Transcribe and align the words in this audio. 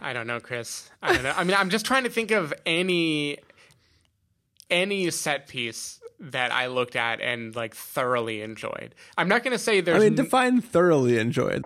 I 0.00 0.12
don't 0.12 0.26
know, 0.26 0.40
Chris. 0.40 0.90
I 1.02 1.12
don't 1.12 1.22
know. 1.22 1.34
I 1.36 1.44
mean, 1.44 1.56
I'm 1.56 1.70
just 1.70 1.84
trying 1.84 2.04
to 2.04 2.10
think 2.10 2.30
of 2.30 2.52
any 2.64 3.38
any 4.70 5.10
set 5.10 5.48
piece 5.48 6.00
that 6.20 6.52
I 6.52 6.66
looked 6.66 6.96
at 6.96 7.20
and 7.20 7.54
like 7.56 7.74
thoroughly 7.74 8.42
enjoyed. 8.42 8.94
I'm 9.16 9.28
not 9.28 9.42
going 9.42 9.52
to 9.52 9.58
say 9.58 9.80
there's 9.80 10.02
I 10.02 10.06
mean, 10.06 10.14
define 10.14 10.60
thoroughly 10.60 11.18
enjoyed. 11.18 11.64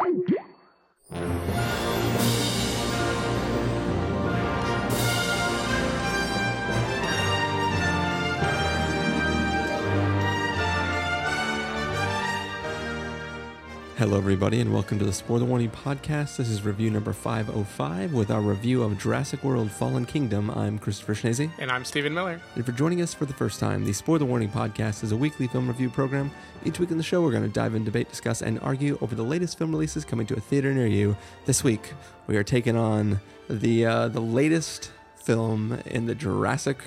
Hello, 13.96 14.18
everybody, 14.18 14.61
and 14.61 14.72
welcome 14.74 14.98
to 14.98 15.04
the 15.04 15.12
Spoiler 15.12 15.45
Warning 15.45 15.70
Podcast. 15.70 16.36
This 16.36 16.48
is 16.48 16.62
review 16.64 16.90
number 16.90 17.12
505 17.12 18.12
with 18.12 18.30
our 18.32 18.40
review 18.40 18.82
of 18.82 18.98
Jurassic 18.98 19.45
World 19.45 19.70
Fallen 19.70 20.05
Kingdom. 20.05 20.50
I'm 20.50 20.80
Christopher 20.80 21.14
Schnese. 21.14 21.48
and 21.60 21.70
I'm 21.70 21.84
Stephen 21.84 22.12
Miller. 22.12 22.41
If 22.56 22.66
you're 22.66 22.77
joining 22.77 23.02
us 23.02 23.14
for 23.14 23.24
the 23.24 23.33
first 23.33 23.60
time, 23.60 23.84
the 23.84 23.92
Spoiler 23.92 24.24
Warning 24.27 24.48
Podcast 24.50 25.05
is 25.05 25.12
a 25.12 25.16
weekly 25.16 25.46
film 25.46 25.69
review 25.69 25.91
program. 25.91 26.33
Each 26.64 26.80
week 26.80 26.91
in 26.91 26.96
the 26.96 27.05
show, 27.05 27.22
we're 27.22 27.30
going 27.30 27.45
to 27.45 27.48
dive 27.48 27.77
in, 27.77 27.84
debate, 27.84 28.09
discuss, 28.10 28.42
and 28.42 28.59
argue 28.60 28.98
over 29.00 29.14
the 29.14 29.22
latest 29.22 29.59
film 29.59 29.70
releases 29.70 30.05
coming 30.05 30.27
to 30.27 30.34
a 30.34 30.41
theater 30.41 30.74
near 30.74 30.88
you. 30.88 31.16
This 31.45 31.62
week, 31.62 31.92
we 32.27 32.36
are 32.36 32.45
taking 32.45 32.77
on 32.77 33.20
the 33.48 33.86
uh, 33.86 34.08
the 34.08 34.20
latest 34.20 34.91
film 35.14 35.78
in 35.86 36.06
the 36.06 36.16
Jurassic 36.16 36.83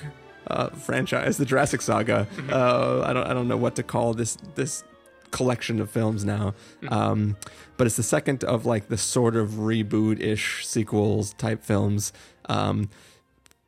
uh, 0.47 0.69
franchise, 0.71 1.37
the 1.37 1.45
Jurassic 1.45 1.81
Saga. 1.81 2.27
Uh, 2.51 3.03
I 3.05 3.13
don't 3.13 3.27
I 3.27 3.33
don't 3.33 3.47
know 3.47 3.57
what 3.57 3.75
to 3.77 3.83
call 3.83 4.13
this 4.13 4.35
this 4.55 4.83
collection 5.31 5.79
of 5.79 5.89
films 5.89 6.25
now. 6.25 6.53
Um, 6.89 7.37
but 7.77 7.87
it's 7.87 7.95
the 7.95 8.03
second 8.03 8.43
of 8.43 8.65
like 8.65 8.87
the 8.87 8.97
sort 8.97 9.35
of 9.35 9.51
reboot 9.51 10.19
ish 10.19 10.65
sequels 10.65 11.33
type 11.33 11.63
films. 11.63 12.13
Um, 12.49 12.89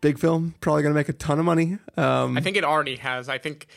big 0.01 0.19
film, 0.19 0.55
probably 0.61 0.83
going 0.83 0.93
to 0.93 0.99
make 0.99 1.09
a 1.09 1.13
ton 1.13 1.39
of 1.39 1.45
money. 1.45 1.77
Um, 1.97 2.37
I 2.37 2.41
think 2.41 2.57
it 2.57 2.63
already 2.63 2.97
has. 2.97 3.29
I 3.29 3.37
think 3.37 3.67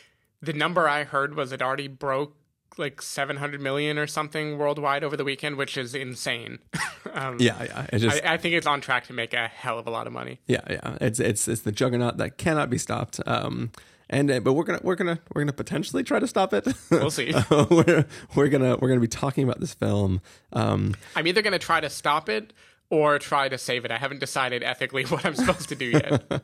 the 0.41 0.53
number 0.53 0.87
I 0.87 1.03
heard 1.03 1.35
was 1.35 1.51
it 1.51 1.61
already 1.61 1.87
broke 1.87 2.35
like 2.77 3.01
700 3.01 3.61
million 3.61 3.97
or 3.99 4.07
something 4.07 4.57
worldwide 4.57 5.03
over 5.03 5.15
the 5.15 5.23
weekend, 5.23 5.57
which 5.57 5.77
is 5.77 5.93
insane. 5.93 6.59
um, 7.13 7.37
yeah, 7.39 7.63
yeah. 7.63 7.97
Just, 7.97 8.23
I, 8.25 8.33
I 8.33 8.37
think 8.37 8.55
it's 8.55 8.67
on 8.67 8.81
track 8.81 9.05
to 9.07 9.13
make 9.13 9.33
a 9.33 9.47
hell 9.47 9.77
of 9.77 9.87
a 9.87 9.91
lot 9.91 10.07
of 10.07 10.13
money. 10.13 10.39
yeah, 10.47 10.61
yeah. 10.69 10.97
It's 10.99 11.19
it's 11.19 11.47
it's 11.47 11.61
the 11.61 11.71
juggernaut 11.71 12.17
that 12.17 12.37
cannot 12.37 12.69
be 12.69 12.77
stopped. 12.77 13.19
Um, 13.25 13.71
and 14.09 14.29
uh, 14.31 14.39
but 14.39 14.53
we're 14.53 14.63
gonna 14.63 14.79
we're 14.83 14.95
gonna 14.95 15.19
we're 15.33 15.41
gonna 15.41 15.53
potentially 15.53 16.03
try 16.03 16.19
to 16.19 16.27
stop 16.27 16.53
it. 16.53 16.67
We'll 16.91 17.11
see. 17.11 17.33
we're 17.69 18.05
we're 18.35 18.47
gonna 18.47 18.77
we're 18.77 18.87
gonna 18.89 18.99
be 18.99 19.07
talking 19.07 19.43
about 19.43 19.59
this 19.59 19.73
film. 19.73 20.21
Um, 20.51 20.95
I'm 21.15 21.27
either 21.27 21.41
going 21.41 21.53
to 21.53 21.59
try 21.59 21.79
to 21.79 21.89
stop 21.89 22.29
it 22.29 22.53
or 22.89 23.17
try 23.17 23.49
to 23.49 23.57
save 23.57 23.85
it. 23.85 23.91
I 23.91 23.97
haven't 23.97 24.19
decided 24.19 24.61
ethically 24.63 25.03
what 25.07 25.25
I'm 25.25 25.33
supposed 25.35 25.69
to 25.69 25.75
do 25.75 25.85
yet. 25.85 26.23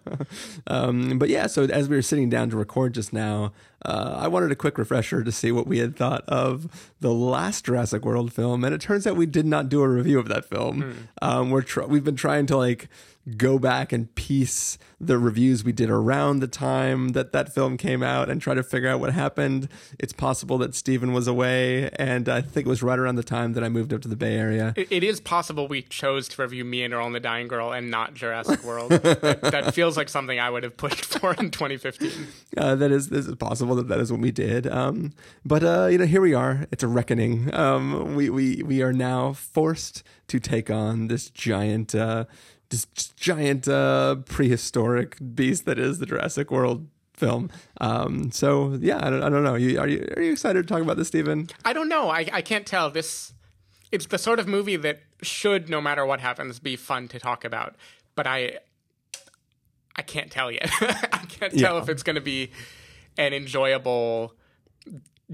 Um, 0.67 1.17
but 1.17 1.29
yeah, 1.29 1.47
so 1.47 1.63
as 1.63 1.89
we 1.89 1.95
were 1.95 2.01
sitting 2.01 2.29
down 2.29 2.49
to 2.51 2.57
record 2.57 2.93
just 2.93 3.11
now, 3.13 3.53
uh, 3.85 4.17
I 4.19 4.27
wanted 4.27 4.51
a 4.51 4.55
quick 4.55 4.77
refresher 4.77 5.23
to 5.23 5.31
see 5.31 5.51
what 5.51 5.67
we 5.67 5.79
had 5.79 5.95
thought 5.95 6.23
of 6.27 6.91
the 6.99 7.13
last 7.13 7.65
Jurassic 7.65 8.03
World 8.05 8.33
film, 8.33 8.63
and 8.63 8.73
it 8.75 8.81
turns 8.81 9.07
out 9.07 9.15
we 9.15 9.25
did 9.25 9.45
not 9.45 9.69
do 9.69 9.81
a 9.81 9.87
review 9.87 10.19
of 10.19 10.27
that 10.27 10.45
film. 10.45 11.07
Um, 11.21 11.49
we're 11.49 11.61
tr- 11.61 11.83
we've 11.83 12.03
been 12.03 12.15
trying 12.17 12.45
to 12.47 12.57
like 12.57 12.89
go 13.37 13.59
back 13.59 13.91
and 13.93 14.13
piece 14.15 14.79
the 14.99 15.17
reviews 15.19 15.63
we 15.63 15.71
did 15.71 15.87
around 15.89 16.39
the 16.39 16.47
time 16.47 17.09
that 17.09 17.31
that 17.31 17.53
film 17.53 17.77
came 17.77 18.01
out 18.01 18.27
and 18.27 18.41
try 18.41 18.55
to 18.55 18.63
figure 18.63 18.89
out 18.89 18.99
what 18.99 19.13
happened. 19.13 19.69
It's 19.99 20.13
possible 20.13 20.57
that 20.59 20.73
Stephen 20.73 21.13
was 21.13 21.27
away, 21.27 21.89
and 21.91 22.27
I 22.27 22.41
think 22.41 22.65
it 22.65 22.69
was 22.69 22.81
right 22.81 22.97
around 22.97 23.15
the 23.15 23.23
time 23.23 23.53
that 23.53 23.63
I 23.63 23.69
moved 23.69 23.93
up 23.93 24.01
to 24.01 24.07
the 24.07 24.15
Bay 24.15 24.35
Area. 24.35 24.73
it, 24.75 24.87
it 24.91 25.03
is 25.03 25.19
possible 25.19 25.67
we 25.67 25.83
chose 25.83 26.27
to 26.29 26.41
review 26.41 26.65
Me 26.65 26.83
and 26.83 26.93
Earl 26.93 27.05
and 27.05 27.15
the 27.15 27.19
Dying 27.19 27.47
Girl 27.47 27.71
and 27.71 27.91
not 27.91 28.13
Jurassic 28.15 28.63
World. 28.63 28.91
that, 28.91 29.41
that 29.41 29.73
feels 29.75 29.95
like 29.95 30.09
something 30.09 30.39
I 30.39 30.49
would 30.49 30.63
have 30.63 30.75
pushed 30.75 31.05
for 31.05 31.33
in 31.35 31.51
2015. 31.51 32.11
Uh, 32.57 32.75
that 32.75 32.91
is 32.91 33.09
this 33.09 33.27
is 33.27 33.35
possible 33.35 33.68
that 33.77 33.87
that 33.89 33.99
is 33.99 34.11
what 34.11 34.21
we 34.21 34.31
did. 34.31 34.67
Um, 34.67 35.13
but 35.45 35.63
uh, 35.63 35.87
you 35.87 35.97
know, 35.97 36.05
here 36.05 36.21
we 36.21 36.33
are. 36.33 36.67
It's 36.71 36.83
a 36.83 36.87
reckoning. 36.87 37.53
Um, 37.53 38.15
we 38.15 38.29
we 38.29 38.63
we 38.63 38.81
are 38.81 38.93
now 38.93 39.33
forced 39.33 40.03
to 40.27 40.39
take 40.39 40.69
on 40.69 41.07
this 41.07 41.29
giant, 41.29 41.93
uh, 41.95 42.25
this 42.69 42.85
giant 43.15 43.67
uh, 43.67 44.17
prehistoric 44.25 45.17
beast 45.35 45.65
that 45.65 45.79
is 45.79 45.99
the 45.99 46.05
Jurassic 46.05 46.51
World 46.51 46.87
film. 47.13 47.49
Um, 47.81 48.31
so 48.31 48.77
yeah, 48.79 48.97
I 49.05 49.09
don't, 49.09 49.23
I 49.23 49.29
don't 49.29 49.43
know. 49.43 49.55
You, 49.55 49.79
are 49.79 49.87
you 49.87 50.07
are 50.15 50.21
you 50.21 50.31
excited 50.31 50.67
to 50.67 50.73
talk 50.73 50.81
about 50.81 50.97
this, 50.97 51.07
Stephen? 51.09 51.47
I 51.65 51.73
don't 51.73 51.89
know. 51.89 52.09
I, 52.09 52.27
I 52.31 52.41
can't 52.41 52.65
tell. 52.65 52.89
This 52.89 53.33
it's 53.91 54.05
the 54.05 54.17
sort 54.17 54.39
of 54.39 54.47
movie 54.47 54.75
that 54.77 54.99
should, 55.21 55.67
no 55.69 55.81
matter 55.81 56.05
what 56.05 56.19
happens, 56.19 56.59
be 56.59 56.75
fun 56.75 57.07
to 57.09 57.19
talk 57.19 57.43
about. 57.43 57.75
But 58.15 58.27
I 58.27 58.59
I 59.95 60.01
can't 60.01 60.31
tell 60.31 60.51
yet. 60.51 60.69
I 60.81 61.25
can't 61.27 61.51
tell 61.57 61.75
Yeah. 61.75 61.81
if 61.81 61.89
it's 61.89 62.03
going 62.03 62.15
to 62.15 62.21
be 62.21 62.51
an 63.19 63.33
enjoyable 63.33 64.33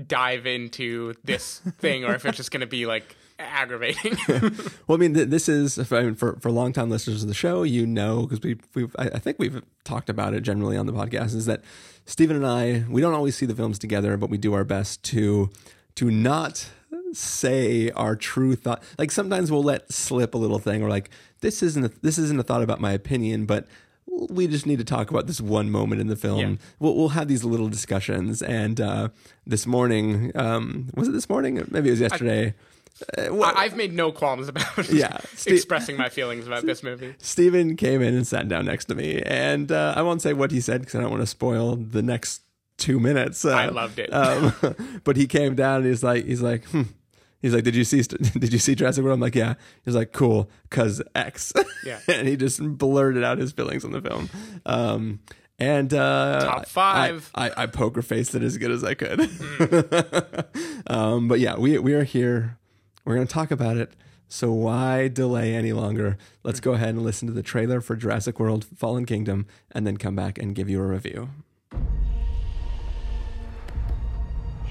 dive 0.08 0.46
into 0.46 1.14
this 1.24 1.60
thing 1.78 2.04
or 2.04 2.14
if 2.16 2.26
it's 2.26 2.36
just 2.36 2.52
going 2.52 2.60
to 2.62 2.68
be 2.68 2.86
like 2.86 3.16
aggravating. 3.40 4.18
Well, 4.88 4.98
I 4.98 5.00
mean, 5.00 5.14
th- 5.14 5.30
this 5.30 5.50
is 5.50 5.80
I 5.92 6.04
mean, 6.04 6.16
for 6.16 6.38
for 6.40 6.52
longtime 6.52 6.90
listeners 6.90 7.24
of 7.24 7.28
the 7.28 7.34
show, 7.34 7.64
you 7.64 7.88
know, 7.88 8.24
because 8.24 8.42
we 8.42 8.58
we've 8.76 8.96
I 9.00 9.06
I 9.16 9.20
think 9.20 9.40
we've 9.40 9.64
talked 9.84 10.10
about 10.10 10.34
it 10.34 10.42
generally 10.42 10.78
on 10.78 10.86
the 10.86 10.94
podcast 10.94 11.34
is 11.36 11.46
that 11.46 11.62
Stephen 12.06 12.36
and 12.36 12.46
I 12.46 12.84
we 12.90 13.02
don't 13.02 13.14
always 13.14 13.36
see 13.36 13.46
the 13.46 13.56
films 13.56 13.80
together, 13.80 14.18
but 14.18 14.30
we 14.30 14.38
do 14.38 14.54
our 14.54 14.64
best 14.64 15.02
to 15.06 15.50
to 15.96 16.12
not 16.12 16.70
say 17.14 17.90
our 17.92 18.16
true 18.16 18.56
thought. 18.56 18.84
Like 19.00 19.12
sometimes 19.12 19.52
we'll 19.52 19.64
let 19.64 19.92
slip 19.92 20.36
a 20.36 20.38
little 20.38 20.60
thing, 20.60 20.84
or 20.84 20.90
like 20.90 21.10
this 21.42 21.64
isn't 21.64 21.86
a, 21.86 21.92
this 22.02 22.18
isn't 22.18 22.40
a 22.40 22.44
thought 22.44 22.62
about 22.62 22.80
my 22.80 22.92
opinion, 22.92 23.46
but 23.46 23.68
we 24.08 24.48
just 24.48 24.66
need 24.66 24.80
to 24.80 24.86
talk 24.86 25.10
about 25.10 25.28
this 25.28 25.42
one 25.42 25.70
moment 25.70 26.02
in 26.02 26.08
the 26.08 26.16
film. 26.16 26.40
Yeah. 26.40 26.56
We'll, 26.80 26.96
we'll 26.96 27.10
have 27.10 27.28
these 27.28 27.44
little 27.44 27.70
discussions. 27.70 28.42
And 28.42 28.80
uh, 28.80 29.10
this 29.46 29.66
morning, 29.68 30.32
um, 30.36 30.90
was 30.96 31.08
it 31.08 31.12
this 31.12 31.30
morning? 31.30 31.56
Maybe 31.70 31.90
it 31.90 31.92
was 31.92 32.00
yesterday. 32.00 32.54
Uh, 33.18 33.34
well, 33.34 33.52
I, 33.56 33.64
I've 33.64 33.76
made 33.76 33.94
no 33.94 34.12
qualms 34.12 34.48
about 34.48 34.90
Yeah. 34.90 35.18
Ste- 35.36 35.48
expressing 35.50 35.98
my 35.98 36.08
feelings 36.10 36.48
about 36.48 36.66
this 36.66 36.82
movie. 36.82 37.16
Stephen 37.20 37.76
came 37.76 38.02
in 38.02 38.14
and 38.16 38.26
sat 38.26 38.48
down 38.48 38.66
next 38.66 38.86
to 38.86 38.96
me, 38.96 39.22
and 39.24 39.72
uh, 39.72 39.94
I 39.98 40.02
won't 40.02 40.22
say 40.22 40.34
what 40.34 40.52
he 40.52 40.62
said 40.62 40.82
because 40.82 40.96
I 40.96 41.02
don't 41.02 41.12
want 41.12 41.22
to 41.22 41.28
spoil 41.28 41.76
the 41.76 42.02
next 42.02 42.44
two 42.78 43.00
minutes. 43.00 43.44
Uh, 43.44 43.50
I 43.52 43.66
loved 43.68 44.00
it. 44.00 44.14
um, 44.14 44.54
but 45.04 45.18
he 45.18 45.28
came 45.28 45.56
down 45.56 45.78
and 45.82 45.88
he's 45.88 46.04
like, 46.04 46.26
he's 46.26 46.42
like, 46.42 46.64
hmm. 46.66 46.84
He's 47.46 47.54
like, 47.54 47.64
did 47.64 47.76
you 47.76 47.84
see, 47.84 48.02
did 48.40 48.52
you 48.52 48.58
see 48.58 48.74
Jurassic 48.74 49.04
World? 49.04 49.14
I'm 49.14 49.20
like, 49.20 49.36
yeah. 49.36 49.54
He's 49.84 49.94
like, 49.94 50.12
cool, 50.12 50.50
cause 50.72 51.00
X. 51.14 51.54
Yeah. 51.86 52.00
and 52.08 52.28
he 52.28 52.36
just 52.36 52.60
blurted 52.60 53.24
out 53.24 53.38
his 53.38 53.52
feelings 53.52 53.86
on 53.86 53.92
the 53.92 54.02
film. 54.02 54.30
Um, 54.66 55.20
and 55.60 55.94
uh, 55.94 56.40
Top 56.42 56.68
five. 56.68 57.30
I, 57.36 57.50
I, 57.50 57.64
I 57.64 57.66
poker 57.68 58.02
faced 58.02 58.34
it 58.34 58.42
as 58.42 58.58
good 58.58 58.72
as 58.72 58.84
I 58.84 58.96
could. 58.96 59.22
um, 60.88 61.28
but 61.28 61.40
yeah, 61.40 61.56
we 61.56 61.78
we 61.78 61.94
are 61.94 62.04
here. 62.04 62.58
We're 63.06 63.16
going 63.16 63.28
to 63.28 63.34
talk 63.34 63.52
about 63.52 63.78
it. 63.78 63.94
So 64.28 64.52
why 64.52 65.08
delay 65.08 65.54
any 65.54 65.72
longer? 65.72 66.18
Let's 66.44 66.60
go 66.60 66.74
ahead 66.74 66.90
and 66.90 67.04
listen 67.04 67.28
to 67.28 67.34
the 67.34 67.44
trailer 67.44 67.80
for 67.80 67.96
Jurassic 67.96 68.38
World: 68.40 68.66
Fallen 68.76 69.06
Kingdom, 69.06 69.46
and 69.72 69.88
then 69.88 69.96
come 69.96 70.16
back 70.16 70.38
and 70.38 70.56
give 70.56 70.68
you 70.70 70.82
a 70.82 70.88
review. 70.88 71.30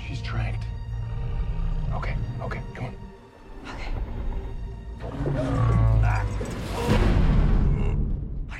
She's 0.06 0.20
tracked. 0.20 0.64
Okay, 1.94 2.16
Are 5.26 5.30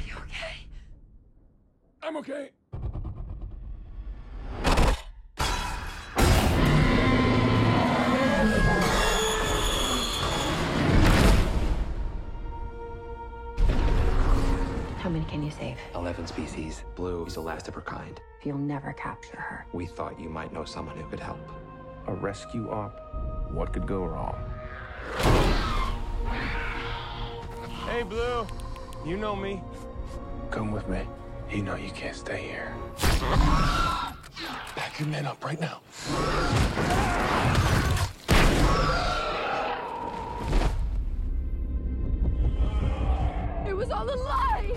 you 0.07 0.15
okay? 0.17 0.67
I'm 2.03 2.17
okay. 2.17 2.51
How 14.97 15.11
many 15.11 15.27
can 15.27 15.43
you 15.43 15.51
save? 15.51 15.77
11 15.95 16.27
species. 16.27 16.85
Blue 16.95 17.27
is 17.27 17.35
the 17.35 17.41
last 17.41 17.69
of 17.69 17.75
her 17.75 17.83
kind. 17.83 18.19
You'll 18.43 18.57
never 18.57 18.95
capture 18.95 19.37
her. 19.37 19.67
We 19.75 19.85
thought 19.85 20.19
you 20.19 20.31
might 20.31 20.51
know 20.51 20.65
someone 20.65 20.97
who 20.97 21.07
could 21.11 21.21
help. 21.21 21.47
A 22.07 22.15
rescue 22.15 22.71
op. 22.71 23.51
What 23.53 23.75
could 23.75 23.87
go 23.87 24.03
wrong? 24.05 25.74
Hey, 27.87 28.03
Blue. 28.03 28.47
You 29.05 29.17
know 29.17 29.37
me. 29.37 29.63
Come 30.51 30.73
with 30.73 30.89
me. 30.89 31.03
You 31.51 31.63
know 31.63 31.77
you 31.77 31.91
can't 31.91 32.17
stay 32.17 32.43
here. 32.43 32.75
Pack 32.99 34.99
your 34.99 35.09
men 35.09 35.27
up 35.27 35.45
right 35.45 35.61
now. 35.61 35.81
It 43.67 43.77
was 43.77 43.91
all 43.91 44.09
a 44.09 44.17
lie! 44.17 44.73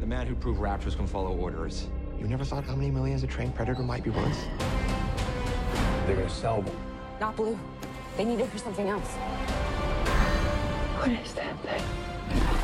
The 0.00 0.06
man 0.06 0.26
who 0.26 0.34
proved 0.34 0.60
raptors 0.60 0.96
can 0.96 1.06
follow 1.06 1.36
orders. 1.36 1.88
You 2.18 2.26
never 2.26 2.44
thought 2.44 2.64
how 2.64 2.74
many 2.74 2.90
millions 2.90 3.22
a 3.22 3.26
trained 3.26 3.54
predator 3.54 3.82
might 3.82 4.02
be 4.02 4.10
worth? 4.10 4.48
They're 6.06 6.16
gonna 6.16 6.28
sell 6.28 6.62
them. 6.62 6.74
Not 7.20 7.36
blue. 7.36 7.58
They 8.16 8.24
need 8.24 8.40
it 8.40 8.48
for 8.48 8.58
something 8.58 8.88
else. 8.88 9.14
What 11.08 11.24
is 11.24 11.32
that 11.32 11.58
thing? 11.60 11.82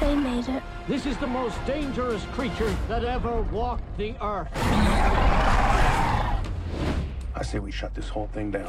They 0.01 0.15
made 0.15 0.47
it. 0.51 0.63
This 0.87 1.07
is 1.07 1.17
the 1.17 1.27
most 1.27 1.57
dangerous 1.65 2.23
creature 2.33 2.71
that 2.89 3.03
ever 3.03 3.41
walked 3.41 3.97
the 3.97 4.15
earth. 4.21 4.51
I 7.35 7.43
say 7.43 7.59
we 7.59 7.73
shut 7.73 7.95
this 7.95 8.11
whole 8.11 8.27
thing 8.35 8.51
down. 8.51 8.69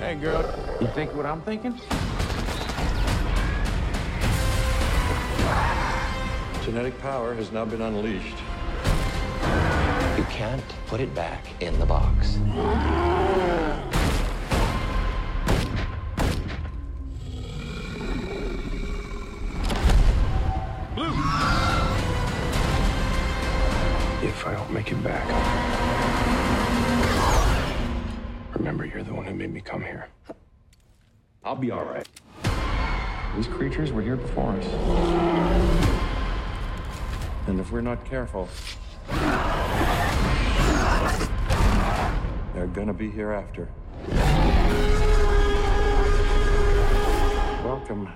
Hey, 0.00 0.16
girl, 0.16 0.42
you 0.80 0.88
think 0.88 1.14
what 1.14 1.24
I'm 1.24 1.40
thinking? 1.42 1.80
Genetic 6.64 6.98
power 6.98 7.32
has 7.34 7.52
now 7.52 7.64
been 7.64 7.82
unleashed. 7.82 8.38
You 10.18 10.24
can't 10.24 10.64
put 10.88 11.00
it 11.00 11.14
back 11.14 11.46
in 11.62 11.78
the 11.78 11.86
box. 11.86 12.38
Come 29.70 29.82
here. 29.82 30.08
I'll 31.44 31.54
be 31.54 31.70
all 31.70 31.84
right. 31.84 32.08
These 33.36 33.46
creatures 33.46 33.92
were 33.92 34.02
here 34.02 34.16
before 34.16 34.50
us. 34.50 34.66
And 37.46 37.60
if 37.60 37.70
we're 37.70 37.80
not 37.80 38.04
careful, 38.04 38.48
they're 42.52 42.66
gonna 42.66 42.92
be 42.92 43.12
here 43.12 43.30
after. 43.30 43.68
Welcome 47.64 48.08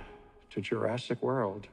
to 0.51 0.61
Jurassic 0.61 1.23
World. 1.23 1.69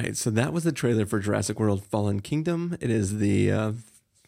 Right, 0.00 0.16
so 0.16 0.30
that 0.30 0.52
was 0.52 0.64
the 0.64 0.72
trailer 0.72 1.06
for 1.06 1.18
Jurassic 1.18 1.58
World 1.58 1.84
Fallen 1.84 2.20
Kingdom. 2.20 2.76
It 2.80 2.90
is 2.90 3.18
the 3.18 3.52
uh, 3.52 3.72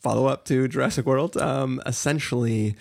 follow 0.01 0.27
up 0.27 0.45
to 0.47 0.69
Jurassic 0.69 1.07
World. 1.07 1.37
Um, 1.37 1.81
essentially, 1.87 2.77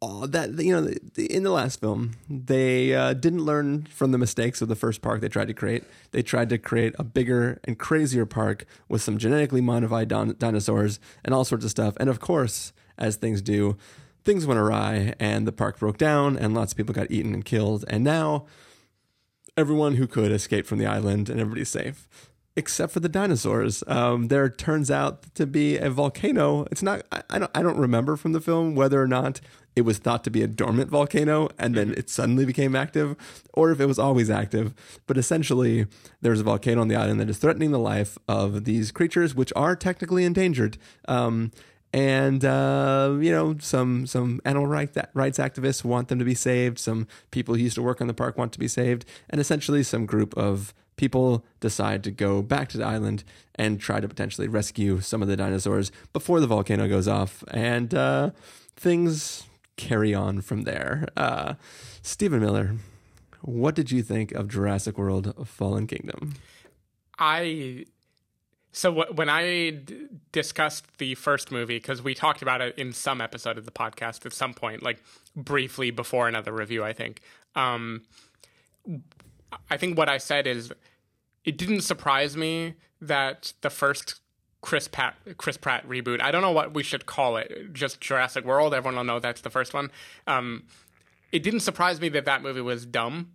all 0.00 0.26
that 0.26 0.50
you 0.58 0.72
know, 0.72 0.92
in 1.16 1.44
the 1.44 1.50
last 1.50 1.80
film, 1.80 2.12
they 2.28 2.94
uh, 2.94 3.12
didn't 3.12 3.44
learn 3.44 3.84
from 3.84 4.10
the 4.10 4.18
mistakes 4.18 4.60
of 4.60 4.68
the 4.68 4.74
first 4.74 5.02
park 5.02 5.20
they 5.20 5.28
tried 5.28 5.48
to 5.48 5.54
create. 5.54 5.84
They 6.10 6.22
tried 6.22 6.48
to 6.48 6.58
create 6.58 6.94
a 6.98 7.04
bigger 7.04 7.60
and 7.64 7.78
crazier 7.78 8.26
park 8.26 8.66
with 8.88 9.02
some 9.02 9.18
genetically 9.18 9.60
modified 9.60 10.08
don- 10.08 10.34
dinosaurs 10.38 10.98
and 11.24 11.34
all 11.34 11.44
sorts 11.44 11.64
of 11.64 11.70
stuff. 11.70 11.94
And 11.98 12.10
of 12.10 12.18
course, 12.18 12.72
as 12.98 13.16
things 13.16 13.40
do, 13.40 13.76
things 14.24 14.46
went 14.46 14.58
awry 14.58 15.14
and 15.20 15.46
the 15.46 15.52
park 15.52 15.78
broke 15.78 15.98
down 15.98 16.36
and 16.36 16.54
lots 16.54 16.72
of 16.72 16.76
people 16.76 16.94
got 16.94 17.10
eaten 17.10 17.34
and 17.34 17.44
killed. 17.44 17.84
And 17.88 18.02
now 18.02 18.46
everyone 19.56 19.94
who 19.94 20.06
could 20.06 20.32
escaped 20.32 20.66
from 20.66 20.78
the 20.78 20.86
island 20.86 21.28
and 21.28 21.38
everybody's 21.38 21.68
safe 21.68 22.08
except 22.56 22.92
for 22.92 23.00
the 23.00 23.08
dinosaurs. 23.08 23.82
Um, 23.86 24.28
there 24.28 24.48
turns 24.48 24.90
out 24.90 25.34
to 25.34 25.46
be 25.46 25.78
a 25.78 25.90
volcano. 25.90 26.66
It's 26.70 26.82
not 26.82 27.02
I, 27.10 27.22
I, 27.30 27.38
don't 27.38 27.50
i 27.54 27.62
don't 27.62 27.78
remember 27.78 28.16
from 28.16 28.32
the 28.32 28.40
film 28.40 28.74
whether 28.74 29.00
or 29.00 29.08
not 29.08 29.40
it 29.74 29.82
was 29.82 29.98
thought 29.98 30.22
to 30.24 30.30
be 30.30 30.42
a 30.42 30.46
dormant 30.46 30.90
volcano 30.90 31.48
and 31.58 31.74
then 31.74 31.94
it 31.96 32.10
suddenly 32.10 32.44
became 32.44 32.76
active 32.76 33.16
or 33.54 33.70
if 33.70 33.80
it 33.80 33.86
was 33.86 33.98
always 33.98 34.28
active. 34.28 34.74
But 35.06 35.16
essentially 35.16 35.86
there's 36.20 36.40
a 36.40 36.44
volcano 36.44 36.82
on 36.82 36.88
the 36.88 36.96
island 36.96 37.20
that 37.20 37.30
is 37.30 37.38
threatening 37.38 37.70
the 37.70 37.78
life 37.78 38.18
of 38.28 38.64
these 38.64 38.92
creatures 38.92 39.34
which 39.34 39.52
are 39.56 39.74
technically 39.74 40.24
endangered. 40.24 40.76
Um, 41.08 41.52
and 41.94 42.42
uh, 42.44 43.16
you 43.20 43.30
know 43.30 43.56
some 43.60 44.06
some 44.06 44.40
animal 44.44 44.66
rights 44.66 44.96
rights 45.14 45.38
activists 45.38 45.84
want 45.84 46.08
them 46.08 46.18
to 46.18 46.24
be 46.24 46.34
saved. 46.34 46.78
Some 46.78 47.06
people 47.30 47.54
who 47.54 47.60
used 47.60 47.74
to 47.74 47.82
work 47.82 48.00
on 48.00 48.06
the 48.06 48.14
park 48.14 48.38
want 48.38 48.52
to 48.54 48.58
be 48.58 48.68
saved, 48.68 49.04
and 49.28 49.40
essentially 49.40 49.82
some 49.82 50.06
group 50.06 50.34
of 50.36 50.72
people 50.96 51.44
decide 51.60 52.04
to 52.04 52.10
go 52.10 52.42
back 52.42 52.68
to 52.70 52.78
the 52.78 52.84
island 52.84 53.24
and 53.54 53.80
try 53.80 54.00
to 54.00 54.08
potentially 54.08 54.48
rescue 54.48 55.00
some 55.00 55.22
of 55.22 55.28
the 55.28 55.36
dinosaurs 55.36 55.92
before 56.12 56.40
the 56.40 56.46
volcano 56.46 56.88
goes 56.88 57.08
off, 57.08 57.44
and 57.48 57.94
uh, 57.94 58.30
things 58.76 59.44
carry 59.76 60.14
on 60.14 60.40
from 60.40 60.62
there. 60.62 61.06
Uh, 61.16 61.54
Stephen 62.02 62.40
Miller, 62.40 62.76
what 63.42 63.74
did 63.74 63.90
you 63.90 64.02
think 64.02 64.32
of 64.32 64.48
Jurassic 64.48 64.98
World: 64.98 65.34
Fallen 65.46 65.86
Kingdom? 65.86 66.34
I 67.18 67.86
so 68.72 69.04
when 69.12 69.28
I 69.28 69.80
discussed 70.32 70.86
the 70.96 71.14
first 71.14 71.52
movie, 71.52 71.76
because 71.76 72.02
we 72.02 72.14
talked 72.14 72.40
about 72.40 72.62
it 72.62 72.76
in 72.78 72.92
some 72.92 73.20
episode 73.20 73.58
of 73.58 73.66
the 73.66 73.70
podcast 73.70 74.24
at 74.24 74.32
some 74.32 74.54
point, 74.54 74.82
like 74.82 75.02
briefly 75.36 75.90
before 75.90 76.26
another 76.26 76.52
review, 76.52 76.82
I 76.82 76.94
think. 76.94 77.20
Um, 77.54 78.02
I 79.70 79.76
think 79.76 79.96
what 79.96 80.08
I 80.08 80.18
said 80.18 80.46
is 80.46 80.72
it 81.44 81.58
didn't 81.58 81.82
surprise 81.82 82.36
me 82.36 82.74
that 83.00 83.52
the 83.60 83.70
first 83.70 84.20
Chris 84.60 84.86
Pratt, 84.86 85.16
Chris 85.38 85.56
Pratt 85.56 85.88
reboot. 85.88 86.22
I 86.22 86.30
don't 86.30 86.42
know 86.42 86.52
what 86.52 86.72
we 86.72 86.82
should 86.82 87.04
call 87.06 87.36
it. 87.36 87.72
Just 87.72 88.00
Jurassic 88.00 88.44
World. 88.44 88.74
Everyone 88.74 88.96
will 88.96 89.04
know 89.04 89.18
that's 89.18 89.40
the 89.40 89.50
first 89.50 89.74
one. 89.74 89.90
Um, 90.26 90.64
it 91.32 91.42
didn't 91.42 91.60
surprise 91.60 92.00
me 92.00 92.08
that 92.10 92.26
that 92.26 92.42
movie 92.42 92.60
was 92.60 92.86
dumb 92.86 93.32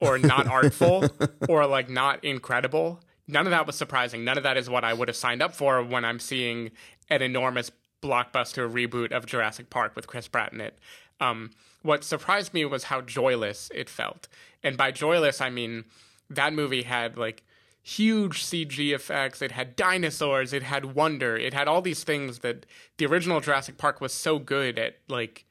or 0.00 0.18
not 0.18 0.46
artful 0.48 1.04
or 1.48 1.66
like 1.66 1.90
not 1.90 2.24
incredible 2.24 3.00
none 3.30 3.46
of 3.46 3.50
that 3.50 3.66
was 3.66 3.76
surprising. 3.76 4.24
None 4.24 4.36
of 4.36 4.42
that 4.42 4.56
is 4.56 4.68
what 4.68 4.84
I 4.84 4.92
would 4.92 5.08
have 5.08 5.16
signed 5.16 5.42
up 5.42 5.54
for 5.54 5.82
when 5.82 6.04
I'm 6.04 6.18
seeing 6.18 6.70
an 7.08 7.22
enormous 7.22 7.70
blockbuster 8.02 8.70
reboot 8.70 9.12
of 9.12 9.26
Jurassic 9.26 9.70
Park 9.70 9.94
with 9.94 10.06
Chris 10.06 10.28
Pratt 10.28 10.52
in 10.52 10.60
it. 10.60 10.78
Um, 11.20 11.50
what 11.82 12.04
surprised 12.04 12.54
me 12.54 12.64
was 12.64 12.84
how 12.84 13.00
joyless 13.00 13.70
it 13.74 13.88
felt. 13.88 14.28
And 14.62 14.76
by 14.76 14.90
joyless, 14.90 15.40
I 15.40 15.50
mean 15.50 15.84
that 16.28 16.52
movie 16.52 16.82
had 16.82 17.16
like 17.16 17.42
huge 17.82 18.44
CG 18.44 18.94
effects, 18.94 19.42
it 19.42 19.52
had 19.52 19.76
dinosaurs, 19.76 20.52
it 20.52 20.62
had 20.62 20.94
wonder, 20.94 21.36
it 21.36 21.54
had 21.54 21.66
all 21.68 21.82
these 21.82 22.04
things 22.04 22.40
that 22.40 22.66
the 22.98 23.06
original 23.06 23.40
Jurassic 23.40 23.78
Park 23.78 24.00
was 24.00 24.12
so 24.12 24.38
good 24.38 24.78
at 24.78 24.98
like 25.08 25.46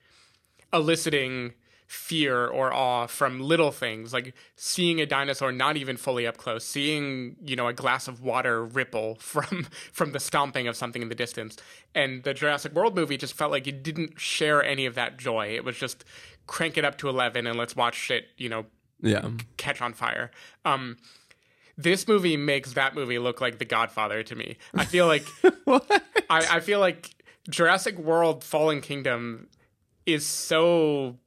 eliciting 0.72 1.54
fear 1.90 2.46
or 2.46 2.72
awe 2.72 3.08
from 3.08 3.40
little 3.40 3.72
things 3.72 4.14
like 4.14 4.36
seeing 4.56 5.02
a 5.02 5.08
dinosaur 5.08 5.52
not 5.52 5.76
even 5.76 5.98
fully 5.98 6.28
up 6.28 6.38
close 6.38 6.64
seeing 6.64 7.36
you 7.44 7.56
know 7.56 7.68
a 7.68 7.74
glass 7.74 8.08
of 8.08 8.22
water 8.22 8.64
ripple 8.64 9.16
from 9.20 9.66
from 9.92 10.12
the 10.12 10.20
stomping 10.20 10.68
of 10.68 10.76
something 10.76 11.02
in 11.02 11.10
the 11.10 11.16
distance. 11.16 11.58
And 11.96 12.22
the 12.22 12.36
Jurassic 12.36 12.74
World 12.74 12.96
movie 12.96 13.18
just 13.18 13.34
felt 13.34 13.50
like 13.50 13.66
it 13.66 13.82
didn't 13.82 14.20
share 14.20 14.64
any 14.64 14.86
of 14.86 14.94
that 14.94 15.18
joy. 15.18 15.48
It 15.48 15.66
was 15.66 15.78
just 15.78 16.06
crank 16.46 16.78
it 16.78 16.86
up 16.86 17.00
to 17.00 17.10
11 17.10 17.48
and 17.48 17.58
let's 17.58 17.76
watch 17.76 17.96
shit 17.96 18.28
you 18.38 18.50
know 18.50 18.68
yeah. 19.02 19.28
catch 19.58 19.82
on 19.82 19.94
fire. 19.94 20.30
Um 20.66 20.98
this 21.76 22.08
movie 22.08 22.38
makes 22.38 22.74
that 22.74 22.94
movie 22.94 23.18
look 23.18 23.42
like 23.42 23.58
The 23.58 23.66
Godfather 23.66 24.22
to 24.22 24.36
me. 24.36 24.58
I 24.76 24.86
feel 24.86 25.08
like 25.08 25.26
I, 25.68 26.58
I 26.58 26.60
feel 26.60 26.80
like 26.80 27.16
Jurassic 27.50 27.98
World 27.98 28.44
Fallen 28.44 28.82
Kingdom 28.82 29.48
is 30.06 30.26
so 30.26 31.18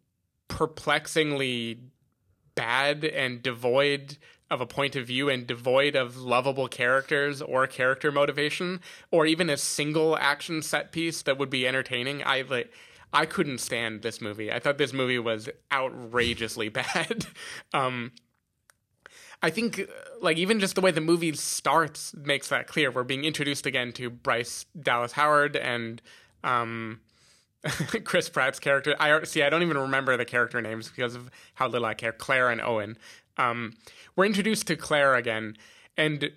perplexingly 0.52 1.80
bad 2.54 3.04
and 3.04 3.42
devoid 3.42 4.18
of 4.50 4.60
a 4.60 4.66
point 4.66 4.94
of 4.94 5.06
view 5.06 5.30
and 5.30 5.46
devoid 5.46 5.96
of 5.96 6.18
lovable 6.18 6.68
characters 6.68 7.40
or 7.40 7.66
character 7.66 8.12
motivation 8.12 8.78
or 9.10 9.24
even 9.24 9.48
a 9.48 9.56
single 9.56 10.14
action 10.18 10.60
set 10.60 10.92
piece 10.92 11.22
that 11.22 11.38
would 11.38 11.48
be 11.48 11.66
entertaining. 11.66 12.22
I 12.22 12.42
like 12.42 12.70
I 13.14 13.24
couldn't 13.24 13.58
stand 13.58 14.02
this 14.02 14.20
movie. 14.20 14.52
I 14.52 14.58
thought 14.58 14.76
this 14.76 14.92
movie 14.92 15.18
was 15.18 15.48
outrageously 15.72 16.68
bad. 16.80 17.26
um 17.72 18.12
I 19.42 19.48
think 19.48 19.80
like 20.20 20.36
even 20.36 20.60
just 20.60 20.74
the 20.74 20.82
way 20.82 20.90
the 20.90 21.00
movie 21.00 21.32
starts 21.32 22.14
makes 22.14 22.48
that 22.50 22.66
clear. 22.66 22.90
We're 22.90 23.04
being 23.04 23.24
introduced 23.24 23.64
again 23.64 23.92
to 23.94 24.10
Bryce 24.10 24.66
Dallas 24.78 25.12
Howard 25.12 25.56
and 25.56 26.02
um 26.44 27.00
Chris 28.04 28.28
Pratt's 28.28 28.58
character. 28.58 28.94
I 28.98 29.22
see. 29.24 29.42
I 29.42 29.50
don't 29.50 29.62
even 29.62 29.78
remember 29.78 30.16
the 30.16 30.24
character 30.24 30.60
names 30.60 30.88
because 30.88 31.14
of 31.14 31.30
how 31.54 31.68
little 31.68 31.86
I 31.86 31.94
care. 31.94 32.12
Claire 32.12 32.50
and 32.50 32.60
Owen. 32.60 32.98
Um, 33.36 33.76
we're 34.16 34.26
introduced 34.26 34.66
to 34.66 34.76
Claire 34.76 35.14
again, 35.14 35.56
and 35.96 36.30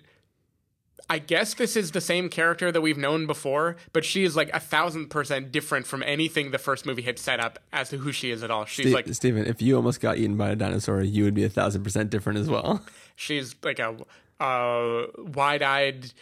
I 1.08 1.18
guess 1.18 1.54
this 1.54 1.76
is 1.76 1.92
the 1.92 2.00
same 2.00 2.28
character 2.28 2.72
that 2.72 2.80
we've 2.80 2.98
known 2.98 3.26
before, 3.26 3.76
but 3.92 4.04
she 4.04 4.24
is 4.24 4.34
like 4.34 4.50
a 4.52 4.58
thousand 4.60 5.08
percent 5.08 5.52
different 5.52 5.86
from 5.86 6.02
anything 6.02 6.50
the 6.50 6.58
first 6.58 6.84
movie 6.84 7.02
had 7.02 7.18
set 7.18 7.38
up 7.38 7.58
as 7.72 7.90
to 7.90 7.98
who 7.98 8.12
she 8.12 8.30
is 8.30 8.42
at 8.42 8.50
all. 8.50 8.64
She's 8.64 8.86
Ste- 8.86 8.94
like 8.94 9.08
Stephen, 9.14 9.46
if 9.46 9.62
you 9.62 9.76
almost 9.76 10.00
got 10.00 10.18
eaten 10.18 10.36
by 10.36 10.50
a 10.50 10.56
dinosaur, 10.56 11.02
you 11.02 11.24
would 11.24 11.34
be 11.34 11.44
a 11.44 11.48
thousand 11.48 11.84
percent 11.84 12.10
different 12.10 12.38
as 12.38 12.48
well. 12.48 12.84
she's 13.16 13.54
like 13.62 13.78
a, 13.78 13.96
a 14.40 15.06
wide-eyed 15.18 16.12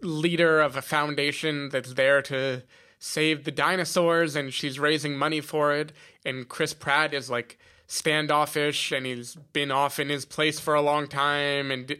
leader 0.00 0.60
of 0.60 0.76
a 0.76 0.82
foundation 0.82 1.68
that's 1.68 1.94
there 1.94 2.20
to 2.22 2.62
save 3.04 3.44
the 3.44 3.50
dinosaurs 3.50 4.34
and 4.34 4.54
she's 4.54 4.78
raising 4.78 5.14
money 5.14 5.40
for 5.40 5.74
it 5.74 5.92
and 6.24 6.48
Chris 6.48 6.72
Pratt 6.72 7.12
is 7.12 7.28
like 7.28 7.58
standoffish 7.86 8.92
and 8.92 9.04
he's 9.04 9.34
been 9.52 9.70
off 9.70 9.98
in 9.98 10.08
his 10.08 10.24
place 10.24 10.58
for 10.58 10.74
a 10.74 10.80
long 10.80 11.06
time 11.06 11.70
and 11.70 11.96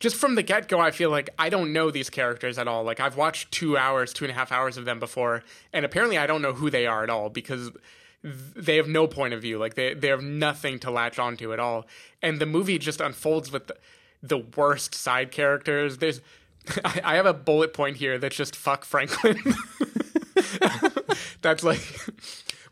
just 0.00 0.16
from 0.16 0.34
the 0.34 0.42
get 0.42 0.68
go, 0.68 0.80
I 0.80 0.90
feel 0.90 1.10
like 1.10 1.30
I 1.38 1.48
don't 1.48 1.72
know 1.72 1.90
these 1.90 2.10
characters 2.10 2.58
at 2.58 2.68
all. 2.68 2.84
Like 2.84 3.00
I've 3.00 3.16
watched 3.16 3.52
two 3.52 3.78
hours, 3.78 4.12
two 4.12 4.26
and 4.26 4.32
a 4.32 4.34
half 4.34 4.52
hours 4.52 4.76
of 4.76 4.84
them 4.84 4.98
before, 4.98 5.44
and 5.72 5.84
apparently 5.84 6.18
I 6.18 6.26
don't 6.26 6.42
know 6.42 6.52
who 6.52 6.68
they 6.70 6.86
are 6.86 7.04
at 7.04 7.08
all 7.08 7.30
because 7.30 7.70
they 8.22 8.76
have 8.76 8.88
no 8.88 9.06
point 9.06 9.32
of 9.32 9.40
view. 9.40 9.58
Like 9.58 9.74
they 9.74 9.94
they 9.94 10.08
have 10.08 10.22
nothing 10.22 10.80
to 10.80 10.90
latch 10.90 11.20
onto 11.20 11.52
at 11.52 11.60
all, 11.60 11.86
and 12.20 12.40
the 12.40 12.46
movie 12.46 12.78
just 12.78 13.00
unfolds 13.00 13.52
with 13.52 13.68
the, 13.68 13.76
the 14.22 14.38
worst 14.38 14.92
side 14.92 15.30
characters. 15.30 15.98
There's 15.98 16.20
I 16.84 17.14
have 17.14 17.26
a 17.26 17.32
bullet 17.32 17.72
point 17.72 17.96
here 17.96 18.18
that's 18.18 18.36
just 18.36 18.56
fuck 18.56 18.84
Franklin. 18.84 19.38
that's 21.42 21.62
like 21.62 21.80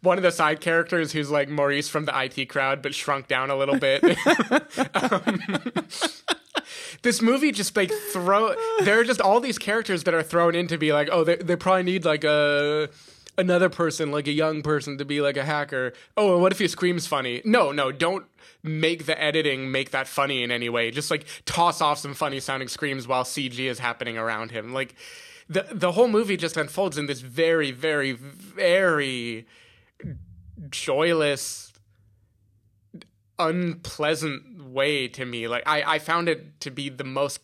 one 0.03 0.17
of 0.17 0.23
the 0.23 0.33
side 0.33 0.61
characters 0.61 1.13
who's 1.13 1.31
like 1.31 1.49
Maurice 1.49 1.89
from 1.89 2.05
the 2.05 2.13
IT 2.19 2.49
crowd, 2.49 2.83
but 2.83 2.95
shrunk 2.95 3.29
down 3.29 3.51
a 3.51 3.57
little 3.57 3.79
bit. 3.79 4.03
um, 4.95 5.41
this 7.03 7.21
movie 7.23 7.53
just 7.53 7.77
like 7.77 7.91
throw. 8.13 8.55
There 8.83 9.01
are 9.01 9.05
just 9.05 9.21
all 9.21 9.41
these 9.41 9.59
characters 9.59 10.05
that 10.05 10.15
are 10.15 10.23
thrown 10.23 10.55
in 10.55 10.67
to 10.69 10.79
be 10.79 10.93
like, 10.93 11.09
oh, 11.11 11.25
they 11.25 11.37
they 11.37 11.57
probably 11.57 11.85
need 11.85 12.05
like 12.05 12.25
a 12.25 12.89
another 13.39 13.69
person, 13.69 14.11
like 14.11 14.27
a 14.27 14.33
young 14.33 14.63
person, 14.63 14.99
to 14.99 15.05
be 15.05 15.21
like 15.21 15.37
a 15.37 15.45
hacker. 15.45 15.93
Oh, 16.17 16.39
what 16.39 16.53
if 16.53 16.59
he 16.59 16.69
screams 16.69 17.07
funny? 17.07 17.43
No, 17.45 17.73
no, 17.73 17.93
don't 17.93 18.27
make 18.63 19.07
the 19.07 19.21
editing 19.21 19.71
make 19.71 19.91
that 19.91 20.07
funny 20.07 20.43
in 20.43 20.51
any 20.51 20.69
way. 20.69 20.91
Just 20.91 21.11
like 21.11 21.27
toss 21.47 21.81
off 21.81 21.99
some 21.99 22.15
funny 22.15 22.41
sounding 22.41 22.69
screams 22.69 23.09
while 23.09 23.25
CG 23.25 23.59
is 23.59 23.79
happening 23.79 24.19
around 24.19 24.51
him. 24.51 24.73
Like 24.73 24.95
the 25.51 25.67
the 25.73 25.93
whole 25.93 26.09
movie 26.09 26.37
just 26.37 26.57
unfolds 26.57 26.97
in 26.97 27.07
this 27.07 27.21
very, 27.21 27.73
very, 27.73 28.13
very 28.13 29.47
joyless 30.71 31.73
unpleasant 33.39 34.63
way 34.71 35.09
to 35.09 35.25
me. 35.25 35.49
Like 35.49 35.65
i 35.67 35.83
i 35.95 35.99
found 35.99 36.29
it 36.29 36.61
to 36.61 36.71
be 36.71 36.89
the 36.89 37.05
most 37.05 37.41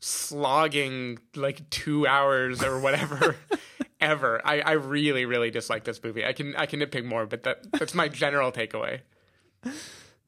slogging 0.00 1.18
like 1.34 1.68
two 1.70 2.06
hours 2.06 2.62
or 2.62 2.78
whatever 2.78 3.36
ever. 4.00 4.40
I 4.44 4.60
i 4.60 4.72
really 4.72 5.24
really 5.24 5.50
dislike 5.50 5.84
this 5.84 6.02
movie. 6.04 6.24
I 6.24 6.32
can 6.32 6.54
i 6.56 6.66
can 6.66 6.80
nitpick 6.80 7.04
more 7.04 7.26
but 7.26 7.42
that 7.42 7.72
that's 7.72 7.94
my 7.94 8.08
general 8.08 8.52
takeaway. 8.52 9.00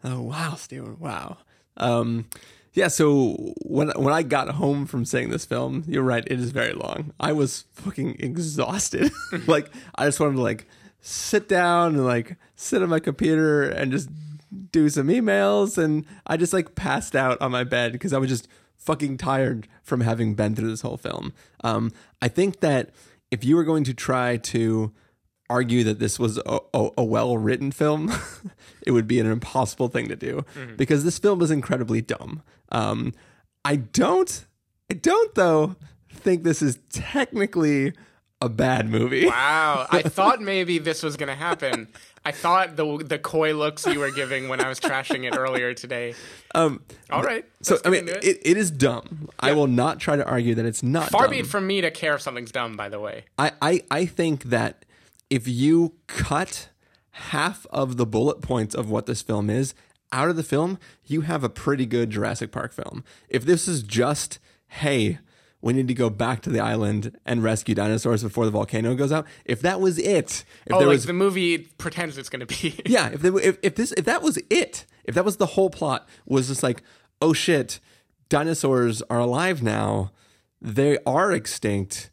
Oh 0.03 0.23
wow 0.23 0.55
stephen. 0.55 0.99
Wow. 0.99 1.37
Um 1.77 2.27
yeah, 2.75 2.89
so 2.89 3.55
when 3.63 3.91
when 3.91 4.13
I 4.13 4.25
got 4.25 4.49
home 4.51 4.85
from 4.85 5.05
seeing 5.05 5.31
this 5.31 5.45
film, 5.45 5.85
you're 5.87 6.03
right, 6.03 6.25
it 6.27 6.41
is 6.41 6.51
very 6.51 6.73
long. 6.73 7.13
I 7.21 7.33
was 7.33 7.65
fucking 7.73 8.17
exhausted. 8.19 9.13
like 9.47 9.71
I 9.95 10.07
just 10.07 10.19
wanted 10.19 10.35
to 10.35 10.43
like 10.43 10.67
sit 11.01 11.49
down 11.49 11.95
and 11.95 12.05
like 12.05 12.37
sit 12.57 12.83
on 12.83 12.89
my 12.89 12.99
computer 12.99 13.63
and 13.63 13.93
just 13.93 14.09
do 14.73 14.89
some 14.89 15.07
emails 15.07 15.79
and 15.79 16.05
I 16.27 16.37
just 16.37 16.53
like 16.53 16.75
passed 16.75 17.15
out 17.15 17.41
on 17.41 17.53
my 17.53 17.63
bed 17.63 17.93
because 17.93 18.13
I 18.13 18.19
was 18.19 18.29
just 18.29 18.49
fucking 18.77 19.19
tired 19.19 19.69
from 19.83 20.01
having 20.01 20.35
been 20.35 20.57
through 20.57 20.69
this 20.71 20.81
whole 20.81 20.97
film. 20.97 21.33
Um, 21.63 21.93
I 22.21 22.29
think 22.29 22.61
that 22.61 22.91
if 23.31 23.45
you 23.45 23.55
were 23.55 23.65
going 23.65 23.85
to 23.85 23.95
try 23.95 24.37
to 24.37 24.93
argue 25.51 25.85
that 25.85 25.99
this 25.99 26.19
was 26.19 26.39
a, 26.39 26.59
a, 26.73 26.91
a 26.99 27.05
well 27.05 27.37
written 27.39 27.71
film, 27.71 28.13
it 28.87 28.93
would 28.93 29.07
be 29.07 29.21
an 29.21 29.27
impossible 29.27 29.89
thing 29.89 30.09
to 30.09 30.17
do 30.17 30.45
mm-hmm. 30.55 30.77
because 30.77 31.05
this 31.05 31.19
film 31.19 31.43
is 31.43 31.51
incredibly 31.51 32.01
dumb. 32.01 32.43
Um, 32.71 33.13
I 33.65 33.77
don't, 33.77 34.47
I 34.91 34.95
don't 34.95 35.35
though 35.35 35.77
think 36.11 36.45
this 36.45 36.63
is 36.63 36.79
technically 36.91 37.93
a 38.41 38.49
bad 38.49 38.89
movie. 38.89 39.27
Wow, 39.27 39.87
I 39.91 40.03
thought 40.03 40.41
maybe 40.41 40.79
this 40.79 41.03
was 41.03 41.17
going 41.17 41.29
to 41.29 41.35
happen. 41.35 41.89
I 42.27 42.33
thought 42.33 42.77
the 42.77 42.99
the 42.99 43.19
coy 43.19 43.55
looks 43.55 43.87
you 43.87 44.01
were 44.01 44.11
giving 44.11 44.49
when 44.49 44.61
I 44.61 44.69
was 44.69 44.81
trashing 44.81 45.25
it 45.31 45.37
earlier 45.37 45.75
today. 45.75 46.15
Um, 46.55 46.83
All 47.11 47.23
right. 47.23 47.45
So 47.61 47.79
I 47.85 47.91
mean, 47.91 48.09
it. 48.09 48.25
It, 48.25 48.41
it 48.43 48.57
is 48.57 48.71
dumb. 48.71 49.29
Yeah. 49.29 49.51
I 49.51 49.53
will 49.53 49.67
not 49.67 49.99
try 49.99 50.17
to 50.17 50.25
argue 50.25 50.55
that 50.55 50.65
it's 50.65 50.83
not. 50.83 51.11
Far 51.11 51.23
dumb. 51.23 51.33
be 51.33 51.39
it 51.41 51.47
from 51.47 51.67
me 51.67 51.81
to 51.83 51.91
care 51.91 52.15
if 52.15 52.23
something's 52.23 52.51
dumb. 52.51 52.77
By 52.77 52.89
the 52.89 52.99
way, 52.99 53.25
I, 53.39 53.53
I 53.61 53.83
I 53.91 54.07
think 54.07 54.45
that 54.45 54.85
if 55.35 55.49
you 55.49 55.95
cut 56.07 56.69
half 57.11 57.67
of 57.71 57.97
the 57.97 58.07
bullet 58.07 58.41
points 58.41 58.73
of 58.73 58.89
what 58.89 59.07
this 59.07 59.21
film 59.21 59.51
is 59.51 59.75
out 60.13 60.29
of 60.29 60.37
the 60.37 60.45
film, 60.45 60.79
you 61.05 61.23
have 61.23 61.43
a 61.43 61.49
pretty 61.49 61.87
good 61.87 62.11
Jurassic 62.11 62.53
Park 62.53 62.73
film. 62.73 63.03
If 63.29 63.45
this 63.45 63.67
is 63.67 63.83
just 63.83 64.39
hey 64.69 65.19
we 65.61 65.73
need 65.73 65.89
to 65.89 65.95
go 65.95 66.09
back 66.09 66.41
to 66.43 66.51
the 66.51 66.61
island 66.61 67.19
and 67.25 67.43
rescue 67.43 67.75
dinosaurs 67.75 68.23
before 68.23 68.45
the 68.45 68.51
volcano 68.51 68.95
goes 68.95 69.11
out. 69.11 69.27
If 69.45 69.63
that 69.63 69.81
was 69.81 69.99
it, 69.99 70.45
if 70.67 70.73
oh, 70.75 70.79
there 70.79 70.87
like 70.87 70.97
was 70.97 71.07
the 71.07 71.15
movie 71.15 71.59
pretends 71.79 72.17
it's 72.19 72.29
going 72.29 72.47
to 72.47 72.63
be. 72.63 72.79
yeah, 72.87 73.09
if, 73.09 73.23
they, 73.23 73.31
if 73.31 73.59
if 73.63 73.75
this 73.75 73.91
if 73.93 74.05
that 74.05 74.23
was 74.23 74.39
it, 74.51 74.85
if 75.05 75.17
that 75.17 75.25
was 75.25 75.39
the 75.39 75.47
whole 75.47 75.71
plot, 75.71 76.07
was 76.27 76.49
just 76.49 76.63
like, 76.63 76.83
oh 77.21 77.33
shit, 77.33 77.81
dinosaurs 78.29 79.01
are 79.09 79.19
alive 79.19 79.63
now, 79.63 80.13
they 80.61 80.99
are 81.07 81.33
extinct. 81.33 82.11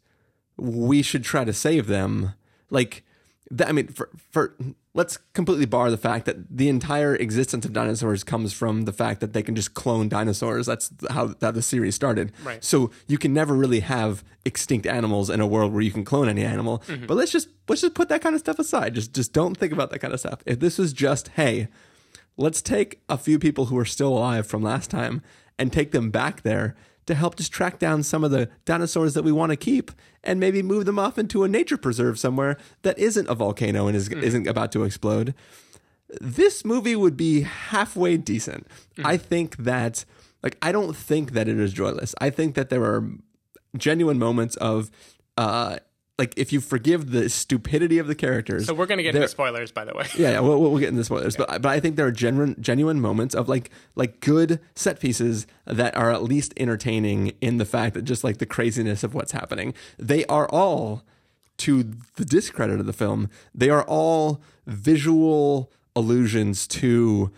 We 0.57 1.01
should 1.01 1.25
try 1.25 1.43
to 1.43 1.53
save 1.53 1.87
them. 1.87 2.33
Like, 2.69 3.03
that, 3.51 3.69
I 3.69 3.71
mean, 3.71 3.87
for 3.87 4.09
for 4.31 4.55
let's 4.93 5.17
completely 5.33 5.65
bar 5.65 5.89
the 5.89 5.97
fact 5.97 6.25
that 6.25 6.57
the 6.57 6.67
entire 6.67 7.15
existence 7.15 7.65
of 7.65 7.73
dinosaurs 7.73 8.23
comes 8.23 8.51
from 8.51 8.83
the 8.83 8.91
fact 8.91 9.21
that 9.21 9.33
they 9.33 9.41
can 9.41 9.55
just 9.55 9.73
clone 9.73 10.09
dinosaurs. 10.09 10.65
That's 10.65 10.91
how, 11.09 11.33
how 11.39 11.51
the 11.51 11.61
series 11.61 11.95
started. 11.95 12.31
Right. 12.43 12.63
So 12.63 12.91
you 13.07 13.17
can 13.17 13.33
never 13.33 13.53
really 13.53 13.81
have 13.81 14.23
extinct 14.43 14.85
animals 14.85 15.29
in 15.29 15.39
a 15.39 15.47
world 15.47 15.71
where 15.71 15.81
you 15.81 15.91
can 15.91 16.03
clone 16.03 16.27
any 16.27 16.43
animal. 16.43 16.79
Mm-hmm. 16.87 17.05
But 17.05 17.15
let's 17.15 17.31
just 17.31 17.49
let's 17.67 17.81
just 17.81 17.93
put 17.93 18.09
that 18.09 18.21
kind 18.21 18.35
of 18.35 18.39
stuff 18.39 18.59
aside. 18.59 18.95
Just 18.95 19.13
just 19.13 19.33
don't 19.33 19.55
think 19.55 19.71
about 19.71 19.91
that 19.91 19.99
kind 19.99 20.13
of 20.13 20.19
stuff. 20.19 20.41
If 20.45 20.59
this 20.59 20.77
was 20.77 20.93
just 20.93 21.29
hey, 21.29 21.67
let's 22.37 22.61
take 22.61 23.01
a 23.07 23.17
few 23.17 23.39
people 23.39 23.65
who 23.65 23.77
are 23.77 23.85
still 23.85 24.09
alive 24.09 24.47
from 24.47 24.61
last 24.61 24.89
time 24.89 25.21
and 25.57 25.71
take 25.71 25.91
them 25.91 26.09
back 26.09 26.41
there 26.41 26.75
to 27.05 27.15
help 27.15 27.35
just 27.35 27.51
track 27.51 27.79
down 27.79 28.03
some 28.03 28.23
of 28.23 28.31
the 28.31 28.49
dinosaurs 28.65 29.13
that 29.13 29.23
we 29.23 29.31
want 29.31 29.51
to 29.51 29.55
keep 29.55 29.91
and 30.23 30.39
maybe 30.39 30.61
move 30.61 30.85
them 30.85 30.99
off 30.99 31.17
into 31.17 31.43
a 31.43 31.47
nature 31.47 31.77
preserve 31.77 32.19
somewhere 32.19 32.57
that 32.83 32.97
isn't 32.99 33.27
a 33.29 33.35
volcano 33.35 33.87
and 33.87 33.95
is, 33.95 34.09
mm. 34.09 34.21
isn't 34.21 34.47
about 34.47 34.71
to 34.71 34.83
explode. 34.83 35.33
This 36.19 36.63
movie 36.65 36.95
would 36.95 37.17
be 37.17 37.41
halfway 37.41 38.17
decent. 38.17 38.67
Mm. 38.97 39.05
I 39.05 39.17
think 39.17 39.57
that, 39.57 40.05
like, 40.43 40.57
I 40.61 40.71
don't 40.71 40.95
think 40.95 41.31
that 41.31 41.47
it 41.47 41.59
is 41.59 41.73
joyless. 41.73 42.13
I 42.19 42.29
think 42.29 42.55
that 42.55 42.69
there 42.69 42.83
are 42.83 43.09
genuine 43.77 44.19
moments 44.19 44.55
of 44.57 44.91
uh, 45.37 45.77
like 46.17 46.33
if 46.37 46.53
you 46.53 46.59
forgive 46.59 47.11
the 47.11 47.29
stupidity 47.29 47.97
of 47.97 48.07
the 48.07 48.15
characters. 48.15 48.65
So 48.65 48.73
we're 48.73 48.85
gonna 48.85 49.03
get 49.03 49.15
into 49.15 49.27
spoilers, 49.27 49.71
by 49.71 49.85
the 49.85 49.93
way. 49.93 50.05
yeah, 50.17 50.31
yeah, 50.31 50.39
we'll, 50.39 50.59
we'll 50.59 50.77
get 50.77 50.89
into 50.89 51.03
spoilers, 51.03 51.35
yeah. 51.35 51.45
but 51.47 51.61
but 51.61 51.69
I 51.69 51.79
think 51.79 51.95
there 51.95 52.05
are 52.05 52.11
genuine 52.11 52.55
genuine 52.59 53.01
moments 53.01 53.33
of 53.33 53.49
like 53.49 53.71
like 53.95 54.19
good 54.19 54.59
set 54.75 54.99
pieces 54.99 55.47
that 55.65 55.95
are 55.95 56.11
at 56.11 56.23
least 56.23 56.53
entertaining 56.57 57.33
in 57.41 57.57
the 57.57 57.65
fact 57.65 57.95
that 57.95 58.03
just 58.03 58.23
like 58.23 58.37
the 58.37 58.45
craziness 58.45 59.03
of 59.03 59.13
what's 59.13 59.31
happening. 59.31 59.73
They 59.97 60.25
are 60.25 60.47
all 60.49 61.03
to 61.57 61.83
the 62.15 62.25
discredit 62.25 62.79
of 62.79 62.85
the 62.85 62.93
film. 62.93 63.29
They 63.53 63.69
are 63.69 63.83
all 63.83 64.41
visual 64.65 65.71
allusions 65.95 66.67
to 66.67 67.31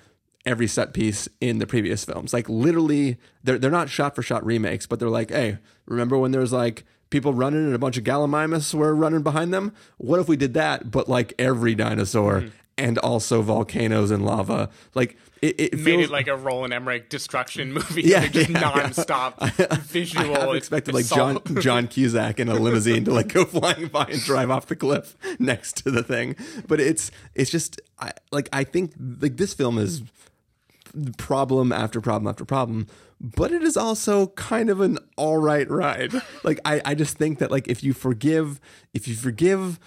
every 0.46 0.68
set 0.68 0.94
piece 0.94 1.27
in 1.39 1.60
the 1.60 1.68
previous 1.68 2.03
films. 2.03 2.34
Like 2.34 2.50
literally, 2.50 3.18
they're 3.44 3.58
they're 3.58 3.72
not 3.72 3.89
shot 3.89 4.15
for 4.15 4.22
shot 4.22 4.46
remakes, 4.46 4.86
but 4.86 5.00
they're 5.00 5.10
like, 5.10 5.32
hey, 5.32 5.58
remember 5.86 6.18
when 6.18 6.32
there 6.32 6.42
was 6.42 6.53
like 6.53 6.86
people 7.13 7.34
running 7.34 7.63
and 7.63 7.75
a 7.75 7.79
bunch 7.79 7.96
of 7.96 8.03
gallimimus 8.03 8.74
were 8.74 8.93
running 8.93 9.22
behind 9.22 9.53
them. 9.53 9.72
What 9.98 10.20
if 10.20 10.27
we 10.27 10.36
did 10.36 10.55
that, 10.55 10.89
but 10.91 11.08
like 11.08 11.34
every 11.38 11.75
dinosaur 11.75 12.41
mm. 12.41 12.51
and 12.75 12.98
also 12.98 13.43
volcanoes 13.43 14.10
and 14.10 14.25
lava? 14.25 14.70
Like 14.96 15.15
it, 15.43 15.60
it 15.60 15.74
made 15.75 15.84
feels, 15.84 16.03
it 16.05 16.10
like 16.10 16.27
a 16.27 16.36
Roland 16.36 16.74
Emmerich 16.74 17.10
destruction 17.10 17.72
movie. 17.72 18.01
Yeah, 18.01 18.22
like 18.22 18.32
just 18.32 18.50
yeah, 18.50 18.62
nonstop 18.62 19.36
yeah. 19.60 19.75
visual. 19.82 20.36
I, 20.36 20.53
I 20.53 20.55
expected 20.55 20.96
like 20.96 21.05
John 21.05 21.39
John 21.62 21.88
Cusack 21.88 22.39
in 22.39 22.50
a 22.50 22.55
limousine 22.55 23.05
to 23.05 23.13
like 23.13 23.32
go 23.32 23.46
flying 23.60 23.88
by 23.88 24.05
and 24.05 24.20
drive 24.22 24.50
off 24.50 24.65
the 24.65 24.75
cliff 24.75 25.15
next 25.38 25.77
to 25.84 25.91
the 25.91 26.01
thing. 26.01 26.36
But 26.67 26.82
it's 26.82 27.12
it's 27.36 27.51
just 27.51 27.79
I, 28.00 28.12
like 28.32 28.50
I 28.51 28.63
think 28.63 28.93
like 29.20 29.38
this 29.38 29.53
film 29.53 29.77
is 29.77 30.01
problem 31.17 31.71
after 31.71 32.00
problem 32.00 32.27
after 32.27 32.45
problem 32.45 32.88
but 33.23 33.53
it 33.53 33.63
is 33.63 33.77
also 33.77 34.27
kind 34.27 34.69
of 34.69 34.81
an 34.81 35.00
all 35.15 35.38
right 35.38 35.69
ride. 35.69 36.13
Like 36.43 36.59
I, 36.65 36.81
I 36.83 36.93
just 36.93 37.17
think 37.17 37.39
that 37.39 37.51
like 37.51 37.69
if 37.69 37.83
you 37.83 37.93
forgive 37.93 38.59
if 38.93 39.07
you 39.07 39.15
forgive 39.15 39.79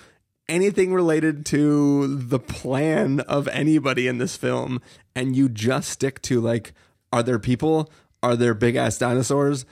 anything 0.48 0.94
related 0.94 1.44
to 1.46 2.16
the 2.16 2.38
plan 2.38 3.20
of 3.20 3.46
anybody 3.48 4.08
in 4.08 4.16
this 4.16 4.36
film 4.36 4.80
and 5.14 5.36
you 5.36 5.50
just 5.50 5.90
stick 5.90 6.22
to 6.22 6.40
like 6.40 6.72
are 7.12 7.22
there 7.22 7.38
people? 7.38 7.92
Are 8.22 8.36
there 8.36 8.54
big 8.54 8.74
ass 8.74 8.96
dinosaurs? 8.96 9.66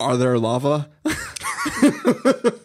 Are 0.00 0.16
there 0.16 0.38
lava? 0.38 0.88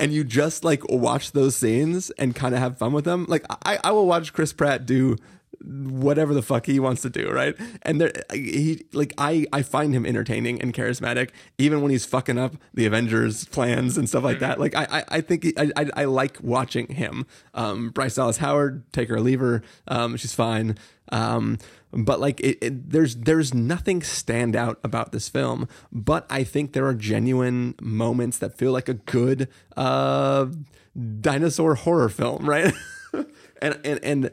And 0.00 0.14
you 0.14 0.24
just 0.24 0.64
like 0.64 0.82
watch 0.88 1.32
those 1.32 1.56
scenes 1.56 2.08
and 2.12 2.34
kind 2.34 2.54
of 2.54 2.60
have 2.60 2.78
fun 2.78 2.92
with 2.92 3.04
them. 3.04 3.26
Like 3.28 3.44
I, 3.66 3.78
I 3.84 3.90
will 3.90 4.06
watch 4.06 4.32
chris 4.32 4.50
pratt 4.50 4.86
do 4.86 5.16
whatever 5.64 6.34
the 6.34 6.42
fuck 6.42 6.66
he 6.66 6.80
wants 6.80 7.02
to 7.02 7.10
do, 7.10 7.30
right? 7.30 7.54
And 7.82 8.00
there, 8.00 8.12
he 8.32 8.84
like 8.92 9.12
I 9.18 9.46
I 9.52 9.62
find 9.62 9.94
him 9.94 10.06
entertaining 10.06 10.60
and 10.60 10.72
charismatic, 10.72 11.30
even 11.58 11.82
when 11.82 11.90
he's 11.90 12.04
fucking 12.04 12.38
up 12.38 12.56
the 12.74 12.86
Avengers 12.86 13.44
plans 13.46 13.96
and 13.96 14.08
stuff 14.08 14.24
like 14.24 14.38
that. 14.40 14.58
Like 14.58 14.74
I 14.74 14.86
I, 14.90 15.04
I 15.08 15.20
think 15.20 15.44
he, 15.44 15.54
I, 15.56 15.70
I 15.76 15.90
I 15.96 16.04
like 16.04 16.38
watching 16.42 16.88
him. 16.88 17.26
Um, 17.54 17.90
Bryce 17.90 18.14
Dallas 18.14 18.38
Howard, 18.38 18.90
take 18.92 19.08
her 19.08 19.16
or 19.16 19.20
leave 19.20 19.40
her. 19.40 19.62
Um, 19.88 20.16
she's 20.16 20.34
fine. 20.34 20.76
Um, 21.12 21.58
but 21.92 22.20
like 22.20 22.40
it, 22.40 22.58
it, 22.60 22.90
there's 22.90 23.16
there's 23.16 23.52
nothing 23.52 24.02
stand 24.02 24.54
out 24.54 24.78
about 24.84 25.10
this 25.10 25.28
film 25.28 25.68
but 25.90 26.24
i 26.30 26.44
think 26.44 26.72
there 26.72 26.86
are 26.86 26.94
genuine 26.94 27.74
moments 27.80 28.38
that 28.38 28.56
feel 28.56 28.70
like 28.70 28.88
a 28.88 28.94
good 28.94 29.48
uh 29.76 30.46
dinosaur 31.20 31.74
horror 31.74 32.08
film 32.08 32.48
right 32.48 32.72
and 33.60 33.78
and 33.84 34.00
and 34.04 34.30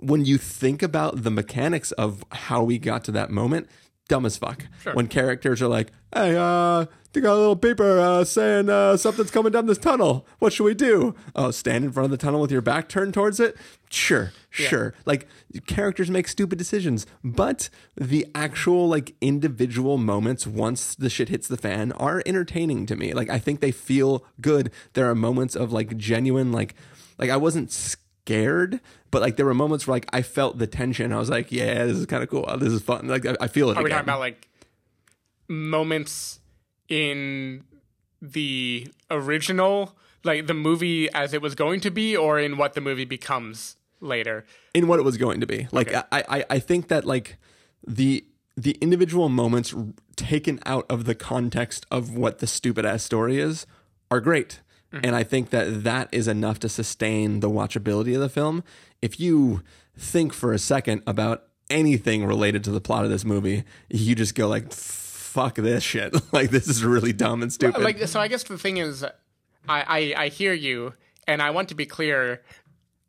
when 0.00 0.24
you 0.24 0.38
think 0.38 0.82
about 0.82 1.22
the 1.22 1.30
mechanics 1.30 1.92
of 1.92 2.24
how 2.32 2.62
we 2.62 2.78
got 2.78 3.04
to 3.04 3.12
that 3.12 3.30
moment 3.30 3.68
dumb 4.08 4.24
as 4.24 4.36
fuck 4.36 4.66
when 4.92 5.08
characters 5.08 5.60
are 5.60 5.66
like 5.66 5.90
hey 6.14 6.36
uh 6.38 6.86
they 7.16 7.22
got 7.22 7.32
a 7.32 7.40
little 7.40 7.56
paper 7.56 7.98
uh, 7.98 8.24
saying 8.24 8.68
uh, 8.68 8.94
something's 8.98 9.30
coming 9.30 9.50
down 9.50 9.64
this 9.64 9.78
tunnel. 9.78 10.26
What 10.38 10.52
should 10.52 10.64
we 10.64 10.74
do? 10.74 11.14
Oh, 11.34 11.50
stand 11.50 11.82
in 11.82 11.90
front 11.90 12.04
of 12.04 12.10
the 12.10 12.18
tunnel 12.18 12.42
with 12.42 12.52
your 12.52 12.60
back 12.60 12.90
turned 12.90 13.14
towards 13.14 13.40
it? 13.40 13.56
Sure, 13.88 14.32
sure. 14.50 14.92
Like 15.06 15.26
characters 15.66 16.10
make 16.10 16.28
stupid 16.28 16.58
decisions, 16.58 17.06
but 17.24 17.70
the 17.96 18.26
actual 18.34 18.86
like 18.86 19.14
individual 19.22 19.96
moments 19.96 20.46
once 20.46 20.94
the 20.94 21.08
shit 21.08 21.30
hits 21.30 21.48
the 21.48 21.56
fan 21.56 21.92
are 21.92 22.22
entertaining 22.26 22.84
to 22.84 22.96
me. 22.96 23.14
Like 23.14 23.30
I 23.30 23.38
think 23.38 23.60
they 23.60 23.72
feel 23.72 24.22
good. 24.42 24.70
There 24.92 25.08
are 25.08 25.14
moments 25.14 25.56
of 25.56 25.72
like 25.72 25.96
genuine 25.96 26.52
like 26.52 26.74
like 27.16 27.30
I 27.30 27.38
wasn't 27.38 27.72
scared, 27.72 28.02
but 28.26 29.22
like 29.22 29.36
there 29.36 29.46
were 29.46 29.54
moments 29.54 29.86
where 29.86 29.94
like 29.94 30.06
I 30.12 30.22
felt 30.22 30.58
the 30.58 30.66
tension. 30.66 31.12
I 31.12 31.18
was 31.18 31.30
like, 31.30 31.50
yeah, 31.50 31.84
this 31.86 31.96
is 31.96 32.06
kind 32.06 32.22
of 32.22 32.28
cool. 32.28 32.44
This 32.58 32.72
is 32.72 32.82
fun. 32.82 33.08
Like 33.08 33.24
I, 33.24 33.36
I 33.40 33.48
feel 33.48 33.70
it. 33.70 33.76
Are 33.76 33.82
we 33.82 33.86
again. 33.90 33.98
talking 33.98 34.08
about 34.08 34.20
like 34.20 34.48
moments 35.48 36.40
in 36.88 37.64
the 38.20 38.88
original, 39.10 39.96
like 40.24 40.46
the 40.46 40.54
movie 40.54 41.10
as 41.12 41.32
it 41.32 41.40
was 41.42 41.54
going 41.54 41.80
to 41.80 41.90
be, 41.90 42.16
or 42.16 42.38
in 42.38 42.56
what 42.56 42.74
the 42.74 42.80
movie 42.80 43.04
becomes 43.04 43.76
later? 44.00 44.44
in 44.74 44.86
what 44.86 44.98
it 44.98 45.02
was 45.02 45.16
going 45.16 45.40
to 45.40 45.46
be. 45.46 45.66
Like 45.72 45.88
Okay. 45.88 46.02
I, 46.12 46.24
I, 46.28 46.44
I 46.50 46.58
think 46.58 46.88
that 46.88 47.04
like 47.04 47.38
the 47.86 48.24
the 48.56 48.72
individual 48.80 49.28
moments 49.28 49.74
taken 50.16 50.60
out 50.66 50.86
of 50.90 51.04
the 51.04 51.14
context 51.14 51.86
of 51.90 52.14
what 52.16 52.38
the 52.38 52.46
stupid 52.46 52.84
ass 52.84 53.02
story 53.02 53.38
is 53.38 53.66
are 54.10 54.20
great. 54.20 54.60
And 55.02 55.16
I 55.16 55.22
think 55.22 55.50
that 55.50 55.84
that 55.84 56.08
is 56.12 56.28
enough 56.28 56.58
to 56.60 56.68
sustain 56.68 57.40
the 57.40 57.50
watchability 57.50 58.14
of 58.14 58.20
the 58.20 58.28
film. 58.28 58.64
If 59.02 59.20
you 59.20 59.62
think 59.98 60.32
for 60.32 60.52
a 60.52 60.58
second 60.58 61.02
about 61.06 61.44
anything 61.70 62.24
related 62.24 62.64
to 62.64 62.70
the 62.70 62.80
plot 62.80 63.04
of 63.04 63.10
this 63.10 63.24
movie, 63.24 63.64
you 63.88 64.14
just 64.14 64.34
go 64.34 64.48
like, 64.48 64.72
"Fuck 64.72 65.56
this 65.56 65.82
shit!" 65.82 66.14
like 66.32 66.50
this 66.50 66.68
is 66.68 66.84
really 66.84 67.12
dumb 67.12 67.42
and 67.42 67.52
stupid. 67.52 67.82
Like, 67.82 68.06
so 68.08 68.20
I 68.20 68.28
guess 68.28 68.42
the 68.44 68.58
thing 68.58 68.78
is, 68.78 69.04
I, 69.04 69.10
I 69.68 70.14
I 70.24 70.28
hear 70.28 70.52
you, 70.52 70.94
and 71.26 71.42
I 71.42 71.50
want 71.50 71.68
to 71.70 71.74
be 71.74 71.86
clear. 71.86 72.42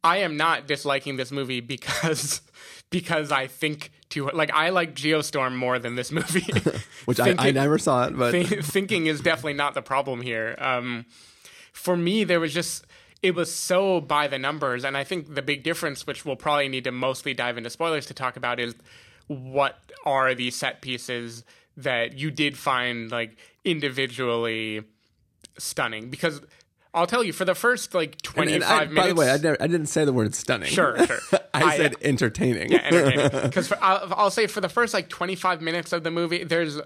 I 0.04 0.18
am 0.18 0.38
not 0.38 0.68
disliking 0.68 1.18
this 1.18 1.32
movie 1.32 1.60
because 1.60 2.42
because 2.90 3.32
I 3.32 3.48
think 3.48 3.92
too 4.10 4.30
like 4.34 4.52
I 4.54 4.70
like 4.70 4.96
Geostorm 4.96 5.56
more 5.56 5.80
than 5.80 5.96
this 5.96 6.12
movie, 6.12 6.48
Which 7.06 7.20
I, 7.20 7.36
I 7.38 7.52
never 7.52 7.78
saw 7.78 8.06
it, 8.06 8.18
but 8.18 8.32
Thi- 8.32 8.62
thinking 8.62 9.08
is 9.08 9.22
definitely 9.22 9.54
not 9.54 9.74
the 9.74 9.82
problem 9.82 10.22
here. 10.22 10.56
Um, 10.60 11.06
for 11.78 11.96
me, 11.96 12.24
there 12.24 12.40
was 12.40 12.54
just 12.54 12.86
it 13.24 13.34
was 13.36 13.54
so 13.54 14.00
by 14.02 14.28
the 14.28 14.38
numbers, 14.38 14.84
and 14.84 14.96
I 14.98 15.04
think 15.04 15.34
the 15.34 15.42
big 15.42 15.64
difference, 15.64 16.06
which 16.06 16.26
we'll 16.26 16.36
probably 16.36 16.68
need 16.70 16.84
to 16.84 16.92
mostly 16.92 17.34
dive 17.34 17.58
into 17.58 17.70
spoilers 17.70 18.06
to 18.08 18.14
talk 18.14 18.38
about, 18.38 18.60
is 18.60 18.76
what 19.28 19.80
are 20.06 20.34
these 20.36 20.56
set 20.56 20.82
pieces 20.82 21.44
that 21.76 22.18
you 22.18 22.32
did 22.32 22.58
find 22.58 23.12
like 23.12 23.38
individually 23.64 24.84
stunning? 25.58 26.10
Because 26.10 26.42
I'll 26.94 27.08
tell 27.08 27.24
you, 27.24 27.34
for 27.34 27.46
the 27.46 27.56
first 27.56 27.94
like 27.94 28.14
And- 28.14 28.24
twenty 28.24 28.54
and 28.56 28.64
I- 28.64 28.80
minutes, 28.86 28.96
By 28.96 29.08
the 29.10 29.16
way, 29.16 29.32
I, 29.32 29.38
never, 29.38 29.58
I 29.62 29.68
didn't 29.68 29.88
say 29.88 30.06
the 30.06 30.14
word 30.14 30.34
stunning. 30.36 30.70
Sure, 30.70 30.98
sure. 31.06 31.20
I, 31.54 31.64
I- 31.64 31.78
said 31.78 31.96
entertaining. 32.02 32.70
Because 32.70 33.72
I'll, 33.82 34.14
I'll 34.16 34.32
say 34.32 34.48
for 34.48 34.62
the 34.62 34.70
first 34.70 34.94
like 34.94 35.10
25 35.10 35.62
minutes 35.62 35.92
of 35.94 36.04
the 36.04 36.12
movie, 36.12 36.44
there's 36.44 36.80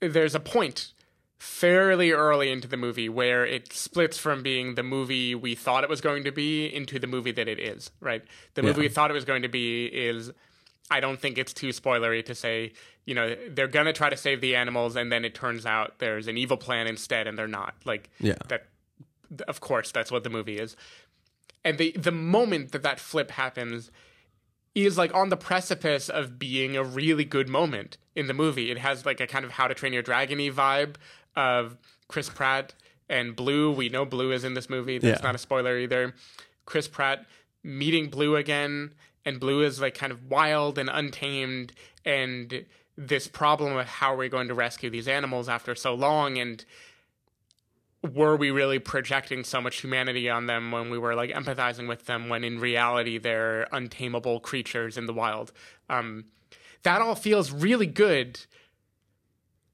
there's 0.00 0.34
a 0.34 0.40
point 0.40 0.92
fairly 1.40 2.12
early 2.12 2.52
into 2.52 2.68
the 2.68 2.76
movie 2.76 3.08
where 3.08 3.46
it 3.46 3.72
splits 3.72 4.18
from 4.18 4.42
being 4.42 4.74
the 4.74 4.82
movie 4.82 5.34
we 5.34 5.54
thought 5.54 5.82
it 5.82 5.88
was 5.88 6.02
going 6.02 6.22
to 6.22 6.30
be 6.30 6.66
into 6.66 6.98
the 6.98 7.06
movie 7.06 7.32
that 7.32 7.48
it 7.48 7.58
is. 7.58 7.90
Right, 7.98 8.22
the 8.54 8.62
movie 8.62 8.82
we 8.82 8.88
thought 8.90 9.10
it 9.10 9.14
was 9.14 9.24
going 9.24 9.42
to 9.42 9.48
be 9.48 9.86
is. 9.86 10.30
I 10.92 10.98
don't 11.00 11.20
think 11.20 11.38
it's 11.38 11.52
too 11.54 11.68
spoilery 11.68 12.24
to 12.26 12.34
say, 12.34 12.72
you 13.06 13.14
know, 13.14 13.36
they're 13.48 13.68
gonna 13.68 13.92
try 13.92 14.10
to 14.10 14.16
save 14.16 14.40
the 14.40 14.56
animals, 14.56 14.96
and 14.96 15.10
then 15.10 15.24
it 15.24 15.34
turns 15.36 15.64
out 15.64 15.98
there's 16.00 16.26
an 16.26 16.36
evil 16.36 16.56
plan 16.56 16.88
instead, 16.88 17.26
and 17.28 17.38
they're 17.38 17.46
not. 17.48 17.74
Like, 17.84 18.10
Yeah. 18.20 18.34
that. 18.48 18.66
Of 19.46 19.60
course, 19.60 19.92
that's 19.92 20.10
what 20.10 20.24
the 20.24 20.30
movie 20.30 20.58
is. 20.58 20.76
And 21.64 21.78
the 21.78 21.92
the 21.92 22.10
moment 22.10 22.72
that 22.72 22.82
that 22.82 22.98
flip 22.98 23.30
happens, 23.30 23.92
is 24.74 24.98
like 24.98 25.14
on 25.14 25.28
the 25.28 25.36
precipice 25.36 26.08
of 26.08 26.38
being 26.38 26.76
a 26.76 26.82
really 26.84 27.24
good 27.24 27.48
moment 27.48 27.96
in 28.16 28.26
the 28.26 28.34
movie. 28.34 28.70
It 28.70 28.78
has 28.78 29.06
like 29.06 29.20
a 29.20 29.26
kind 29.26 29.44
of 29.44 29.52
How 29.52 29.68
to 29.68 29.74
Train 29.74 29.92
Your 29.92 30.02
Dragon-y 30.02 30.50
vibe 30.50 30.96
of 31.36 31.76
Chris 32.08 32.28
Pratt 32.28 32.74
and 33.08 33.34
Blue. 33.36 33.70
We 33.72 33.88
know 33.88 34.04
Blue 34.04 34.32
is 34.32 34.44
in 34.44 34.54
this 34.54 34.68
movie. 34.70 34.98
That's 34.98 35.20
Yeah. 35.20 35.26
not 35.26 35.34
a 35.34 35.38
spoiler 35.38 35.78
either. 35.78 36.14
Chris 36.66 36.88
Pratt 36.88 37.26
meeting 37.62 38.08
Blue 38.08 38.36
again, 38.36 38.92
and 39.24 39.38
Blue 39.40 39.62
is 39.62 39.80
like 39.80 39.94
kind 39.94 40.12
of 40.12 40.30
wild 40.30 40.78
and 40.78 40.88
untamed, 40.90 41.72
and 42.04 42.64
this 42.96 43.26
problem 43.28 43.76
of 43.76 43.86
how 43.86 44.12
are 44.14 44.16
we 44.16 44.28
going 44.28 44.48
to 44.48 44.54
rescue 44.54 44.90
these 44.90 45.08
animals 45.08 45.48
after 45.48 45.74
so 45.74 45.94
long, 45.94 46.38
and 46.38 46.64
were 48.02 48.34
we 48.36 48.50
really 48.50 48.78
projecting 48.78 49.44
so 49.44 49.60
much 49.60 49.80
humanity 49.82 50.28
on 50.30 50.46
them 50.46 50.70
when 50.72 50.88
we 50.90 50.96
were 50.98 51.14
like 51.14 51.30
empathizing 51.30 51.86
with 51.86 52.06
them 52.06 52.28
when 52.30 52.42
in 52.44 52.58
reality 52.58 53.18
they're 53.18 53.68
untamable 53.72 54.40
creatures 54.40 54.96
in 54.96 55.04
the 55.04 55.12
wild 55.12 55.52
um, 55.90 56.24
that 56.82 57.02
all 57.02 57.14
feels 57.14 57.50
really 57.52 57.84
good 57.86 58.40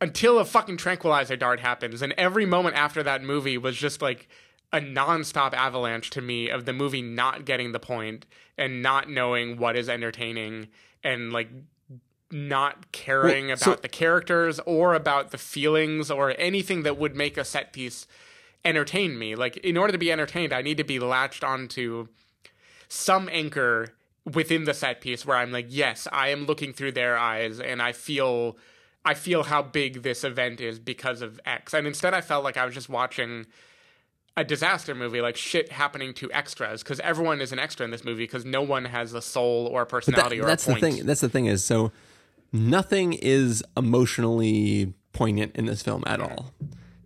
until 0.00 0.38
a 0.38 0.44
fucking 0.44 0.76
tranquilizer 0.76 1.36
dart 1.36 1.60
happens 1.60 2.02
and 2.02 2.12
every 2.18 2.44
moment 2.46 2.76
after 2.76 3.02
that 3.02 3.22
movie 3.22 3.56
was 3.58 3.76
just 3.76 4.02
like 4.02 4.28
a 4.72 4.80
nonstop 4.80 5.52
avalanche 5.54 6.10
to 6.10 6.20
me 6.20 6.50
of 6.50 6.64
the 6.64 6.72
movie 6.72 7.02
not 7.02 7.44
getting 7.44 7.72
the 7.72 7.78
point 7.78 8.26
and 8.58 8.82
not 8.82 9.08
knowing 9.08 9.56
what 9.56 9.76
is 9.76 9.88
entertaining 9.88 10.66
and 11.04 11.32
like 11.32 11.48
not 12.30 12.90
caring 12.92 13.46
Well, 13.46 13.54
about 13.54 13.76
so- 13.76 13.82
the 13.82 13.88
characters 13.88 14.58
or 14.66 14.94
about 14.94 15.30
the 15.30 15.38
feelings 15.38 16.10
or 16.10 16.34
anything 16.38 16.82
that 16.82 16.98
would 16.98 17.14
make 17.14 17.36
a 17.36 17.44
set 17.44 17.72
piece 17.72 18.06
entertain 18.64 19.16
me. 19.16 19.36
Like 19.36 19.56
in 19.58 19.76
order 19.76 19.92
to 19.92 19.98
be 19.98 20.10
entertained, 20.10 20.52
I 20.52 20.60
need 20.62 20.76
to 20.78 20.84
be 20.84 20.98
latched 20.98 21.44
onto 21.44 22.08
some 22.88 23.28
anchor 23.30 23.94
within 24.24 24.64
the 24.64 24.74
set 24.74 25.00
piece 25.00 25.24
where 25.24 25.36
I'm 25.36 25.52
like, 25.52 25.66
yes, 25.68 26.08
I 26.10 26.28
am 26.30 26.46
looking 26.46 26.72
through 26.72 26.92
their 26.92 27.16
eyes 27.16 27.60
and 27.60 27.80
I 27.80 27.92
feel 27.92 28.56
I 29.06 29.14
feel 29.14 29.44
how 29.44 29.62
big 29.62 30.02
this 30.02 30.24
event 30.24 30.60
is 30.60 30.78
because 30.78 31.22
of 31.22 31.40
X. 31.46 31.72
And 31.72 31.86
instead 31.86 32.12
I 32.12 32.20
felt 32.20 32.44
like 32.44 32.56
I 32.56 32.64
was 32.66 32.74
just 32.74 32.88
watching 32.88 33.46
a 34.36 34.44
disaster 34.44 34.94
movie, 34.94 35.20
like 35.22 35.36
shit 35.36 35.72
happening 35.72 36.12
to 36.14 36.30
extras, 36.32 36.82
because 36.82 37.00
everyone 37.00 37.40
is 37.40 37.52
an 37.52 37.58
extra 37.58 37.84
in 37.84 37.90
this 37.90 38.04
movie 38.04 38.24
because 38.24 38.44
no 38.44 38.60
one 38.62 38.84
has 38.84 39.14
a 39.14 39.22
soul 39.22 39.66
or 39.68 39.82
a 39.82 39.84
That- 39.84 39.90
personality 39.90 40.40
or 40.40 40.44
that's 40.46 40.64
a 40.66 40.72
point. 40.72 40.80
the 40.82 40.90
thing. 40.90 41.06
That's 41.06 41.20
the 41.22 41.28
thing 41.30 41.46
is 41.46 41.64
so 41.64 41.90
nothing 42.52 43.12
is 43.14 43.62
emotionally 43.76 44.92
poignant 45.12 45.56
in 45.56 45.66
this 45.66 45.82
film 45.82 46.02
at 46.06 46.20
all. 46.20 46.52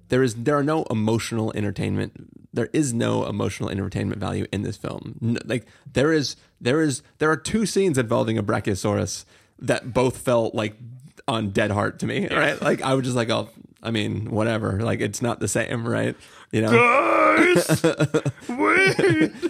There 0.08 0.22
is 0.24 0.34
there 0.34 0.56
are 0.58 0.64
no 0.64 0.82
emotional 0.90 1.52
entertainment. 1.54 2.28
There 2.52 2.68
is 2.72 2.92
no 2.92 3.24
emotional 3.26 3.70
entertainment 3.70 4.18
value 4.20 4.46
in 4.52 4.62
this 4.62 4.76
film. 4.76 5.16
N- 5.22 5.38
like 5.44 5.66
there 5.92 6.12
is 6.12 6.34
there 6.60 6.80
is 6.82 7.02
there 7.18 7.30
are 7.30 7.36
two 7.36 7.64
scenes 7.64 7.96
involving 7.96 8.36
a 8.36 8.42
brachiosaurus 8.42 9.24
that 9.60 9.92
both 9.94 10.16
felt 10.16 10.52
like 10.54 10.74
on 11.30 11.50
dead 11.50 11.70
heart 11.70 12.00
to 12.00 12.06
me. 12.06 12.28
Right? 12.28 12.60
Like 12.60 12.82
I 12.82 12.94
was 12.94 13.04
just 13.04 13.16
like, 13.16 13.30
oh, 13.30 13.48
I 13.82 13.90
mean, 13.90 14.30
whatever. 14.30 14.80
Like 14.80 15.00
it's 15.00 15.22
not 15.22 15.40
the 15.40 15.48
same, 15.48 15.86
right? 15.86 16.16
You 16.52 16.62
know. 16.62 16.70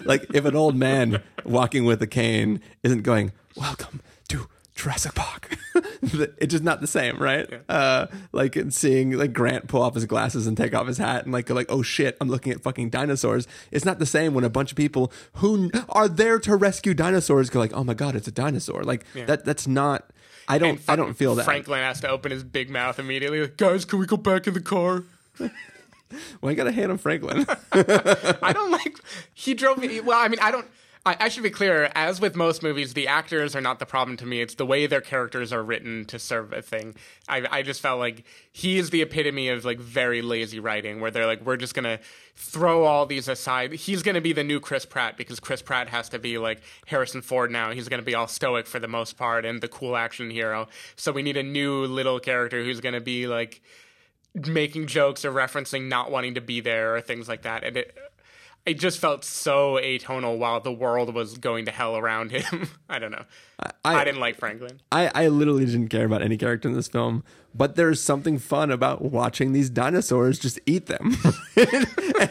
like 0.05 0.25
if 0.33 0.45
an 0.45 0.55
old 0.55 0.75
man 0.75 1.21
walking 1.43 1.85
with 1.85 2.01
a 2.01 2.07
cane 2.07 2.61
isn't 2.83 3.01
going, 3.01 3.31
"Welcome 3.55 4.01
to 4.29 4.47
Jurassic 4.75 5.15
Park," 5.15 5.57
it's 6.01 6.51
just 6.51 6.63
not 6.63 6.79
the 6.79 6.87
same, 6.87 7.17
right? 7.17 7.49
Uh, 7.67 8.07
like 8.31 8.57
seeing 8.69 9.11
like 9.11 9.33
Grant 9.33 9.67
pull 9.67 9.81
off 9.81 9.95
his 9.95 10.05
glasses 10.05 10.47
and 10.47 10.55
take 10.55 10.73
off 10.73 10.87
his 10.87 10.99
hat 10.99 11.23
and 11.23 11.33
like 11.33 11.47
go 11.47 11.55
like, 11.55 11.69
"Oh 11.69 11.81
shit, 11.81 12.15
I'm 12.21 12.29
looking 12.29 12.53
at 12.53 12.61
fucking 12.61 12.91
dinosaurs." 12.91 13.47
It's 13.71 13.85
not 13.85 13.99
the 13.99 14.05
same 14.05 14.33
when 14.33 14.43
a 14.43 14.49
bunch 14.49 14.71
of 14.71 14.77
people 14.77 15.11
who 15.35 15.71
are 15.89 16.07
there 16.07 16.39
to 16.39 16.55
rescue 16.55 16.93
dinosaurs 16.93 17.49
go 17.49 17.59
like, 17.59 17.73
"Oh 17.73 17.83
my 17.83 17.95
god, 17.95 18.15
it's 18.15 18.27
a 18.27 18.31
dinosaur!" 18.31 18.83
Like 18.83 19.05
that. 19.13 19.43
That's 19.43 19.67
not. 19.67 20.11
I 20.47 20.57
don't. 20.57 20.81
I 20.87 20.95
don't 20.95 21.13
feel 21.13 21.35
that. 21.35 21.45
Franklin 21.45 21.79
has 21.79 22.01
to 22.01 22.09
open 22.09 22.31
his 22.31 22.43
big 22.43 22.69
mouth 22.69 22.99
immediately. 22.99 23.41
Like, 23.41 23.57
Guys, 23.57 23.85
can 23.85 23.99
we 23.99 24.05
go 24.05 24.17
back 24.17 24.47
in 24.47 24.53
the 24.53 24.61
car? 24.61 25.03
Well, 25.39 26.51
I 26.51 26.53
got 26.55 26.65
to 26.65 26.71
hate 26.71 26.89
on 26.89 26.97
Franklin. 26.97 27.45
I 27.71 28.51
don't 28.53 28.71
like. 28.71 28.97
He 29.33 29.53
drove 29.53 29.77
me. 29.77 30.01
Well, 30.01 30.19
I 30.19 30.27
mean, 30.27 30.39
I 30.41 30.51
don't. 30.51 30.67
I, 31.03 31.17
I 31.21 31.29
should 31.29 31.43
be 31.43 31.49
clear. 31.49 31.91
As 31.95 32.21
with 32.21 32.35
most 32.35 32.61
movies, 32.61 32.93
the 32.93 33.07
actors 33.07 33.55
are 33.55 33.61
not 33.61 33.79
the 33.79 33.87
problem 33.87 34.17
to 34.17 34.25
me. 34.25 34.41
It's 34.41 34.53
the 34.53 34.65
way 34.65 34.85
their 34.85 35.01
characters 35.01 35.51
are 35.51 35.63
written 35.63 36.05
to 36.05 36.19
serve 36.19 36.53
a 36.53 36.61
thing. 36.61 36.95
I, 37.27 37.47
I 37.49 37.61
just 37.63 37.81
felt 37.81 37.99
like 37.99 38.23
he 38.51 38.77
is 38.77 38.91
the 38.91 39.01
epitome 39.01 39.49
of 39.49 39.65
like 39.65 39.79
very 39.79 40.21
lazy 40.21 40.59
writing, 40.59 40.99
where 40.99 41.09
they're 41.09 41.25
like, 41.25 41.41
we're 41.43 41.57
just 41.57 41.73
gonna 41.73 41.99
throw 42.35 42.83
all 42.83 43.07
these 43.07 43.27
aside. 43.27 43.73
He's 43.73 44.03
gonna 44.03 44.21
be 44.21 44.33
the 44.33 44.43
new 44.43 44.59
Chris 44.59 44.85
Pratt 44.85 45.17
because 45.17 45.39
Chris 45.39 45.63
Pratt 45.63 45.89
has 45.89 46.07
to 46.09 46.19
be 46.19 46.37
like 46.37 46.61
Harrison 46.85 47.21
Ford 47.21 47.49
now. 47.49 47.71
He's 47.71 47.89
gonna 47.89 48.03
be 48.03 48.13
all 48.13 48.27
stoic 48.27 48.67
for 48.67 48.79
the 48.79 48.87
most 48.87 49.17
part 49.17 49.43
and 49.43 49.59
the 49.59 49.67
cool 49.67 49.97
action 49.97 50.29
hero. 50.29 50.67
So 50.95 51.11
we 51.11 51.23
need 51.23 51.37
a 51.37 51.43
new 51.43 51.85
little 51.85 52.19
character 52.19 52.63
who's 52.63 52.79
gonna 52.79 53.01
be 53.01 53.25
like 53.25 53.61
making 54.35 54.87
jokes 54.87 55.25
or 55.25 55.31
referencing 55.31 55.87
not 55.87 56.11
wanting 56.11 56.35
to 56.35 56.41
be 56.41 56.61
there 56.61 56.95
or 56.95 57.01
things 57.01 57.27
like 57.27 57.41
that. 57.41 57.63
And 57.63 57.77
it, 57.77 57.97
it 58.65 58.75
just 58.75 58.99
felt 58.99 59.23
so 59.23 59.79
atonal 59.81 60.37
while 60.37 60.59
the 60.59 60.71
world 60.71 61.13
was 61.13 61.37
going 61.37 61.65
to 61.65 61.71
hell 61.71 61.97
around 61.97 62.31
him. 62.31 62.69
I 62.89 62.99
don't 62.99 63.11
know. 63.11 63.25
I, 63.59 63.71
I, 63.95 64.03
didn't 64.03 64.19
like 64.19 64.37
Franklin. 64.37 64.81
I, 64.91 65.11
I 65.13 65.27
literally 65.27 65.65
didn't 65.65 65.89
care 65.89 66.05
about 66.05 66.21
any 66.21 66.37
character 66.37 66.67
in 66.67 66.75
this 66.75 66.87
film, 66.87 67.23
but 67.55 67.75
there's 67.75 68.01
something 68.01 68.37
fun 68.37 68.71
about 68.71 69.01
watching 69.01 69.53
these 69.53 69.69
dinosaurs 69.69 70.39
just 70.39 70.59
eat 70.65 70.85
them. 70.85 71.17
and, 71.55 71.87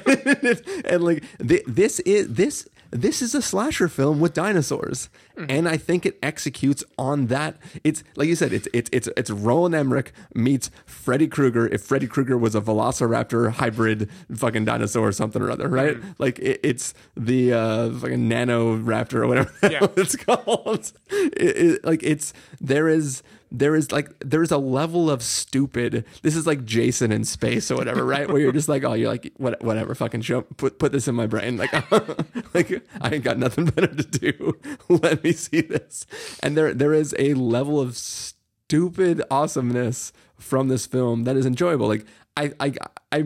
and, 0.07 0.63
and, 0.85 1.05
like 1.05 1.25
this 1.39 2.01
is 2.01 2.29
this 2.29 2.69
this 2.91 3.23
is 3.23 3.35
a 3.35 3.43
slasher 3.43 3.89
film 3.89 4.21
with 4.21 4.35
dinosaurs, 4.35 5.09
mm-hmm. 5.37 5.47
and 5.49 5.69
I 5.69 5.77
think 5.77 6.05
it 6.05 6.19
executes 6.23 6.83
on 6.99 7.27
that. 7.27 7.57
It's 7.85 8.03
like 8.17 8.29
you 8.29 8.35
said, 8.35 8.53
it's 8.53 8.69
it's 8.73 8.91
it's 8.93 9.09
it's 9.17 9.31
Roland 9.31 9.75
Emmerich 9.75 10.13
meets 10.35 10.71
Freddy 10.87 11.29
Krueger. 11.29 11.69
If 11.69 11.83
Freddy 11.83 12.07
Krueger 12.07 12.37
was 12.37 12.55
a 12.55 12.61
Velociraptor 12.61 13.53
hybrid 13.53 14.11
fucking 14.35 14.65
dinosaur 14.65 15.09
or 15.09 15.13
something 15.13 15.41
or 15.41 15.51
other, 15.51 15.69
right? 15.69 15.97
Mm-hmm. 15.97 16.11
Like 16.19 16.39
it, 16.41 16.61
it's 16.63 16.95
the 17.17 17.53
uh, 17.53 17.91
fucking 17.91 18.29
Nano 18.29 18.77
Raptor 18.77 19.23
or 19.23 19.27
whatever 19.27 19.53
yeah. 19.63 19.87
it's 19.97 20.17
called. 20.25 20.93
It, 21.11 21.57
it, 21.57 21.85
like 21.85 22.03
it's 22.03 22.33
there 22.61 22.89
is 22.89 23.23
there 23.53 23.75
is 23.75 23.91
like 23.91 24.11
there 24.21 24.43
is 24.43 24.51
a 24.51 24.59
level 24.59 25.11
of 25.11 25.23
stupid. 25.23 26.05
This 26.23 26.37
is 26.37 26.47
like 26.47 26.65
Jason 26.65 27.11
in 27.11 27.25
space 27.25 27.71
or 27.71 27.77
whatever, 27.77 28.05
right? 28.05 28.29
Where 28.29 28.39
you're 28.39 28.53
just 28.53 28.69
like, 28.69 28.85
oh, 28.85 28.93
you're 28.93 29.09
like, 29.09 29.33
what, 29.37 29.63
whatever, 29.63 29.95
fucking 29.95 30.23
show, 30.23 30.43
put 30.43 30.79
put 30.79 30.93
this 30.93 31.09
in 31.09 31.15
my 31.15 31.27
brain. 31.27 31.57
Like, 31.57 31.73
like 32.55 32.83
I 33.01 33.15
ain't 33.15 33.25
got 33.25 33.39
nothing 33.39 33.67
better 33.67 33.89
to 33.89 34.03
do. 34.03 34.59
Let 34.89 35.25
me 35.25 35.33
see 35.33 35.61
this. 35.61 36.07
And 36.43 36.57
there 36.57 36.73
there 36.73 36.95
is 36.95 37.15
a 37.19 37.35
level 37.35 37.81
of 37.81 37.97
stupid 37.97 39.23
awesomeness 39.31 40.13
from 40.39 40.69
this 40.69 40.87
film 40.87 41.25
that 41.25 41.37
is 41.37 41.45
enjoyable. 41.45 41.89
Like 41.89 42.07
I 42.37 42.53
I 42.61 42.73
I, 43.11 43.19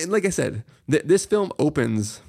and 0.00 0.12
like 0.12 0.24
I 0.24 0.30
said, 0.30 0.64
th- 0.88 1.04
this 1.04 1.26
film 1.26 1.52
opens 1.58 2.20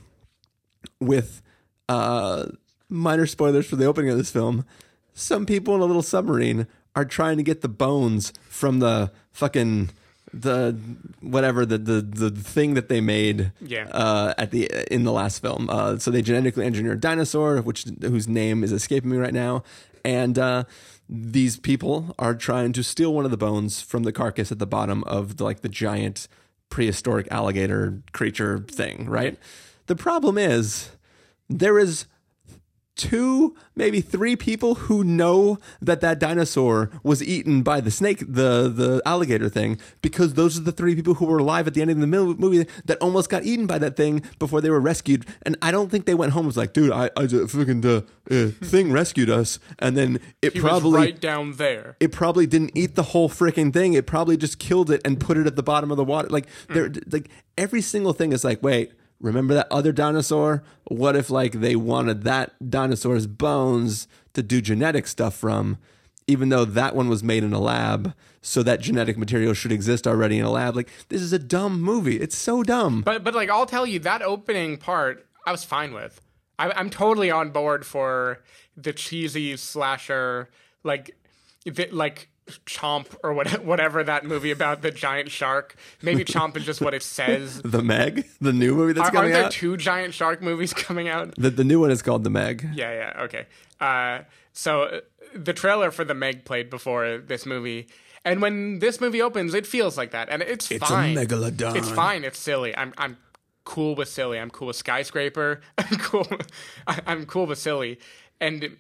with 1.00 1.42
uh 1.88 2.48
minor 2.90 3.26
spoilers 3.26 3.68
for 3.68 3.76
the 3.76 3.86
opening 3.86 4.10
of 4.10 4.18
this 4.18 4.32
film 4.32 4.66
some 5.14 5.46
people 5.46 5.76
in 5.76 5.82
a 5.82 5.86
little 5.86 6.02
submarine 6.02 6.68
are 6.96 7.06
trying 7.06 7.38
to 7.38 7.44
get 7.44 7.62
the 7.62 7.70
bones 7.70 8.34
from 8.50 8.80
the 8.80 9.12
fucking 9.32 9.90
the 10.34 10.76
whatever 11.22 11.66
the 11.66 11.78
the 11.78 12.02
the 12.02 12.32
thing 12.32 12.74
that 12.74 12.90
they 12.90 13.00
made 13.00 13.52
yeah. 13.62 13.88
uh, 13.90 14.34
at 14.38 14.52
the 14.52 14.70
in 14.92 15.04
the 15.04 15.12
last 15.12 15.40
film. 15.40 15.70
Uh, 15.70 15.98
so 16.00 16.10
they 16.10 16.22
genetically 16.22 16.66
engineered 16.66 17.02
dinosaur, 17.02 17.62
which 17.62 17.86
whose 18.02 18.28
name 18.28 18.64
is 18.64 18.72
escaping 18.72 19.12
me 19.12 19.18
right 19.18 19.34
now, 19.34 19.64
and 20.04 20.40
uh, 20.40 20.64
these 21.08 21.58
people 21.58 22.16
are 22.18 22.34
trying 22.34 22.74
to 22.74 22.84
steal 22.84 23.14
one 23.14 23.26
of 23.26 23.32
the 23.32 23.38
bones 23.38 23.82
from 23.82 24.04
the 24.04 24.12
carcass 24.12 24.52
at 24.52 24.60
the 24.60 24.66
bottom 24.66 25.04
of 25.04 25.38
the, 25.38 25.44
like 25.44 25.62
the 25.62 25.70
giant 25.70 26.28
prehistoric 26.70 27.28
alligator 27.30 28.02
creature 28.12 28.60
thing. 28.60 29.08
Right. 29.08 29.38
The 29.86 29.96
problem 29.96 30.38
is 30.38 30.90
there 31.50 31.78
is 31.78 32.08
two, 32.96 33.56
maybe 33.76 34.02
three 34.02 34.36
people 34.36 34.76
who 34.76 35.04
know 35.04 35.58
that 35.82 36.02
that 36.02 36.20
dinosaur 36.20 36.92
was 37.02 37.24
eaten 37.24 37.64
by 37.64 37.82
the 37.82 37.92
snake, 37.92 38.20
the 38.20 38.70
the 38.70 39.02
alligator 39.06 39.50
thing, 39.50 39.80
because 40.02 40.36
those 40.36 40.58
are 40.58 40.62
the 40.62 40.72
three 40.72 40.96
people 40.96 41.16
who 41.16 41.26
were 41.26 41.40
alive 41.40 41.68
at 41.68 41.74
the 41.74 41.82
end 41.82 41.90
of 41.90 42.00
the 42.00 42.08
movie 42.08 42.68
that 42.86 42.98
almost 43.00 43.30
got 43.30 43.44
eaten 43.44 43.66
by 43.66 43.78
that 43.78 43.96
thing 43.96 44.22
before 44.38 44.62
they 44.62 44.70
were 44.70 44.80
rescued. 44.80 45.26
And 45.44 45.58
I 45.62 45.72
don't 45.72 45.90
think 45.90 46.06
they 46.06 46.14
went 46.14 46.34
home 46.34 46.42
and 46.42 46.48
was 46.48 46.58
like, 46.58 46.74
dude, 46.74 46.92
I, 46.92 47.10
I 47.18 47.26
just 47.26 47.54
fucking 47.54 47.82
the 47.82 48.06
uh, 48.30 48.48
thing 48.66 48.92
rescued 48.92 49.30
us, 49.30 49.60
and 49.80 49.98
then 49.98 50.20
it 50.42 50.54
he 50.54 50.60
probably 50.60 51.00
right 51.00 51.20
down 51.20 51.54
there. 51.54 51.98
It 52.00 52.12
probably 52.12 52.46
didn't 52.46 52.72
eat 52.76 52.96
the 52.96 53.04
whole 53.04 53.30
freaking 53.30 53.74
thing. 53.74 53.94
It 53.94 54.06
probably 54.06 54.38
just 54.38 54.60
killed 54.60 54.92
it 54.92 55.02
and 55.04 55.20
put 55.20 55.38
it 55.38 55.48
at 55.48 55.56
the 55.56 55.64
bottom 55.64 55.90
of 55.90 55.98
the 55.98 56.06
water. 56.06 56.30
Like 56.30 56.48
mm. 56.68 56.74
there, 56.74 56.92
like 57.12 57.30
every 57.58 57.82
single 57.82 58.14
thing 58.14 58.34
is 58.34 58.44
like, 58.44 58.62
wait 58.62 58.94
remember 59.24 59.56
that 59.56 59.72
other 59.72 59.92
dinosaur? 59.92 60.62
What 60.84 61.16
if 61.16 61.32
like 61.32 61.54
they 61.54 61.76
wanted 61.76 62.24
that 62.24 62.70
dinosaur's 62.70 63.26
bones 63.26 64.08
to 64.34 64.44
do 64.44 64.62
genetic 64.62 65.08
stuff 65.08 65.34
from, 65.34 65.80
even 66.28 66.50
though 66.50 66.66
that 66.66 66.96
one 66.96 67.10
was 67.10 67.24
made 67.24 67.44
in 67.44 67.54
a 67.54 67.60
lab? 67.60 68.14
So 68.42 68.62
that 68.62 68.82
genetic 68.82 69.18
material 69.18 69.54
should 69.54 69.72
exist 69.72 70.06
already 70.06 70.38
in 70.38 70.46
a 70.46 70.52
lab. 70.52 70.76
Like 70.76 70.90
this 71.08 71.22
is 71.22 71.34
a 71.34 71.40
dumb 71.40 71.82
movie. 71.82 72.20
It's 72.20 72.38
so 72.38 72.62
dumb. 72.62 73.02
But 73.02 73.24
but 73.24 73.34
like 73.34 73.50
I'll 73.50 73.66
tell 73.66 73.88
you 73.88 73.98
that 74.00 74.22
opening 74.22 74.78
part 74.78 75.26
I 75.48 75.52
was 75.52 75.64
fine 75.64 75.94
with. 75.94 76.22
I, 76.60 76.72
I'm 76.72 76.90
totally 76.90 77.32
on 77.32 77.50
board 77.50 77.86
for 77.86 78.44
the 78.78 78.94
cheesy 78.94 79.56
slasher 79.58 80.50
like 80.84 81.16
like 81.92 82.30
Chomp 82.66 83.08
or 83.24 83.34
what, 83.34 83.64
whatever 83.66 84.04
that 84.04 84.26
movie 84.26 84.52
about 84.52 84.82
the 84.82 84.92
giant 84.92 85.32
shark. 85.32 85.76
Maybe 86.02 86.24
Chomp 86.34 86.58
is 86.58 86.66
just 86.66 86.82
what 86.82 86.94
it 86.94 87.04
says. 87.04 87.62
the 87.62 87.82
Meg, 87.82 88.28
the 88.42 88.54
new 88.54 88.76
movie 88.76 88.94
that's 88.94 89.10
Are, 89.10 89.12
coming 89.12 89.32
aren't 89.32 89.34
there 89.36 89.46
out. 89.46 89.52
two 89.52 89.78
giant 89.78 90.14
shark 90.14 90.42
movies 90.42 90.74
coming 90.86 91.08
out? 91.08 91.34
The 91.38 91.50
the 91.50 91.64
new 91.64 91.80
one 91.80 91.92
is 91.92 92.02
called 92.02 92.24
The 92.24 92.30
Meg. 92.30 92.68
Yeah, 92.74 92.92
yeah, 92.94 93.24
okay. 93.24 93.46
Uh, 93.80 94.24
so 94.54 94.84
uh, 94.84 95.00
the 95.36 95.54
trailer 95.54 95.92
for 95.92 96.04
The 96.06 96.14
Meg 96.14 96.46
played 96.46 96.70
before 96.70 97.18
this 97.18 97.46
movie. 97.46 97.88
And 98.26 98.42
when 98.42 98.80
this 98.80 99.02
movie 99.02 99.22
opens, 99.22 99.54
it 99.54 99.68
feels 99.68 99.98
like 99.98 100.12
that, 100.12 100.30
and 100.30 100.42
it's, 100.42 100.72
It's 100.72 100.82
a 100.84 100.88
fine. 100.88 101.16
megalodon. 101.16 101.76
It's 101.76 101.90
fine. 101.90 102.24
It's 102.24 102.40
silly. 102.40 102.74
I'm 102.76 102.94
I'm 102.98 103.18
cool 103.66 103.96
with 103.96 104.08
silly. 104.08 104.40
I'm 104.40 104.50
cool 104.50 104.68
with 104.68 104.78
skyscraper. 104.78 105.60
I'm 105.78 105.98
cool. 105.98 106.28
I'm 106.88 107.26
cool 107.26 107.48
with 107.48 107.60
silly. 107.60 108.00
And 108.40 108.78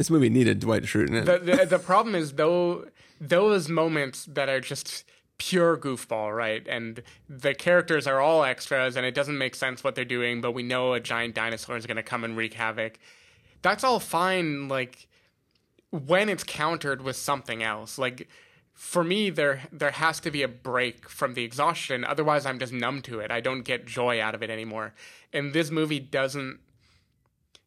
this 0.00 0.08
movie 0.08 0.30
needed 0.30 0.60
Dwight 0.60 0.84
Schrute 0.84 1.08
in 1.08 1.14
it. 1.14 1.24
The, 1.26 1.38
the, 1.56 1.66
the 1.66 1.78
problem 1.78 2.14
is 2.14 2.32
though 2.32 2.86
those 3.20 3.68
moments 3.68 4.24
that 4.24 4.48
are 4.48 4.58
just 4.58 5.04
pure 5.36 5.76
goofball, 5.76 6.34
right? 6.34 6.66
And 6.66 7.02
the 7.28 7.52
characters 7.52 8.06
are 8.06 8.18
all 8.18 8.42
extras, 8.42 8.96
and 8.96 9.04
it 9.04 9.14
doesn't 9.14 9.36
make 9.36 9.54
sense 9.54 9.84
what 9.84 9.94
they're 9.94 10.06
doing. 10.06 10.40
But 10.40 10.52
we 10.52 10.62
know 10.62 10.94
a 10.94 11.00
giant 11.00 11.34
dinosaur 11.34 11.76
is 11.76 11.84
going 11.84 11.98
to 11.98 12.02
come 12.02 12.24
and 12.24 12.34
wreak 12.34 12.54
havoc. 12.54 12.98
That's 13.60 13.84
all 13.84 14.00
fine, 14.00 14.68
like 14.68 15.06
when 15.90 16.30
it's 16.30 16.44
countered 16.44 17.02
with 17.02 17.16
something 17.16 17.62
else. 17.62 17.98
Like 17.98 18.26
for 18.72 19.04
me, 19.04 19.28
there 19.28 19.64
there 19.70 19.90
has 19.90 20.18
to 20.20 20.30
be 20.30 20.42
a 20.42 20.48
break 20.48 21.10
from 21.10 21.34
the 21.34 21.44
exhaustion. 21.44 22.06
Otherwise, 22.06 22.46
I'm 22.46 22.58
just 22.58 22.72
numb 22.72 23.02
to 23.02 23.20
it. 23.20 23.30
I 23.30 23.40
don't 23.40 23.64
get 23.64 23.86
joy 23.86 24.18
out 24.18 24.34
of 24.34 24.42
it 24.42 24.48
anymore. 24.48 24.94
And 25.30 25.52
this 25.52 25.70
movie 25.70 26.00
doesn't 26.00 26.60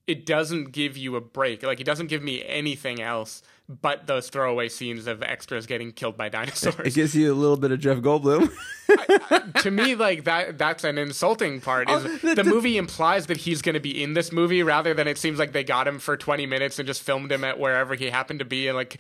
it 0.08 0.26
doesn't 0.26 0.72
give 0.72 0.98
you 0.98 1.16
a 1.16 1.22
break. 1.22 1.64
Like 1.64 1.80
it 1.80 1.86
doesn't 1.86 2.08
give 2.08 2.24
me 2.24 2.44
anything 2.46 3.02
else 3.02 3.42
but 3.70 4.08
those 4.08 4.30
throwaway 4.30 4.68
scenes 4.68 5.08
of 5.08 5.24
extras 5.24 5.66
getting 5.66 5.92
killed 5.92 6.18
by 6.18 6.28
dinosaurs. 6.30 6.76
It 6.86 6.94
gives 6.94 7.16
you 7.16 7.32
a 7.32 7.36
little 7.36 7.56
bit 7.56 7.72
of 7.72 7.80
Jeff 7.80 8.00
Goldblum. 8.00 8.52
I, 8.90 9.20
I, 9.30 9.60
to 9.62 9.72
me, 9.72 9.96
like 9.96 10.26
that 10.26 10.58
that's 10.58 10.84
an 10.84 10.98
insulting 10.98 11.62
part. 11.62 11.90
Is 11.90 12.06
oh, 12.06 12.18
the, 12.18 12.36
the, 12.36 12.44
movie 12.44 12.78
implies 12.78 13.28
that 13.28 13.38
he's 13.38 13.62
going 13.62 13.74
to 13.74 13.80
be 13.80 14.04
in 14.04 14.14
this 14.14 14.32
movie 14.32 14.64
rather 14.64 14.94
than 14.94 15.08
it 15.08 15.18
seems 15.18 15.40
like 15.40 15.54
they 15.54 15.64
got 15.64 15.88
him 15.88 16.00
for 16.00 16.18
20 16.18 16.46
minutes 16.46 16.78
and 16.78 16.86
just 16.86 17.02
filmed 17.02 17.32
him 17.32 17.44
at 17.44 17.58
wherever 17.58 17.96
he 17.96 18.10
happened 18.10 18.40
to 18.40 18.46
be 18.46 18.68
and 18.68 18.76
like 18.76 19.00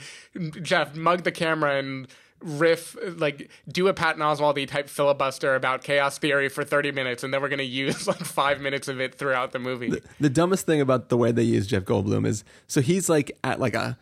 Jeff 0.62 0.96
mugged 0.96 1.26
the 1.26 1.32
camera 1.32 1.78
and 1.78 2.08
riff 2.44 2.96
like 3.18 3.50
do 3.68 3.88
a 3.88 3.94
Patton 3.94 4.22
Oswaldy 4.22 4.68
type 4.68 4.90
filibuster 4.90 5.56
about 5.56 5.84
chaos 5.84 6.18
theory 6.18 6.50
for 6.50 6.64
30 6.64 6.92
minutes 6.92 7.24
and 7.24 7.34
then 7.34 7.42
we're 7.42 7.50
going 7.50 7.58
to 7.60 7.64
use 7.64 8.08
like 8.08 8.20
5 8.20 8.62
minutes 8.62 8.88
of 8.88 9.00
it 9.00 9.16
throughout 9.16 9.52
the 9.52 9.60
movie. 9.60 9.90
The, 9.90 10.02
the, 10.20 10.30
dumbest 10.30 10.66
thing 10.66 10.82
about 10.82 11.10
the 11.10 11.18
way 11.18 11.32
they 11.32 11.44
use 11.44 11.68
Jeff 11.68 11.84
Goldblum 11.84 12.26
is 12.26 12.44
so 12.68 12.82
he's 12.82 13.10
like 13.10 13.38
at 13.44 13.60
like 13.60 13.74
a 13.74 13.98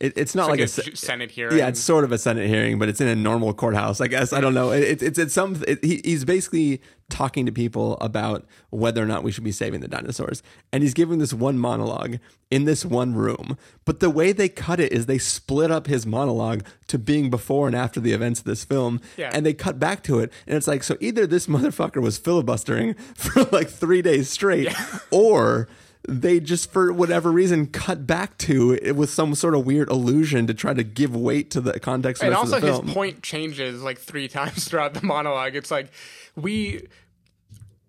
it, 0.00 0.12
it's 0.16 0.34
not 0.34 0.44
it's 0.56 0.78
like, 0.78 0.86
like, 0.86 0.94
a, 0.94 0.96
Senate 0.96 1.30
hearing. 1.32 1.58
Yeah, 1.58 1.68
it's 1.68 1.80
sort 1.80 2.04
of 2.04 2.12
a 2.12 2.18
Senate 2.18 2.48
hearing, 2.48 2.78
but 2.78 2.88
it's 2.88 3.00
in 3.00 3.08
a 3.08 3.16
normal 3.16 3.52
courthouse. 3.52 4.00
I 4.00 4.06
guess 4.06 4.32
I 4.32 4.40
don't 4.40 4.54
know. 4.54 4.70
It, 4.70 5.02
it's 5.02 5.18
it's 5.18 5.34
some. 5.34 5.62
It, 5.66 5.84
he, 5.84 6.00
he's 6.04 6.24
basically 6.24 6.80
talking 7.10 7.46
to 7.46 7.52
people 7.52 7.96
about 8.00 8.46
whether 8.70 9.02
or 9.02 9.06
not 9.06 9.24
we 9.24 9.32
should 9.32 9.42
be 9.42 9.50
saving 9.50 9.80
the 9.80 9.88
dinosaurs, 9.88 10.40
and 10.72 10.84
he's 10.84 10.94
giving 10.94 11.18
this 11.18 11.32
one 11.32 11.58
monologue 11.58 12.18
in 12.48 12.64
this 12.64 12.84
one 12.84 13.14
room. 13.14 13.58
But 13.84 13.98
the 13.98 14.08
way 14.08 14.30
they 14.30 14.48
cut 14.48 14.78
it 14.78 14.92
is 14.92 15.06
they 15.06 15.18
split 15.18 15.72
up 15.72 15.88
his 15.88 16.06
monologue 16.06 16.64
to 16.86 16.98
being 16.98 17.28
before 17.28 17.66
and 17.66 17.74
after 17.74 17.98
the 17.98 18.12
events 18.12 18.38
of 18.38 18.46
this 18.46 18.62
film, 18.62 19.00
yeah. 19.16 19.30
and 19.34 19.44
they 19.44 19.52
cut 19.52 19.80
back 19.80 20.04
to 20.04 20.20
it, 20.20 20.32
and 20.46 20.56
it's 20.56 20.68
like 20.68 20.84
so 20.84 20.96
either 21.00 21.26
this 21.26 21.46
motherfucker 21.48 22.00
was 22.00 22.18
filibustering 22.18 22.94
for 23.14 23.42
like 23.50 23.68
three 23.68 24.02
days 24.02 24.30
straight, 24.30 24.66
yeah. 24.66 24.98
or 25.10 25.68
they 26.08 26.40
just 26.40 26.72
for 26.72 26.92
whatever 26.92 27.30
reason 27.30 27.66
cut 27.66 28.06
back 28.06 28.38
to 28.38 28.72
it 28.82 28.96
with 28.96 29.10
some 29.10 29.34
sort 29.34 29.54
of 29.54 29.66
weird 29.66 29.90
illusion 29.90 30.46
to 30.46 30.54
try 30.54 30.72
to 30.72 30.82
give 30.82 31.14
weight 31.14 31.50
to 31.50 31.60
the 31.60 31.78
context. 31.78 32.22
And 32.22 32.34
also, 32.34 32.58
his 32.60 32.80
point 32.92 33.22
changes 33.22 33.82
like 33.82 33.98
three 33.98 34.26
times 34.28 34.66
throughout 34.66 34.94
the 34.94 35.04
monologue. 35.04 35.54
It's 35.54 35.70
like 35.70 35.92
we 36.34 36.86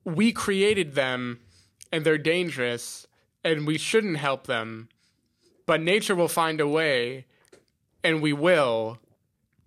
we 0.04 0.34
created 0.34 0.96
them 0.96 1.40
and 1.92 2.04
they're 2.04 2.18
dangerous 2.18 3.08
and 3.44 3.66
we 3.66 3.78
shouldn't 3.78 4.18
help 4.18 4.48
them. 4.48 4.90
But 5.66 5.82
nature 5.82 6.16
will 6.16 6.28
find 6.28 6.60
a 6.60 6.68
way 6.68 7.26
and 8.04 8.22
we 8.22 8.34
will 8.34 9.00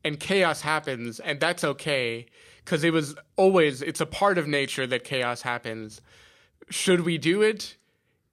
and 0.05 0.21
chaos 0.21 0.61
happens 0.61 1.21
and 1.21 1.41
that's 1.41 1.65
okay 1.65 2.27
because 2.65 2.85
it 2.85 2.93
was 2.93 3.15
always 3.37 3.81
it's 3.81 4.01
a 4.01 4.07
part 4.07 4.37
of 4.37 4.47
nature 4.47 4.87
that 4.87 5.05
chaos 5.05 5.41
happens. 5.43 6.03
Should 6.69 7.01
we 7.01 7.17
do 7.17 7.41
it? 7.41 7.77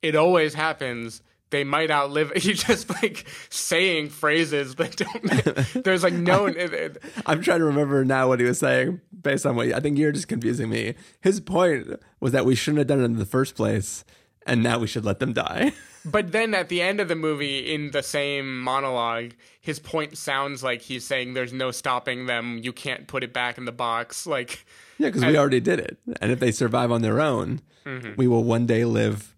It 0.01 0.15
always 0.15 0.53
happens. 0.53 1.21
They 1.49 1.63
might 1.63 1.89
outlive. 1.91 2.31
You 2.43 2.53
just 2.53 2.89
like 3.01 3.25
saying 3.49 4.09
phrases 4.09 4.75
that 4.75 4.95
don't. 4.95 5.83
There's 5.83 6.03
like 6.03 6.13
no. 6.13 6.45
it- 6.45 7.01
I'm 7.25 7.41
trying 7.41 7.59
to 7.59 7.65
remember 7.65 8.05
now 8.05 8.27
what 8.27 8.39
he 8.39 8.45
was 8.45 8.59
saying 8.59 9.01
based 9.21 9.45
on 9.45 9.55
what 9.55 9.71
I 9.73 9.79
think 9.79 9.97
you're 9.97 10.11
just 10.11 10.27
confusing 10.27 10.69
me. 10.69 10.95
His 11.21 11.39
point 11.39 11.99
was 12.19 12.31
that 12.33 12.45
we 12.45 12.55
shouldn't 12.55 12.79
have 12.79 12.87
done 12.87 13.01
it 13.01 13.05
in 13.05 13.17
the 13.17 13.25
first 13.25 13.55
place, 13.55 14.03
and 14.45 14.63
now 14.63 14.79
we 14.79 14.87
should 14.87 15.05
let 15.05 15.19
them 15.19 15.33
die. 15.33 15.73
But 16.05 16.31
then 16.31 16.53
at 16.53 16.69
the 16.69 16.81
end 16.81 17.01
of 17.01 17.09
the 17.09 17.15
movie, 17.15 17.73
in 17.73 17.91
the 17.91 18.01
same 18.01 18.61
monologue, 18.61 19.33
his 19.59 19.79
point 19.79 20.17
sounds 20.17 20.63
like 20.63 20.81
he's 20.81 21.05
saying 21.05 21.33
there's 21.33 21.51
no 21.51 21.71
stopping 21.71 22.25
them. 22.25 22.57
You 22.63 22.71
can't 22.71 23.05
put 23.05 23.21
it 23.21 23.33
back 23.33 23.57
in 23.57 23.65
the 23.65 23.73
box. 23.73 24.25
Like, 24.25 24.65
Yeah, 24.97 25.09
because 25.09 25.25
we 25.25 25.37
already 25.37 25.59
did 25.59 25.77
it, 25.77 25.97
and 26.21 26.31
if 26.31 26.39
they 26.39 26.51
survive 26.51 26.89
on 26.89 27.01
their 27.01 27.19
own, 27.19 27.59
mm-hmm. 27.85 28.13
we 28.15 28.27
will 28.29 28.45
one 28.45 28.65
day 28.65 28.85
live 28.85 29.35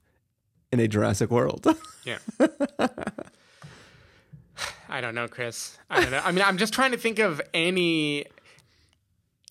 in 0.71 0.79
a 0.79 0.87
Jurassic 0.87 1.29
world. 1.29 1.67
yeah. 2.05 2.17
I 4.89 4.99
don't 4.99 5.15
know, 5.15 5.27
Chris. 5.27 5.77
I 5.89 6.01
don't 6.01 6.11
know. 6.11 6.21
I 6.23 6.31
mean, 6.31 6.43
I'm 6.43 6.57
just 6.57 6.73
trying 6.73 6.91
to 6.91 6.97
think 6.97 7.19
of 7.19 7.41
any 7.53 8.25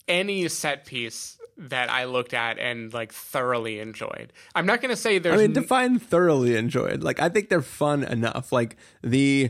any 0.07 0.47
set 0.47 0.85
piece 0.85 1.37
that 1.57 1.89
I 1.89 2.05
looked 2.05 2.33
at 2.33 2.59
and 2.59 2.93
like 2.93 3.13
thoroughly 3.13 3.79
enjoyed. 3.79 4.33
I'm 4.55 4.65
not 4.65 4.81
going 4.81 4.89
to 4.89 4.95
say 4.95 5.19
there's 5.19 5.39
I 5.39 5.43
mean, 5.43 5.53
define 5.53 5.99
thoroughly 5.99 6.55
enjoyed. 6.55 7.03
Like, 7.03 7.19
I 7.19 7.29
think 7.29 7.49
they're 7.49 7.61
fun 7.61 8.03
enough. 8.03 8.51
Like 8.51 8.77
the, 9.03 9.49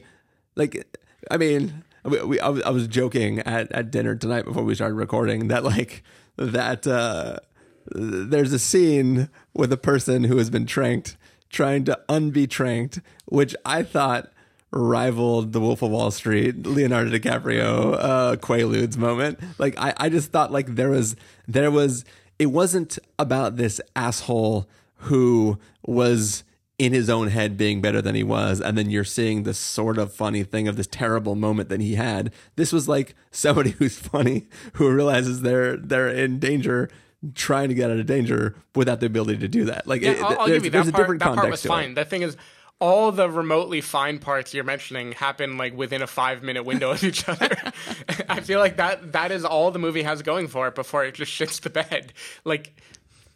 like, 0.55 0.85
I 1.29 1.37
mean, 1.37 1.83
we, 2.03 2.23
we 2.23 2.39
I, 2.39 2.49
was, 2.49 2.63
I 2.63 2.69
was 2.69 2.87
joking 2.87 3.39
at 3.39 3.71
at 3.71 3.91
dinner 3.91 4.15
tonight 4.15 4.45
before 4.45 4.63
we 4.63 4.75
started 4.75 4.95
recording 4.95 5.47
that 5.49 5.63
like 5.63 6.03
that 6.37 6.87
uh 6.87 7.37
there's 7.93 8.53
a 8.53 8.59
scene 8.59 9.29
with 9.53 9.71
a 9.73 9.77
person 9.77 10.23
who 10.23 10.37
has 10.37 10.49
been 10.49 10.65
tranked 10.65 11.17
trying 11.51 11.83
to 11.85 11.99
unbe 12.09 12.49
tranked, 12.49 12.99
which 13.25 13.55
I 13.65 13.83
thought 13.83 14.31
rivaled 14.71 15.51
the 15.51 15.59
Wolf 15.59 15.81
of 15.81 15.91
Wall 15.91 16.11
Street, 16.11 16.65
Leonardo 16.65 17.11
DiCaprio, 17.11 17.95
uh, 17.99 18.35
Quaaludes 18.37 18.97
moment. 18.97 19.39
Like 19.59 19.75
I, 19.77 19.93
I 19.97 20.09
just 20.09 20.31
thought 20.31 20.51
like 20.51 20.75
there 20.75 20.89
was 20.89 21.15
there 21.47 21.71
was 21.71 22.05
it 22.39 22.47
wasn't 22.47 22.97
about 23.19 23.57
this 23.57 23.81
asshole 23.95 24.67
who 24.95 25.59
was 25.85 26.43
in 26.79 26.93
his 26.93 27.11
own 27.11 27.27
head 27.27 27.57
being 27.57 27.79
better 27.79 28.01
than 28.01 28.15
he 28.15 28.23
was, 28.23 28.59
and 28.59 28.75
then 28.75 28.89
you're 28.89 29.03
seeing 29.03 29.43
this 29.43 29.59
sort 29.59 29.99
of 29.99 30.11
funny 30.11 30.43
thing 30.43 30.67
of 30.67 30.77
this 30.77 30.87
terrible 30.87 31.35
moment 31.35 31.69
that 31.69 31.79
he 31.79 31.93
had. 31.93 32.33
This 32.55 32.73
was 32.73 32.87
like 32.87 33.13
somebody 33.29 33.69
who's 33.77 33.99
funny 33.99 34.47
who 34.73 34.91
realizes 34.91 35.41
they're 35.41 35.77
they're 35.77 36.09
in 36.09 36.39
danger. 36.39 36.89
Trying 37.35 37.69
to 37.69 37.75
get 37.75 37.91
out 37.91 37.99
of 37.99 38.05
danger 38.07 38.55
without 38.75 38.99
the 38.99 39.05
ability 39.05 39.37
to 39.39 39.47
do 39.47 39.65
that, 39.65 39.85
like 39.85 40.01
Yeah, 40.01 40.11
it- 40.11 40.21
I'll, 40.23 40.39
I'll 40.39 40.47
there's, 40.47 40.63
give 40.63 40.65
you 40.65 40.71
that 40.71 40.87
a 40.87 40.91
part. 40.91 41.03
different 41.03 41.19
That 41.19 41.35
part 41.35 41.51
was 41.51 41.61
to 41.61 41.67
it. 41.67 41.69
fine. 41.69 41.93
The 41.93 42.03
thing 42.05 42.23
is, 42.23 42.35
all 42.79 43.11
the 43.11 43.29
remotely 43.29 43.79
fine 43.79 44.17
parts 44.17 44.55
you're 44.55 44.63
mentioning 44.63 45.11
happen 45.11 45.55
like 45.55 45.77
within 45.77 46.01
a 46.01 46.07
five 46.07 46.41
minute 46.41 46.63
window 46.63 46.89
of 46.89 47.03
each 47.03 47.29
other. 47.29 47.55
I 48.27 48.39
feel 48.39 48.57
like 48.59 48.77
that 48.77 49.11
that 49.11 49.31
is 49.31 49.45
all 49.45 49.69
the 49.69 49.77
movie 49.77 50.01
has 50.01 50.23
going 50.23 50.47
for 50.47 50.67
it 50.67 50.73
before 50.73 51.05
it 51.05 51.13
just 51.13 51.31
shits 51.31 51.61
the 51.61 51.69
bed. 51.69 52.11
Like 52.43 52.75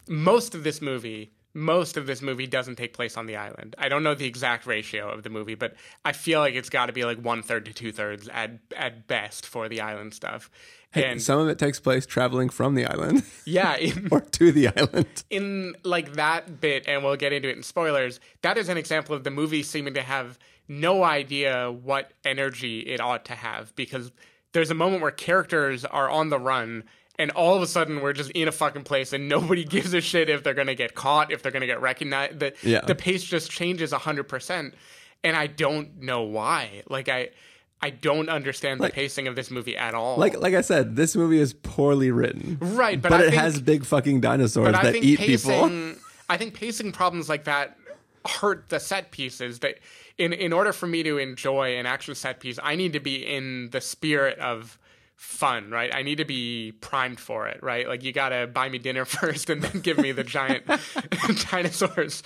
most 0.08 0.54
of 0.56 0.64
this 0.64 0.82
movie. 0.82 1.30
Most 1.54 1.96
of 1.96 2.06
this 2.06 2.20
movie 2.20 2.46
doesn't 2.46 2.76
take 2.76 2.92
place 2.92 3.16
on 3.16 3.24
the 3.24 3.36
island. 3.36 3.74
I 3.78 3.88
don't 3.88 4.02
know 4.02 4.14
the 4.14 4.26
exact 4.26 4.66
ratio 4.66 5.08
of 5.08 5.22
the 5.22 5.30
movie, 5.30 5.54
but 5.54 5.74
I 6.04 6.12
feel 6.12 6.40
like 6.40 6.54
it's 6.54 6.68
got 6.68 6.86
to 6.86 6.92
be 6.92 7.06
like 7.06 7.16
one 7.18 7.42
third 7.42 7.64
to 7.64 7.72
two 7.72 7.92
thirds 7.92 8.28
at 8.28 8.58
at 8.76 9.06
best 9.08 9.46
for 9.46 9.66
the 9.66 9.80
island 9.80 10.12
stuff. 10.12 10.50
And 10.94 11.20
Some 11.20 11.40
of 11.40 11.48
it 11.48 11.58
takes 11.58 11.78
place 11.78 12.06
traveling 12.06 12.48
from 12.48 12.74
the 12.74 12.86
island 12.86 13.22
yeah, 13.44 13.76
in, 13.78 14.08
or 14.10 14.20
to 14.20 14.50
the 14.52 14.68
island. 14.68 15.24
in 15.28 15.74
like 15.84 16.14
that 16.14 16.60
bit, 16.60 16.88
and 16.88 17.04
we'll 17.04 17.16
get 17.16 17.32
into 17.34 17.48
it 17.50 17.56
in 17.56 17.62
spoilers, 17.62 18.18
that 18.42 18.56
is 18.56 18.68
an 18.70 18.78
example 18.78 19.14
of 19.14 19.22
the 19.24 19.30
movie 19.30 19.62
seeming 19.62 19.92
to 19.94 20.02
have 20.02 20.38
no 20.68 21.04
idea 21.04 21.70
what 21.70 22.12
energy 22.24 22.80
it 22.80 23.00
ought 23.00 23.24
to 23.26 23.34
have 23.34 23.74
because 23.76 24.10
there's 24.52 24.70
a 24.70 24.74
moment 24.74 25.02
where 25.02 25.10
characters 25.10 25.84
are 25.84 26.08
on 26.10 26.30
the 26.30 26.38
run 26.38 26.82
and 27.18 27.30
all 27.32 27.54
of 27.54 27.62
a 27.62 27.66
sudden 27.66 28.00
we're 28.00 28.12
just 28.14 28.30
in 28.32 28.48
a 28.48 28.52
fucking 28.52 28.82
place 28.84 29.12
and 29.12 29.28
nobody 29.36 29.64
gives 29.64 29.92
a 29.94 30.00
shit 30.00 30.28
if 30.30 30.42
they're 30.42 30.54
gonna 30.54 30.74
get 30.74 30.94
caught, 30.94 31.30
if 31.30 31.42
they're 31.42 31.52
gonna 31.52 31.66
get 31.66 31.80
recognized. 31.80 32.40
The 32.40 32.54
Yeah. 32.62 32.80
the 32.80 32.94
pace 32.94 33.22
just 33.22 33.50
changes 33.50 33.92
hundred 33.92 34.24
percent. 34.24 34.74
And 35.22 35.36
I 35.36 35.46
don't 35.46 36.02
know 36.02 36.22
why. 36.22 36.82
Like 36.88 37.08
I 37.08 37.30
I 37.82 37.90
don't 37.90 38.28
understand 38.28 38.80
Like- 38.80 38.92
the 38.92 38.94
pacing 38.94 39.28
of 39.28 39.36
this 39.36 39.50
movie 39.50 39.76
at 39.76 39.94
all. 39.94 40.16
Like 40.16 40.38
like 40.40 40.54
I 40.54 40.62
said, 40.62 40.96
this 40.96 41.14
movie 41.14 41.38
is 41.38 41.52
poorly 41.52 42.10
written. 42.10 42.58
Right, 42.60 43.00
but 43.00 43.10
but, 43.10 43.20
it 43.20 43.30
think- 43.30 43.42
has 43.42 43.60
big 43.60 43.84
fucking 43.84 44.20
dinosaurs 44.20 44.72
that 44.72 44.96
eat 44.96 45.18
pacing, 45.18 45.52
people. 45.52 46.00
I 46.28 46.36
think 46.36 46.54
pacing 46.54 46.92
problems 46.92 47.28
like 47.28 47.44
that 47.44 47.76
hurt 48.26 48.68
the 48.70 48.80
set 48.80 49.10
pieces. 49.10 49.60
That 49.60 49.76
in 50.18 50.32
in 50.32 50.52
order 50.52 50.72
for 50.72 50.86
me 50.86 51.02
to 51.02 51.18
enjoy 51.18 51.76
an 51.76 51.86
action 51.86 52.14
set 52.14 52.40
piece, 52.40 52.58
I 52.62 52.74
need 52.76 52.94
to 52.94 53.00
be 53.00 53.16
in 53.26 53.70
the 53.70 53.80
spirit 53.80 54.38
of 54.38 54.78
fun, 55.14 55.70
right? 55.70 55.94
I 55.94 56.02
need 56.02 56.16
to 56.18 56.24
be 56.24 56.72
primed 56.80 57.20
for 57.20 57.46
it, 57.46 57.62
right? 57.62 57.86
Like 57.86 58.02
you 58.02 58.12
gotta 58.12 58.46
buy 58.46 58.68
me 58.68 58.78
dinner 58.78 59.04
first 59.18 59.48
and 59.50 59.62
then 59.62 59.80
give 59.80 59.98
me 59.98 60.12
the 60.12 60.24
giant 60.24 60.64
dinosaurs 61.50 62.22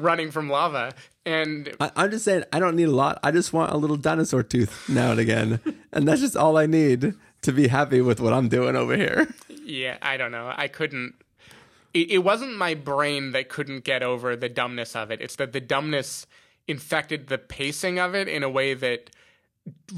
running 0.00 0.30
from 0.30 0.48
lava. 0.48 0.92
And 1.24 1.74
I, 1.80 1.90
I'm 1.96 2.10
just 2.10 2.24
saying, 2.24 2.44
I 2.52 2.58
don't 2.58 2.76
need 2.76 2.88
a 2.88 2.92
lot. 2.92 3.18
I 3.22 3.30
just 3.30 3.52
want 3.52 3.72
a 3.72 3.76
little 3.76 3.96
dinosaur 3.96 4.42
tooth 4.42 4.88
now 4.88 5.12
and 5.12 5.20
again, 5.20 5.60
and 5.92 6.06
that's 6.06 6.20
just 6.20 6.36
all 6.36 6.56
I 6.56 6.66
need 6.66 7.14
to 7.42 7.52
be 7.52 7.68
happy 7.68 8.00
with 8.00 8.20
what 8.20 8.32
I'm 8.32 8.48
doing 8.48 8.76
over 8.76 8.96
here. 8.96 9.32
Yeah, 9.48 9.98
I 10.02 10.16
don't 10.16 10.32
know. 10.32 10.52
I 10.56 10.68
couldn't. 10.68 11.14
It, 11.94 12.10
it 12.10 12.18
wasn't 12.18 12.56
my 12.56 12.74
brain 12.74 13.32
that 13.32 13.48
couldn't 13.48 13.84
get 13.84 14.02
over 14.02 14.34
the 14.34 14.48
dumbness 14.48 14.96
of 14.96 15.10
it. 15.10 15.20
It's 15.20 15.36
that 15.36 15.52
the 15.52 15.60
dumbness 15.60 16.26
infected 16.66 17.28
the 17.28 17.38
pacing 17.38 17.98
of 17.98 18.14
it 18.14 18.28
in 18.28 18.42
a 18.42 18.48
way 18.48 18.74
that 18.74 19.10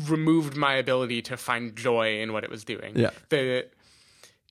removed 0.07 0.57
my 0.57 0.74
ability 0.74 1.22
to 1.22 1.37
find 1.37 1.76
joy 1.76 2.20
in 2.20 2.33
what 2.33 2.44
it 2.44 2.50
was 2.50 2.64
doing. 2.64 2.96
Yeah. 2.96 3.11
The 3.28 3.66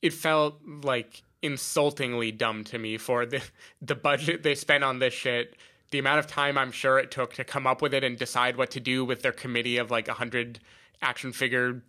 it 0.02 0.14
felt 0.14 0.60
like 0.84 1.24
insultingly 1.44 2.32
dumb 2.32 2.64
to 2.64 2.80
me 2.80 2.98
for 2.98 3.26
the 3.26 3.42
the 3.82 3.96
budget 3.96 4.42
they 4.42 4.56
spent 4.56 4.84
on 4.84 5.00
this 5.00 5.14
shit. 5.14 5.56
The 5.92 6.00
amount 6.00 6.20
of 6.20 6.28
time 6.28 6.58
I'm 6.58 6.72
sure 6.72 6.98
it 6.98 7.12
took 7.12 7.36
to 7.36 7.44
come 7.44 7.68
up 7.68 7.82
with 7.82 7.94
it 7.94 8.04
and 8.04 8.18
decide 8.18 8.58
what 8.58 8.72
to 8.72 8.80
do 8.80 9.06
with 9.06 9.22
their 9.22 9.32
committee 9.32 9.78
of 9.78 9.92
like 9.92 10.08
a 10.08 10.14
hundred 10.14 10.60
action 11.02 11.34
figure 11.34 11.84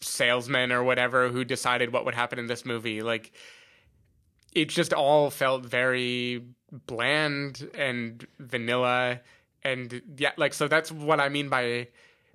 salesmen 0.00 0.72
or 0.72 0.82
whatever 0.82 1.28
who 1.28 1.44
decided 1.44 1.92
what 1.92 2.06
would 2.06 2.14
happen 2.14 2.38
in 2.38 2.46
this 2.46 2.64
movie. 2.64 3.02
Like 3.02 3.32
it 4.54 4.68
just 4.70 4.94
all 4.94 5.28
felt 5.28 5.66
very 5.66 6.42
bland 6.86 7.68
and 7.74 8.26
vanilla 8.38 9.20
and 9.64 10.00
yeah 10.16 10.30
like 10.36 10.54
so 10.54 10.68
that's 10.68 10.90
what 10.92 11.20
I 11.20 11.28
mean 11.28 11.48
by 11.48 11.88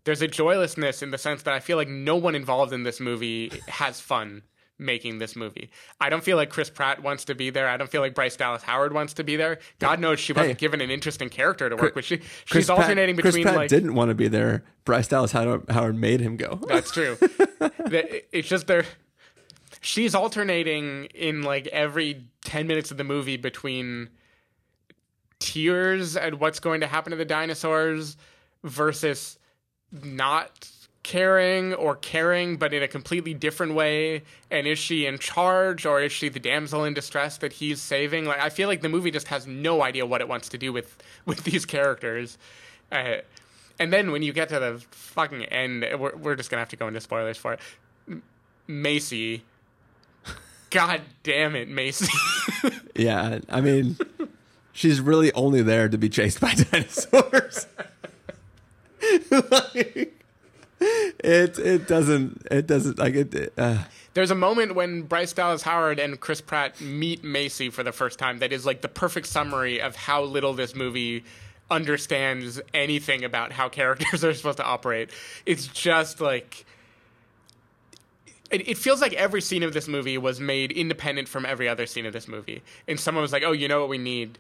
there's 0.03 0.21
a 0.21 0.27
joylessness 0.27 1.01
in 1.01 1.11
the 1.11 1.17
sense 1.17 1.43
that 1.43 1.53
I 1.53 1.59
feel 1.59 1.77
like 1.77 1.88
no 1.88 2.15
one 2.15 2.35
involved 2.35 2.73
in 2.73 2.83
this 2.83 2.99
movie 2.99 3.51
has 3.67 3.99
fun 3.99 4.43
making 4.77 5.19
this 5.19 5.35
movie. 5.35 5.69
I 6.01 6.09
don't 6.09 6.23
feel 6.23 6.35
like 6.38 6.49
Chris 6.49 6.69
Pratt 6.69 7.01
wants 7.01 7.25
to 7.25 7.35
be 7.35 7.49
there. 7.49 7.67
I 7.69 7.77
don't 7.77 7.89
feel 7.89 8.01
like 8.01 8.13
Bryce 8.13 8.35
Dallas 8.35 8.61
Howard 8.63 8.91
wants 8.93 9.13
to 9.13 9.23
be 9.23 9.35
there. 9.38 9.59
God 9.79 9.99
knows 9.99 10.19
she 10.19 10.33
wasn't 10.33 10.49
Hey. 10.51 10.65
given 10.65 10.81
an 10.81 10.91
interesting 10.91 11.29
character 11.29 11.69
to 11.69 11.75
work 11.77 11.95
with. 11.95 12.03
She, 12.05 12.17
Chris 12.17 12.29
she's 12.45 12.65
Pratt- 12.67 12.79
alternating 12.79 13.15
Chris 13.15 13.33
between 13.35 13.43
Pratt 13.45 13.55
like 13.55 13.69
didn't 13.69 13.95
want 13.95 14.09
to 14.09 14.15
be 14.15 14.27
there. 14.27 14.63
Bryce 14.83 15.07
Dallas 15.07 15.31
Howard, 15.31 15.69
Howard 15.69 15.95
made 15.95 16.19
him 16.19 16.35
go. 16.38 16.59
That's 16.67 16.91
true. 16.93 17.17
It's 17.89 18.47
just 18.49 18.67
there. 18.67 18.83
She's 19.81 20.13
alternating 20.15 21.05
in 21.13 21.43
like 21.43 21.67
every 21.67 22.25
ten 22.43 22.67
minutes 22.67 22.91
of 22.91 22.97
the 22.97 23.03
movie 23.03 23.38
between 23.38 24.09
tears 25.39 26.15
at 26.17 26.39
what's 26.39 26.59
going 26.59 26.81
to 26.81 26.88
happen 26.88 27.11
to 27.11 27.17
the 27.17 27.25
dinosaurs 27.25 28.17
versus 28.63 29.38
not 29.91 30.69
caring 31.06 31.72
or 31.76 31.96
caring 31.96 32.58
but 32.58 32.74
in 32.74 32.82
a 32.82 32.88
completely 32.88 33.32
different 33.32 33.76
way. 33.76 34.24
And 34.50 34.65
is 34.65 34.80
she 34.80 35.06
in 35.06 35.20
charge 35.20 35.86
or 35.86 36.02
is 36.02 36.12
she 36.12 36.30
the 36.30 36.39
damsel 36.39 36.84
in 36.84 36.96
distress 36.96 37.38
that 37.38 37.54
he's 37.54 37.80
saving? 37.80 38.26
Like 38.26 38.39
i 38.39 38.50
feel 38.50 38.68
like 38.68 38.82
the 38.82 38.89
movie 38.89 39.12
just 39.12 39.28
has 39.28 39.46
no 39.46 39.84
idea 39.84 40.04
what 40.04 40.20
it 40.20 40.28
wants 40.28 40.50
to 40.50 40.58
do 40.58 40.74
with 40.74 40.98
with 41.26 41.44
these 41.44 41.63
characters. 41.63 42.39
Uh, 42.91 43.18
and 43.80 43.94
then 43.94 44.12
when 44.12 44.24
you 44.24 44.34
get 44.34 44.50
to 44.50 44.60
the 44.60 44.84
fucking 44.89 45.46
end 45.46 45.86
we're, 46.00 46.15
we're 46.15 46.36
just 46.36 46.50
gonna 46.50 46.62
have 46.62 46.70
to 46.70 46.76
go 46.76 46.88
into 46.88 47.00
spoilers 47.00 47.38
for 47.38 47.54
it. 47.54 47.60
Maisie. 48.65 49.44
God 50.72 51.02
damn 51.22 51.56
it 51.56 51.70
maisie. 51.70 52.12
Yeah, 52.96 53.39
I 53.50 53.60
mean, 53.60 53.98
she's 54.72 55.02
really 55.02 55.32
only 55.34 55.62
there 55.62 55.89
to 55.89 55.98
be 55.98 56.08
chased 56.08 56.39
by 56.39 56.54
dinosaurs. 56.54 57.68
Like, 59.30 60.14
it 60.79 61.57
it 61.57 61.88
doesn't 61.88 62.45
it 62.51 62.67
doesn't 62.67 62.99
like 62.99 63.15
it. 63.15 63.53
Uh, 63.57 63.83
There's 64.13 64.31
a 64.31 64.35
moment 64.35 64.75
when 64.75 65.03
Bryce 65.03 65.31
Dallas 65.33 65.61
Howard 65.61 65.99
and 65.99 66.19
Chris 66.19 66.41
Pratt 66.41 66.79
meet 66.81 67.23
Maisie 67.23 67.69
for 67.69 67.83
the 67.83 67.91
first 67.91 68.19
time 68.19 68.39
that 68.39 68.51
is 68.51 68.65
like 68.65 68.81
the 68.81 68.89
perfect 68.89 69.27
summary 69.27 69.79
of 69.79 69.95
how 69.95 70.23
little 70.23 70.53
this 70.53 70.75
movie 70.75 71.23
understands 71.71 72.61
anything 72.73 73.23
about 73.23 73.51
how 73.51 73.69
characters 73.69 74.23
are 74.25 74.33
supposed 74.33 74.57
to 74.57 74.65
operate. 74.65 75.09
It's 75.45 75.67
just 75.67 76.19
like 76.19 76.65
it, 78.51 78.67
it 78.67 78.77
feels 78.77 79.01
like 79.01 79.13
every 79.13 79.41
scene 79.41 79.63
of 79.63 79.73
this 79.73 79.88
movie 79.88 80.17
was 80.17 80.39
made 80.39 80.71
independent 80.71 81.27
from 81.27 81.45
every 81.45 81.67
other 81.67 81.85
scene 81.85 82.05
of 82.05 82.13
this 82.13 82.27
movie. 82.27 82.63
And 82.88 82.99
someone 82.99 83.21
was 83.21 83.31
like, 83.31 83.43
"Oh, 83.43 83.53
you 83.53 83.67
know 83.67 83.79
what 83.79 83.89
we 83.89 83.97
need? 83.97 84.38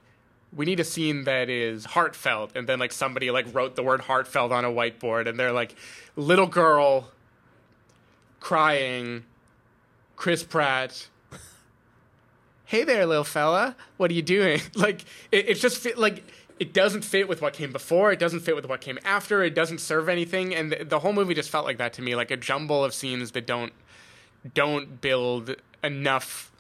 We 0.55 0.65
need 0.65 0.79
a 0.79 0.83
scene 0.85 1.25
that 1.25 1.49
is 1.49 1.85
heartfelt." 1.85 2.51
And 2.55 2.67
then 2.67 2.79
like 2.79 2.91
somebody 2.91 3.31
like 3.31 3.53
wrote 3.53 3.75
the 3.75 3.83
word 3.83 4.01
heartfelt 4.01 4.51
on 4.51 4.65
a 4.65 4.69
whiteboard 4.69 5.27
and 5.27 5.39
they're 5.39 5.51
like, 5.51 5.75
"Little 6.15 6.47
girl 6.47 7.11
crying, 8.45 9.23
Chris 10.15 10.43
Pratt. 10.43 11.07
Hey 12.65 12.83
there, 12.83 13.05
little 13.07 13.23
fella. 13.23 13.75
What 13.97 14.11
are 14.11 14.13
you 14.13 14.21
doing? 14.21 14.61
Like 14.75 15.03
it, 15.31 15.55
just 15.55 15.83
like 15.97 16.23
it 16.59 16.71
doesn't 16.71 17.03
fit 17.03 17.27
with 17.27 17.41
what 17.41 17.53
came 17.53 17.71
before. 17.71 18.11
It 18.11 18.19
doesn't 18.19 18.41
fit 18.41 18.55
with 18.55 18.69
what 18.69 18.81
came 18.81 18.99
after. 19.03 19.43
It 19.43 19.55
doesn't 19.55 19.79
serve 19.79 20.07
anything, 20.07 20.53
and 20.53 20.71
the, 20.71 20.83
the 20.83 20.99
whole 20.99 21.11
movie 21.11 21.33
just 21.33 21.49
felt 21.49 21.65
like 21.65 21.79
that 21.79 21.93
to 21.93 22.03
me, 22.03 22.15
like 22.15 22.29
a 22.29 22.37
jumble 22.37 22.83
of 22.83 22.93
scenes 22.93 23.31
that 23.31 23.47
don't 23.47 23.73
don't 24.53 25.01
build 25.01 25.55
enough 25.83 26.51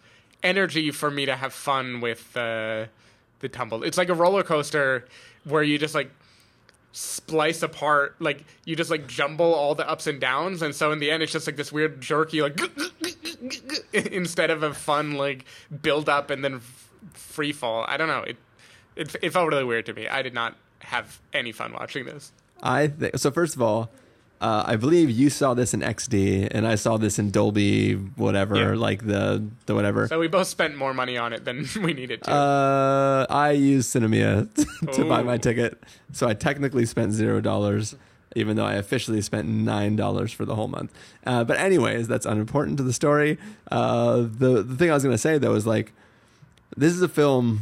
energy 0.41 0.89
for 0.89 1.11
me 1.11 1.27
to 1.27 1.35
have 1.35 1.53
fun 1.53 2.01
with 2.01 2.35
uh, 2.35 2.85
the 3.39 3.49
tumble. 3.49 3.83
It's 3.83 3.97
like 3.97 4.09
a 4.09 4.13
roller 4.13 4.43
coaster 4.43 5.05
where 5.43 5.63
you 5.63 5.77
just 5.77 5.95
like 5.95 6.09
splice 6.91 7.61
apart, 7.61 8.15
like 8.19 8.45
you 8.63 8.75
just 8.75 8.89
like 8.89 9.07
jumble 9.07 9.53
all 9.53 9.75
the 9.75 9.87
ups 9.89 10.07
and 10.07 10.19
downs, 10.19 10.61
and 10.61 10.73
so 10.73 10.91
in 10.91 10.99
the 10.99 11.11
end, 11.11 11.21
it's 11.21 11.31
just 11.31 11.45
like 11.47 11.57
this 11.57 11.71
weird 11.71 12.01
jerky 12.01 12.41
like 12.41 12.59
instead 13.93 14.49
of 14.49 14.63
a 14.63 14.73
fun 14.73 15.13
like 15.13 15.45
build 15.81 16.07
up 16.09 16.29
and 16.29 16.43
then 16.43 16.55
f- 16.55 16.89
free 17.13 17.51
fall. 17.51 17.85
I 17.87 17.97
don't 17.97 18.07
know. 18.07 18.21
It, 18.21 18.37
it 18.95 19.15
it 19.21 19.29
felt 19.31 19.49
really 19.49 19.63
weird 19.63 19.85
to 19.87 19.93
me. 19.93 20.07
I 20.07 20.21
did 20.21 20.33
not 20.33 20.55
have 20.79 21.19
any 21.33 21.51
fun 21.51 21.73
watching 21.73 22.05
this. 22.05 22.31
I 22.63 22.87
think 22.87 23.17
so. 23.17 23.31
First 23.31 23.55
of 23.55 23.61
all, 23.61 23.89
uh, 24.41 24.63
I 24.65 24.75
believe 24.75 25.09
you 25.09 25.29
saw 25.29 25.53
this 25.53 25.73
in 25.73 25.79
XD, 25.81 26.49
and 26.51 26.67
I 26.67 26.75
saw 26.75 26.97
this 26.97 27.17
in 27.19 27.31
Dolby, 27.31 27.93
whatever, 27.93 28.55
Yeah. 28.55 28.75
like 28.79 29.05
the 29.05 29.43
the 29.65 29.73
whatever. 29.75 30.07
So 30.07 30.19
we 30.19 30.27
both 30.27 30.47
spent 30.47 30.75
more 30.77 30.93
money 30.93 31.17
on 31.17 31.33
it 31.33 31.45
than 31.45 31.65
we 31.81 31.93
needed 31.93 32.23
to. 32.23 32.31
Uh, 32.31 33.25
I 33.29 33.51
used 33.51 33.95
Sinemia 33.95 34.47
to 34.93 35.05
buy 35.05 35.23
my 35.23 35.37
ticket, 35.37 35.81
so 36.11 36.27
I 36.27 36.33
technically 36.33 36.85
spent 36.85 37.13
zero 37.13 37.39
dollars, 37.41 37.95
even 38.35 38.57
though 38.57 38.65
I 38.65 38.73
officially 38.73 39.21
spent 39.21 39.47
nine 39.47 39.95
dollars 39.95 40.31
for 40.33 40.45
the 40.45 40.55
whole 40.55 40.67
month. 40.67 40.91
Uh, 41.25 41.43
but 41.43 41.57
anyways, 41.57 42.07
that's 42.07 42.25
unimportant 42.25 42.77
to 42.77 42.83
the 42.83 42.93
story. 42.93 43.37
Uh, 43.71 44.17
the 44.17 44.63
the 44.63 44.75
thing 44.75 44.91
I 44.91 44.93
was 44.93 45.03
gonna 45.03 45.17
say 45.17 45.37
though 45.37 45.55
is 45.55 45.65
like, 45.65 45.93
this 46.75 46.91
is 46.93 47.01
a 47.01 47.07
film 47.09 47.61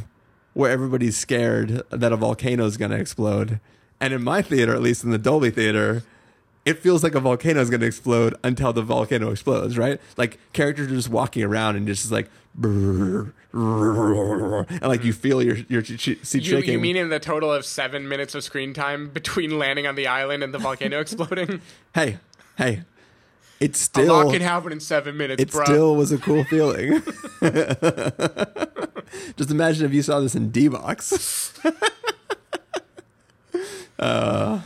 where 0.54 0.70
everybody's 0.70 1.16
scared 1.16 1.82
that 1.90 2.12
a 2.12 2.16
volcano 2.16 2.64
is 2.66 2.76
gonna 2.76 2.96
explode, 2.96 3.60
and 4.00 4.12
in 4.12 4.22
my 4.24 4.42
theater, 4.42 4.74
at 4.74 4.82
least 4.82 5.04
in 5.04 5.10
the 5.10 5.18
Dolby 5.18 5.50
theater. 5.50 6.02
It 6.64 6.78
feels 6.78 7.02
like 7.02 7.14
a 7.14 7.20
volcano 7.20 7.60
is 7.60 7.68
going 7.68 7.82
to 7.82 7.86
explode 7.86 8.36
until 8.42 8.72
the 8.72 8.80
volcano 8.82 9.30
explodes, 9.30 9.76
right? 9.76 10.00
Like 10.16 10.38
characters 10.54 10.86
are 10.90 10.94
just 10.94 11.10
walking 11.10 11.42
around 11.42 11.76
and 11.76 11.86
just 11.86 12.10
like, 12.10 12.30
brrr, 12.58 13.32
brrr, 13.52 14.70
and 14.70 14.82
like 14.84 15.04
you 15.04 15.12
feel 15.12 15.42
your 15.42 15.56
your 15.68 15.82
ch- 15.82 15.98
ch- 15.98 16.18
seat 16.22 16.42
you, 16.44 16.56
shaking. 16.56 16.72
you 16.72 16.78
mean 16.80 16.96
in 16.96 17.10
the 17.10 17.20
total 17.20 17.52
of 17.52 17.66
seven 17.66 18.08
minutes 18.08 18.34
of 18.34 18.42
screen 18.44 18.72
time 18.72 19.10
between 19.10 19.58
landing 19.58 19.86
on 19.86 19.94
the 19.94 20.06
island 20.06 20.42
and 20.42 20.54
the 20.54 20.58
volcano 20.58 21.00
exploding? 21.00 21.60
hey, 21.94 22.16
hey, 22.56 22.82
it 23.60 23.76
still 23.76 24.22
A 24.22 24.24
lot 24.24 24.32
can 24.32 24.40
happen 24.40 24.72
in 24.72 24.80
seven 24.80 25.18
minutes, 25.18 25.42
it 25.42 25.50
bro. 25.50 25.64
still 25.64 25.96
was 25.96 26.12
a 26.12 26.18
cool 26.18 26.44
feeling. 26.44 27.02
Just 29.36 29.50
imagine 29.50 29.84
if 29.86 29.92
you 29.92 30.02
saw 30.02 30.20
this 30.20 30.34
in 30.34 30.50
D 30.50 30.68
box. 30.68 31.52
uh, 33.98 34.60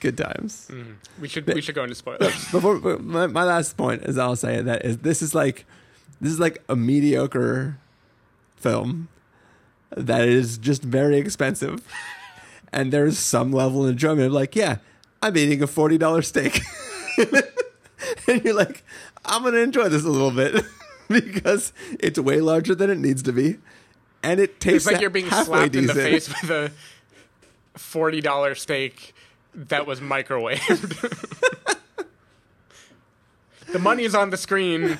good 0.00 0.16
times. 0.16 0.68
Mm. 0.70 0.94
we 1.20 1.28
should 1.28 1.46
we 1.46 1.60
should 1.60 1.74
go 1.74 1.84
into 1.84 1.94
spoilers. 1.94 2.50
Before 2.50 2.78
my, 2.98 3.26
my 3.26 3.44
last 3.44 3.76
point 3.76 4.02
is 4.02 4.18
I'll 4.18 4.36
say 4.36 4.60
that 4.60 4.84
is 4.84 4.98
this 4.98 5.22
is 5.22 5.34
like 5.34 5.66
this 6.20 6.32
is 6.32 6.40
like 6.40 6.62
a 6.68 6.74
mediocre 6.76 7.78
film 8.56 9.08
that 9.96 10.26
is 10.28 10.58
just 10.58 10.82
very 10.82 11.18
expensive, 11.18 11.86
and 12.72 12.92
there's 12.92 13.18
some 13.18 13.52
level 13.52 13.84
of 13.84 13.90
enjoyment 13.90 14.26
of 14.26 14.32
like 14.32 14.56
yeah 14.56 14.78
I'm 15.22 15.36
eating 15.36 15.62
a 15.62 15.66
forty 15.66 15.98
dollar 15.98 16.22
steak, 16.22 16.60
and 18.26 18.44
you're 18.44 18.54
like 18.54 18.82
I'm 19.24 19.42
gonna 19.42 19.58
enjoy 19.58 19.88
this 19.88 20.04
a 20.04 20.08
little 20.08 20.30
bit 20.30 20.64
because 21.08 21.72
it's 21.98 22.18
way 22.18 22.40
larger 22.40 22.74
than 22.74 22.90
it 22.90 22.98
needs 22.98 23.22
to 23.24 23.32
be, 23.32 23.58
and 24.22 24.40
it 24.40 24.60
tastes 24.60 24.86
It's 24.86 24.92
like 24.92 25.00
you're 25.00 25.10
being 25.10 25.30
slapped 25.30 25.76
in 25.76 25.86
the 25.86 25.94
face 25.94 26.28
with 26.28 26.50
a 26.50 26.72
forty 27.78 28.20
dollar 28.20 28.54
steak 28.54 29.14
that 29.54 29.86
was 29.86 30.00
microwaved. 30.00 31.38
the 33.72 33.78
money 33.78 34.04
is 34.04 34.14
on 34.14 34.30
the 34.30 34.36
screen. 34.36 34.98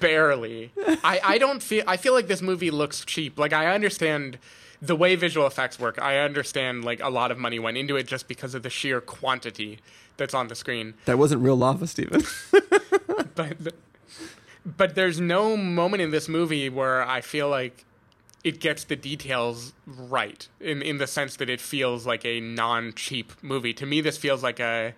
Barely. 0.00 0.72
I, 1.04 1.20
I 1.22 1.38
don't 1.38 1.62
feel 1.62 1.84
I 1.86 1.96
feel 1.96 2.12
like 2.14 2.28
this 2.28 2.40
movie 2.42 2.70
looks 2.70 3.04
cheap. 3.04 3.38
Like 3.38 3.52
I 3.52 3.74
understand 3.74 4.38
the 4.80 4.96
way 4.96 5.14
visual 5.16 5.46
effects 5.46 5.78
work. 5.78 6.00
I 6.00 6.18
understand 6.18 6.84
like 6.84 7.00
a 7.02 7.08
lot 7.08 7.30
of 7.30 7.38
money 7.38 7.58
went 7.58 7.76
into 7.76 7.96
it 7.96 8.06
just 8.06 8.28
because 8.28 8.54
of 8.54 8.62
the 8.62 8.70
sheer 8.70 9.00
quantity 9.00 9.78
that's 10.16 10.34
on 10.34 10.48
the 10.48 10.54
screen. 10.54 10.94
That 11.04 11.18
wasn't 11.18 11.42
real 11.42 11.56
lava, 11.56 11.86
Stephen. 11.86 12.22
but 13.34 13.56
but 14.64 14.94
there's 14.94 15.20
no 15.20 15.56
moment 15.56 16.02
in 16.02 16.10
this 16.10 16.28
movie 16.28 16.68
where 16.68 17.02
I 17.02 17.20
feel 17.20 17.48
like 17.48 17.84
it 18.44 18.58
gets 18.60 18.84
the 18.84 18.96
details 18.96 19.72
right 19.86 20.48
in 20.60 20.82
in 20.82 20.98
the 20.98 21.06
sense 21.06 21.36
that 21.36 21.48
it 21.48 21.60
feels 21.60 22.06
like 22.06 22.24
a 22.24 22.40
non 22.40 22.92
cheap 22.94 23.32
movie. 23.42 23.72
To 23.74 23.86
me, 23.86 24.00
this 24.00 24.16
feels 24.16 24.42
like 24.42 24.60
a 24.60 24.94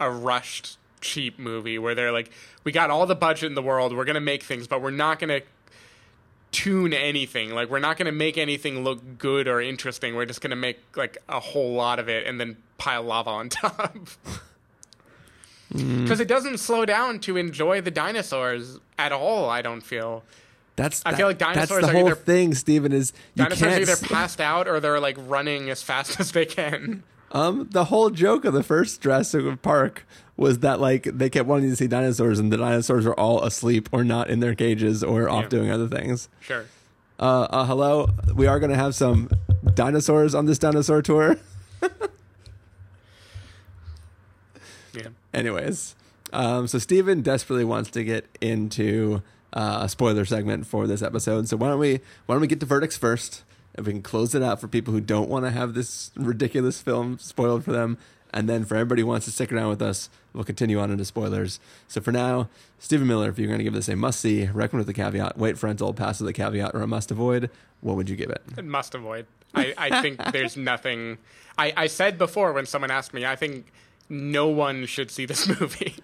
a 0.00 0.10
rushed 0.10 0.78
cheap 1.00 1.38
movie 1.38 1.78
where 1.78 1.94
they're 1.94 2.12
like, 2.12 2.30
we 2.64 2.72
got 2.72 2.90
all 2.90 3.06
the 3.06 3.14
budget 3.14 3.44
in 3.44 3.54
the 3.54 3.62
world, 3.62 3.94
we're 3.94 4.04
gonna 4.04 4.20
make 4.20 4.42
things, 4.42 4.66
but 4.66 4.82
we're 4.82 4.90
not 4.90 5.18
gonna 5.18 5.40
tune 6.52 6.92
anything. 6.92 7.50
Like 7.50 7.68
we're 7.68 7.80
not 7.80 7.96
gonna 7.96 8.12
make 8.12 8.38
anything 8.38 8.82
look 8.82 9.18
good 9.18 9.46
or 9.46 9.60
interesting. 9.60 10.14
We're 10.14 10.26
just 10.26 10.40
gonna 10.40 10.56
make 10.56 10.80
like 10.96 11.18
a 11.28 11.40
whole 11.40 11.74
lot 11.74 11.98
of 11.98 12.08
it 12.08 12.26
and 12.26 12.40
then 12.40 12.56
pile 12.78 13.02
lava 13.02 13.30
on 13.30 13.48
top. 13.50 13.96
Hmm. 15.72 16.02
Because 16.02 16.20
it 16.20 16.28
doesn't 16.28 16.58
slow 16.58 16.86
down 16.86 17.18
to 17.20 17.36
enjoy 17.36 17.80
the 17.80 17.90
dinosaurs 17.90 18.78
at 18.98 19.12
all. 19.12 19.50
I 19.50 19.62
don't 19.62 19.82
feel 19.82 20.22
That's 20.76 21.02
I 21.04 21.10
that- 21.10 21.16
feel 21.16 21.26
like 21.26 21.38
dinosaurs 21.38 21.68
That's 21.68 21.80
the 21.80 21.88
are 21.88 21.92
whole 22.00 22.06
either- 22.10 22.16
thing, 22.16 22.54
Stephen. 22.54 22.92
Is 22.92 23.12
you 23.34 23.44
dinosaurs 23.44 23.60
can't 23.60 23.88
are 23.88 23.92
either 23.92 24.06
passed 24.06 24.40
out 24.40 24.68
or 24.68 24.78
they're 24.80 25.00
like 25.00 25.16
running 25.18 25.70
as 25.70 25.82
fast 25.82 26.20
as 26.20 26.32
they 26.32 26.44
can. 26.46 27.02
Um, 27.32 27.68
the 27.72 27.86
whole 27.86 28.10
joke 28.10 28.44
of 28.44 28.54
the 28.54 28.62
first 28.62 29.00
Jurassic 29.00 29.60
Park 29.62 30.06
was 30.36 30.60
that 30.60 30.78
like 30.80 31.04
they 31.04 31.28
kept 31.28 31.48
wanting 31.48 31.70
to 31.70 31.76
see 31.76 31.86
dinosaurs, 31.88 32.38
and 32.38 32.52
the 32.52 32.56
dinosaurs 32.58 33.04
were 33.04 33.18
all 33.18 33.42
asleep 33.42 33.88
or 33.90 34.04
not 34.04 34.30
in 34.30 34.40
their 34.40 34.54
cages 34.54 35.02
or 35.02 35.28
off 35.28 35.48
doing 35.48 35.70
other 35.70 35.88
things. 35.88 36.28
Sure. 36.40 36.66
Uh, 37.18 37.46
uh, 37.50 37.64
hello, 37.64 38.08
we 38.34 38.46
are 38.46 38.60
going 38.60 38.70
to 38.70 38.76
have 38.76 38.94
some 38.94 39.30
dinosaurs 39.74 40.34
on 40.34 40.44
this 40.46 40.58
dinosaur 40.58 41.00
tour. 41.02 41.36
Yeah. 44.94 45.08
Anyways, 45.34 45.94
um, 46.32 46.66
so 46.66 46.78
Stephen 46.78 47.20
desperately 47.20 47.64
wants 47.64 47.90
to 47.90 48.02
get 48.04 48.26
into 48.40 49.22
uh, 49.56 49.78
a 49.82 49.88
spoiler 49.88 50.26
segment 50.26 50.66
for 50.66 50.86
this 50.86 51.02
episode. 51.02 51.48
So 51.48 51.56
why 51.56 51.68
don't 51.68 51.80
we 51.80 52.00
why 52.26 52.34
don't 52.34 52.42
we 52.42 52.46
get 52.46 52.60
to 52.60 52.66
verdicts 52.66 52.96
first? 52.96 53.42
If 53.74 53.86
we 53.86 53.92
can 53.92 54.02
close 54.02 54.34
it 54.34 54.42
out 54.42 54.60
for 54.60 54.68
people 54.68 54.92
who 54.92 55.00
don't 55.00 55.28
want 55.28 55.44
to 55.44 55.50
have 55.50 55.74
this 55.74 56.10
ridiculous 56.14 56.80
film 56.80 57.18
spoiled 57.18 57.64
for 57.64 57.72
them, 57.72 57.98
and 58.32 58.48
then 58.48 58.64
for 58.64 58.74
everybody 58.74 59.02
who 59.02 59.08
wants 59.08 59.26
to 59.26 59.32
stick 59.32 59.52
around 59.52 59.68
with 59.68 59.82
us, 59.82 60.08
we'll 60.32 60.44
continue 60.44 60.78
on 60.78 60.90
into 60.90 61.04
spoilers. 61.04 61.58
So 61.88 62.00
for 62.00 62.12
now, 62.12 62.48
Stephen 62.78 63.06
Miller, 63.06 63.28
if 63.28 63.38
you're 63.38 63.48
going 63.48 63.58
to 63.58 63.64
give 63.64 63.74
this 63.74 63.88
a 63.88 63.96
must 63.96 64.20
see, 64.20 64.46
recommend 64.46 64.86
with 64.86 64.94
the 64.94 65.02
caveat, 65.02 65.36
wait 65.36 65.58
for 65.58 65.66
rental, 65.66 65.92
pass 65.92 66.20
with 66.20 66.26
the 66.26 66.32
caveat, 66.32 66.74
or 66.74 66.82
a 66.82 66.86
must 66.86 67.10
avoid, 67.10 67.50
what 67.80 67.96
would 67.96 68.08
you 68.08 68.16
give 68.16 68.30
it? 68.30 68.42
It 68.56 68.64
must 68.64 68.94
avoid. 68.94 69.26
I, 69.54 69.74
I 69.76 70.02
think 70.02 70.22
there's 70.32 70.56
nothing. 70.56 71.18
I, 71.58 71.72
I 71.76 71.86
said 71.86 72.18
before 72.18 72.52
when 72.52 72.66
someone 72.66 72.90
asked 72.90 73.12
me, 73.12 73.26
I 73.26 73.36
think 73.36 73.66
no 74.08 74.48
one 74.48 74.86
should 74.86 75.10
see 75.10 75.26
this 75.26 75.46
movie. 75.60 75.96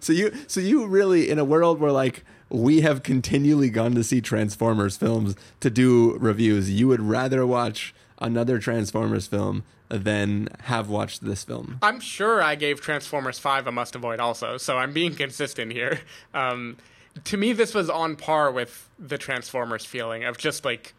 So 0.00 0.12
you, 0.12 0.32
so 0.46 0.60
you 0.60 0.86
really, 0.86 1.30
in 1.30 1.38
a 1.38 1.44
world 1.44 1.80
where 1.80 1.92
like 1.92 2.24
we 2.50 2.82
have 2.82 3.02
continually 3.02 3.70
gone 3.70 3.94
to 3.94 4.04
see 4.04 4.20
Transformers 4.20 4.96
films 4.96 5.34
to 5.60 5.70
do 5.70 6.16
reviews, 6.18 6.70
you 6.70 6.88
would 6.88 7.00
rather 7.00 7.46
watch 7.46 7.94
another 8.18 8.58
Transformers 8.58 9.26
film 9.26 9.64
than 9.88 10.48
have 10.64 10.88
watched 10.88 11.24
this 11.24 11.44
film. 11.44 11.78
I'm 11.82 12.00
sure 12.00 12.42
I 12.42 12.54
gave 12.54 12.80
Transformers 12.80 13.38
5 13.38 13.66
a 13.66 13.72
must 13.72 13.94
avoid 13.94 14.20
also, 14.20 14.56
so 14.56 14.78
I'm 14.78 14.92
being 14.92 15.14
consistent 15.14 15.72
here. 15.72 16.00
Um, 16.32 16.78
to 17.24 17.36
me, 17.36 17.52
this 17.52 17.74
was 17.74 17.88
on 17.88 18.16
par 18.16 18.50
with 18.50 18.88
the 18.98 19.18
Transformers 19.18 19.84
feeling 19.84 20.24
of 20.24 20.36
just 20.36 20.64
like, 20.64 20.94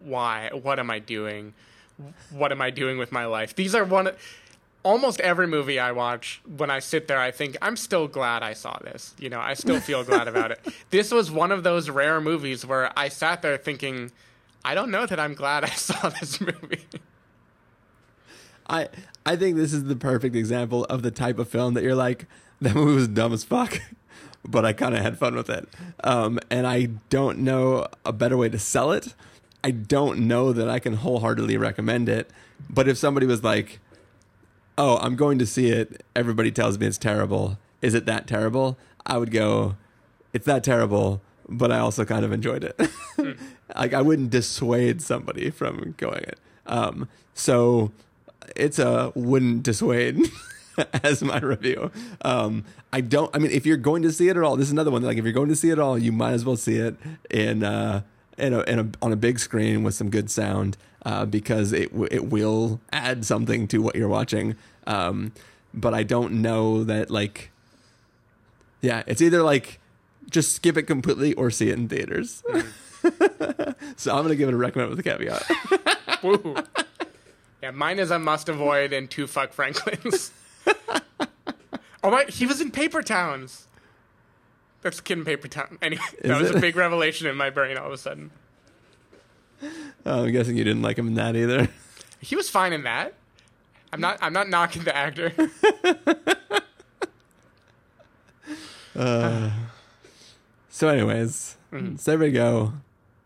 why? 0.00 0.50
What 0.52 0.78
am 0.78 0.90
I 0.90 0.98
doing? 0.98 1.54
What 2.30 2.52
am 2.52 2.60
I 2.60 2.70
doing 2.70 2.98
with 2.98 3.12
my 3.12 3.24
life? 3.24 3.54
These 3.54 3.74
are 3.74 3.84
one. 3.84 4.10
Almost 4.82 5.20
every 5.20 5.46
movie 5.46 5.78
I 5.78 5.92
watch, 5.92 6.40
when 6.56 6.70
I 6.70 6.80
sit 6.80 7.08
there, 7.08 7.20
I 7.20 7.30
think 7.30 7.56
I'm 7.62 7.76
still 7.76 8.08
glad 8.08 8.42
I 8.42 8.52
saw 8.52 8.78
this. 8.82 9.14
You 9.18 9.28
know, 9.28 9.40
I 9.40 9.54
still 9.54 9.80
feel 9.80 10.04
glad 10.04 10.28
about 10.28 10.50
it. 10.50 10.60
This 10.90 11.10
was 11.10 11.30
one 11.30 11.52
of 11.52 11.62
those 11.62 11.88
rare 11.88 12.20
movies 12.20 12.66
where 12.66 12.92
I 12.98 13.08
sat 13.08 13.40
there 13.42 13.56
thinking, 13.56 14.10
I 14.64 14.74
don't 14.74 14.90
know 14.90 15.06
that 15.06 15.18
I'm 15.18 15.34
glad 15.34 15.64
I 15.64 15.68
saw 15.70 16.08
this 16.08 16.40
movie. 16.40 16.86
I 18.68 18.88
I 19.24 19.36
think 19.36 19.56
this 19.56 19.72
is 19.72 19.84
the 19.84 19.96
perfect 19.96 20.36
example 20.36 20.84
of 20.84 21.02
the 21.02 21.10
type 21.10 21.38
of 21.38 21.48
film 21.48 21.74
that 21.74 21.82
you're 21.82 21.94
like, 21.94 22.26
that 22.60 22.74
movie 22.74 22.94
was 22.94 23.08
dumb 23.08 23.32
as 23.32 23.44
fuck, 23.44 23.80
but 24.44 24.64
I 24.64 24.72
kind 24.72 24.94
of 24.94 25.02
had 25.02 25.18
fun 25.18 25.34
with 25.34 25.50
it. 25.50 25.68
Um, 26.04 26.38
and 26.50 26.66
I 26.66 26.86
don't 27.08 27.38
know 27.38 27.86
a 28.04 28.12
better 28.12 28.36
way 28.36 28.48
to 28.48 28.58
sell 28.58 28.92
it. 28.92 29.14
I 29.64 29.70
don't 29.70 30.20
know 30.20 30.52
that 30.52 30.68
I 30.68 30.78
can 30.78 30.94
wholeheartedly 30.94 31.56
recommend 31.56 32.08
it. 32.08 32.30
But 32.68 32.88
if 32.88 32.96
somebody 32.98 33.26
was 33.26 33.42
like, 33.44 33.80
"Oh, 34.76 34.98
I'm 34.98 35.16
going 35.16 35.38
to 35.38 35.46
see 35.46 35.68
it," 35.68 36.04
everybody 36.14 36.50
tells 36.50 36.78
me 36.78 36.86
it's 36.86 36.98
terrible. 36.98 37.58
Is 37.80 37.94
it 37.94 38.06
that 38.06 38.26
terrible? 38.26 38.78
I 39.06 39.18
would 39.18 39.30
go, 39.30 39.76
"It's 40.32 40.46
that 40.46 40.64
terrible." 40.64 41.20
But 41.48 41.72
I 41.72 41.78
also 41.80 42.04
kind 42.04 42.24
of 42.24 42.32
enjoyed 42.32 42.64
it. 42.64 42.80
like 43.76 43.92
I 43.92 44.00
wouldn't 44.00 44.30
dissuade 44.30 45.02
somebody 45.02 45.50
from 45.50 45.94
going 45.98 46.22
it. 46.22 46.38
Um, 46.66 47.08
so 47.34 47.92
it's 48.56 48.78
a 48.78 49.12
wouldn't 49.14 49.62
dissuade 49.62 50.18
as 51.02 51.22
my 51.22 51.38
review. 51.38 51.90
Um, 52.22 52.64
I 52.92 53.00
don't. 53.00 53.34
I 53.34 53.38
mean, 53.38 53.50
if 53.50 53.66
you're 53.66 53.76
going 53.76 54.02
to 54.02 54.12
see 54.12 54.28
it 54.28 54.36
at 54.36 54.42
all, 54.42 54.56
this 54.56 54.68
is 54.68 54.72
another 54.72 54.90
one. 54.90 55.02
Like, 55.02 55.18
if 55.18 55.24
you're 55.24 55.32
going 55.32 55.48
to 55.48 55.56
see 55.56 55.70
it 55.70 55.74
at 55.74 55.78
all, 55.78 55.98
you 55.98 56.12
might 56.12 56.32
as 56.32 56.44
well 56.44 56.56
see 56.56 56.76
it 56.76 56.96
in 57.30 57.62
uh, 57.64 58.02
in 58.38 58.52
a, 58.52 58.60
in 58.62 58.78
a 58.78 58.90
on 59.00 59.12
a 59.12 59.16
big 59.16 59.38
screen 59.38 59.82
with 59.82 59.94
some 59.94 60.10
good 60.10 60.30
sound 60.30 60.76
uh, 61.04 61.26
because 61.26 61.72
it 61.72 61.90
it 62.10 62.30
will 62.30 62.80
add 62.92 63.24
something 63.24 63.68
to 63.68 63.78
what 63.78 63.96
you're 63.96 64.08
watching. 64.08 64.56
Um, 64.86 65.32
but 65.74 65.94
I 65.94 66.02
don't 66.02 66.42
know 66.42 66.84
that 66.84 67.10
like. 67.10 67.50
Yeah, 68.80 69.04
it's 69.06 69.22
either 69.22 69.42
like 69.42 69.78
just 70.28 70.54
skip 70.54 70.76
it 70.76 70.84
completely 70.84 71.34
or 71.34 71.50
see 71.50 71.70
it 71.70 71.74
in 71.74 71.88
theaters. 71.88 72.42
so 73.96 74.16
I'm 74.16 74.22
gonna 74.22 74.34
give 74.34 74.48
it 74.48 74.54
a 74.54 74.56
recommend 74.56 74.90
with 74.90 74.98
a 74.98 75.02
caveat. 75.02 75.44
Yeah, 77.62 77.70
mine 77.70 78.00
is 78.00 78.10
a 78.10 78.18
must 78.18 78.48
avoid 78.48 78.92
and 78.92 79.08
two 79.08 79.28
fuck 79.28 79.52
Franklins. 79.52 80.32
oh 82.02 82.10
my, 82.10 82.24
he 82.24 82.44
was 82.44 82.60
in 82.60 82.72
Paper 82.72 83.02
Towns. 83.02 83.68
That's 84.80 85.00
Kid 85.00 85.18
in 85.18 85.24
Paper 85.24 85.46
Town. 85.46 85.78
Anyway, 85.80 86.02
that 86.24 86.40
was 86.40 86.50
it? 86.50 86.56
a 86.56 86.60
big 86.60 86.74
revelation 86.74 87.28
in 87.28 87.36
my 87.36 87.50
brain 87.50 87.78
all 87.78 87.86
of 87.86 87.92
a 87.92 87.98
sudden. 87.98 88.32
Oh, 90.06 90.24
I'm 90.24 90.32
guessing 90.32 90.56
you 90.56 90.64
didn't 90.64 90.82
like 90.82 90.98
him 90.98 91.06
in 91.08 91.14
that 91.14 91.36
either. 91.36 91.68
He 92.24 92.36
was 92.36 92.48
fine 92.48 92.72
in 92.72 92.84
that. 92.84 93.14
I'm 93.92 94.00
not. 94.00 94.16
I'm 94.22 94.32
not 94.32 94.48
knocking 94.48 94.84
the 94.84 94.96
actor. 94.96 95.32
So, 100.68 100.88
anyways, 100.88 101.56
so 101.70 102.10
there 102.10 102.18
we 102.18 102.32
go. 102.32 102.72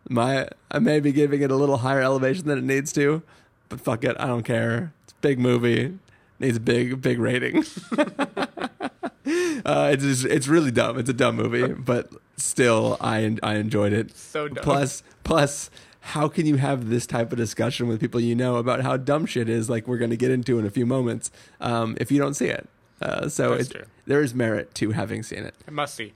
My 0.09 0.49
I 0.71 0.79
may 0.79 1.01
be 1.01 1.13
giving 1.13 1.43
it 1.43 1.51
a 1.51 1.57
little 1.57 1.79
higher 1.79 2.01
elevation 2.01 2.47
than 2.47 2.59
it 2.59 2.65
needs 2.65 2.93
to, 2.95 3.23
but 3.69 3.81
fuck 3.81 4.05
it, 4.05 4.17
I 4.19 4.27
don't 4.27 4.43
care. 4.43 4.93
It's 5.05 5.13
a 5.13 5.17
big 5.21 5.39
movie, 5.39 5.99
needs 6.39 6.57
a 6.57 6.61
big 6.61 7.01
big 7.01 7.19
rating. 7.19 7.65
uh, 7.99 9.91
it's 9.93 10.03
just, 10.03 10.25
it's 10.25 10.49
really 10.49 10.71
dumb. 10.71 10.99
It's 10.99 11.09
a 11.11 11.15
dumb 11.15 11.37
movie, 11.37 11.73
but 11.73 12.11
still, 12.37 12.97
I 13.01 13.37
I 13.43 13.55
enjoyed 13.55 13.93
it. 13.93 14.17
So 14.17 14.49
dumb. 14.49 14.65
Plus 14.65 15.03
plus. 15.25 15.71
How 16.07 16.29
can 16.29 16.47
you 16.47 16.55
have 16.57 16.89
this 16.89 17.05
type 17.05 17.33
of 17.33 17.39
discussion 17.39 17.89
with 17.89 18.01
people 18.01 18.21
you 18.21 18.37
know 18.37 18.57
about 18.57 18.83
how 18.83 18.97
dumb 18.97 19.27
shit 19.27 19.49
is, 19.49 19.69
like 19.69 19.89
we're 19.89 19.99
going 19.99 20.13
to 20.13 20.17
get 20.17 20.31
into 20.31 20.57
in 20.59 20.65
a 20.65 20.71
few 20.71 20.87
moments, 20.87 21.33
um, 21.61 21.97
if 22.01 22.13
you 22.13 22.19
don't 22.21 22.35
see 22.35 22.47
it? 22.47 22.69
Uh, 23.03 23.29
so 23.29 23.55
it, 23.55 23.73
there 24.07 24.23
is 24.23 24.33
merit 24.33 24.73
to 24.77 24.93
having 24.93 25.25
seen 25.25 25.41
it. 25.41 25.55
I 25.67 25.71
must 25.73 25.97
see. 25.97 26.13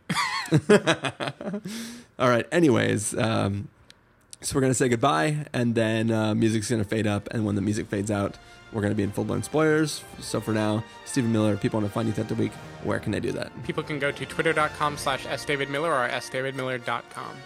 All 2.19 2.29
right. 2.29 2.47
Anyways, 2.53 3.17
um, 3.19 3.69
so 4.41 4.55
we're 4.55 4.63
gonna 4.63 4.75
say 4.75 4.89
goodbye, 4.89 5.47
and 5.53 5.75
then 5.75 6.11
uh, 6.11 6.35
music's 6.35 6.71
gonna 6.71 6.85
fade 6.85 7.07
up, 7.07 7.29
and 7.33 7.45
when 7.45 7.57
the 7.57 7.61
music 7.61 7.89
fades 7.89 8.11
out, 8.11 8.39
we're 8.73 8.81
gonna 8.83 8.95
be 8.95 9.03
in 9.03 9.11
full 9.11 9.25
blown 9.25 9.43
spoilers. 9.43 10.03
So 10.21 10.41
for 10.41 10.53
now, 10.53 10.85
Stephen 11.05 11.33
Miller, 11.33 11.57
people 11.57 11.81
want 11.81 11.91
to 11.91 11.93
find 11.93 12.09
you 12.09 12.15
throughout 12.15 12.29
the 12.29 12.37
week. 12.37 12.53
Where 12.85 13.01
can 13.01 13.13
they 13.13 13.21
do 13.21 13.33
that? 13.33 13.51
People 13.65 13.83
can 13.83 13.99
go 13.99 14.11
to 14.11 14.25
twitter.com 14.25 14.97
slash 14.97 15.27
sdavidmiller 15.27 15.91
or 15.91 16.09
sdavidmiller.com. 16.09 17.37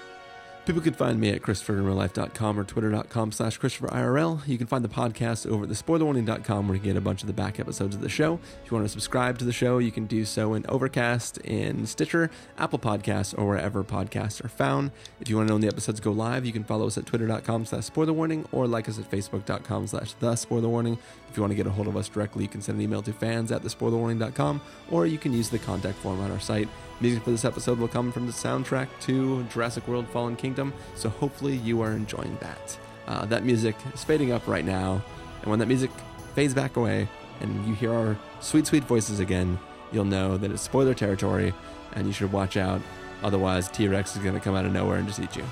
People 0.66 0.80
can 0.80 0.94
find 0.94 1.20
me 1.20 1.28
at 1.28 1.42
ChristopherInRealLife.com 1.42 2.58
or 2.58 2.64
Twitter.com 2.64 3.32
slash 3.32 3.60
ChristopherIRL. 3.60 4.48
You 4.48 4.56
can 4.56 4.66
find 4.66 4.82
the 4.82 4.88
podcast 4.88 5.46
over 5.46 5.64
at 5.64 5.70
TheSpoilerWarning.com 5.70 6.68
where 6.68 6.76
you 6.76 6.82
get 6.82 6.96
a 6.96 7.02
bunch 7.02 7.20
of 7.20 7.26
the 7.26 7.34
back 7.34 7.60
episodes 7.60 7.94
of 7.94 8.00
the 8.00 8.08
show. 8.08 8.40
If 8.64 8.70
you 8.70 8.76
want 8.76 8.86
to 8.86 8.92
subscribe 8.92 9.38
to 9.40 9.44
the 9.44 9.52
show, 9.52 9.76
you 9.76 9.92
can 9.92 10.06
do 10.06 10.24
so 10.24 10.54
in 10.54 10.64
Overcast, 10.66 11.36
in 11.38 11.86
Stitcher, 11.86 12.30
Apple 12.56 12.78
Podcasts, 12.78 13.38
or 13.38 13.46
wherever 13.46 13.84
podcasts 13.84 14.42
are 14.42 14.48
found. 14.48 14.90
If 15.20 15.28
you 15.28 15.36
want 15.36 15.48
to 15.48 15.50
know 15.50 15.56
when 15.56 15.60
the 15.60 15.68
episodes 15.68 16.00
go 16.00 16.12
live, 16.12 16.46
you 16.46 16.52
can 16.52 16.64
follow 16.64 16.86
us 16.86 16.96
at 16.96 17.04
Twitter.com 17.04 17.66
slash 17.66 17.90
SpoilerWarning 17.90 18.46
or 18.50 18.66
like 18.66 18.88
us 18.88 18.98
at 18.98 19.10
Facebook.com 19.10 19.86
slash 19.88 20.14
TheSpoilerWarning. 20.14 20.96
If 21.28 21.36
you 21.36 21.42
want 21.42 21.50
to 21.50 21.56
get 21.56 21.66
a 21.66 21.70
hold 21.70 21.88
of 21.88 21.96
us 21.98 22.08
directly, 22.08 22.44
you 22.44 22.48
can 22.48 22.62
send 22.62 22.76
an 22.76 22.82
email 22.82 23.02
to 23.02 23.12
fans 23.12 23.52
at 23.52 23.60
TheSpoilerWarning.com 23.60 24.62
or 24.90 25.04
you 25.04 25.18
can 25.18 25.34
use 25.34 25.50
the 25.50 25.58
contact 25.58 25.98
form 25.98 26.20
on 26.20 26.30
our 26.30 26.40
site. 26.40 26.70
Music 27.00 27.22
for 27.24 27.30
this 27.30 27.44
episode 27.44 27.78
will 27.78 27.88
come 27.88 28.12
from 28.12 28.26
the 28.26 28.32
soundtrack 28.32 28.88
to 29.00 29.42
Jurassic 29.44 29.86
World 29.88 30.06
Fallen 30.08 30.36
Kingdom, 30.36 30.72
so 30.94 31.08
hopefully 31.08 31.56
you 31.56 31.80
are 31.80 31.92
enjoying 31.92 32.36
that. 32.40 32.78
Uh, 33.06 33.24
that 33.26 33.44
music 33.44 33.76
is 33.92 34.04
fading 34.04 34.32
up 34.32 34.46
right 34.46 34.64
now, 34.64 35.02
and 35.42 35.50
when 35.50 35.58
that 35.58 35.66
music 35.66 35.90
fades 36.34 36.54
back 36.54 36.76
away 36.76 37.08
and 37.40 37.66
you 37.66 37.74
hear 37.74 37.92
our 37.92 38.16
sweet, 38.40 38.66
sweet 38.66 38.84
voices 38.84 39.20
again, 39.20 39.58
you'll 39.92 40.04
know 40.04 40.36
that 40.38 40.50
it's 40.50 40.62
spoiler 40.62 40.94
territory 40.94 41.52
and 41.94 42.06
you 42.06 42.12
should 42.12 42.32
watch 42.32 42.56
out. 42.56 42.80
Otherwise, 43.22 43.68
T 43.68 43.88
Rex 43.88 44.16
is 44.16 44.22
going 44.22 44.34
to 44.34 44.40
come 44.40 44.54
out 44.54 44.64
of 44.64 44.72
nowhere 44.72 44.98
and 44.98 45.06
just 45.06 45.20
eat 45.20 45.36
you. 45.36 45.44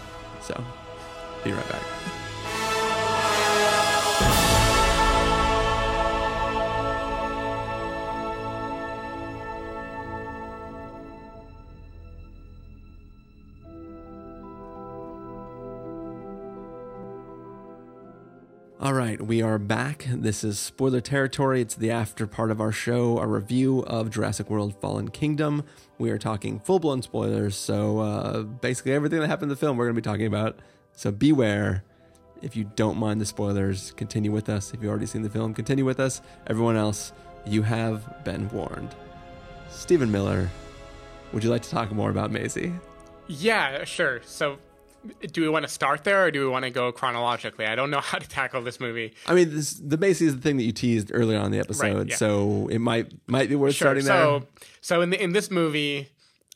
So, 0.42 0.64
be 1.44 1.52
right 1.52 1.68
back. 1.68 2.21
All 18.82 18.94
right, 18.94 19.22
we 19.22 19.42
are 19.42 19.60
back. 19.60 20.08
This 20.12 20.42
is 20.42 20.58
spoiler 20.58 21.00
territory. 21.00 21.60
It's 21.60 21.76
the 21.76 21.92
after 21.92 22.26
part 22.26 22.50
of 22.50 22.60
our 22.60 22.72
show, 22.72 23.16
a 23.18 23.26
review 23.28 23.84
of 23.84 24.10
Jurassic 24.10 24.50
World 24.50 24.74
Fallen 24.80 25.08
Kingdom. 25.08 25.62
We 25.98 26.10
are 26.10 26.18
talking 26.18 26.58
full 26.58 26.80
blown 26.80 27.00
spoilers, 27.00 27.54
so 27.54 28.00
uh, 28.00 28.42
basically 28.42 28.92
everything 28.92 29.20
that 29.20 29.28
happened 29.28 29.44
in 29.44 29.48
the 29.50 29.56
film 29.56 29.76
we're 29.76 29.84
going 29.84 29.94
to 29.94 30.02
be 30.02 30.04
talking 30.04 30.26
about. 30.26 30.58
So 30.94 31.12
beware. 31.12 31.84
If 32.42 32.56
you 32.56 32.64
don't 32.74 32.98
mind 32.98 33.20
the 33.20 33.24
spoilers, 33.24 33.92
continue 33.92 34.32
with 34.32 34.48
us. 34.48 34.74
If 34.74 34.82
you've 34.82 34.90
already 34.90 35.06
seen 35.06 35.22
the 35.22 35.30
film, 35.30 35.54
continue 35.54 35.84
with 35.84 36.00
us. 36.00 36.20
Everyone 36.48 36.74
else, 36.74 37.12
you 37.46 37.62
have 37.62 38.24
been 38.24 38.48
warned. 38.48 38.96
Stephen 39.70 40.10
Miller, 40.10 40.50
would 41.32 41.44
you 41.44 41.50
like 41.50 41.62
to 41.62 41.70
talk 41.70 41.92
more 41.92 42.10
about 42.10 42.32
Maisie? 42.32 42.72
Yeah, 43.28 43.84
sure. 43.84 44.22
So, 44.24 44.58
do 45.32 45.42
we 45.42 45.48
want 45.48 45.64
to 45.64 45.68
start 45.68 46.04
there 46.04 46.24
or 46.24 46.30
do 46.30 46.40
we 46.40 46.48
want 46.48 46.64
to 46.64 46.70
go 46.70 46.92
chronologically? 46.92 47.66
I 47.66 47.74
don't 47.74 47.90
know 47.90 48.00
how 48.00 48.18
to 48.18 48.28
tackle 48.28 48.62
this 48.62 48.80
movie. 48.80 49.14
I 49.26 49.34
mean, 49.34 49.54
this, 49.54 49.74
the 49.74 49.96
Maisie 49.96 50.26
is 50.26 50.36
the 50.36 50.42
thing 50.42 50.56
that 50.56 50.64
you 50.64 50.72
teased 50.72 51.10
earlier 51.12 51.38
on 51.38 51.46
in 51.46 51.52
the 51.52 51.58
episode, 51.58 52.10
yeah. 52.10 52.16
so 52.16 52.68
it 52.68 52.78
might 52.78 53.12
might 53.26 53.48
be 53.48 53.54
worth 53.54 53.74
starting 53.74 54.04
there. 54.04 54.14
So, 54.14 54.46
so 54.80 55.00
in 55.00 55.10
the, 55.10 55.22
in 55.22 55.32
this 55.32 55.50
movie, 55.50 56.08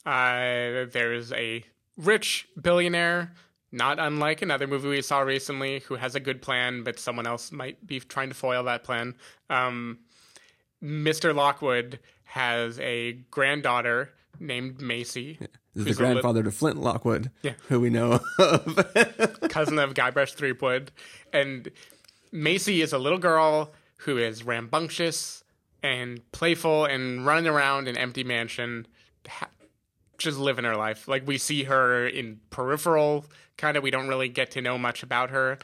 uh, 0.04 0.86
there's 0.92 1.32
a 1.32 1.64
rich 1.96 2.48
billionaire, 2.60 3.32
not 3.72 3.98
unlike 3.98 4.42
another 4.42 4.66
movie 4.66 4.88
we 4.88 5.02
saw 5.02 5.20
recently, 5.20 5.80
who 5.80 5.96
has 5.96 6.14
a 6.14 6.20
good 6.20 6.42
plan, 6.42 6.82
but 6.82 6.98
someone 6.98 7.26
else 7.26 7.50
might 7.52 7.86
be 7.86 8.00
trying 8.00 8.28
to 8.28 8.34
foil 8.34 8.62
that 8.64 8.84
plan. 8.84 9.14
Um, 9.50 9.98
Mr. 10.82 11.34
Lockwood 11.34 11.98
has 12.24 12.78
a 12.80 13.12
granddaughter 13.30 14.10
named 14.40 14.80
Maisie. 14.80 15.38
This 15.74 15.86
is 15.88 15.96
the 15.96 16.02
grandfather 16.02 16.42
to 16.42 16.50
Flint 16.50 16.78
Lockwood, 16.80 17.30
Yeah. 17.42 17.52
who 17.68 17.80
we 17.80 17.90
know 17.90 18.20
of. 18.38 18.76
cousin 19.50 19.78
of 19.78 19.94
Guybrush 19.94 20.34
Threepwood, 20.34 20.90
and 21.32 21.70
Maisie 22.32 22.80
is 22.82 22.92
a 22.92 22.98
little 22.98 23.18
girl 23.18 23.72
who 23.98 24.18
is 24.18 24.42
rambunctious 24.44 25.42
and 25.82 26.20
playful 26.32 26.84
and 26.86 27.24
running 27.26 27.46
around 27.46 27.88
an 27.88 27.96
empty 27.96 28.24
mansion, 28.24 28.86
ha- 29.28 29.48
just 30.18 30.38
living 30.38 30.64
her 30.64 30.76
life. 30.76 31.06
Like 31.08 31.26
we 31.26 31.38
see 31.38 31.64
her 31.64 32.06
in 32.06 32.40
peripheral, 32.50 33.26
kind 33.56 33.76
of. 33.76 33.82
We 33.82 33.90
don't 33.90 34.08
really 34.08 34.28
get 34.28 34.50
to 34.52 34.62
know 34.62 34.78
much 34.78 35.02
about 35.02 35.30
her. 35.30 35.58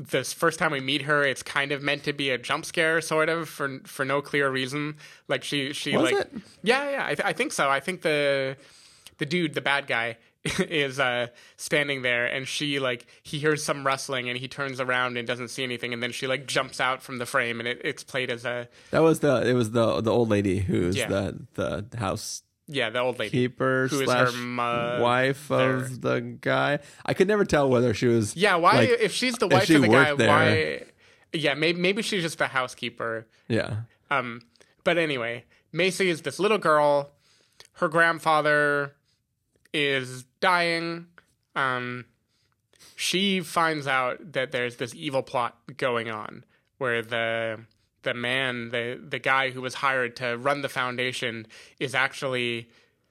This 0.00 0.32
first 0.32 0.58
time 0.60 0.70
we 0.70 0.80
meet 0.80 1.02
her, 1.02 1.24
it's 1.24 1.42
kind 1.42 1.72
of 1.72 1.82
meant 1.82 2.04
to 2.04 2.12
be 2.12 2.30
a 2.30 2.38
jump 2.38 2.64
scare, 2.64 3.00
sort 3.00 3.28
of, 3.28 3.48
for 3.48 3.80
for 3.84 4.04
no 4.04 4.22
clear 4.22 4.48
reason. 4.48 4.96
Like 5.26 5.42
she 5.42 5.72
she 5.72 5.96
Was 5.96 6.12
like 6.12 6.20
it? 6.20 6.32
yeah 6.62 6.90
yeah 6.90 7.04
I, 7.04 7.14
th- 7.14 7.26
I 7.26 7.32
think 7.32 7.52
so. 7.52 7.68
I 7.68 7.80
think 7.80 8.02
the 8.02 8.56
the 9.18 9.26
dude, 9.26 9.54
the 9.54 9.60
bad 9.60 9.88
guy, 9.88 10.16
is 10.60 11.00
uh 11.00 11.26
standing 11.56 12.02
there 12.02 12.24
and 12.26 12.46
she 12.46 12.78
like 12.78 13.06
he 13.24 13.38
hears 13.40 13.64
some 13.64 13.84
rustling 13.84 14.28
and 14.28 14.38
he 14.38 14.46
turns 14.46 14.78
around 14.80 15.16
and 15.18 15.26
doesn't 15.26 15.48
see 15.48 15.64
anything 15.64 15.92
and 15.92 16.00
then 16.00 16.12
she 16.12 16.28
like 16.28 16.46
jumps 16.46 16.80
out 16.80 17.02
from 17.02 17.18
the 17.18 17.26
frame 17.26 17.58
and 17.58 17.68
it, 17.68 17.80
it's 17.82 18.04
played 18.04 18.30
as 18.30 18.44
a 18.44 18.68
That 18.92 19.02
was 19.02 19.18
the 19.18 19.42
it 19.48 19.54
was 19.54 19.72
the 19.72 20.00
the 20.00 20.12
old 20.12 20.28
lady 20.28 20.60
who's 20.60 20.96
Yeah. 20.96 21.08
the 21.08 21.84
the 21.90 21.96
house 21.98 22.42
yeah 22.68 22.90
the 22.90 22.98
old 23.00 23.18
lady 23.18 23.30
keeper 23.30 23.88
Who 23.88 24.00
is 24.02 24.10
her 24.10 24.26
slash 24.28 24.34
mother. 24.34 25.02
wife 25.02 25.50
of 25.50 26.00
the 26.02 26.20
guy. 26.20 26.78
I 27.06 27.14
could 27.14 27.26
never 27.28 27.44
tell 27.44 27.68
whether 27.68 27.94
she 27.94 28.06
was 28.06 28.36
yeah 28.36 28.56
why 28.56 28.72
like, 28.76 28.90
if 29.00 29.12
she's 29.12 29.34
the 29.36 29.48
wife 29.48 29.64
she 29.64 29.74
of 29.76 29.82
the 29.82 29.88
guy 29.88 30.14
there. 30.14 30.28
why 30.28 30.82
yeah 31.32 31.54
maybe 31.54 31.80
maybe 31.80 32.02
she's 32.02 32.22
just 32.22 32.38
the 32.38 32.46
housekeeper 32.48 33.26
yeah 33.48 33.82
Um, 34.10 34.42
but 34.84 34.96
anyway, 34.98 35.44
Maisie 35.72 36.08
is 36.08 36.22
this 36.22 36.38
little 36.38 36.56
girl. 36.58 37.10
Her 37.74 37.88
grandfather 37.88 38.94
is 39.74 40.24
dying. 40.40 41.06
Um, 41.54 42.06
she 42.96 43.40
finds 43.40 43.86
out 43.86 44.32
that 44.32 44.50
there's 44.50 44.76
this 44.76 44.94
evil 44.94 45.22
plot 45.22 45.56
going 45.76 46.10
on 46.10 46.44
where 46.78 47.02
the 47.02 47.60
the 48.08 48.14
man, 48.14 48.70
the 48.70 48.98
the 49.06 49.18
guy 49.18 49.50
who 49.50 49.60
was 49.60 49.74
hired 49.74 50.16
to 50.16 50.36
run 50.38 50.62
the 50.62 50.68
foundation, 50.68 51.46
is 51.78 51.94
actually 51.94 52.68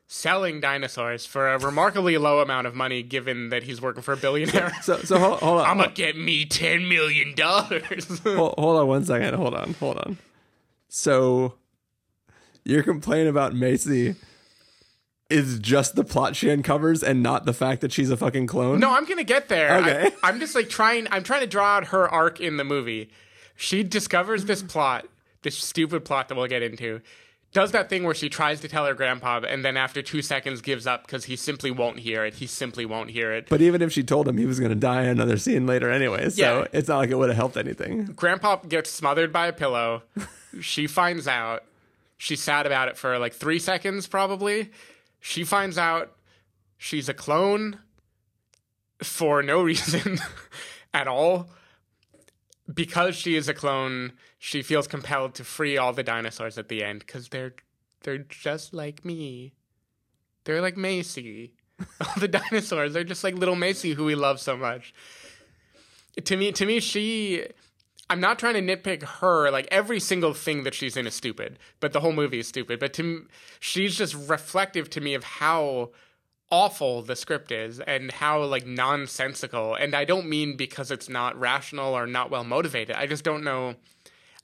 selling 0.08 0.60
dinosaurs 0.60 1.26
for 1.26 1.54
a 1.54 1.60
remarkably 1.60 2.18
low 2.18 2.40
amount 2.40 2.66
of 2.66 2.74
money, 2.74 3.04
given 3.04 3.50
that 3.50 3.64
he's 3.64 3.80
working 3.80 4.02
for 4.02 4.14
a 4.14 4.18
billionaire. 4.18 4.74
So 4.82 4.98
so 4.98 5.20
hold, 5.20 5.40
hold 5.40 5.62
on. 5.62 5.68
I'm 5.68 5.78
gonna 5.78 5.92
get 5.92 6.18
me 6.18 6.46
ten 6.46 6.90
million 6.90 7.36
dollars. 7.36 8.20
hold, 8.24 8.56
hold 8.58 8.80
on 8.80 8.88
one 8.88 9.06
second. 9.06 9.36
Hold 9.36 9.54
on. 9.54 9.74
Hold 9.76 9.98
on. 10.00 10.18
So 10.90 11.54
your 12.64 12.82
complaint 12.82 13.30
about 13.30 13.54
Maisie 13.54 14.16
is 15.30 15.60
just 15.60 15.96
the 15.96 16.04
plot 16.04 16.36
she 16.36 16.50
uncovers 16.50 17.04
and 17.04 17.22
not 17.22 17.46
the 17.46 17.54
fact 17.54 17.82
that 17.82 17.92
she's 17.92 18.10
a 18.10 18.18
fucking 18.18 18.48
clone? 18.48 18.80
No, 18.80 18.96
I'm 18.96 19.06
gonna 19.06 19.24
get 19.24 19.48
there. 19.48 19.78
Okay. 19.78 20.12
I, 20.24 20.30
am 20.30 20.40
just 20.40 20.56
like 20.56 20.70
trying. 20.70 21.08
I'm 21.12 21.24
trying 21.24 21.42
to 21.42 21.48
draw 21.48 21.78
out 21.78 21.88
her 21.88 22.10
arc 22.10 22.40
in 22.42 22.58
the 22.58 22.64
movie. 22.64 23.12
She 23.58 23.84
discovers 23.84 24.46
this 24.46 24.60
mm-hmm. 24.60 24.70
plot, 24.70 25.08
this 25.42 25.58
stupid 25.58 26.06
plot 26.06 26.30
that 26.30 26.36
we'll 26.36 26.48
get 26.48 26.64
into. 26.64 27.02
Does 27.54 27.72
that 27.72 27.90
thing 27.90 28.04
where 28.04 28.14
she 28.14 28.30
tries 28.30 28.60
to 28.62 28.68
tell 28.68 28.86
her 28.86 28.94
grandpa, 28.94 29.40
and 29.40 29.66
then 29.66 29.78
after 29.78 30.02
two 30.02 30.22
seconds 30.22 30.62
gives 30.62 30.86
up 30.86 31.06
because 31.08 31.26
he 31.26 31.36
simply 31.36 31.72
won't 31.72 31.98
hear 31.98 32.24
it. 32.24 32.36
He 32.36 32.46
simply 32.46 32.86
won't 32.86 33.10
hear 33.10 33.34
it. 33.34 33.48
But 33.50 33.62
even 33.62 33.82
if 33.82 33.92
she 33.92 34.04
told 34.04 34.28
him 34.28 34.38
he 34.38 34.46
was 34.46 34.60
going 34.60 34.70
to 34.70 34.76
die 34.76 35.04
in 35.04 35.08
another 35.10 35.38
scene 35.38 35.66
later 35.66 35.90
anyway, 35.90 36.30
so 36.30 36.60
Yeah. 36.60 36.68
it's 36.72 36.88
not 36.88 36.98
like 36.98 37.10
it 37.10 37.16
would 37.16 37.30
have 37.30 37.38
helped 37.38 37.58
anything. 37.58 38.06
Grandpa 38.06 38.58
gets 38.58 38.92
smothered 38.92 39.34
by 39.34 39.48
a 39.48 39.54
pillow. 39.54 40.04
she 40.62 40.86
finds 40.88 41.28
out. 41.28 41.64
She's 42.18 42.44
sad 42.44 42.66
about 42.66 42.90
it 42.90 42.98
for 42.98 43.18
like 43.18 43.34
three 43.34 43.60
seconds, 43.60 44.08
probably. 44.08 44.72
She 45.20 45.44
finds 45.44 45.78
out 45.78 46.12
she's 46.78 47.10
a 47.10 47.14
clone 47.14 47.80
for 49.02 49.42
no 49.42 49.62
reason 49.64 50.20
at 50.94 51.08
all. 51.08 51.50
Because 52.74 53.16
she 53.16 53.36
is 53.36 53.48
a 53.48 53.54
clone, 53.54 54.14
she 54.38 54.62
feels 54.62 54.88
compelled 54.88 55.34
to 55.36 55.44
free 55.44 55.78
all 55.78 55.94
the 55.94 56.04
dinosaurs 56.04 56.58
at 56.58 56.68
the 56.68 56.84
end 56.84 57.00
because 57.00 57.30
they're 57.30 57.54
they're 58.04 58.18
just 58.18 58.74
like 58.74 59.06
me. 59.06 59.54
They're 60.44 60.62
like 60.62 60.78
Maisie. 60.78 61.54
All 62.02 62.14
the 62.18 62.28
dinosaurs, 62.28 62.94
they're 62.94 63.04
just 63.04 63.24
like 63.24 63.36
little 63.36 63.56
Maisie 63.56 63.94
who 63.94 64.06
we 64.06 64.16
love 64.16 64.40
so 64.40 64.58
much 64.58 64.94
to 66.24 66.36
me 66.36 66.52
to 66.52 66.66
me 66.66 66.80
she 66.80 67.46
i'm 68.10 68.20
not 68.20 68.40
trying 68.40 68.54
to 68.54 68.62
nitpick 68.62 69.04
her 69.04 69.52
like 69.52 69.68
every 69.72 70.00
single 70.00 70.34
thing 70.34 70.64
that 70.64 70.74
she's 70.74 70.98
in 70.98 71.06
is 71.08 71.14
stupid 71.14 71.60
but 71.80 71.94
the 71.94 72.00
whole 72.00 72.14
movie 72.14 72.40
is 72.40 72.48
stupid 72.48 72.80
but 72.80 72.94
to 72.94 73.04
m- 73.04 73.30
she's 73.60 73.96
just 73.96 74.16
reflective 74.28 74.90
to 74.90 75.02
me 75.02 75.14
of 75.14 75.24
how 75.24 75.90
awful 76.50 77.02
the 77.02 77.16
script 77.16 77.52
is 77.52 77.80
and 77.82 78.12
how 78.12 78.42
like 78.44 78.66
nonsensical 78.66 79.76
and 79.76 79.94
i 79.94 80.06
don't 80.06 80.28
mean 80.28 80.56
because 80.56 80.92
it's 80.92 81.10
not 81.10 81.38
rational 81.38 81.94
or 81.94 82.08
not 82.08 82.32
well 82.32 82.44
motivated 82.44 82.96
i 82.96 83.06
just 83.06 83.24
don't 83.24 83.44
know 83.44 83.76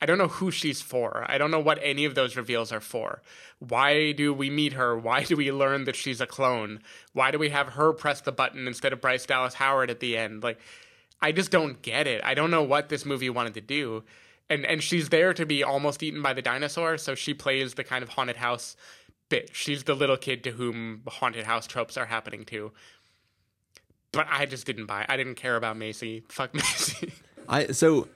I 0.04 0.06
don't 0.06 0.18
know 0.18 0.28
who 0.28 0.52
she's 0.52 0.82
for. 0.82 1.26
I 1.30 1.38
don't 1.38 1.50
know 1.50 1.62
what 1.62 1.80
any 1.82 2.04
of 2.04 2.14
those 2.14 2.36
reveals 2.36 2.74
are 2.74 2.82
for. 2.82 3.22
Why 3.60 4.12
do 4.12 4.34
we 4.34 4.50
meet 4.50 4.74
her? 4.74 4.98
Why 4.98 5.24
do 5.24 5.38
we 5.38 5.50
learn 5.50 5.86
that 5.86 5.96
she's 5.96 6.20
a 6.20 6.28
clone? 6.28 6.82
Why 7.14 7.32
do 7.32 7.40
we 7.40 7.52
have 7.52 7.70
her 7.70 7.94
press 7.94 8.20
the 8.20 8.34
button 8.34 8.68
instead 8.68 8.92
of 8.92 9.00
Bryce 9.00 9.26
Dallas 9.26 9.54
Howard 9.54 9.90
at 9.90 10.02
the 10.02 10.18
end? 10.18 10.44
Like, 10.44 10.60
I 11.22 11.32
just 11.32 11.52
don't 11.52 11.82
get 11.82 12.06
it. 12.06 12.22
I 12.22 12.34
don't 12.34 12.52
know 12.52 12.64
what 12.64 12.90
this 12.90 13.06
movie 13.06 13.30
wanted 13.30 13.54
to 13.54 13.62
do. 13.62 14.04
And 14.50 14.66
and 14.66 14.84
she's 14.84 15.08
there 15.08 15.34
to 15.34 15.46
be 15.46 15.64
almost 15.64 16.04
eaten 16.04 16.22
by 16.22 16.34
the 16.34 16.42
dinosaur, 16.42 16.98
so 16.98 17.16
she 17.16 17.34
plays 17.34 17.76
the 17.76 17.86
kind 17.86 18.04
of 18.04 18.10
haunted 18.10 18.36
house 18.36 18.76
She's 19.54 19.84
the 19.84 19.94
little 19.94 20.18
kid 20.18 20.44
to 20.46 20.52
whom 20.52 21.02
haunted 21.08 21.46
house 21.46 21.68
tropes 21.68 21.98
are 21.98 22.06
happening 22.06 22.46
to. 22.46 22.72
But 24.12 24.28
I 24.30 24.46
just 24.46 24.66
didn't 24.66 24.86
buy. 24.86 25.02
it. 25.02 25.08
I 25.10 25.18
didn't 25.18 25.36
care 25.36 25.56
about 25.56 25.78
Maisie. 25.78 26.24
Fuck 26.30 26.54
Maisie. 26.54 27.14
I 27.50 27.68
so 27.68 28.08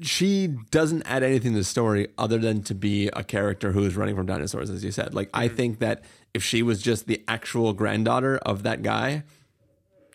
she 0.00 0.48
doesn't 0.70 1.02
add 1.02 1.22
anything 1.22 1.52
to 1.52 1.58
the 1.58 1.64
story 1.64 2.08
other 2.16 2.38
than 2.38 2.62
to 2.62 2.74
be 2.74 3.08
a 3.08 3.22
character 3.22 3.72
who 3.72 3.84
is 3.84 3.96
running 3.96 4.16
from 4.16 4.26
dinosaurs, 4.26 4.70
as 4.70 4.82
you 4.82 4.90
said. 4.90 5.14
Like 5.14 5.28
I 5.34 5.46
mm-hmm. 5.46 5.56
think 5.56 5.78
that 5.80 6.02
if 6.34 6.42
she 6.42 6.62
was 6.62 6.80
just 6.80 7.06
the 7.06 7.22
actual 7.28 7.72
granddaughter 7.72 8.38
of 8.38 8.62
that 8.62 8.82
guy, 8.82 9.22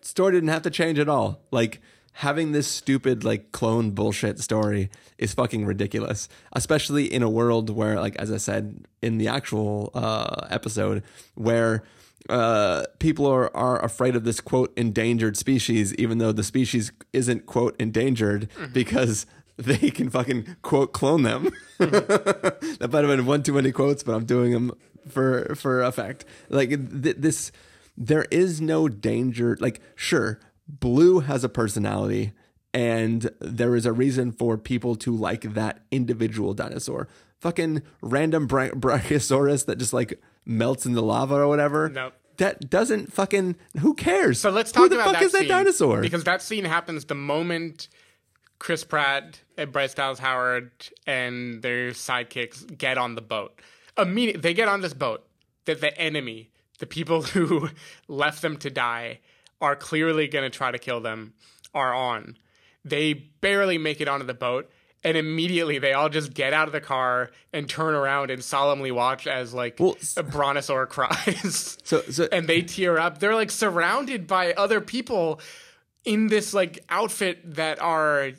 story 0.02 0.32
didn't 0.32 0.48
have 0.48 0.62
to 0.62 0.70
change 0.70 0.98
at 0.98 1.08
all. 1.08 1.40
Like 1.50 1.80
having 2.18 2.50
this 2.50 2.66
stupid 2.66 3.22
like 3.22 3.52
clone 3.52 3.92
bullshit 3.92 4.40
story 4.40 4.90
is 5.18 5.32
fucking 5.34 5.64
ridiculous, 5.64 6.28
especially 6.52 7.04
in 7.04 7.22
a 7.22 7.30
world 7.30 7.70
where, 7.70 8.00
like 8.00 8.16
as 8.16 8.32
I 8.32 8.38
said 8.38 8.84
in 9.00 9.18
the 9.18 9.28
actual 9.28 9.92
uh, 9.94 10.48
episode, 10.50 11.04
where 11.36 11.84
uh, 12.28 12.86
people 12.98 13.24
are, 13.24 13.56
are 13.56 13.84
afraid 13.84 14.16
of 14.16 14.24
this 14.24 14.40
quote 14.40 14.76
endangered 14.76 15.36
species, 15.36 15.94
even 15.94 16.18
though 16.18 16.32
the 16.32 16.42
species 16.42 16.90
isn't 17.12 17.46
quote 17.46 17.76
endangered 17.80 18.48
because 18.72 19.24
they 19.56 19.88
can 19.88 20.10
fucking 20.10 20.56
quote 20.62 20.92
clone 20.92 21.22
them. 21.22 21.52
that 21.78 22.88
might 22.92 23.04
have 23.04 23.16
been 23.16 23.26
one 23.26 23.44
too 23.44 23.52
many 23.52 23.70
quotes, 23.70 24.02
but 24.02 24.16
I'm 24.16 24.24
doing 24.24 24.50
them 24.50 24.72
for 25.08 25.54
for 25.54 25.82
effect. 25.82 26.24
Like 26.48 26.70
th- 26.70 27.16
this, 27.16 27.52
there 27.96 28.26
is 28.32 28.60
no 28.60 28.88
danger. 28.88 29.56
Like 29.60 29.80
sure, 29.94 30.40
Blue 30.68 31.20
has 31.20 31.44
a 31.44 31.48
personality, 31.48 32.32
and 32.74 33.30
there 33.40 33.74
is 33.74 33.86
a 33.86 33.92
reason 33.92 34.32
for 34.32 34.58
people 34.58 34.94
to 34.96 35.14
like 35.14 35.54
that 35.54 35.80
individual 35.90 36.54
dinosaur. 36.54 37.08
Fucking 37.40 37.82
random 38.02 38.46
bra- 38.46 38.70
Brachiosaurus 38.70 39.66
that 39.66 39.78
just 39.78 39.92
like 39.92 40.20
melts 40.44 40.84
in 40.84 40.92
the 40.92 41.02
lava 41.02 41.36
or 41.36 41.48
whatever. 41.48 41.88
Nope. 41.88 42.14
That 42.36 42.70
doesn't 42.70 43.12
fucking. 43.12 43.56
Who 43.80 43.94
cares? 43.94 44.40
So 44.40 44.50
let's 44.50 44.70
talk 44.70 44.84
Who 44.84 44.88
the 44.90 44.94
about 44.96 45.06
fuck 45.06 45.14
that 45.14 45.22
is 45.24 45.32
that 45.32 45.48
dinosaur? 45.48 46.00
Because 46.00 46.24
that 46.24 46.42
scene 46.42 46.64
happens 46.64 47.04
the 47.06 47.14
moment 47.16 47.88
Chris 48.58 48.84
Pratt 48.84 49.40
and 49.56 49.72
Bryce 49.72 49.94
Dallas 49.94 50.18
Howard 50.18 50.70
and 51.06 51.62
their 51.62 51.90
sidekicks 51.90 52.76
get 52.76 52.98
on 52.98 53.14
the 53.14 53.20
boat. 53.22 53.60
Immediately, 53.96 54.40
they 54.40 54.54
get 54.54 54.68
on 54.68 54.80
this 54.80 54.94
boat 54.94 55.24
that 55.64 55.80
the 55.80 55.96
enemy, 55.98 56.50
the 56.78 56.86
people 56.86 57.22
who 57.34 57.70
left 58.08 58.42
them 58.42 58.56
to 58.58 58.70
die, 58.70 59.20
are 59.60 59.76
clearly 59.76 60.28
going 60.28 60.44
to 60.50 60.56
try 60.56 60.70
to 60.70 60.78
kill 60.78 61.00
them, 61.00 61.32
are 61.74 61.94
on. 61.94 62.36
They 62.84 63.12
barely 63.12 63.78
make 63.78 64.00
it 64.00 64.08
onto 64.08 64.26
the 64.26 64.34
boat. 64.34 64.70
And 65.04 65.16
immediately 65.16 65.78
they 65.78 65.92
all 65.92 66.08
just 66.08 66.34
get 66.34 66.52
out 66.52 66.66
of 66.66 66.72
the 66.72 66.80
car 66.80 67.30
and 67.52 67.68
turn 67.68 67.94
around 67.94 68.32
and 68.32 68.42
solemnly 68.42 68.90
watch 68.90 69.28
as 69.28 69.54
like 69.54 69.76
Well, 69.78 69.92
a 70.16 70.24
brontosaur 70.24 70.88
cries 70.88 71.78
So- 71.84 72.02
so- 72.10 72.26
and 72.32 72.48
they 72.48 72.62
tear 72.62 72.98
up. 72.98 73.18
They're 73.18 73.36
like 73.36 73.52
surrounded 73.52 74.26
by 74.26 74.54
other 74.54 74.80
people 74.80 75.40
in 76.04 76.26
this 76.26 76.52
like 76.52 76.84
outfit 76.90 77.54
that 77.54 77.80
are 77.80 78.32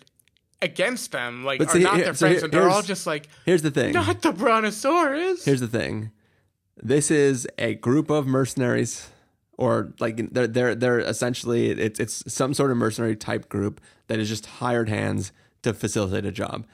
against 0.61 1.13
them, 1.13 1.45
like 1.45 1.61
are 1.61 1.79
not 1.79 1.95
here- 1.95 2.05
their 2.05 2.13
so 2.13 2.25
friends, 2.25 2.35
here- 2.39 2.43
and 2.43 2.53
they're 2.53 2.69
all 2.69 2.81
just 2.81 3.07
like, 3.07 3.29
Here's 3.45 3.61
the 3.61 3.71
thing. 3.71 3.93
not 3.93 4.21
the 4.21 4.33
brontosaurus. 4.33 5.45
Here's 5.45 5.61
the 5.61 5.67
thing. 5.67 6.11
This 6.75 7.09
is 7.09 7.47
a 7.57 7.75
group 7.75 8.09
of 8.09 8.27
mercenaries, 8.27 9.09
or 9.59 9.93
like 9.99 10.31
they're 10.31 10.47
they're 10.47 10.73
they're 10.73 10.99
essentially 10.99 11.69
it's 11.69 11.99
it's 11.99 12.33
some 12.33 12.53
sort 12.53 12.71
of 12.71 12.77
mercenary 12.77 13.15
type 13.17 13.49
group 13.49 13.81
that 14.07 14.17
is 14.17 14.29
just 14.29 14.45
hired 14.45 14.87
hands 14.87 15.33
to 15.63 15.73
facilitate 15.73 16.25
a 16.25 16.31
job. 16.31 16.65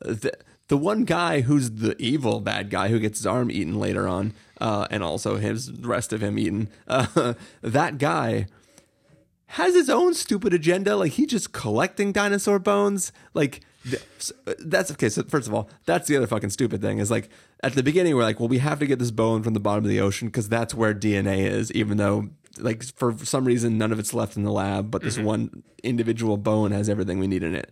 The 0.00 0.30
the 0.68 0.76
one 0.76 1.04
guy 1.04 1.40
who's 1.40 1.70
the 1.70 1.96
evil 1.98 2.40
bad 2.40 2.68
guy 2.68 2.88
who 2.88 2.98
gets 2.98 3.18
his 3.18 3.26
arm 3.26 3.50
eaten 3.50 3.80
later 3.80 4.06
on, 4.06 4.34
uh, 4.60 4.86
and 4.90 5.02
also 5.02 5.36
his 5.36 5.72
rest 5.72 6.12
of 6.12 6.22
him 6.22 6.38
eaten. 6.38 6.68
Uh, 6.86 7.32
that 7.62 7.96
guy 7.96 8.46
has 9.46 9.74
his 9.74 9.88
own 9.88 10.12
stupid 10.12 10.52
agenda. 10.52 10.96
Like 10.96 11.12
he's 11.12 11.28
just 11.28 11.52
collecting 11.52 12.12
dinosaur 12.12 12.58
bones. 12.58 13.10
Like 13.32 13.62
that's 14.58 14.90
okay. 14.92 15.08
So 15.08 15.22
first 15.24 15.46
of 15.46 15.54
all, 15.54 15.68
that's 15.84 16.08
the 16.08 16.16
other 16.16 16.26
fucking 16.26 16.50
stupid 16.50 16.80
thing 16.80 16.98
is 16.98 17.10
like 17.10 17.28
at 17.62 17.74
the 17.74 17.82
beginning 17.82 18.16
we're 18.16 18.22
like, 18.22 18.40
well, 18.40 18.48
we 18.48 18.58
have 18.58 18.78
to 18.78 18.86
get 18.86 18.98
this 18.98 19.10
bone 19.10 19.42
from 19.42 19.54
the 19.54 19.60
bottom 19.60 19.84
of 19.84 19.90
the 19.90 20.00
ocean 20.00 20.28
because 20.28 20.48
that's 20.48 20.74
where 20.74 20.94
DNA 20.94 21.46
is. 21.46 21.70
Even 21.72 21.96
though 21.98 22.30
like 22.58 22.84
for 22.96 23.16
some 23.18 23.44
reason 23.44 23.78
none 23.78 23.92
of 23.92 23.98
it's 23.98 24.14
left 24.14 24.36
in 24.36 24.42
the 24.42 24.52
lab, 24.52 24.90
but 24.90 25.02
this 25.02 25.16
mm-hmm. 25.16 25.26
one 25.26 25.62
individual 25.82 26.36
bone 26.36 26.72
has 26.72 26.88
everything 26.88 27.18
we 27.18 27.26
need 27.26 27.42
in 27.42 27.54
it. 27.54 27.70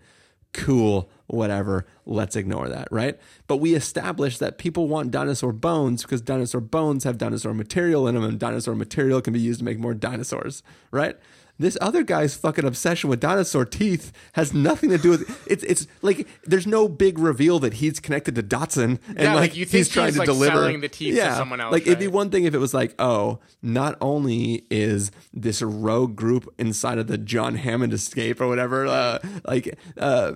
Cool, 0.52 1.08
whatever. 1.28 1.86
Let's 2.04 2.36
ignore 2.36 2.68
that, 2.68 2.88
right? 2.90 3.18
But 3.46 3.56
we 3.56 3.74
established 3.74 4.38
that 4.40 4.58
people 4.58 4.86
want 4.86 5.10
dinosaur 5.10 5.50
bones 5.50 6.02
because 6.02 6.20
dinosaur 6.20 6.60
bones 6.60 7.04
have 7.04 7.16
dinosaur 7.16 7.54
material 7.54 8.06
in 8.06 8.14
them, 8.14 8.24
and 8.24 8.38
dinosaur 8.38 8.74
material 8.74 9.22
can 9.22 9.32
be 9.32 9.40
used 9.40 9.60
to 9.60 9.64
make 9.64 9.78
more 9.78 9.94
dinosaurs, 9.94 10.62
right? 10.90 11.16
This 11.58 11.78
other 11.80 12.02
guy's 12.02 12.34
fucking 12.34 12.64
obsession 12.64 13.08
with 13.10 13.20
dinosaur 13.20 13.64
teeth 13.64 14.10
has 14.32 14.52
nothing 14.52 14.90
to 14.90 14.98
do 14.98 15.10
with 15.10 15.46
it's. 15.46 15.62
It's 15.64 15.86
like 16.00 16.26
there's 16.44 16.66
no 16.66 16.88
big 16.88 17.18
reveal 17.18 17.58
that 17.60 17.74
he's 17.74 18.00
connected 18.00 18.34
to 18.34 18.42
Dodgson 18.42 18.98
and 19.08 19.18
Yeah, 19.18 19.34
like, 19.34 19.52
think 19.52 19.68
he's 19.68 19.88
trying 19.88 20.06
he's, 20.06 20.14
to 20.14 20.20
like, 20.20 20.26
deliver 20.26 20.56
selling 20.56 20.80
the 20.80 20.88
teeth 20.88 21.14
to 21.14 21.34
someone 21.34 21.60
else, 21.60 21.72
Like 21.72 21.86
it'd 21.86 21.98
be 21.98 22.08
one 22.08 22.30
thing 22.30 22.44
if 22.44 22.54
it 22.54 22.58
was 22.58 22.74
like, 22.74 22.94
oh, 22.98 23.38
not 23.60 23.96
only 24.00 24.66
is 24.70 25.12
this 25.32 25.62
rogue 25.62 26.16
group 26.16 26.52
inside 26.58 26.98
of 26.98 27.06
the 27.06 27.18
John 27.18 27.54
Hammond 27.56 27.92
escape 27.92 28.40
or 28.40 28.48
whatever, 28.48 28.86
uh, 28.86 29.18
like. 29.46 29.78
uh 29.96 30.32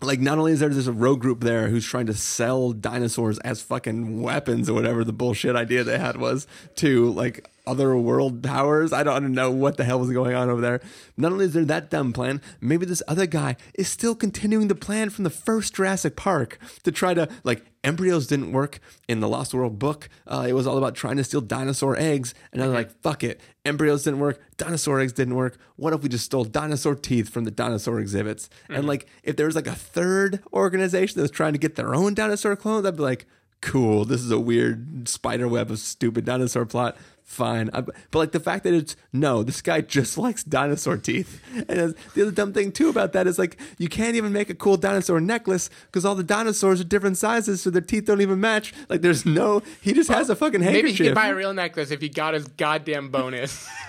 like 0.00 0.20
not 0.20 0.38
only 0.38 0.52
is 0.52 0.60
there 0.60 0.68
this 0.68 0.86
rogue 0.86 1.20
group 1.20 1.40
there 1.40 1.68
who's 1.68 1.84
trying 1.84 2.06
to 2.06 2.14
sell 2.14 2.70
dinosaurs 2.72 3.36
as 3.40 3.60
fucking 3.60 4.22
weapons 4.22 4.70
or 4.70 4.74
whatever 4.74 5.02
the 5.02 5.12
bullshit 5.12 5.56
idea 5.56 5.82
they 5.82 5.98
had 5.98 6.16
was 6.16 6.46
to 6.76 7.10
like 7.10 7.50
other 7.68 7.96
world 7.96 8.42
powers. 8.42 8.92
I 8.92 9.02
don't, 9.02 9.14
I 9.14 9.20
don't 9.20 9.32
know 9.32 9.50
what 9.50 9.76
the 9.76 9.84
hell 9.84 10.00
was 10.00 10.10
going 10.10 10.34
on 10.34 10.48
over 10.48 10.60
there. 10.60 10.80
Not 11.16 11.32
only 11.32 11.44
is 11.44 11.52
there 11.52 11.64
that 11.66 11.90
dumb 11.90 12.12
plan, 12.12 12.40
maybe 12.60 12.86
this 12.86 13.02
other 13.06 13.26
guy 13.26 13.56
is 13.74 13.88
still 13.88 14.14
continuing 14.14 14.68
the 14.68 14.74
plan 14.74 15.10
from 15.10 15.24
the 15.24 15.30
first 15.30 15.74
Jurassic 15.74 16.16
Park 16.16 16.58
to 16.82 16.90
try 16.90 17.14
to 17.14 17.28
like 17.44 17.64
embryos 17.84 18.26
didn't 18.26 18.52
work 18.52 18.80
in 19.08 19.20
the 19.20 19.28
Lost 19.28 19.54
World 19.54 19.78
book. 19.78 20.08
Uh, 20.26 20.46
it 20.48 20.52
was 20.52 20.66
all 20.66 20.78
about 20.78 20.94
trying 20.94 21.16
to 21.16 21.24
steal 21.24 21.40
dinosaur 21.40 21.96
eggs, 21.96 22.34
and 22.52 22.60
they're 22.60 22.68
like, 22.68 22.90
fuck 23.02 23.22
it, 23.22 23.40
embryos 23.64 24.04
didn't 24.04 24.20
work, 24.20 24.40
dinosaur 24.56 25.00
eggs 25.00 25.12
didn't 25.12 25.36
work. 25.36 25.58
What 25.76 25.92
if 25.92 26.02
we 26.02 26.08
just 26.08 26.24
stole 26.24 26.44
dinosaur 26.44 26.94
teeth 26.94 27.28
from 27.28 27.44
the 27.44 27.50
dinosaur 27.50 28.00
exhibits? 28.00 28.50
And 28.68 28.86
like, 28.86 29.06
if 29.22 29.36
there 29.36 29.46
was 29.46 29.56
like 29.56 29.66
a 29.66 29.74
third 29.74 30.42
organization 30.52 31.16
that 31.16 31.22
was 31.22 31.30
trying 31.30 31.52
to 31.52 31.58
get 31.58 31.76
their 31.76 31.94
own 31.94 32.14
dinosaur 32.14 32.56
clones, 32.56 32.84
I'd 32.84 32.96
be 32.96 33.02
like, 33.02 33.26
cool, 33.60 34.04
this 34.04 34.20
is 34.20 34.30
a 34.30 34.38
weird 34.38 35.08
spider 35.08 35.48
web 35.48 35.70
of 35.70 35.78
stupid 35.78 36.24
dinosaur 36.24 36.66
plot. 36.66 36.96
Fine, 37.24 37.68
I, 37.74 37.82
but 37.82 38.14
like 38.14 38.32
the 38.32 38.40
fact 38.40 38.64
that 38.64 38.72
it's 38.72 38.96
no, 39.12 39.42
this 39.42 39.60
guy 39.60 39.82
just 39.82 40.16
likes 40.26 40.42
dinosaur 40.42 40.96
teeth. 40.96 41.42
And 41.54 41.94
the 42.14 42.22
other 42.22 42.30
dumb 42.30 42.54
thing 42.54 42.72
too 42.72 42.88
about 42.88 43.12
that 43.12 43.26
is 43.26 43.38
like 43.38 43.58
you 43.76 43.88
can't 43.88 44.16
even 44.16 44.32
make 44.32 44.48
a 44.48 44.54
cool 44.54 44.78
dinosaur 44.78 45.20
necklace 45.20 45.68
because 45.86 46.06
all 46.06 46.14
the 46.14 46.24
dinosaurs 46.24 46.80
are 46.80 46.84
different 46.84 47.18
sizes, 47.18 47.60
so 47.60 47.68
their 47.68 47.82
teeth 47.82 48.06
don't 48.06 48.22
even 48.22 48.40
match. 48.40 48.72
Like 48.88 49.02
there's 49.02 49.26
no, 49.26 49.62
he 49.82 49.92
just 49.92 50.08
has 50.08 50.30
a 50.30 50.36
fucking 50.36 50.60
Maybe 50.60 50.92
he 50.92 51.04
could 51.04 51.14
buy 51.14 51.28
a 51.28 51.34
real 51.34 51.52
necklace 51.52 51.90
if 51.90 52.00
he 52.00 52.08
got 52.08 52.32
his 52.32 52.48
goddamn 52.48 53.10
bonus. 53.10 53.68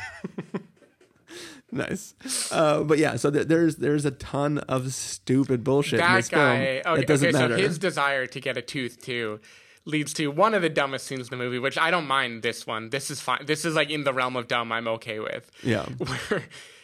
nice, 1.72 2.13
uh, 2.51 2.84
but 2.84 2.97
yeah. 2.97 3.15
So 3.15 3.30
there, 3.30 3.43
there's 3.43 3.78
there's 3.78 4.05
a 4.05 4.11
ton 4.11 4.59
of 4.59 4.93
stupid 4.93 5.63
bullshit 5.63 5.99
in 5.99 6.13
this 6.15 6.30
guy. 6.30 6.82
film 6.82 6.93
Okay, 6.93 7.01
that 7.01 7.07
doesn't 7.07 7.28
okay, 7.30 7.38
matter. 7.38 7.57
so 7.57 7.63
his 7.63 7.78
desire 7.80 8.28
to 8.28 8.39
get 8.39 8.57
a 8.57 8.61
tooth 8.61 9.01
too 9.01 9.39
leads 9.86 10.13
to 10.13 10.28
one 10.28 10.53
of 10.53 10.61
the 10.61 10.70
dumbest 10.70 11.07
scenes 11.07 11.32
in 11.32 11.38
the 11.38 11.43
movie, 11.43 11.59
which 11.59 11.78
I 11.78 11.91
don't 11.91 12.07
mind. 12.07 12.43
This 12.43 12.67
one, 12.67 12.89
this 12.89 13.09
is 13.11 13.22
fine. 13.22 13.45
This 13.45 13.65
is 13.65 13.76
like 13.76 13.89
in 13.89 14.03
the 14.03 14.13
realm 14.13 14.36
of 14.36 14.47
dumb. 14.47 14.72
I'm 14.72 14.88
okay 14.88 15.20
with. 15.20 15.49
Yeah. 15.63 15.86
where 15.97 16.43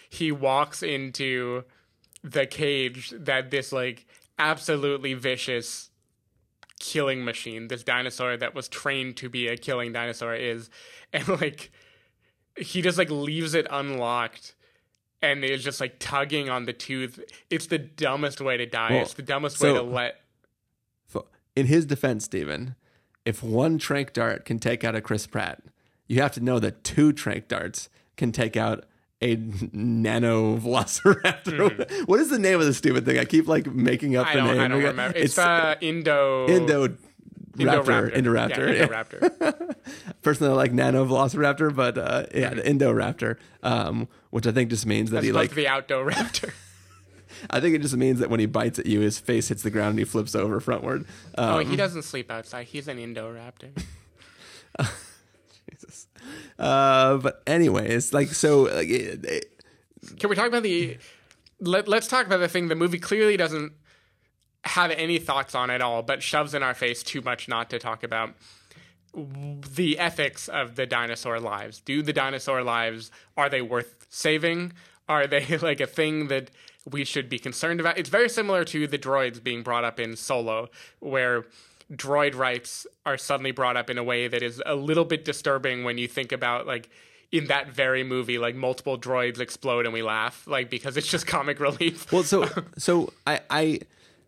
he 0.09 0.31
walks 0.31 0.83
into 0.83 1.63
the 2.23 2.45
cage 2.45 3.13
that 3.15 3.51
this 3.51 3.71
like 3.71 4.05
absolutely 4.39 5.13
vicious 5.13 5.89
killing 6.79 7.23
machine, 7.23 7.67
this 7.67 7.83
dinosaur 7.83 8.37
that 8.37 8.53
was 8.53 8.67
trained 8.67 9.17
to 9.17 9.29
be 9.29 9.47
a 9.47 9.57
killing 9.57 9.93
dinosaur 9.93 10.35
is, 10.35 10.69
and 11.13 11.27
like 11.27 11.71
he 12.57 12.81
just 12.81 12.97
like 12.97 13.09
leaves 13.09 13.53
it 13.53 13.67
unlocked 13.69 14.55
and 15.31 15.43
is 15.43 15.63
just 15.63 15.79
like 15.79 15.97
tugging 15.99 16.49
on 16.49 16.65
the 16.65 16.73
tooth. 16.73 17.19
It's 17.49 17.67
the 17.67 17.77
dumbest 17.77 18.41
way 18.41 18.57
to 18.57 18.65
die. 18.65 18.91
Well, 18.91 19.01
it's 19.01 19.13
the 19.13 19.21
dumbest 19.21 19.57
so- 19.57 19.73
way 19.73 19.79
to 19.79 19.83
let. 19.83 20.21
In 21.55 21.67
his 21.67 21.85
defense, 21.85 22.25
Stephen, 22.25 22.75
if 23.23 23.41
one 23.41 23.77
trank 23.77 24.11
dart 24.11 24.43
can 24.43 24.59
take 24.59 24.83
out 24.83 24.93
a 24.93 24.99
Chris 24.99 25.25
Pratt, 25.25 25.63
you 26.05 26.21
have 26.21 26.33
to 26.33 26.41
know 26.41 26.59
that 26.59 26.83
two 26.83 27.13
trank 27.13 27.47
darts 27.47 27.87
can 28.17 28.33
take 28.33 28.57
out 28.57 28.83
a 29.21 29.37
nano 29.71 30.57
velociraptor. 30.57 32.05
What 32.07 32.19
is 32.19 32.29
the 32.29 32.37
name 32.37 32.59
of 32.59 32.65
the 32.65 32.73
stupid 32.73 33.05
thing? 33.05 33.17
I 33.17 33.25
keep 33.25 33.47
like 33.47 33.67
making 33.73 34.17
up. 34.17 34.27
I 34.27 34.35
the 34.35 34.41
name. 34.41 34.59
I 34.59 34.67
don't 34.67 34.83
remember. 34.83 35.17
It's, 35.17 35.37
uh, 35.37 35.75
Indo. 35.79 36.47
Indo. 36.47 36.97
Indoraptor. 37.57 38.11
Raptor, 38.11 38.15
Indoraptor. 38.15 38.75
Yeah, 38.77 38.87
Indoraptor. 38.87 39.75
Personally, 40.21 40.51
I 40.53 40.55
like 40.55 40.73
Nano 40.73 41.05
Velociraptor, 41.05 41.75
but 41.75 41.97
uh, 41.97 42.25
yeah, 42.33 42.53
the 42.53 42.61
Indoraptor, 42.61 43.37
um, 43.63 44.07
which 44.31 44.45
I 44.47 44.51
think 44.51 44.69
just 44.69 44.85
means 44.85 45.11
that 45.11 45.19
As 45.19 45.23
he 45.25 45.31
like. 45.31 45.51
the 45.51 45.67
outdoor 45.67 46.09
raptor. 46.11 46.53
I 47.49 47.59
think 47.59 47.75
it 47.75 47.81
just 47.81 47.95
means 47.97 48.19
that 48.19 48.29
when 48.29 48.39
he 48.39 48.45
bites 48.45 48.79
at 48.79 48.85
you, 48.85 49.01
his 49.01 49.19
face 49.19 49.49
hits 49.49 49.61
the 49.61 49.69
ground 49.69 49.91
and 49.91 49.99
he 49.99 50.05
flips 50.05 50.35
over 50.35 50.59
frontward. 50.61 51.05
oh, 51.37 51.59
Um, 51.59 51.65
he 51.69 51.75
doesn't 51.75 52.03
sleep 52.03 52.31
outside. 52.31 52.67
He's 52.67 52.87
an 52.87 52.97
Indoraptor. 52.97 53.71
Jesus. 55.71 56.07
Uh, 56.57 57.17
but 57.17 57.41
anyways, 57.47 58.13
like 58.13 58.29
so, 58.29 58.63
like 58.63 58.89
it, 58.89 59.25
it- 59.25 59.63
Can 60.19 60.29
we 60.29 60.35
talk 60.35 60.47
about 60.47 60.63
the? 60.63 60.97
Let, 61.59 61.87
let's 61.87 62.07
talk 62.07 62.25
about 62.25 62.37
the 62.39 62.47
thing 62.47 62.67
the 62.67 62.75
movie 62.75 62.99
clearly 62.99 63.37
doesn't 63.37 63.73
have 64.65 64.91
any 64.91 65.19
thoughts 65.19 65.55
on 65.55 65.69
at 65.69 65.81
all, 65.81 66.01
but 66.01 66.23
shoves 66.23 66.53
in 66.53 66.63
our 66.63 66.73
face 66.73 67.03
too 67.03 67.21
much 67.21 67.47
not 67.47 67.69
to 67.69 67.79
talk 67.79 68.03
about 68.03 68.33
the 69.15 69.97
ethics 69.97 70.47
of 70.47 70.75
the 70.75 70.85
dinosaur 70.85 71.39
lives. 71.39 71.79
Do 71.79 72.01
the 72.01 72.13
dinosaur 72.13 72.63
lives 72.63 73.11
are 73.37 73.49
they 73.49 73.61
worth 73.61 74.05
saving? 74.09 74.73
Are 75.07 75.27
they 75.27 75.57
like 75.61 75.79
a 75.79 75.87
thing 75.87 76.27
that 76.27 76.51
we 76.89 77.05
should 77.05 77.29
be 77.29 77.39
concerned 77.39 77.79
about? 77.79 77.97
It's 77.97 78.09
very 78.09 78.29
similar 78.29 78.63
to 78.65 78.87
the 78.87 78.97
droids 78.97 79.41
being 79.41 79.63
brought 79.63 79.83
up 79.83 79.99
in 79.99 80.15
Solo, 80.15 80.69
where 80.99 81.45
droid 81.91 82.35
rights 82.35 82.87
are 83.05 83.17
suddenly 83.17 83.51
brought 83.51 83.77
up 83.77 83.89
in 83.89 83.97
a 83.97 84.03
way 84.03 84.27
that 84.27 84.41
is 84.41 84.61
a 84.65 84.75
little 84.75 85.05
bit 85.05 85.23
disturbing 85.23 85.83
when 85.83 85.97
you 85.97 86.07
think 86.07 86.31
about 86.31 86.65
like 86.65 86.89
in 87.31 87.45
that 87.45 87.69
very 87.69 88.03
movie 88.03 88.39
like 88.39 88.55
multiple 88.55 88.97
droids 88.97 89.39
explode 89.39 89.85
and 89.85 89.93
we 89.93 90.01
laugh 90.01 90.47
like 90.47 90.69
because 90.69 90.97
it's 90.97 91.07
just 91.07 91.27
comic 91.27 91.59
relief 91.59 92.11
well, 92.11 92.23
so 92.23 92.49
so 92.77 93.13
I, 93.27 93.39
I 93.51 93.79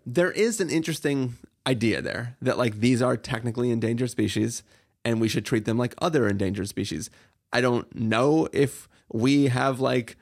there 0.07 0.31
is 0.31 0.61
an 0.61 0.69
interesting 0.69 1.35
idea 1.67 2.01
there 2.01 2.37
that 2.41 2.57
like 2.57 2.79
these 2.79 3.01
are 3.01 3.17
technically 3.17 3.71
endangered 3.71 4.09
species 4.09 4.63
and 5.03 5.19
we 5.19 5.27
should 5.27 5.45
treat 5.45 5.65
them 5.65 5.77
like 5.77 5.93
other 6.01 6.27
endangered 6.29 6.69
species. 6.69 7.09
I 7.51 7.59
don't 7.59 7.93
know 7.93 8.47
if 8.53 8.87
we 9.11 9.47
have 9.47 9.81
like 9.81 10.15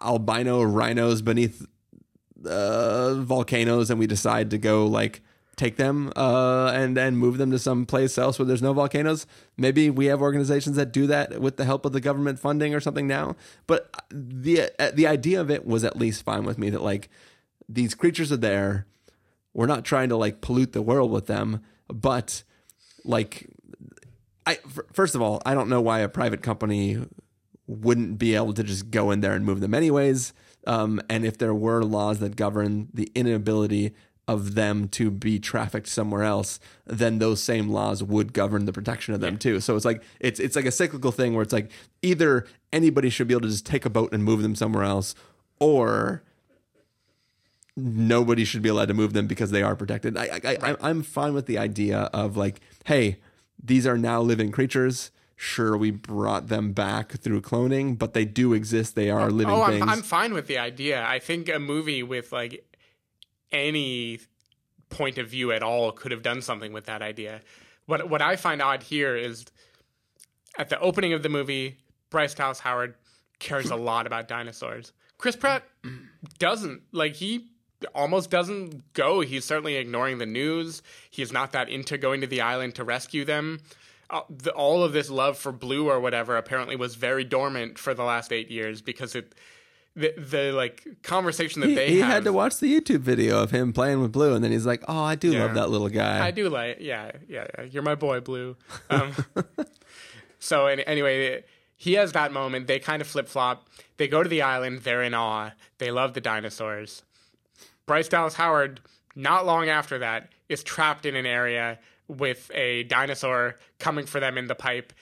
albino 0.00 0.62
rhinos 0.62 1.20
beneath 1.20 1.66
uh, 2.46 3.14
volcanoes 3.16 3.90
and 3.90 4.00
we 4.00 4.06
decide 4.06 4.50
to 4.50 4.58
go 4.58 4.86
like 4.86 5.20
take 5.56 5.76
them 5.76 6.10
uh, 6.16 6.72
and 6.74 6.96
and 6.96 7.18
move 7.18 7.36
them 7.36 7.50
to 7.50 7.58
some 7.58 7.84
place 7.84 8.16
else 8.16 8.38
where 8.38 8.46
there's 8.46 8.62
no 8.62 8.72
volcanoes. 8.72 9.26
Maybe 9.58 9.90
we 9.90 10.06
have 10.06 10.22
organizations 10.22 10.76
that 10.76 10.92
do 10.92 11.06
that 11.08 11.42
with 11.42 11.58
the 11.58 11.66
help 11.66 11.84
of 11.84 11.92
the 11.92 12.00
government 12.00 12.38
funding 12.38 12.74
or 12.74 12.80
something 12.80 13.06
now. 13.06 13.36
But 13.66 13.94
the 14.10 14.70
uh, 14.78 14.92
the 14.94 15.06
idea 15.06 15.42
of 15.42 15.50
it 15.50 15.66
was 15.66 15.84
at 15.84 15.96
least 15.96 16.24
fine 16.24 16.44
with 16.44 16.56
me 16.56 16.70
that 16.70 16.82
like 16.82 17.10
these 17.68 17.94
creatures 17.94 18.32
are 18.32 18.36
there. 18.36 18.86
We're 19.52 19.66
not 19.66 19.84
trying 19.84 20.08
to 20.08 20.16
like 20.16 20.40
pollute 20.40 20.72
the 20.72 20.82
world 20.82 21.10
with 21.10 21.26
them, 21.26 21.60
but 21.88 22.42
like 23.04 23.48
I 24.46 24.58
f- 24.64 24.80
first 24.92 25.14
of 25.14 25.22
all, 25.22 25.40
I 25.46 25.54
don't 25.54 25.68
know 25.68 25.80
why 25.80 26.00
a 26.00 26.08
private 26.08 26.42
company 26.42 27.04
wouldn't 27.66 28.18
be 28.18 28.34
able 28.34 28.52
to 28.54 28.62
just 28.62 28.90
go 28.90 29.10
in 29.10 29.20
there 29.20 29.32
and 29.32 29.44
move 29.44 29.60
them 29.60 29.74
anyways. 29.74 30.32
Um, 30.66 31.00
and 31.08 31.24
if 31.24 31.38
there 31.38 31.54
were 31.54 31.82
laws 31.82 32.18
that 32.20 32.36
govern 32.36 32.88
the 32.92 33.10
inability 33.14 33.94
of 34.26 34.54
them 34.54 34.88
to 34.88 35.10
be 35.10 35.38
trafficked 35.38 35.86
somewhere 35.86 36.22
else, 36.22 36.58
then 36.86 37.18
those 37.18 37.42
same 37.42 37.68
laws 37.68 38.02
would 38.02 38.32
govern 38.32 38.64
the 38.64 38.72
protection 38.72 39.12
of 39.14 39.20
them 39.20 39.36
too. 39.36 39.60
So 39.60 39.76
it's 39.76 39.84
like 39.84 40.02
it's 40.20 40.40
it's 40.40 40.56
like 40.56 40.64
a 40.64 40.70
cyclical 40.70 41.12
thing 41.12 41.34
where 41.34 41.42
it's 41.42 41.52
like 41.52 41.70
either 42.02 42.46
anybody 42.72 43.10
should 43.10 43.28
be 43.28 43.34
able 43.34 43.42
to 43.42 43.48
just 43.48 43.66
take 43.66 43.84
a 43.84 43.90
boat 43.90 44.12
and 44.12 44.24
move 44.24 44.42
them 44.42 44.54
somewhere 44.54 44.84
else, 44.84 45.14
or 45.60 46.22
nobody 47.76 48.44
should 48.44 48.62
be 48.62 48.68
allowed 48.68 48.88
to 48.88 48.94
move 48.94 49.12
them 49.12 49.26
because 49.26 49.50
they 49.50 49.62
are 49.62 49.74
protected. 49.74 50.16
I, 50.16 50.40
I, 50.44 50.56
I 50.62 50.76
I'm 50.80 51.02
fine 51.02 51.34
with 51.34 51.46
the 51.46 51.58
idea 51.58 52.10
of 52.12 52.36
like, 52.36 52.60
hey, 52.84 53.18
these 53.62 53.86
are 53.86 53.98
now 53.98 54.20
living 54.20 54.52
creatures. 54.52 55.10
Sure, 55.36 55.76
we 55.76 55.90
brought 55.90 56.46
them 56.46 56.72
back 56.72 57.12
through 57.12 57.40
cloning, 57.40 57.98
but 57.98 58.14
they 58.14 58.24
do 58.24 58.52
exist. 58.52 58.94
They 58.94 59.10
are 59.10 59.22
oh, 59.22 59.32
living 59.32 59.52
oh 59.52 59.66
things. 59.66 59.82
I'm, 59.82 59.88
I'm 59.88 60.02
fine 60.02 60.32
with 60.32 60.46
the 60.46 60.58
idea 60.58 61.04
i 61.04 61.18
think 61.18 61.48
a 61.48 61.58
movie 61.58 62.02
with 62.02 62.32
like 62.32 62.64
any 63.52 64.20
point 64.90 65.18
of 65.18 65.28
view 65.28 65.52
at 65.52 65.62
all 65.62 65.92
could 65.92 66.12
have 66.12 66.22
done 66.22 66.42
something 66.42 66.72
with 66.72 66.86
that 66.86 67.02
idea 67.02 67.40
what 67.86 68.08
what 68.08 68.22
i 68.22 68.36
find 68.36 68.62
odd 68.62 68.82
here 68.82 69.16
is 69.16 69.44
at 70.58 70.68
the 70.68 70.78
opening 70.80 71.12
of 71.12 71.22
the 71.22 71.28
movie 71.28 71.78
bryce 72.10 72.34
dallas 72.34 72.60
howard 72.60 72.94
cares 73.38 73.70
a 73.70 73.76
lot 73.76 74.06
about 74.06 74.28
dinosaurs 74.28 74.92
chris 75.18 75.36
pratt 75.36 75.64
doesn't 76.38 76.82
like 76.92 77.14
he 77.14 77.48
almost 77.94 78.30
doesn't 78.30 78.92
go 78.94 79.20
he's 79.20 79.44
certainly 79.44 79.76
ignoring 79.76 80.18
the 80.18 80.26
news 80.26 80.82
he's 81.10 81.32
not 81.32 81.52
that 81.52 81.68
into 81.68 81.96
going 81.98 82.20
to 82.20 82.26
the 82.26 82.40
island 82.40 82.74
to 82.74 82.84
rescue 82.84 83.24
them 83.24 83.60
uh, 84.10 84.20
the, 84.30 84.50
all 84.52 84.82
of 84.84 84.92
this 84.92 85.08
love 85.10 85.36
for 85.38 85.50
blue 85.52 85.88
or 85.88 85.98
whatever 85.98 86.36
apparently 86.36 86.76
was 86.76 86.94
very 86.94 87.24
dormant 87.24 87.78
for 87.78 87.94
the 87.94 88.04
last 88.04 88.32
eight 88.32 88.50
years 88.50 88.80
because 88.82 89.14
it 89.14 89.34
the, 89.96 90.12
the 90.18 90.50
like 90.52 90.84
conversation 91.02 91.60
that 91.60 91.68
He, 91.68 91.74
they 91.76 91.90
he 91.90 91.98
have, 92.00 92.10
had 92.10 92.24
to 92.24 92.32
watch 92.32 92.58
the 92.58 92.66
YouTube 92.66 92.98
video 92.98 93.40
of 93.40 93.52
him 93.52 93.72
playing 93.72 94.00
with 94.02 94.10
Blue, 94.10 94.34
and 94.34 94.42
then 94.42 94.50
he's 94.50 94.66
like, 94.66 94.82
"Oh, 94.88 94.98
I 95.04 95.14
do 95.14 95.30
Yeah. 95.30 95.44
love 95.44 95.54
that 95.54 95.70
little 95.70 95.88
guy." 95.88 96.26
I 96.26 96.32
do 96.32 96.48
like, 96.48 96.78
yeah, 96.80 97.12
yeah, 97.28 97.46
yeah. 97.56 97.64
You're 97.66 97.84
my 97.84 97.94
boy, 97.94 98.18
Blue. 98.18 98.56
Um, 98.90 99.12
so 100.40 100.66
any, 100.66 100.84
anyway, 100.86 101.44
he 101.76 101.92
has 101.94 102.10
that 102.10 102.32
moment. 102.32 102.66
They 102.66 102.80
kind 102.80 103.00
of 103.00 103.06
flip 103.08 103.28
flop. 103.28 103.68
They 103.96 104.08
go 104.08 104.22
to 104.22 104.28
the 104.28 104.42
island. 104.42 104.80
They're 104.80 105.02
in 105.04 105.14
awe. 105.14 105.50
They 105.78 105.92
love 105.92 106.14
the 106.14 106.20
dinosaurs. 106.20 107.04
Bryce 107.86 108.08
Dallas 108.08 108.34
Howard, 108.34 108.80
not 109.14 109.46
long 109.46 109.68
after 109.68 109.98
that, 109.98 110.30
is 110.48 110.62
trapped 110.62 111.06
in 111.06 111.16
an 111.16 111.26
area 111.26 111.78
with 112.08 112.50
a 112.54 112.84
dinosaur 112.84 113.56
coming 113.78 114.06
for 114.06 114.20
them 114.20 114.38
in 114.38 114.46
the 114.46 114.54
pipe. 114.54 114.92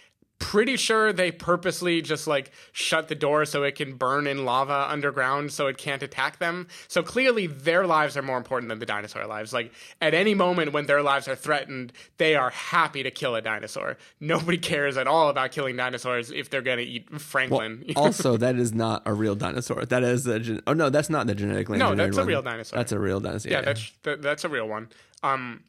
Pretty 0.43 0.76
sure 0.76 1.12
they 1.12 1.30
purposely 1.32 2.03
just 2.03 2.26
like 2.26 2.51
shut 2.72 3.09
the 3.09 3.14
door 3.14 3.45
so 3.45 3.62
it 3.62 3.74
can 3.76 3.95
burn 3.97 4.26
in 4.26 4.45
lava 4.45 4.86
underground 4.90 5.53
so 5.53 5.66
it 5.68 5.78
can't 5.78 6.03
attack 6.03 6.38
them. 6.38 6.66
So 6.88 7.03
clearly 7.03 7.47
their 7.47 7.86
lives 7.86 8.16
are 8.16 8.22
more 8.22 8.36
important 8.36 8.68
than 8.68 8.78
the 8.78 8.86
dinosaur 8.86 9.26
lives. 9.26 9.53
Like 9.53 9.72
at 10.01 10.14
any 10.14 10.34
moment 10.34 10.72
when 10.72 10.86
their 10.86 11.01
lives 11.03 11.28
are 11.28 11.36
threatened, 11.36 11.93
they 12.18 12.34
are 12.34 12.51
happy 12.51 13.03
to 13.03 13.11
kill 13.11 13.34
a 13.34 13.40
dinosaur. 13.40 13.97
Nobody 14.20 14.59
cares 14.59 14.97
at 14.97 15.07
all 15.07 15.28
about 15.28 15.53
killing 15.53 15.76
dinosaurs 15.76 16.30
if 16.30 16.51
they're 16.51 16.61
going 16.61 16.78
to 16.78 16.84
eat 16.84 17.20
Franklin. 17.20 17.84
also, 17.97 18.36
that 18.45 18.57
is 18.57 18.72
not 18.74 19.03
a 19.07 19.14
real 19.14 19.34
dinosaur. 19.34 19.84
That 19.86 20.03
is 20.03 20.26
a 20.26 20.40
gen- 20.40 20.61
oh 20.66 20.72
no, 20.72 20.90
that's 20.90 21.09
not 21.09 21.26
the 21.26 21.34
genetically 21.34 21.78
No, 21.78 21.95
that's 21.95 22.16
a 22.16 22.20
one. 22.20 22.26
real 22.28 22.43
dinosaur. 22.43 22.76
That's 22.78 22.93
a 22.93 22.99
real 22.99 23.20
dinosaur. 23.20 23.51
yeah, 23.53 23.61
that's 23.62 23.93
that, 24.03 24.20
that's 24.20 24.45
a 24.45 24.49
real 24.49 24.68
one. 24.68 24.88
Um, 25.22 25.62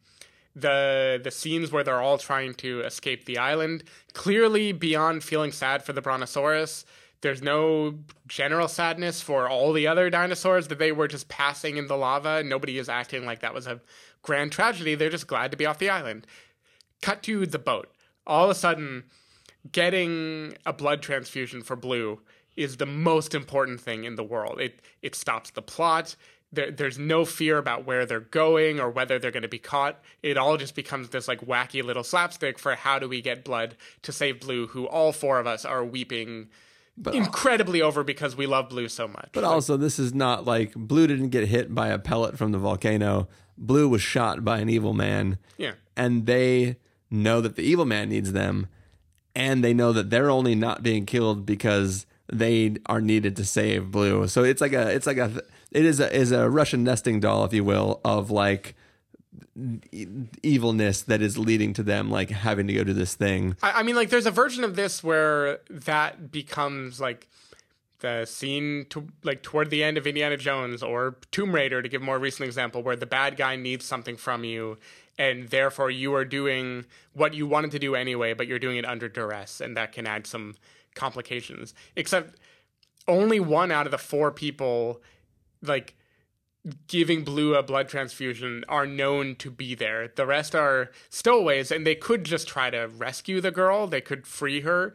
the 0.55 1.19
the 1.23 1.31
scenes 1.31 1.71
where 1.71 1.83
they're 1.83 2.01
all 2.01 2.17
trying 2.17 2.53
to 2.55 2.81
escape 2.81 3.25
the 3.25 3.37
island, 3.37 3.83
clearly 4.13 4.71
beyond 4.71 5.23
feeling 5.23 5.51
sad 5.51 5.83
for 5.83 5.93
the 5.93 6.01
brontosaurus. 6.01 6.85
There's 7.21 7.41
no 7.41 7.99
general 8.27 8.67
sadness 8.67 9.21
for 9.21 9.47
all 9.47 9.71
the 9.71 9.87
other 9.87 10.09
dinosaurs 10.09 10.67
that 10.67 10.77
they 10.77 10.91
were 10.91 11.07
just 11.07 11.29
passing 11.29 11.77
in 11.77 11.87
the 11.87 11.95
lava. 11.95 12.43
Nobody 12.43 12.77
is 12.77 12.89
acting 12.89 13.25
like 13.25 13.39
that 13.39 13.53
was 13.53 13.65
a 13.65 13.79
grand 14.21 14.51
tragedy. 14.51 14.95
They're 14.95 15.09
just 15.09 15.27
glad 15.27 15.51
to 15.51 15.57
be 15.57 15.65
off 15.65 15.79
the 15.79 15.89
island. 15.89 16.27
Cut 17.01 17.23
to 17.23 17.45
the 17.45 17.59
boat. 17.59 17.89
All 18.27 18.43
of 18.43 18.49
a 18.49 18.55
sudden, 18.55 19.05
getting 19.71 20.57
a 20.65 20.73
blood 20.73 21.01
transfusion 21.01 21.63
for 21.63 21.75
Blue 21.75 22.19
is 22.55 22.77
the 22.77 22.85
most 22.85 23.33
important 23.33 23.79
thing 23.79 24.03
in 24.03 24.15
the 24.15 24.23
world. 24.23 24.59
It 24.59 24.81
it 25.01 25.15
stops 25.15 25.51
the 25.51 25.61
plot. 25.61 26.15
There, 26.53 26.71
there's 26.71 26.99
no 26.99 27.25
fear 27.25 27.57
about 27.57 27.85
where 27.85 28.05
they're 28.05 28.19
going 28.19 28.79
or 28.79 28.89
whether 28.89 29.17
they're 29.17 29.31
going 29.31 29.43
to 29.43 29.49
be 29.49 29.59
caught. 29.59 29.99
It 30.21 30.37
all 30.37 30.55
just 30.55 30.75
becomes 30.75 31.09
this 31.09 31.27
like 31.27 31.41
wacky 31.41 31.83
little 31.83 32.03
slapstick 32.03 32.59
for 32.59 32.75
how 32.75 32.99
do 32.99 33.09
we 33.09 33.21
get 33.21 33.43
blood 33.43 33.75
to 34.03 34.11
save 34.11 34.39
Blue, 34.39 34.67
who 34.67 34.87
all 34.87 35.11
four 35.11 35.39
of 35.39 35.47
us 35.47 35.65
are 35.65 35.83
weeping 35.83 36.49
incredibly 37.11 37.81
over 37.81 38.03
because 38.03 38.35
we 38.35 38.45
love 38.45 38.69
Blue 38.69 38.87
so 38.87 39.07
much. 39.07 39.29
But 39.33 39.43
also, 39.43 39.77
this 39.77 39.97
is 39.97 40.13
not 40.13 40.45
like 40.45 40.73
Blue 40.75 41.07
didn't 41.07 41.29
get 41.29 41.47
hit 41.47 41.73
by 41.73 41.87
a 41.89 41.99
pellet 41.99 42.37
from 42.37 42.51
the 42.51 42.59
volcano. 42.59 43.27
Blue 43.57 43.89
was 43.89 44.01
shot 44.01 44.43
by 44.43 44.59
an 44.59 44.69
evil 44.69 44.93
man. 44.93 45.37
Yeah. 45.57 45.73
And 45.95 46.25
they 46.25 46.77
know 47.09 47.41
that 47.41 47.55
the 47.55 47.63
evil 47.63 47.85
man 47.85 48.09
needs 48.09 48.31
them. 48.31 48.67
And 49.35 49.63
they 49.63 49.73
know 49.73 49.91
that 49.93 50.11
they're 50.11 50.29
only 50.29 50.53
not 50.53 50.83
being 50.83 51.05
killed 51.05 51.45
because 51.45 52.05
they 52.31 52.75
are 52.85 53.01
needed 53.01 53.35
to 53.37 53.45
save 53.45 53.91
Blue. 53.91 54.27
So 54.27 54.43
it's 54.43 54.61
like 54.61 54.73
a, 54.73 54.89
it's 54.89 55.07
like 55.07 55.17
a, 55.17 55.41
it 55.73 55.85
is 55.85 55.99
a, 55.99 56.15
is 56.15 56.31
a 56.31 56.49
Russian 56.49 56.83
nesting 56.83 57.19
doll, 57.19 57.43
if 57.45 57.53
you 57.53 57.63
will, 57.63 57.99
of 58.05 58.31
like 58.31 58.75
evilness 60.41 61.01
that 61.01 61.21
is 61.21 61.37
leading 61.37 61.73
to 61.73 61.83
them 61.83 62.09
like 62.09 62.29
having 62.29 62.67
to 62.67 62.73
go 62.73 62.83
do 62.83 62.93
this 62.93 63.15
thing. 63.15 63.55
I, 63.61 63.79
I 63.79 63.83
mean, 63.83 63.95
like, 63.95 64.09
there's 64.09 64.25
a 64.25 64.31
version 64.31 64.63
of 64.63 64.75
this 64.75 65.03
where 65.03 65.59
that 65.69 66.31
becomes 66.31 66.99
like 67.01 67.27
the 67.99 68.25
scene 68.25 68.85
to 68.89 69.07
like 69.23 69.41
toward 69.41 69.69
the 69.69 69.83
end 69.83 69.97
of 69.97 70.05
Indiana 70.05 70.37
Jones 70.37 70.83
or 70.83 71.15
Tomb 71.31 71.53
Raider, 71.53 71.81
to 71.81 71.89
give 71.89 72.01
more 72.01 72.19
recent 72.19 72.45
example, 72.45 72.83
where 72.83 72.95
the 72.95 73.05
bad 73.05 73.37
guy 73.37 73.55
needs 73.55 73.85
something 73.85 74.17
from 74.17 74.43
you, 74.43 74.77
and 75.17 75.49
therefore 75.49 75.89
you 75.89 76.13
are 76.13 76.25
doing 76.25 76.85
what 77.13 77.33
you 77.33 77.47
wanted 77.47 77.71
to 77.71 77.79
do 77.79 77.95
anyway, 77.95 78.33
but 78.33 78.45
you're 78.45 78.59
doing 78.59 78.77
it 78.77 78.85
under 78.85 79.07
duress, 79.07 79.61
and 79.61 79.77
that 79.77 79.93
can 79.93 80.05
add 80.05 80.27
some 80.27 80.55
complications. 80.95 81.73
Except 81.95 82.37
only 83.07 83.39
one 83.39 83.71
out 83.71 83.85
of 83.85 83.91
the 83.91 83.97
four 83.97 84.31
people, 84.31 85.01
like 85.63 85.95
giving 86.87 87.23
Blue 87.23 87.55
a 87.55 87.63
blood 87.63 87.89
transfusion 87.89 88.63
are 88.69 88.85
known 88.85 89.35
to 89.35 89.51
be 89.51 89.75
there. 89.75 90.07
The 90.15 90.25
rest 90.25 90.55
are 90.55 90.91
stowaways, 91.09 91.71
and 91.71 91.85
they 91.85 91.95
could 91.95 92.23
just 92.23 92.47
try 92.47 92.69
to 92.69 92.87
rescue 92.97 93.41
the 93.41 93.51
girl. 93.51 93.87
They 93.87 93.99
could 94.01 94.25
free 94.25 94.61
her. 94.61 94.93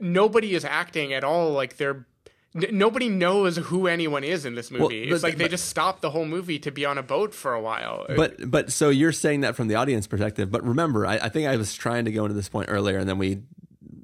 Nobody 0.00 0.54
is 0.54 0.64
acting 0.64 1.12
at 1.12 1.22
all 1.22 1.50
like 1.52 1.76
they're. 1.76 2.06
n- 2.54 2.66
Nobody 2.72 3.08
knows 3.08 3.56
who 3.58 3.86
anyone 3.86 4.24
is 4.24 4.44
in 4.44 4.54
this 4.56 4.70
movie. 4.72 5.06
but- 5.08 5.14
it's 5.14 5.22
like 5.22 5.36
they 5.36 5.44
but- 5.44 5.50
just 5.52 5.68
stopped 5.68 6.02
the 6.02 6.10
whole 6.10 6.24
movie 6.26 6.58
to 6.58 6.72
be 6.72 6.84
on 6.84 6.98
a 6.98 7.02
boat 7.02 7.32
for 7.34 7.52
a 7.54 7.60
while. 7.60 8.06
But 8.16 8.50
but 8.50 8.72
so 8.72 8.88
you're 8.90 9.12
saying 9.12 9.42
that 9.42 9.54
from 9.54 9.68
the 9.68 9.76
audience 9.76 10.06
perspective. 10.08 10.50
But 10.50 10.64
remember, 10.64 11.06
I, 11.06 11.18
I 11.18 11.28
think 11.28 11.46
I 11.46 11.56
was 11.56 11.74
trying 11.74 12.06
to 12.06 12.12
go 12.12 12.24
into 12.24 12.34
this 12.34 12.48
point 12.48 12.68
earlier, 12.70 12.98
and 12.98 13.08
then 13.08 13.18
we 13.18 13.42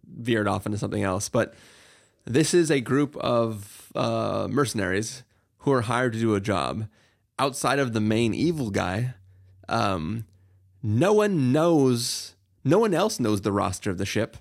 veered 0.07 0.47
off 0.47 0.65
into 0.67 0.79
something 0.79 1.03
else. 1.03 1.29
But 1.29 1.55
this 2.25 2.55
is 2.55 2.71
a 2.71 2.81
group 2.81 3.17
of 3.17 3.91
uh, 3.97 4.47
mercenaries 4.49 5.25
who 5.61 5.73
are 5.73 5.83
hired 5.83 6.13
to 6.15 6.21
do 6.21 6.35
a 6.35 6.41
job 6.41 6.87
outside 7.39 7.79
of 7.79 7.93
the 7.93 8.01
main 8.01 8.35
evil 8.35 8.71
guy. 8.71 9.15
Um, 9.69 10.27
no 10.83 11.13
one 11.13 11.53
knows. 11.53 12.35
No 12.65 12.79
one 12.79 12.95
else 12.95 13.19
knows 13.19 13.41
the 13.41 13.53
roster 13.53 13.91
of 13.91 13.99
the 13.99 14.07
ship. 14.07 14.37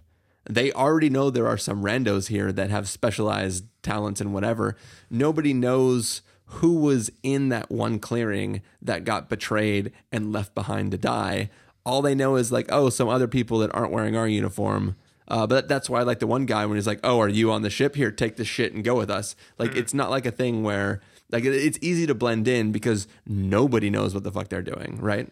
They 0.49 0.71
already 0.71 1.09
know 1.09 1.29
there 1.29 1.47
are 1.47 1.57
some 1.57 1.83
randos 1.83 2.27
here 2.27 2.51
that 2.51 2.69
have 2.69 2.89
specialized 2.89 3.65
talents 3.83 4.19
and 4.19 4.33
whatever. 4.33 4.75
Nobody 5.09 5.53
knows 5.53 6.21
who 6.45 6.75
was 6.75 7.11
in 7.21 7.49
that 7.49 7.69
one 7.69 7.99
clearing 7.99 8.61
that 8.81 9.03
got 9.03 9.29
betrayed 9.29 9.91
and 10.11 10.33
left 10.33 10.55
behind 10.55 10.91
to 10.91 10.97
die. 10.97 11.49
All 11.85 12.01
they 12.01 12.15
know 12.15 12.35
is 12.35 12.51
like, 12.51 12.65
oh, 12.69 12.89
some 12.89 13.07
other 13.07 13.27
people 13.27 13.59
that 13.59 13.73
aren't 13.73 13.91
wearing 13.91 14.15
our 14.15 14.27
uniform. 14.27 14.95
Uh, 15.29 15.45
but 15.45 15.67
that's 15.67 15.89
why 15.89 15.99
I 15.99 16.03
like 16.03 16.19
the 16.19 16.27
one 16.27 16.45
guy 16.45 16.65
when 16.65 16.77
he's 16.77 16.87
like, 16.87 16.99
"Oh, 17.03 17.19
are 17.19 17.29
you 17.29 17.51
on 17.51 17.61
the 17.61 17.69
ship? 17.69 17.95
Here, 17.95 18.11
take 18.11 18.37
this 18.37 18.47
shit 18.47 18.73
and 18.73 18.83
go 18.83 18.95
with 18.95 19.11
us." 19.11 19.35
Like, 19.57 19.75
it's 19.75 19.93
not 19.93 20.09
like 20.09 20.25
a 20.25 20.31
thing 20.31 20.63
where 20.63 21.01
like 21.31 21.45
it's 21.45 21.77
easy 21.81 22.07
to 22.07 22.15
blend 22.15 22.47
in 22.47 22.71
because 22.71 23.07
nobody 23.25 23.89
knows 23.89 24.13
what 24.13 24.23
the 24.23 24.31
fuck 24.31 24.49
they're 24.49 24.61
doing, 24.61 24.97
right? 24.99 25.29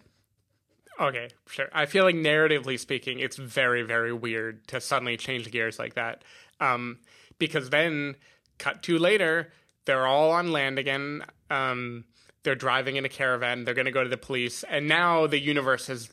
Okay, 1.00 1.30
sure. 1.48 1.70
I 1.74 1.86
feel 1.86 2.04
like 2.04 2.16
narratively 2.16 2.80
speaking, 2.80 3.20
it's 3.20 3.38
very, 3.38 3.84
very 3.84 4.14
weird 4.14 4.68
to 4.70 4.82
suddenly 4.82 5.16
change 5.16 5.50
gears 5.52 5.78
like 5.78 5.94
that. 5.94 6.24
Um, 6.60 7.00
because 7.38 7.70
then, 7.70 8.16
cut 8.58 8.82
to 8.84 8.98
later, 8.98 9.52
they're 9.86 10.08
all 10.08 10.32
on 10.32 10.52
land 10.52 10.80
again. 10.80 11.24
Um, 11.52 12.06
they're 12.44 12.56
driving 12.56 12.96
in 12.96 13.06
a 13.06 13.10
caravan. 13.10 13.64
They're 13.64 13.76
going 13.76 13.86
to 13.86 13.92
go 13.92 14.04
to 14.04 14.10
the 14.10 14.18
police, 14.18 14.64
and 14.64 14.88
now 14.88 15.28
the 15.28 15.40
universe 15.40 15.88
has 15.88 16.12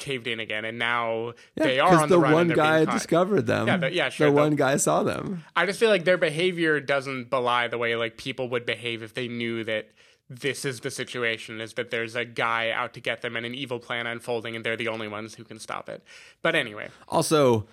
caved 0.00 0.26
in 0.26 0.40
again, 0.40 0.64
and 0.64 0.76
now 0.80 1.34
they 1.54 1.78
are 1.78 1.94
on 2.02 2.08
the, 2.08 2.16
the 2.16 2.20
run. 2.20 2.32
one 2.32 2.48
guy 2.48 2.84
discovered 2.84 3.46
them. 3.46 3.68
Yeah, 3.68 3.76
the- 3.76 3.92
yeah, 3.92 4.08
sure, 4.08 4.26
The 4.26 4.32
the- 4.34 4.40
one 4.40 4.56
guy 4.56 4.76
saw 4.78 5.04
them. 5.04 5.44
I 5.54 5.64
just 5.66 5.78
feel 5.78 5.90
like 5.90 6.04
their 6.04 6.18
behavior 6.18 6.80
doesn't 6.80 7.30
belie 7.30 7.68
the 7.68 7.78
way 7.78 7.94
like 7.94 8.16
people 8.16 8.48
would 8.48 8.66
behave 8.66 9.04
if 9.04 9.14
they 9.14 9.28
knew 9.28 9.62
that 9.62 9.90
this 10.28 10.64
is 10.64 10.80
the 10.80 10.90
situation 10.90 11.60
is 11.60 11.74
that 11.74 11.90
there's 11.90 12.14
a 12.16 12.24
guy 12.24 12.70
out 12.70 12.94
to 12.94 13.00
get 13.00 13.20
them 13.20 13.36
and 13.36 13.44
an 13.44 13.54
evil 13.54 13.78
plan 13.80 14.06
unfolding 14.06 14.54
and 14.54 14.64
they're 14.64 14.76
the 14.76 14.86
only 14.88 15.08
ones 15.08 15.34
who 15.34 15.42
can 15.44 15.58
stop 15.58 15.88
it. 15.88 16.04
But 16.40 16.54
anyway, 16.54 16.88
Also, 17.08 17.66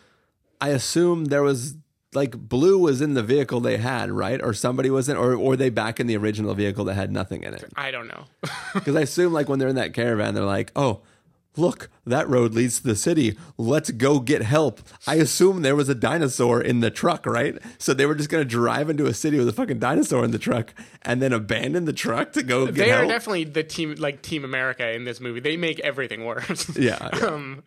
I 0.60 0.70
assume 0.70 1.26
there 1.26 1.44
was 1.44 1.76
like 2.14 2.32
Blue 2.36 2.80
was 2.80 3.00
in 3.00 3.14
the 3.14 3.22
vehicle 3.22 3.60
they 3.60 3.78
had, 3.78 4.10
right? 4.10 4.42
Or 4.42 4.54
somebody 4.54 4.90
was 4.90 5.08
in, 5.08 5.18
or 5.18 5.36
or 5.36 5.56
they 5.56 5.70
back 5.70 6.00
in 6.00 6.08
the 6.08 6.18
original 6.18 6.56
vehicle 6.56 6.84
that 6.86 6.96
had 6.96 7.12
nothing 7.12 7.44
in 7.44 7.54
it. 7.54 7.66
I 7.76 7.92
don't 7.92 8.08
know. 8.08 8.24
Because 8.74 8.96
I 8.96 9.02
assume 9.02 9.34
like 9.34 9.48
when 9.50 9.60
they're 9.60 9.68
in 9.70 9.76
that 9.76 9.94
caravan, 9.94 10.34
they're 10.34 10.44
like, 10.44 10.72
oh. 10.76 11.02
Look, 11.58 11.90
that 12.06 12.30
road 12.30 12.54
leads 12.54 12.80
to 12.80 12.88
the 12.88 12.96
city. 12.96 13.38
Let's 13.58 13.92
go 13.92 14.20
get 14.20 14.44
help. 14.44 14.80
I 15.06 15.16
assume 15.16 15.62
there 15.62 15.76
was 15.76 15.90
a 15.90 15.96
dinosaur 15.96 16.62
in 16.62 16.82
the 16.82 16.92
truck, 16.92 17.26
right? 17.26 17.58
So 17.78 17.94
they 17.94 18.06
were 18.06 18.16
just 18.16 18.30
going 18.30 18.44
to 18.44 18.50
drive 18.50 18.90
into 18.90 19.06
a 19.08 19.14
city 19.14 19.40
with 19.40 19.50
a 19.50 19.54
fucking 19.54 19.80
dinosaur 19.80 20.24
in 20.24 20.32
the 20.32 20.40
truck 20.40 20.74
and 21.02 21.22
then 21.22 21.34
abandon 21.34 21.86
the 21.86 21.94
truck 21.94 22.34
to 22.34 22.44
go 22.44 22.68
get 22.68 22.76
they 22.76 22.90
help. 22.90 23.06
are 23.06 23.08
definitely 23.08 23.46
the 23.46 23.64
team 23.64 23.96
like 23.96 24.22
Team 24.22 24.46
America 24.46 24.90
in 24.92 25.04
this 25.04 25.20
movie. 25.20 25.40
They 25.40 25.58
make 25.58 25.80
everything 25.80 26.26
worse. 26.26 26.76
yeah. 26.78 26.98
um, 26.98 27.64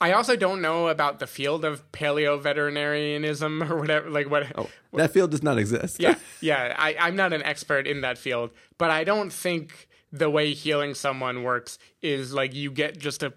I 0.00 0.12
also 0.12 0.36
don't 0.36 0.62
know 0.62 0.88
about 0.88 1.18
the 1.18 1.26
field 1.26 1.64
of 1.64 1.90
paleo 1.90 2.40
veterinarianism 2.40 3.62
or 3.64 3.76
whatever. 3.78 4.08
Like 4.10 4.30
what? 4.30 4.46
Oh, 4.56 4.68
that 4.92 5.12
field 5.12 5.32
does 5.32 5.42
not 5.42 5.58
exist. 5.58 6.00
yeah, 6.00 6.14
yeah. 6.40 6.74
I, 6.78 6.96
I'm 6.98 7.16
not 7.16 7.32
an 7.32 7.42
expert 7.42 7.86
in 7.86 8.02
that 8.02 8.16
field, 8.16 8.50
but 8.78 8.90
I 8.90 9.04
don't 9.04 9.32
think 9.32 9.87
the 10.12 10.30
way 10.30 10.52
healing 10.54 10.94
someone 10.94 11.42
works 11.42 11.78
is 12.02 12.32
like 12.32 12.54
you 12.54 12.70
get 12.70 12.98
just 12.98 13.22
a 13.22 13.32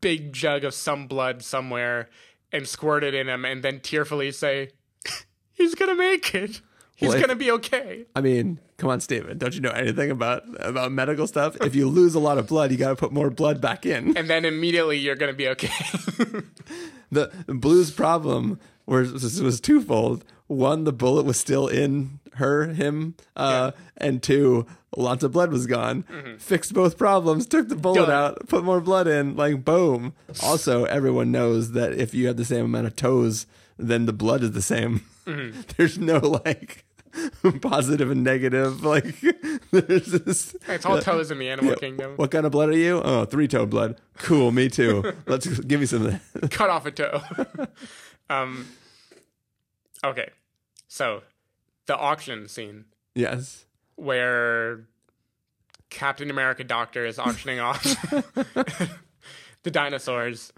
big 0.00 0.32
jug 0.32 0.64
of 0.64 0.74
some 0.74 1.06
blood 1.06 1.42
somewhere 1.42 2.08
and 2.52 2.66
squirt 2.66 3.04
it 3.04 3.14
in 3.14 3.28
him, 3.28 3.44
and 3.44 3.62
then 3.62 3.80
tearfully 3.80 4.30
say, 4.32 4.70
"He's 5.52 5.74
gonna 5.74 5.94
make 5.94 6.34
it. 6.34 6.60
He's 6.96 7.08
Well, 7.08 7.16
if- 7.18 7.22
gonna 7.22 7.36
be 7.36 7.50
okay." 7.52 8.04
I 8.14 8.20
mean, 8.20 8.58
come 8.76 8.90
on, 8.90 9.00
Stephen. 9.00 9.38
Don't 9.38 9.54
you 9.54 9.60
know 9.60 9.70
anything 9.70 10.10
about 10.10 10.42
about 10.60 10.92
medical 10.92 11.26
stuff? 11.26 11.56
If 11.62 11.74
you 11.74 11.88
lose 11.88 12.14
a 12.14 12.20
lot 12.20 12.36
of 12.38 12.46
blood, 12.46 12.70
you 12.72 12.76
got 12.76 12.90
to 12.90 12.96
put 12.96 13.12
more 13.12 13.30
blood 13.30 13.60
back 13.60 13.86
in. 13.86 14.16
And 14.16 14.28
then 14.28 14.44
immediately 14.44 14.98
you're 14.98 15.16
gonna 15.16 15.32
be 15.32 15.48
okay. 15.48 15.70
The 17.10 17.30
Blue's 17.46 17.90
problem 17.90 18.58
was 18.86 19.12
was 19.40 19.60
twofold. 19.60 20.24
one, 20.46 20.84
the 20.84 20.92
bullet 20.92 21.24
was 21.26 21.38
still 21.38 21.66
in 21.68 22.20
her, 22.34 22.68
him, 22.68 23.14
uh, 23.36 23.72
and 23.98 24.22
two, 24.22 24.64
lots 24.96 25.22
of 25.24 25.32
blood 25.32 25.50
was 25.50 25.66
gone. 25.66 26.04
Fixed 26.38 26.74
both 26.74 26.98
problems, 26.98 27.46
took 27.46 27.68
the 27.68 27.76
bullet 27.76 28.06
Done. 28.06 28.10
out, 28.10 28.48
put 28.48 28.64
more 28.64 28.80
blood 28.80 29.06
in, 29.08 29.36
like 29.36 29.64
boom. 29.64 30.12
Also, 30.42 30.84
everyone 30.84 31.30
knows 31.32 31.72
that 31.72 31.92
if 31.94 32.14
you 32.14 32.26
have 32.26 32.36
the 32.36 32.44
same 32.44 32.64
amount 32.66 32.86
of 32.86 32.96
toes, 32.96 33.46
then 33.78 34.06
the 34.06 34.12
blood 34.12 34.42
is 34.42 34.52
the 34.52 34.62
same. 34.62 35.02
There's 35.76 35.98
no 35.98 36.18
like 36.18 36.84
positive 37.60 38.10
and 38.10 38.24
negative. 38.24 38.84
Like 38.84 39.14
there's 39.70 40.06
this. 40.06 40.56
It's 40.68 40.84
all 40.86 41.00
toes 41.00 41.30
in 41.30 41.38
the 41.38 41.48
animal 41.48 41.72
Yeah. 41.72 41.78
kingdom. 41.78 42.12
What 42.16 42.30
kind 42.30 42.44
of 42.46 42.52
blood 42.52 42.70
are 42.70 42.76
you? 42.76 43.00
Oh, 43.04 43.24
three 43.24 43.46
toe 43.48 43.66
blood. 43.66 44.00
Cool, 44.18 44.50
me 44.50 44.68
too. 44.68 45.12
Let's 45.26 45.46
give 45.46 45.78
me 45.80 45.86
some 45.86 46.06
of 46.06 46.20
that. 46.40 46.50
Cut 46.50 46.70
off 46.70 46.86
a 46.86 46.90
toe. 46.90 47.22
um. 48.30 48.66
Okay, 50.04 50.30
so 50.88 51.22
the 51.86 51.96
auction 51.96 52.48
scene 52.48 52.86
Yes. 53.14 53.66
Where 53.96 54.84
Captain 55.90 56.30
America 56.30 56.64
Doctor 56.64 57.04
is 57.04 57.18
auctioning 57.18 57.60
off 57.60 57.82
the 59.62 59.70
dinosaurs 59.70 60.52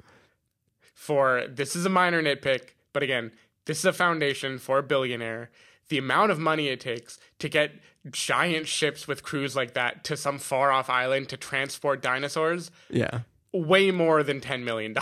for 0.95 1.45
this 1.49 1.76
is 1.76 1.85
a 1.85 1.91
minor 1.91 2.22
nitpick, 2.22 2.70
but 2.93 3.03
again, 3.03 3.32
this 3.66 3.78
is 3.78 3.85
a 3.85 3.93
foundation 3.93 4.59
for 4.59 4.78
a 4.78 4.82
billionaire. 4.82 5.51
The 5.89 5.99
amount 5.99 6.30
of 6.30 6.39
money 6.39 6.68
it 6.68 6.80
takes 6.80 7.18
to 7.41 7.49
get 7.49 7.72
giant 8.11 8.66
ships 8.68 9.07
with 9.07 9.22
crews 9.22 9.55
like 9.55 9.74
that 9.74 10.05
to 10.05 10.16
some 10.16 10.39
far 10.39 10.70
off 10.72 10.89
island 10.89 11.28
to 11.30 11.37
transport 11.37 12.01
dinosaurs, 12.03 12.70
Yeah. 12.91 13.20
way 13.53 13.91
more 13.91 14.22
than 14.22 14.41
$10 14.41 14.62
million. 14.64 14.95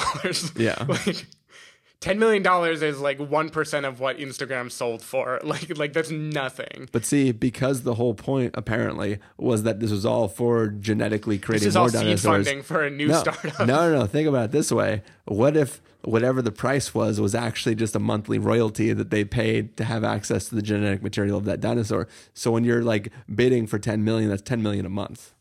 Yeah. 0.57 0.85
like, 0.89 1.27
$10 2.03 2.19
million 2.19 2.45
is 2.83 3.01
like 3.01 3.19
1% 3.19 3.89
of 3.89 4.01
what 4.01 4.19
Instagram 4.19 4.71
sold 4.71 5.03
for. 5.03 5.41
Like, 5.53 5.77
like 5.77 5.93
that's 5.93 6.11
nothing. 6.11 6.89
But 6.93 7.05
see, 7.05 7.31
because 7.31 7.83
the 7.83 7.95
whole 7.95 8.15
point 8.15 8.55
apparently 8.57 9.19
was 9.37 9.65
that 9.65 9.81
this 9.81 9.91
was 9.91 10.07
all 10.07 10.27
for 10.27 10.69
genetically 10.69 11.39
creating 11.39 11.67
This 11.67 11.73
is 11.73 11.75
more 11.75 11.83
all 11.83 11.89
seed 11.91 12.21
funding 12.21 12.63
for 12.63 12.83
a 12.83 12.89
new 12.89 13.09
no, 13.09 13.21
startup. 13.21 13.67
no, 13.67 13.91
no, 13.91 13.99
no. 14.01 14.07
Think 14.07 14.29
about 14.29 14.47
it 14.47 14.53
this 14.53 14.73
way: 14.73 15.03
What 15.27 15.55
if 15.57 15.83
whatever 16.05 16.41
the 16.41 16.53
price 16.53 16.95
was 16.95 17.21
was 17.21 17.35
actually 17.35 17.75
just 17.75 17.95
a 17.95 17.99
monthly 17.99 18.39
royalty 18.39 18.95
that 18.95 19.11
they 19.11 19.25
paid 19.25 19.77
to 19.77 19.85
have 19.85 20.05
access 20.05 20.49
to 20.49 20.55
the 20.55 20.63
genetic 20.63 21.03
material 21.03 21.37
of 21.37 21.45
that 21.45 21.61
dinosaur? 21.61 22.09
So 22.33 22.51
when 22.51 22.65
you're 22.65 22.83
like 22.83 23.13
bidding 23.35 23.67
for 23.67 23.79
ten 23.79 24.05
million, 24.05 24.31
that's 24.31 24.43
ten 24.43 24.63
million 24.63 24.87
a 24.87 24.91
month. 24.91 25.35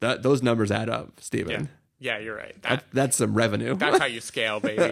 That 0.00 0.22
those 0.22 0.42
numbers 0.42 0.70
add 0.70 0.90
up, 0.90 1.20
Stephen. 1.20 1.54
Mm-hmm. 1.54 1.64
Yeah. 1.64 1.70
Yeah, 2.02 2.18
you're 2.18 2.34
right. 2.34 2.54
That, 2.62 2.68
That, 2.80 2.84
that's 2.92 3.16
some 3.18 3.34
revenue. 3.34 3.74
that's 3.76 3.98
how 3.98 4.06
you 4.06 4.20
scale, 4.22 4.58
baby. 4.60 4.82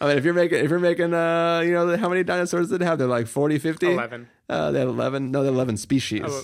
I 0.00 0.06
mean, 0.08 0.16
if 0.16 0.24
you're 0.24 0.32
making, 0.32 0.64
if 0.64 0.70
you're 0.70 0.78
making, 0.78 1.12
uh, 1.12 1.60
you 1.64 1.72
know, 1.72 1.96
how 1.96 2.08
many 2.08 2.22
dinosaurs 2.22 2.68
did 2.70 2.80
they 2.80 2.84
have? 2.84 2.98
They're 2.98 3.08
like 3.08 3.26
40, 3.26 3.58
50? 3.58 3.92
11. 3.92 4.28
Uh, 4.48 4.70
they 4.70 4.78
had 4.78 4.88
11. 4.88 5.32
No, 5.32 5.42
they're 5.42 5.52
11 5.52 5.76
species. 5.76 6.22
Oh, 6.24 6.42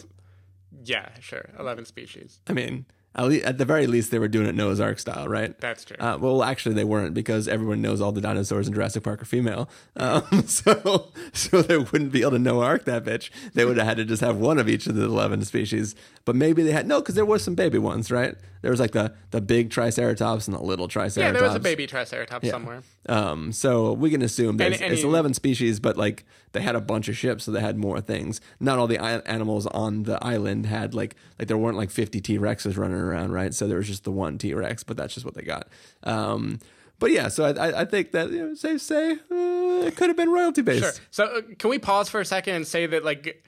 yeah, 0.85 1.09
sure. 1.21 1.49
11 1.59 1.85
species. 1.85 2.41
I 2.49 2.53
mean, 2.53 2.87
at, 3.17 3.59
the 3.59 3.65
very 3.65 3.87
least, 3.87 4.11
they 4.11 4.19
were 4.19 4.29
doing 4.29 4.47
it 4.47 4.55
Noah's 4.55 4.81
Ark 4.81 4.99
style, 4.99 5.27
right? 5.29 5.59
That's 5.61 5.85
true. 5.85 5.97
Uh, 5.99 6.19
well, 6.21 6.43
actually, 6.43 6.75
they 6.75 6.85
weren't 6.85 7.15
because 7.15 7.49
everyone 7.49 7.81
knows 7.83 8.01
all 8.01 8.13
the 8.13 8.21
dinosaurs 8.21 8.69
in 8.69 8.75
Jurassic 8.75 9.03
Park 9.03 9.23
are 9.23 9.25
female. 9.25 9.69
Um, 9.97 10.43
so, 10.47 11.09
so 11.33 11.63
they 11.63 11.79
wouldn't 11.79 12.13
be 12.13 12.21
able 12.21 12.33
to 12.33 12.39
Noah 12.39 12.65
Ark 12.67 12.85
that 12.85 13.05
bitch. 13.05 13.31
They 13.55 13.65
would 13.65 13.77
have 13.79 13.87
had 13.87 13.97
to 13.97 14.05
just 14.05 14.21
have 14.23 14.37
one 14.37 14.59
of 14.59 14.69
each 14.69 14.87
of 14.87 14.95
the 14.95 15.05
eleven 15.05 15.45
species. 15.45 15.95
But 16.25 16.37
maybe 16.37 16.63
they 16.63 16.73
had 16.73 16.87
no, 16.87 17.01
because 17.01 17.15
there 17.15 17.25
was 17.25 17.43
some 17.45 17.55
baby 17.55 17.79
ones, 17.79 18.11
right? 18.11 18.35
There 18.63 18.71
was 18.71 18.81
like 18.81 18.93
the 18.93 19.15
the 19.31 19.41
big 19.41 19.71
Triceratops 19.71 20.49
and 20.49 20.57
the 20.57 20.61
little 20.63 20.89
Triceratops. 20.89 21.17
yeah, 21.17 21.33
there 21.33 21.47
was 21.47 21.55
a 21.55 21.61
baby 21.61 21.87
Triceratops 21.87 22.51
somewhere. 22.51 22.83
Um, 23.09 23.53
so 23.53 23.93
we 23.93 24.11
can 24.11 24.23
assume 24.23 24.61
And- 24.61 24.75
it's, 24.75 24.83
and 24.83 24.93
it's 24.93 25.05
11 25.05 25.35
species, 25.35 25.79
but 25.79 25.97
like 25.97 26.25
they 26.51 26.61
had 26.63 26.75
a 26.75 26.81
bunch 26.81 27.09
of 27.09 27.17
ships, 27.17 27.45
so 27.45 27.53
they 27.53 27.61
had 27.61 27.77
more 27.79 28.01
things. 28.01 28.41
Not 28.59 28.79
all 28.79 28.89
the 28.89 28.99
I- 28.99 29.19
animals 29.19 29.67
on 29.69 30.03
the 30.03 30.23
island 30.25 30.67
had 30.67 30.95
like 30.95 31.15
like 31.39 31.47
there 31.47 31.57
weren't 31.59 31.77
like 31.77 31.91
50 31.91 32.21
T 32.21 32.39
Rexes 32.39 32.77
running 32.77 32.97
around, 33.07 33.33
right? 33.33 33.55
So 33.55 33.67
there 33.67 33.79
was 33.79 33.87
just 33.87 34.05
the 34.05 34.13
one 34.13 34.39
T 34.39 34.53
Rex, 34.55 34.83
but 34.83 34.97
that's 34.97 35.15
just 35.15 35.25
what 35.25 35.35
they 35.35 35.43
got. 35.43 35.69
Um, 36.03 36.59
but 36.99 37.11
yeah, 37.11 37.29
so 37.29 37.45
I, 37.45 37.51
I, 37.51 37.81
I 37.83 37.85
think 37.85 38.13
that 38.13 38.31
you 38.31 38.49
know, 38.49 38.55
safe 38.55 38.81
say 38.81 39.13
uh, 39.13 39.87
it 39.87 39.97
could 39.97 40.09
have 40.09 40.17
been 40.17 40.31
royalty 40.31 40.63
based. 40.63 40.83
Sure. 40.83 40.93
So 41.11 41.25
uh, 41.25 41.41
can 41.59 41.71
we 41.71 41.79
pause 41.79 42.09
for 42.09 42.21
a 42.21 42.25
second 42.25 42.55
and 42.55 42.67
say 42.67 42.87
that 42.87 43.05
like 43.05 43.45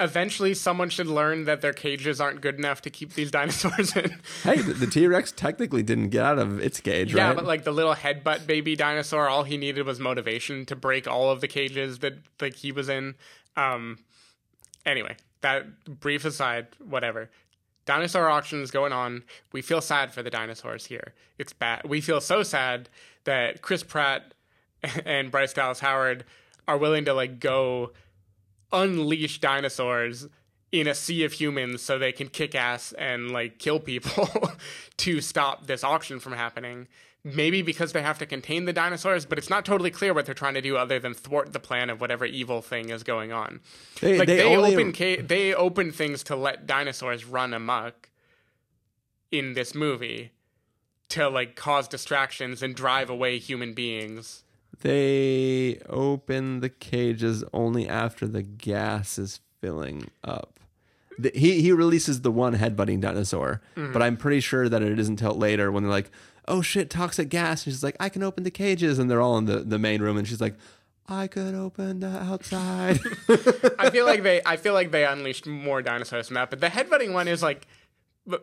eventually 0.00 0.54
someone 0.54 0.90
should 0.90 1.06
learn 1.06 1.44
that 1.44 1.60
their 1.60 1.72
cages 1.72 2.20
aren't 2.20 2.40
good 2.40 2.56
enough 2.56 2.82
to 2.82 2.90
keep 2.90 3.14
these 3.14 3.30
dinosaurs 3.30 3.96
in. 3.96 4.16
Hey, 4.42 4.60
the, 4.60 4.86
T 4.86 5.06
Rex 5.06 5.32
technically 5.32 5.82
didn't 5.82 6.10
get 6.10 6.24
out 6.24 6.38
of 6.38 6.60
its 6.60 6.80
cage, 6.80 7.14
right? 7.14 7.20
Yeah, 7.20 7.26
right? 7.28 7.36
but 7.36 7.44
like 7.44 7.64
the 7.64 7.72
little 7.72 7.94
headbutt 7.94 8.46
baby 8.46 8.76
dinosaur, 8.76 9.28
all 9.28 9.44
he 9.44 9.56
needed 9.56 9.86
was 9.86 10.00
motivation 10.00 10.66
to 10.66 10.76
break 10.76 11.06
all 11.06 11.30
of 11.30 11.40
the 11.40 11.48
cages 11.48 12.00
that 12.00 12.14
like 12.40 12.54
he 12.54 12.72
was 12.72 12.88
in. 12.88 13.14
Um 13.56 13.98
anyway, 14.84 15.16
that 15.40 16.00
brief 16.00 16.24
aside, 16.24 16.68
whatever. 16.78 17.30
Dinosaur 17.84 18.28
auctions 18.28 18.70
going 18.70 18.92
on. 18.92 19.24
We 19.52 19.62
feel 19.62 19.80
sad 19.80 20.12
for 20.12 20.22
the 20.22 20.30
dinosaurs 20.30 20.86
here. 20.86 21.14
It's 21.38 21.52
bad. 21.52 21.82
We 21.84 22.00
feel 22.00 22.20
so 22.20 22.42
sad 22.42 22.88
that 23.24 23.62
Chris 23.62 23.82
Pratt 23.82 24.34
and 25.04 25.30
Bryce 25.30 25.52
Dallas 25.52 25.80
Howard 25.80 26.24
are 26.66 26.78
willing 26.78 27.04
to 27.04 27.14
like 27.14 27.40
go 27.40 27.92
unleash 28.72 29.40
dinosaurs 29.40 30.28
in 30.72 30.88
a 30.88 30.94
sea 30.94 31.24
of 31.24 31.32
humans 31.32 31.82
so 31.82 31.98
they 31.98 32.10
can 32.10 32.28
kick 32.28 32.54
ass 32.54 32.92
and 32.98 33.30
like 33.30 33.58
kill 33.58 33.78
people 33.78 34.28
to 34.96 35.20
stop 35.20 35.66
this 35.66 35.84
auction 35.84 36.18
from 36.18 36.32
happening. 36.32 36.88
Maybe 37.26 37.62
because 37.62 37.92
they 37.92 38.02
have 38.02 38.18
to 38.18 38.26
contain 38.26 38.66
the 38.66 38.72
dinosaurs, 38.72 39.24
but 39.24 39.38
it's 39.38 39.48
not 39.48 39.64
totally 39.64 39.90
clear 39.90 40.12
what 40.12 40.26
they're 40.26 40.34
trying 40.34 40.54
to 40.54 40.60
do 40.60 40.76
other 40.76 40.98
than 40.98 41.14
thwart 41.14 41.54
the 41.54 41.58
plan 41.58 41.88
of 41.88 41.98
whatever 41.98 42.26
evil 42.26 42.60
thing 42.60 42.90
is 42.90 43.02
going 43.02 43.32
on. 43.32 43.60
They- 44.02 44.18
like 44.18 44.28
they 44.28 44.36
they, 44.36 44.56
open 44.56 44.92
ca- 44.92 45.22
they 45.22 45.54
open 45.54 45.90
things 45.90 46.22
to 46.24 46.36
let 46.36 46.66
dinosaurs 46.66 47.24
run 47.24 47.54
amok 47.54 48.10
in 49.30 49.54
this 49.54 49.74
movie 49.74 50.32
to 51.08 51.28
like 51.28 51.56
cause 51.56 51.88
distractions 51.88 52.62
and 52.62 52.74
drive 52.74 53.08
away 53.08 53.38
human 53.38 53.72
beings. 53.72 54.44
They 54.82 55.80
open 55.88 56.60
the 56.60 56.68
cages 56.68 57.42
only 57.52 57.88
after 57.88 58.26
the 58.26 58.42
gas 58.42 59.18
is 59.18 59.40
filling 59.60 60.10
up. 60.22 60.60
The, 61.18 61.30
he 61.34 61.62
he 61.62 61.72
releases 61.72 62.22
the 62.22 62.32
one 62.32 62.56
headbutting 62.56 63.00
dinosaur, 63.00 63.62
mm. 63.76 63.92
but 63.92 64.02
I'm 64.02 64.16
pretty 64.16 64.40
sure 64.40 64.68
that 64.68 64.82
it 64.82 64.98
isn't 64.98 65.20
until 65.22 65.38
later 65.38 65.70
when 65.70 65.84
they're 65.84 65.92
like, 65.92 66.10
"Oh 66.46 66.62
shit, 66.62 66.90
toxic 66.90 67.28
gas!" 67.28 67.64
And 67.64 67.72
she's 67.72 67.82
like, 67.82 67.96
"I 68.00 68.08
can 68.08 68.22
open 68.22 68.44
the 68.44 68.50
cages," 68.50 68.98
and 68.98 69.10
they're 69.10 69.20
all 69.20 69.38
in 69.38 69.46
the, 69.46 69.60
the 69.60 69.78
main 69.78 70.02
room, 70.02 70.16
and 70.16 70.26
she's 70.26 70.40
like, 70.40 70.54
"I 71.08 71.26
could 71.26 71.54
open 71.54 72.00
the 72.00 72.22
outside." 72.22 73.00
I 73.78 73.90
feel 73.90 74.04
like 74.06 74.22
they 74.22 74.40
I 74.44 74.56
feel 74.56 74.74
like 74.74 74.90
they 74.90 75.04
unleashed 75.04 75.46
more 75.46 75.82
dinosaurs 75.82 76.28
from 76.28 76.34
that, 76.34 76.50
but 76.50 76.60
the 76.60 76.68
headbutting 76.68 77.12
one 77.12 77.28
is 77.28 77.42
like 77.42 77.66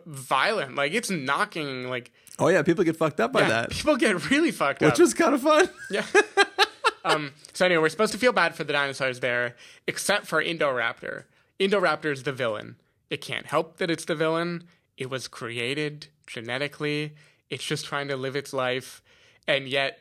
violent. 0.06 0.74
Like 0.74 0.92
it's 0.92 1.10
knocking 1.10 1.88
like 1.88 2.12
oh 2.38 2.48
yeah, 2.48 2.62
people 2.62 2.84
get 2.84 2.96
fucked 2.96 3.20
up 3.20 3.32
by 3.32 3.42
yeah, 3.42 3.48
that, 3.48 3.70
people 3.70 3.96
get 3.96 4.30
really 4.30 4.50
fucked 4.50 4.82
up. 4.82 4.92
which 4.92 4.98
was 4.98 5.14
kind 5.14 5.34
of 5.34 5.42
fun. 5.42 5.68
Yeah. 5.90 6.06
um, 7.04 7.32
so 7.52 7.66
anyway, 7.66 7.82
we're 7.82 7.88
supposed 7.88 8.12
to 8.12 8.18
feel 8.18 8.32
bad 8.32 8.54
for 8.54 8.64
the 8.64 8.72
dinosaurs 8.72 9.20
there, 9.20 9.56
except 9.86 10.26
for 10.26 10.42
Indoraptor. 10.42 11.24
Indoraptor 11.58 12.12
is 12.12 12.22
the 12.24 12.32
villain. 12.32 12.76
It 13.10 13.20
can't 13.20 13.46
help 13.46 13.76
that 13.78 13.90
it's 13.90 14.04
the 14.04 14.14
villain. 14.14 14.64
It 14.96 15.10
was 15.10 15.28
created 15.28 16.08
genetically. 16.26 17.14
It's 17.52 17.64
just 17.64 17.84
trying 17.84 18.08
to 18.08 18.16
live 18.16 18.34
its 18.34 18.52
life, 18.52 19.02
and 19.46 19.68
yet 19.68 19.98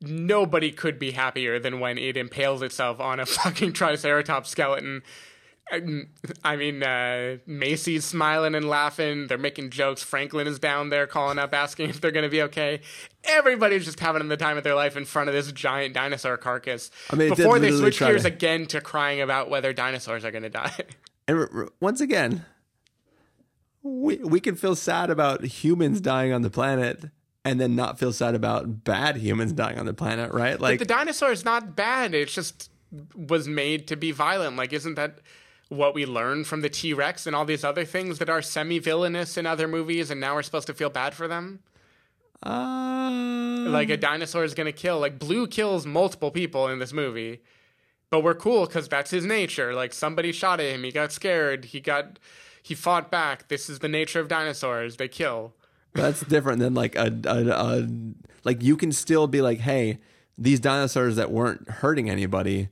nobody 0.00 0.70
could 0.70 0.98
be 0.98 1.10
happier 1.12 1.58
than 1.58 1.80
when 1.80 1.98
it 1.98 2.16
impales 2.16 2.62
itself 2.62 3.00
on 3.00 3.20
a 3.20 3.26
fucking 3.38 3.72
Triceratops 3.72 4.48
skeleton. 4.50 5.02
I 6.44 6.56
mean, 6.56 6.82
uh, 6.82 7.38
Maisie's 7.46 8.04
smiling 8.04 8.54
and 8.54 8.68
laughing. 8.68 9.26
They're 9.28 9.38
making 9.38 9.70
jokes. 9.70 10.02
Franklin 10.02 10.46
is 10.46 10.58
down 10.58 10.90
there 10.90 11.06
calling 11.06 11.38
up, 11.38 11.54
asking 11.54 11.88
if 11.88 12.00
they're 12.00 12.10
going 12.10 12.24
to 12.24 12.28
be 12.30 12.42
okay. 12.42 12.80
Everybody's 13.24 13.84
just 13.86 13.98
having 14.00 14.26
the 14.28 14.36
time 14.36 14.58
of 14.58 14.64
their 14.64 14.74
life 14.74 14.96
in 14.96 15.04
front 15.04 15.28
of 15.30 15.34
this 15.34 15.50
giant 15.52 15.94
dinosaur 15.94 16.36
carcass. 16.36 16.90
I 17.10 17.16
mean, 17.16 17.30
before 17.30 17.58
they 17.58 17.70
switch 17.70 18.00
gears 18.00 18.22
to- 18.22 18.28
again 18.28 18.66
to 18.66 18.80
crying 18.80 19.20
about 19.20 19.48
whether 19.50 19.72
dinosaurs 19.72 20.24
are 20.24 20.30
going 20.30 20.42
to 20.44 20.50
die. 20.50 20.72
And 21.28 21.38
r- 21.38 21.50
r- 21.54 21.68
once 21.78 22.00
again, 22.00 22.44
we 23.82 24.16
we 24.16 24.40
can 24.40 24.54
feel 24.54 24.74
sad 24.74 25.10
about 25.10 25.44
humans 25.44 26.00
dying 26.00 26.32
on 26.32 26.42
the 26.42 26.50
planet, 26.50 27.10
and 27.44 27.60
then 27.60 27.74
not 27.74 27.98
feel 27.98 28.12
sad 28.12 28.34
about 28.34 28.84
bad 28.84 29.16
humans 29.16 29.52
dying 29.52 29.78
on 29.78 29.86
the 29.86 29.94
planet, 29.94 30.32
right? 30.32 30.60
Like 30.60 30.78
the 30.78 30.84
dinosaur 30.84 31.32
is 31.32 31.44
not 31.44 31.76
bad. 31.76 32.14
It 32.14 32.28
just 32.28 32.70
was 33.16 33.48
made 33.48 33.88
to 33.88 33.96
be 33.96 34.12
violent. 34.12 34.56
Like, 34.56 34.72
isn't 34.72 34.94
that 34.94 35.18
what 35.68 35.94
we 35.94 36.04
learned 36.04 36.46
from 36.46 36.60
the 36.60 36.68
T 36.68 36.92
Rex 36.92 37.26
and 37.26 37.34
all 37.34 37.44
these 37.44 37.64
other 37.64 37.84
things 37.84 38.18
that 38.18 38.28
are 38.28 38.42
semi 38.42 38.78
villainous 38.78 39.36
in 39.36 39.46
other 39.46 39.66
movies? 39.66 40.10
And 40.10 40.20
now 40.20 40.34
we're 40.34 40.42
supposed 40.42 40.66
to 40.66 40.74
feel 40.74 40.90
bad 40.90 41.14
for 41.14 41.26
them? 41.26 41.60
uh, 42.44 43.10
like 43.68 43.88
a 43.90 43.96
dinosaur 43.96 44.44
is 44.44 44.54
gonna 44.54 44.72
kill 44.72 44.98
like 44.98 45.18
blue 45.18 45.46
kills 45.46 45.86
multiple 45.86 46.30
people 46.30 46.68
in 46.68 46.78
this 46.78 46.92
movie 46.92 47.40
but 48.10 48.20
we're 48.22 48.34
cool 48.34 48.66
because 48.66 48.88
that's 48.88 49.10
his 49.10 49.24
nature 49.24 49.74
like 49.74 49.92
somebody 49.92 50.32
shot 50.32 50.58
at 50.58 50.74
him 50.74 50.82
he 50.82 50.90
got 50.90 51.12
scared 51.12 51.66
he 51.66 51.80
got 51.80 52.18
he 52.62 52.74
fought 52.74 53.10
back 53.10 53.48
this 53.48 53.68
is 53.68 53.80
the 53.80 53.88
nature 53.88 54.20
of 54.20 54.28
dinosaurs 54.28 54.96
they 54.96 55.08
kill 55.08 55.52
that's 55.94 56.20
different 56.22 56.60
than 56.60 56.74
like 56.74 56.94
a, 56.96 57.12
a, 57.26 57.48
a 57.48 57.88
like 58.44 58.62
you 58.62 58.76
can 58.76 58.92
still 58.92 59.26
be 59.26 59.42
like, 59.42 59.60
hey, 59.60 59.98
these 60.38 60.60
dinosaurs 60.60 61.16
that 61.16 61.30
weren't 61.30 61.68
hurting 61.68 62.08
anybody 62.08 62.68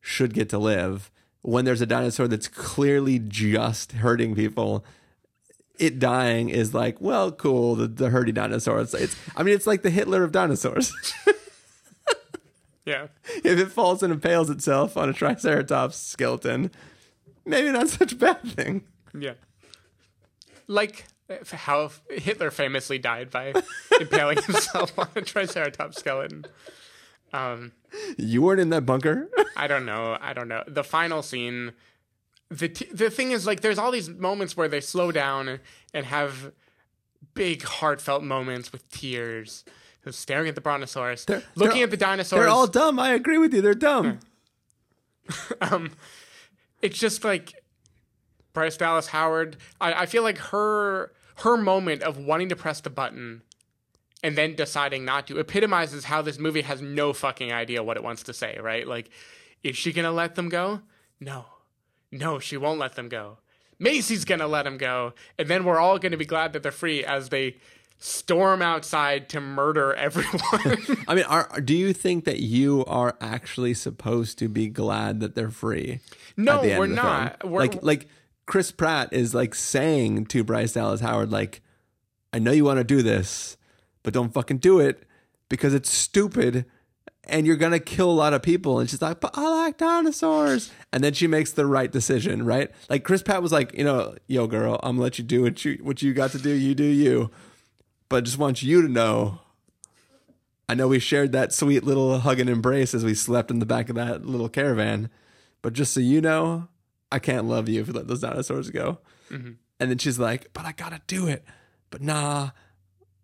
should 0.00 0.34
get 0.34 0.48
to 0.50 0.58
live. 0.58 1.10
When 1.42 1.64
there's 1.64 1.80
a 1.80 1.86
dinosaur 1.86 2.26
that's 2.26 2.48
clearly 2.48 3.18
just 3.18 3.92
hurting 3.92 4.34
people, 4.34 4.84
it 5.78 5.98
dying 5.98 6.48
is 6.48 6.74
like, 6.74 7.00
well, 7.00 7.30
cool. 7.30 7.76
The, 7.76 7.86
the 7.86 8.10
hurdy 8.10 8.32
dinosaur. 8.32 8.80
It's, 8.80 8.94
it's, 8.94 9.16
I 9.36 9.42
mean, 9.42 9.54
it's 9.54 9.66
like 9.66 9.82
the 9.82 9.90
Hitler 9.90 10.22
of 10.24 10.32
dinosaurs. 10.32 10.92
Yeah. 12.86 13.06
if 13.36 13.58
it 13.58 13.72
falls 13.72 14.02
and 14.02 14.12
impales 14.12 14.50
itself 14.50 14.98
on 14.98 15.08
a 15.08 15.14
Triceratops 15.14 15.96
skeleton, 15.96 16.70
maybe 17.46 17.70
not 17.70 17.88
such 17.88 18.12
a 18.12 18.16
bad 18.16 18.42
thing. 18.42 18.84
Yeah. 19.18 19.34
Like 20.66 21.06
how 21.52 21.90
Hitler 22.10 22.50
famously 22.50 22.98
died 22.98 23.30
by 23.30 23.54
impaling 24.00 24.42
himself 24.42 24.98
on 24.98 25.08
a 25.16 25.20
Triceratops 25.22 25.98
skeleton. 25.98 26.46
Um, 27.32 27.72
You 28.18 28.42
weren't 28.42 28.60
in 28.60 28.70
that 28.70 28.84
bunker. 28.86 29.28
I 29.56 29.66
don't 29.66 29.86
know. 29.86 30.16
I 30.20 30.32
don't 30.32 30.48
know. 30.48 30.62
The 30.66 30.84
final 30.84 31.22
scene. 31.22 31.72
The 32.50 32.68
t- 32.68 32.88
the 32.92 33.10
thing 33.10 33.32
is, 33.32 33.46
like, 33.46 33.60
there's 33.62 33.78
all 33.78 33.90
these 33.90 34.08
moments 34.08 34.56
where 34.56 34.68
they 34.68 34.80
slow 34.80 35.10
down 35.10 35.60
and 35.92 36.06
have 36.06 36.52
big 37.32 37.62
heartfelt 37.62 38.22
moments 38.22 38.70
with 38.72 38.88
tears. 38.90 39.64
Staring 40.10 40.48
at 40.50 40.54
the 40.54 40.60
brontosaurus, 40.60 41.26
looking 41.28 41.42
they're- 41.56 41.84
at 41.84 41.90
the 41.90 41.96
dinosaurs. 41.96 42.38
They're 42.40 42.48
all 42.50 42.66
dumb. 42.66 42.98
I 42.98 43.14
agree 43.14 43.38
with 43.38 43.54
you. 43.54 43.62
They're 43.62 43.72
dumb. 43.72 44.18
um, 45.62 45.92
it's 46.82 46.98
just 46.98 47.24
like 47.24 47.63
Bryce 48.54 48.76
Dallas 48.78 49.08
Howard. 49.08 49.58
I, 49.80 49.92
I 49.92 50.06
feel 50.06 50.22
like 50.22 50.38
her 50.38 51.12
her 51.38 51.56
moment 51.56 52.02
of 52.02 52.16
wanting 52.16 52.48
to 52.48 52.56
press 52.56 52.80
the 52.80 52.88
button 52.90 53.42
and 54.22 54.38
then 54.38 54.54
deciding 54.54 55.04
not 55.04 55.26
to 55.26 55.38
epitomizes 55.38 56.04
how 56.04 56.22
this 56.22 56.38
movie 56.38 56.62
has 56.62 56.80
no 56.80 57.12
fucking 57.12 57.52
idea 57.52 57.82
what 57.82 57.96
it 57.98 58.02
wants 58.02 58.22
to 58.22 58.32
say. 58.32 58.58
Right? 58.62 58.86
Like, 58.86 59.10
is 59.62 59.76
she 59.76 59.92
gonna 59.92 60.12
let 60.12 60.36
them 60.36 60.48
go? 60.48 60.80
No, 61.20 61.44
no, 62.10 62.38
she 62.38 62.56
won't 62.56 62.78
let 62.80 62.94
them 62.94 63.08
go. 63.08 63.38
Maisie's 63.78 64.24
gonna 64.24 64.46
let 64.46 64.62
them 64.62 64.78
go, 64.78 65.12
and 65.38 65.48
then 65.48 65.64
we're 65.64 65.78
all 65.80 65.98
gonna 65.98 66.16
be 66.16 66.24
glad 66.24 66.52
that 66.52 66.62
they're 66.62 66.72
free 66.72 67.04
as 67.04 67.28
they 67.28 67.56
storm 67.98 68.60
outside 68.62 69.28
to 69.30 69.40
murder 69.40 69.94
everyone. 70.06 71.02
I 71.08 71.14
mean, 71.14 71.24
are, 71.24 71.60
do 71.60 71.74
you 71.74 71.92
think 71.92 72.24
that 72.24 72.38
you 72.40 72.84
are 72.86 73.16
actually 73.20 73.74
supposed 73.74 74.38
to 74.38 74.48
be 74.48 74.68
glad 74.68 75.20
that 75.20 75.34
they're 75.34 75.50
free? 75.50 76.00
No, 76.36 76.60
we're 76.62 76.86
not. 76.86 77.42
We're- 77.44 77.66
like, 77.68 77.82
like 77.82 78.08
Chris 78.46 78.70
Pratt 78.70 79.12
is 79.12 79.34
like 79.34 79.54
saying 79.54 80.26
to 80.26 80.44
Bryce 80.44 80.72
Dallas 80.72 81.00
Howard, 81.00 81.30
like, 81.30 81.62
I 82.32 82.38
know 82.38 82.52
you 82.52 82.64
want 82.64 82.78
to 82.78 82.84
do 82.84 83.02
this, 83.02 83.56
but 84.02 84.12
don't 84.12 84.32
fucking 84.32 84.58
do 84.58 84.80
it 84.80 85.04
because 85.48 85.74
it's 85.74 85.90
stupid 85.90 86.66
and 87.26 87.46
you're 87.46 87.56
gonna 87.56 87.80
kill 87.80 88.10
a 88.10 88.12
lot 88.12 88.34
of 88.34 88.42
people. 88.42 88.78
And 88.78 88.88
she's 88.88 89.00
like, 89.00 89.20
but 89.20 89.36
I 89.36 89.48
like 89.48 89.78
dinosaurs. 89.78 90.70
And 90.92 91.02
then 91.02 91.14
she 91.14 91.26
makes 91.26 91.52
the 91.52 91.66
right 91.66 91.90
decision, 91.90 92.44
right? 92.44 92.70
Like 92.88 93.04
Chris 93.04 93.22
Pratt 93.22 93.42
was 93.42 93.52
like, 93.52 93.74
you 93.76 93.84
know, 93.84 94.14
yo, 94.26 94.46
girl, 94.46 94.78
I'm 94.82 94.96
gonna 94.96 95.04
let 95.04 95.18
you 95.18 95.24
do 95.24 95.42
what 95.42 95.64
you 95.64 95.78
what 95.82 96.02
you 96.02 96.12
got 96.12 96.32
to 96.32 96.38
do. 96.38 96.50
You 96.50 96.74
do 96.74 96.84
you. 96.84 97.30
But 98.08 98.16
I 98.16 98.20
just 98.20 98.38
want 98.38 98.62
you 98.62 98.82
to 98.82 98.88
know. 98.88 99.40
I 100.68 100.74
know 100.74 100.88
we 100.88 100.98
shared 100.98 101.32
that 101.32 101.52
sweet 101.52 101.84
little 101.84 102.20
hug 102.20 102.40
and 102.40 102.48
embrace 102.48 102.94
as 102.94 103.04
we 103.04 103.14
slept 103.14 103.50
in 103.50 103.58
the 103.58 103.66
back 103.66 103.88
of 103.88 103.96
that 103.96 104.24
little 104.24 104.48
caravan. 104.48 105.10
But 105.62 105.74
just 105.74 105.92
so 105.92 106.00
you 106.00 106.20
know, 106.20 106.68
I 107.10 107.18
can't 107.18 107.46
love 107.46 107.68
you 107.68 107.80
if 107.80 107.88
you 107.88 107.92
let 107.92 108.08
those 108.08 108.20
dinosaurs 108.20 108.70
go. 108.70 108.98
Mm-hmm. 109.30 109.52
And 109.80 109.90
then 109.90 109.98
she's 109.98 110.18
like, 110.18 110.52
but 110.52 110.64
I 110.64 110.72
gotta 110.72 111.00
do 111.06 111.26
it. 111.26 111.44
But 111.90 112.02
nah, 112.02 112.50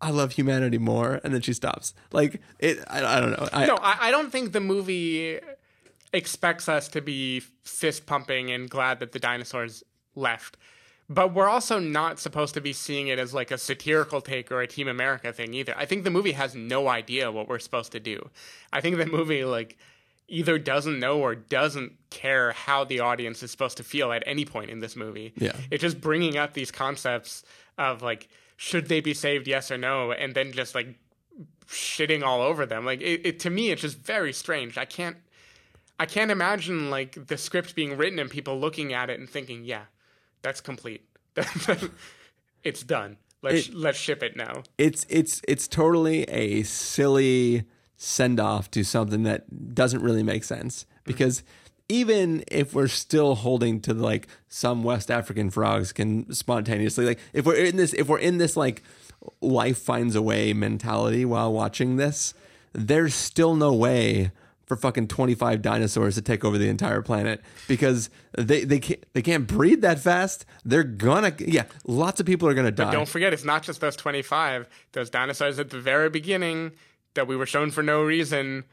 I 0.00 0.10
love 0.10 0.32
humanity 0.32 0.78
more. 0.78 1.20
And 1.22 1.34
then 1.34 1.40
she 1.40 1.52
stops. 1.52 1.94
Like 2.12 2.40
it, 2.58 2.78
I, 2.88 3.04
I 3.04 3.20
don't 3.20 3.32
know. 3.32 3.48
I, 3.52 3.66
no, 3.66 3.76
I, 3.76 4.08
I 4.08 4.10
don't 4.10 4.30
think 4.30 4.52
the 4.52 4.60
movie 4.60 5.40
expects 6.12 6.68
us 6.68 6.88
to 6.88 7.00
be 7.00 7.40
fist 7.62 8.06
pumping 8.06 8.50
and 8.50 8.68
glad 8.68 9.00
that 9.00 9.12
the 9.12 9.18
dinosaurs 9.18 9.82
left. 10.14 10.56
But 11.08 11.34
we're 11.34 11.48
also 11.48 11.80
not 11.80 12.20
supposed 12.20 12.54
to 12.54 12.60
be 12.60 12.72
seeing 12.72 13.08
it 13.08 13.18
as 13.18 13.34
like 13.34 13.50
a 13.50 13.58
satirical 13.58 14.20
take 14.20 14.52
or 14.52 14.60
a 14.60 14.66
Team 14.68 14.86
America 14.86 15.32
thing 15.32 15.54
either. 15.54 15.74
I 15.76 15.84
think 15.84 16.04
the 16.04 16.10
movie 16.10 16.32
has 16.32 16.54
no 16.54 16.88
idea 16.88 17.32
what 17.32 17.48
we're 17.48 17.58
supposed 17.58 17.90
to 17.92 18.00
do. 18.00 18.30
I 18.72 18.80
think 18.80 18.96
the 18.96 19.06
movie 19.06 19.44
like 19.44 19.76
either 20.30 20.58
doesn't 20.58 20.98
know 20.98 21.18
or 21.20 21.34
doesn't 21.34 21.92
care 22.08 22.52
how 22.52 22.84
the 22.84 23.00
audience 23.00 23.42
is 23.42 23.50
supposed 23.50 23.76
to 23.76 23.82
feel 23.84 24.12
at 24.12 24.22
any 24.26 24.44
point 24.44 24.70
in 24.70 24.78
this 24.80 24.96
movie. 24.96 25.32
Yeah. 25.36 25.52
It's 25.70 25.82
just 25.82 26.00
bringing 26.00 26.38
up 26.38 26.54
these 26.54 26.70
concepts 26.70 27.42
of 27.76 28.00
like 28.00 28.28
should 28.56 28.86
they 28.88 29.00
be 29.00 29.12
saved 29.12 29.48
yes 29.48 29.70
or 29.70 29.76
no 29.78 30.12
and 30.12 30.34
then 30.34 30.52
just 30.52 30.74
like 30.74 30.94
shitting 31.66 32.22
all 32.22 32.40
over 32.42 32.64
them. 32.64 32.84
Like 32.84 33.00
it, 33.00 33.26
it 33.26 33.40
to 33.40 33.50
me 33.50 33.70
it's 33.70 33.82
just 33.82 33.98
very 33.98 34.32
strange. 34.32 34.78
I 34.78 34.84
can't 34.84 35.16
I 35.98 36.06
can't 36.06 36.30
imagine 36.30 36.90
like 36.90 37.26
the 37.26 37.36
script 37.36 37.74
being 37.74 37.96
written 37.96 38.18
and 38.18 38.30
people 38.30 38.58
looking 38.58 38.92
at 38.94 39.10
it 39.10 39.20
and 39.20 39.28
thinking, 39.28 39.64
"Yeah, 39.64 39.82
that's 40.40 40.60
complete. 40.62 41.04
it's 42.64 42.82
done. 42.82 43.16
Let's 43.42 43.68
It- 43.68 43.74
let's 43.74 43.98
ship 43.98 44.22
it 44.22 44.36
now." 44.36 44.62
it's 44.78 45.04
it's 45.08 45.42
it's 45.46 45.68
totally 45.68 46.22
a 46.24 46.62
silly 46.62 47.64
send 48.02 48.40
off 48.40 48.70
to 48.70 48.82
something 48.82 49.24
that 49.24 49.74
doesn't 49.74 50.00
really 50.00 50.22
make 50.22 50.42
sense. 50.42 50.86
Because 51.04 51.42
even 51.90 52.42
if 52.48 52.72
we're 52.72 52.88
still 52.88 53.34
holding 53.34 53.78
to 53.82 53.92
like 53.92 54.26
some 54.48 54.82
West 54.82 55.10
African 55.10 55.50
frogs 55.50 55.92
can 55.92 56.32
spontaneously 56.32 57.04
like 57.04 57.18
if 57.34 57.44
we're 57.44 57.56
in 57.56 57.76
this 57.76 57.92
if 57.92 58.08
we're 58.08 58.18
in 58.18 58.38
this 58.38 58.56
like 58.56 58.82
life 59.42 59.76
finds 59.76 60.14
a 60.14 60.22
way 60.22 60.54
mentality 60.54 61.26
while 61.26 61.52
watching 61.52 61.96
this 61.96 62.32
there's 62.72 63.14
still 63.14 63.54
no 63.54 63.74
way 63.74 64.30
for 64.64 64.76
fucking 64.76 65.08
25 65.08 65.62
dinosaurs 65.62 66.14
to 66.14 66.22
take 66.22 66.44
over 66.44 66.56
the 66.56 66.68
entire 66.68 67.02
planet. 67.02 67.42
Because 67.66 68.08
they 68.38 68.62
they 68.62 68.78
can't 68.78 69.04
they 69.14 69.20
can't 69.20 69.48
breed 69.48 69.82
that 69.82 69.98
fast. 69.98 70.46
They're 70.64 70.84
gonna 70.84 71.34
yeah 71.40 71.64
lots 71.84 72.20
of 72.20 72.26
people 72.26 72.48
are 72.48 72.54
gonna 72.54 72.70
die. 72.70 72.84
But 72.84 72.92
Don't 72.92 73.08
forget, 73.08 73.32
it's 73.32 73.44
not 73.44 73.64
just 73.64 73.80
those 73.80 73.96
25. 73.96 74.68
Those 74.92 75.10
dinosaurs 75.10 75.58
at 75.58 75.70
the 75.70 75.80
very 75.80 76.08
beginning 76.08 76.70
that 77.14 77.26
we 77.26 77.36
were 77.36 77.46
shown 77.46 77.70
for 77.70 77.82
no 77.82 78.02
reason 78.02 78.64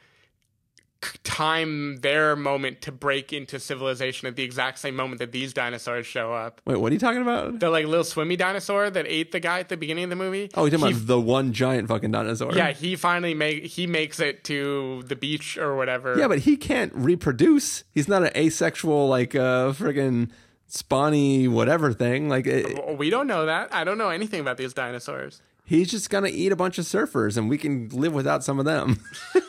time 1.24 1.98
their 1.98 2.36
moment 2.36 2.82
to 2.82 2.92
break 2.92 3.32
into 3.32 3.60
civilization 3.60 4.28
at 4.28 4.36
the 4.36 4.44
exact 4.44 4.80
same 4.80 4.96
moment 4.96 5.20
that 5.20 5.32
these 5.32 5.54
dinosaurs 5.54 6.08
show 6.08 6.34
up. 6.34 6.60
wait 6.66 6.78
what 6.78 6.92
are 6.92 6.94
you 6.94 7.00
talking 7.00 7.22
about 7.22 7.60
The 7.60 7.70
like 7.70 7.86
little 7.86 8.04
swimmy 8.04 8.36
dinosaur 8.36 8.90
that 8.90 9.06
ate 9.08 9.32
the 9.32 9.40
guy 9.40 9.60
at 9.60 9.70
the 9.70 9.78
beginning 9.78 10.06
of 10.06 10.10
the 10.10 10.16
movie. 10.16 10.50
Oh, 10.56 10.66
you're 10.66 10.72
talking 10.72 10.88
He 10.88 10.94
about 10.94 11.08
the 11.08 11.20
one 11.20 11.54
giant 11.54 11.88
fucking 11.88 12.12
dinosaur. 12.12 12.54
Yeah, 12.54 12.72
he 12.72 12.96
finally 12.96 13.34
make 13.34 13.66
he 13.66 13.86
makes 13.86 14.20
it 14.20 14.44
to 14.46 15.04
the 15.06 15.16
beach 15.16 15.58
or 15.58 15.76
whatever. 15.76 16.18
Yeah, 16.18 16.28
but 16.28 16.40
he 16.40 16.58
can't 16.58 16.94
reproduce. 16.96 17.84
He's 17.92 18.08
not 18.08 18.24
an 18.24 18.32
asexual, 18.36 19.08
like, 19.08 19.36
uh, 19.36 19.74
friggin' 19.74 20.32
spawny 20.70 21.48
whatever 21.48 21.94
thing. 21.94 22.28
Like, 22.28 22.48
it, 22.48 22.98
we 22.98 23.10
don't 23.10 23.28
know 23.28 23.46
that. 23.46 23.74
I 23.74 23.84
don't 23.84 23.98
know 23.98 24.10
anything 24.10 24.40
about 24.40 24.58
these 24.58 24.74
dinosaurs. 24.74 25.42
He's 25.68 25.92
just 25.92 26.10
gonna 26.10 26.30
eat 26.32 26.52
a 26.52 26.56
bunch 26.56 26.80
of 26.80 26.86
surfers 26.86 27.38
and 27.38 27.48
we 27.50 27.60
can 27.60 27.90
live 27.90 28.14
without 28.14 28.44
some 28.44 28.58
of 28.58 28.66
them. 28.66 29.00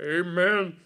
Amen. 0.00 0.76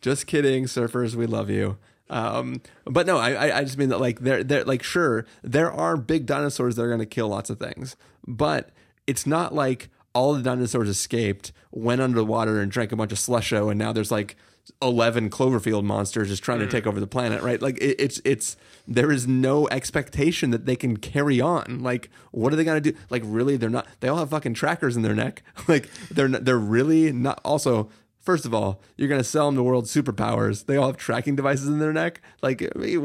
just 0.00 0.26
kidding, 0.26 0.64
surfers, 0.64 1.14
we 1.14 1.26
love 1.26 1.50
you. 1.50 1.76
Um, 2.08 2.62
but 2.84 3.06
no, 3.06 3.18
I, 3.18 3.48
I- 3.48 3.58
I 3.58 3.64
just 3.64 3.76
mean 3.76 3.88
that 3.90 4.00
like 4.00 4.20
they're 4.20 4.44
they're 4.44 4.64
like 4.64 4.82
sure 4.82 5.26
there 5.42 5.70
are 5.72 5.96
big 5.96 6.24
dinosaurs 6.24 6.76
that 6.76 6.82
are 6.82 6.86
going 6.88 7.00
to 7.00 7.06
kill 7.06 7.28
lots 7.28 7.50
of 7.50 7.58
things, 7.58 7.96
but 8.26 8.70
it's 9.06 9.26
not 9.26 9.54
like 9.54 9.90
all 10.14 10.32
the 10.32 10.42
dinosaurs 10.42 10.88
escaped, 10.88 11.52
went 11.72 12.00
under 12.00 12.16
the 12.18 12.24
water 12.24 12.60
and 12.60 12.70
drank 12.70 12.92
a 12.92 12.96
bunch 12.96 13.12
of 13.12 13.18
slusho, 13.18 13.70
and 13.70 13.78
now 13.78 13.92
there's 13.92 14.12
like 14.12 14.36
eleven 14.82 15.30
Cloverfield 15.30 15.84
monsters 15.84 16.28
just 16.28 16.42
trying 16.42 16.58
to 16.60 16.66
take 16.66 16.86
over 16.86 17.00
the 17.00 17.06
planet, 17.06 17.42
right? 17.42 17.60
Like 17.60 17.78
it, 17.78 17.96
it's 17.98 18.20
it's 18.24 18.56
there 18.86 19.10
is 19.10 19.26
no 19.26 19.68
expectation 19.68 20.50
that 20.50 20.66
they 20.66 20.76
can 20.76 20.96
carry 20.96 21.40
on. 21.40 21.80
Like 21.82 22.10
what 22.30 22.52
are 22.52 22.56
they 22.56 22.64
going 22.64 22.82
to 22.82 22.92
do? 22.92 22.98
Like 23.10 23.22
really, 23.24 23.56
they're 23.56 23.70
not. 23.70 23.86
They 24.00 24.08
all 24.08 24.18
have 24.18 24.30
fucking 24.30 24.54
trackers 24.54 24.96
in 24.96 25.02
their 25.02 25.14
neck. 25.14 25.42
Like 25.68 25.90
they're 26.10 26.28
they're 26.28 26.58
really 26.58 27.12
not. 27.12 27.40
Also, 27.44 27.90
First 28.26 28.44
of 28.44 28.52
all, 28.52 28.82
you're 28.96 29.08
going 29.08 29.20
to 29.20 29.24
sell 29.24 29.46
them 29.46 29.54
the 29.54 29.62
world's 29.62 29.94
superpowers. 29.94 30.66
They 30.66 30.76
all 30.76 30.88
have 30.88 30.96
tracking 30.96 31.36
devices 31.36 31.68
in 31.68 31.78
their 31.78 31.92
neck. 31.92 32.20
Like, 32.42 32.60
we're, 32.74 32.98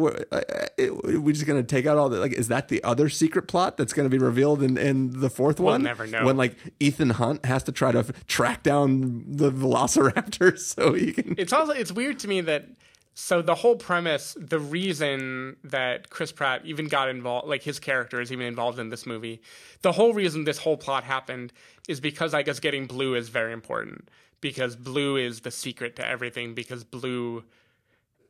we're 0.80 1.32
just 1.32 1.45
going 1.45 1.61
to 1.61 1.63
take 1.63 1.86
out 1.86 1.99
all 1.99 2.09
the, 2.09 2.19
like, 2.19 2.34
is 2.34 2.47
that 2.47 2.69
the 2.69 2.84
other 2.84 3.07
secret 3.07 3.47
plot 3.47 3.78
that's 3.78 3.93
going 3.93 4.07
to 4.07 4.09
be 4.09 4.17
revealed 4.17 4.63
in, 4.63 4.80
in 4.80 5.19
the 5.22 5.30
fourth 5.30 5.59
We'll 5.59 5.74
one? 5.74 5.84
never 5.84 6.07
know. 6.07 6.26
When, 6.26 6.38
like, 6.38 6.55
Ethan 6.80 7.11
Hunt 7.11 7.45
has 7.45 7.61
to 7.63 7.72
try 7.72 7.91
to 7.91 7.99
f- 7.99 8.26
track 8.26 8.63
down 8.63 9.24
the 9.28 9.51
velociraptor 9.51 10.57
so 10.59 10.93
he 10.93 11.13
can. 11.13 11.36
It's 11.38 11.53
also 11.53 11.72
it's 11.74 11.91
weird 11.91 12.17
to 12.19 12.28
me 12.28 12.41
that 12.41 12.65
so 13.13 13.43
the 13.43 13.55
whole 13.55 13.76
premise, 13.76 14.36
the 14.39 14.57
reason 14.57 15.57
that 15.65 16.09
Chris 16.09 16.32
Pratt 16.32 16.65
even 16.65 16.88
got 16.88 17.09
involved, 17.09 17.47
like 17.47 17.61
his 17.61 17.78
character 17.80 18.22
is 18.22 18.32
even 18.32 18.47
involved 18.47 18.80
in 18.80 18.89
this 18.89 19.05
movie, 19.05 19.41
the 19.84 19.91
whole 19.91 20.13
reason 20.15 20.45
this 20.45 20.57
whole 20.57 20.78
plot 20.78 21.03
happened 21.03 21.53
is 21.88 21.99
because 21.99 22.34
I 22.34 22.41
guess 22.41 22.59
getting 22.59 22.88
blue 22.88 23.13
is 23.13 23.30
very 23.30 23.53
important 23.53 24.09
because 24.42 24.76
blue 24.76 25.16
is 25.18 25.42
the 25.42 25.52
secret 25.52 25.96
to 25.98 26.08
everything 26.08 26.54
because 26.54 26.84
blue 26.84 27.44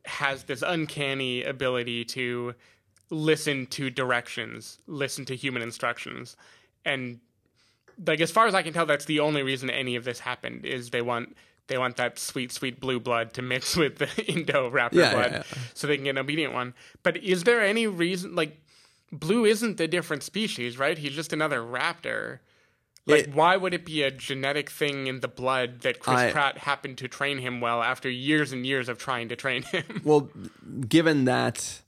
has 0.04 0.44
this 0.44 0.62
uncanny 0.62 1.42
ability 1.42 2.04
to 2.04 2.54
listen 3.10 3.66
to 3.66 3.90
directions, 3.90 4.78
listen 4.86 5.24
to 5.24 5.36
human 5.36 5.62
instructions, 5.62 6.36
and 6.84 7.20
like 8.06 8.20
as 8.20 8.30
far 8.30 8.46
as 8.46 8.54
I 8.54 8.62
can 8.62 8.72
tell, 8.72 8.86
that's 8.86 9.04
the 9.04 9.20
only 9.20 9.42
reason 9.42 9.70
any 9.70 9.96
of 9.96 10.04
this 10.04 10.20
happened 10.20 10.64
is 10.64 10.90
they 10.90 11.02
want 11.02 11.36
they 11.68 11.78
want 11.78 11.96
that 11.96 12.18
sweet, 12.18 12.50
sweet 12.52 12.80
blue 12.80 12.98
blood 12.98 13.32
to 13.34 13.42
mix 13.42 13.76
with 13.82 13.98
the 13.98 14.08
Indo 14.26 14.70
Raptor 14.70 14.92
Yeah, 14.94 15.12
blood, 15.12 15.30
yeah, 15.32 15.42
yeah. 15.46 15.58
so 15.74 15.86
they 15.86 15.96
can 15.96 16.04
get 16.04 16.10
an 16.10 16.18
obedient 16.18 16.52
one. 16.52 16.74
But 17.02 17.16
is 17.18 17.44
there 17.44 17.60
any 17.60 17.86
reason 17.86 18.34
like 18.34 18.58
Blue 19.12 19.44
isn't 19.44 19.78
a 19.78 19.86
different 19.86 20.22
species, 20.22 20.78
right? 20.78 20.96
He's 20.96 21.12
just 21.12 21.34
another 21.34 21.60
raptor. 21.60 22.38
Like, 23.06 23.24
It- 23.28 23.34
why 23.34 23.56
would 23.56 23.74
it 23.74 23.84
be 23.84 24.02
a 24.02 24.10
genetic 24.12 24.70
thing 24.70 25.06
in 25.08 25.20
the 25.20 25.28
blood 25.28 25.80
that 25.80 25.98
Chris 25.98 26.16
I- 26.18 26.30
Pratt 26.30 26.58
happened 26.58 26.98
to 26.98 27.08
train 27.08 27.38
him 27.38 27.60
well 27.60 27.82
after 27.82 28.08
years 28.08 28.52
and 28.52 28.64
years 28.64 28.88
of 28.88 28.98
trying 28.98 29.28
to 29.30 29.36
train 29.36 29.62
him? 29.62 29.84
Well, 30.04 30.30
given 30.88 31.24
that, 31.24 31.80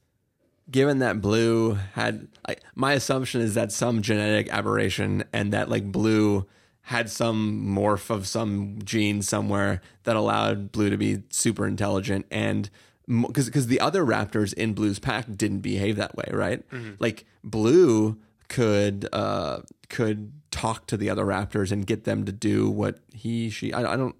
given 0.71 0.99
that 0.99 1.21
Blue 1.21 1.79
had, 1.93 2.27
like, 2.49 2.63
my 2.75 2.95
assumption 2.95 3.41
is 3.43 3.55
that 3.55 3.71
some 3.71 4.03
genetic 4.03 4.49
aberration 4.53 5.25
and 5.33 5.53
that 5.53 5.69
like 5.69 5.91
Blue 5.93 6.47
had 6.89 7.09
some 7.09 7.65
morph 7.65 8.11
of 8.11 8.27
some 8.27 8.79
gene 8.85 9.23
somewhere 9.23 9.81
that 10.03 10.17
allowed 10.17 10.73
Blue 10.73 10.91
to 10.91 10.97
be 10.99 11.23
super 11.31 11.67
intelligent 11.67 12.27
and 12.31 12.69
because 13.07 13.47
because 13.47 13.67
the 13.69 13.81
other 13.81 14.05
raptors 14.05 14.53
in 14.55 14.73
Blue's 14.75 14.99
pack 14.99 15.27
didn't 15.37 15.61
behave 15.61 15.97
that 15.97 16.17
way, 16.17 16.25
right? 16.33 16.63
Like 16.99 17.25
Blue 17.43 18.19
could 18.49 19.09
uh 19.13 19.61
could 19.89 20.33
talk 20.55 20.87
to 20.87 20.97
the 20.97 21.11
other 21.11 21.25
raptors 21.25 21.73
and 21.73 21.85
get 21.85 22.05
them 22.05 22.25
to 22.25 22.31
do 22.31 22.71
what 22.71 23.01
he 23.13 23.51
she 23.51 23.73
I, 23.73 23.95
I 23.95 23.97
don't 23.97 24.15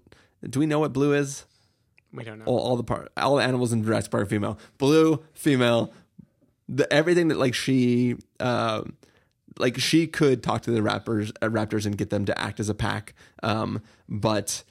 do 0.47 0.59
we 0.59 0.65
know 0.65 0.79
what 0.79 0.91
Blue 0.91 1.13
is? 1.13 1.45
we 2.11 2.23
don't 2.25 2.39
know. 2.39 2.45
all, 2.45 2.59
all 2.59 2.75
the 2.75 2.83
part 2.83 3.09
all 3.15 3.37
the 3.37 3.43
animals 3.43 3.71
in 3.71 3.83
Jurassic 3.83 4.11
Park 4.11 4.23
are 4.23 4.25
female. 4.25 4.59
Blue, 4.77 5.23
female. 5.33 5.93
The 6.67 6.91
everything 6.91 7.29
that 7.29 7.37
like 7.37 7.53
she 7.53 8.17
um 8.41 8.97
like 9.57 9.77
she 9.79 10.07
could 10.07 10.43
talk 10.43 10.61
to 10.63 10.71
the 10.71 10.81
raptors 10.81 11.31
uh, 11.41 11.47
raptors 11.47 11.85
and 11.85 11.97
get 11.97 12.09
them 12.09 12.25
to 12.25 12.37
act 12.37 12.59
as 12.59 12.67
a 12.67 12.75
pack. 12.75 13.13
Um 13.41 13.81
but 14.09 14.63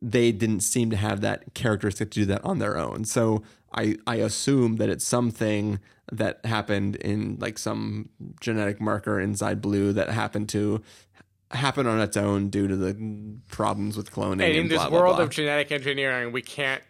they 0.00 0.32
didn't 0.32 0.60
seem 0.60 0.90
to 0.90 0.96
have 0.96 1.20
that 1.20 1.54
characteristic 1.54 2.10
to 2.10 2.20
do 2.20 2.26
that 2.26 2.44
on 2.44 2.58
their 2.58 2.76
own. 2.76 3.04
So 3.04 3.44
I 3.72 3.96
I 4.08 4.16
assume 4.16 4.76
that 4.76 4.88
it's 4.88 5.04
something 5.04 5.78
that 6.10 6.44
happened 6.44 6.96
in 6.96 7.38
like 7.40 7.58
some 7.58 8.08
genetic 8.40 8.80
marker 8.80 9.20
inside 9.20 9.60
blue 9.62 9.92
that 9.92 10.10
happened 10.10 10.48
to 10.50 10.82
happen 11.52 11.86
on 11.86 12.00
its 12.00 12.16
own 12.16 12.48
due 12.48 12.66
to 12.66 12.76
the 12.76 12.96
problems 13.48 13.96
with 13.96 14.10
cloning. 14.10 14.32
and 14.32 14.42
And, 14.42 14.56
in 14.56 14.68
this 14.68 14.84
blah, 14.84 14.90
world 14.90 15.16
blah. 15.16 15.24
of 15.24 15.30
genetic 15.30 15.72
engineering, 15.72 16.32
we 16.32 16.42
can't 16.42 16.82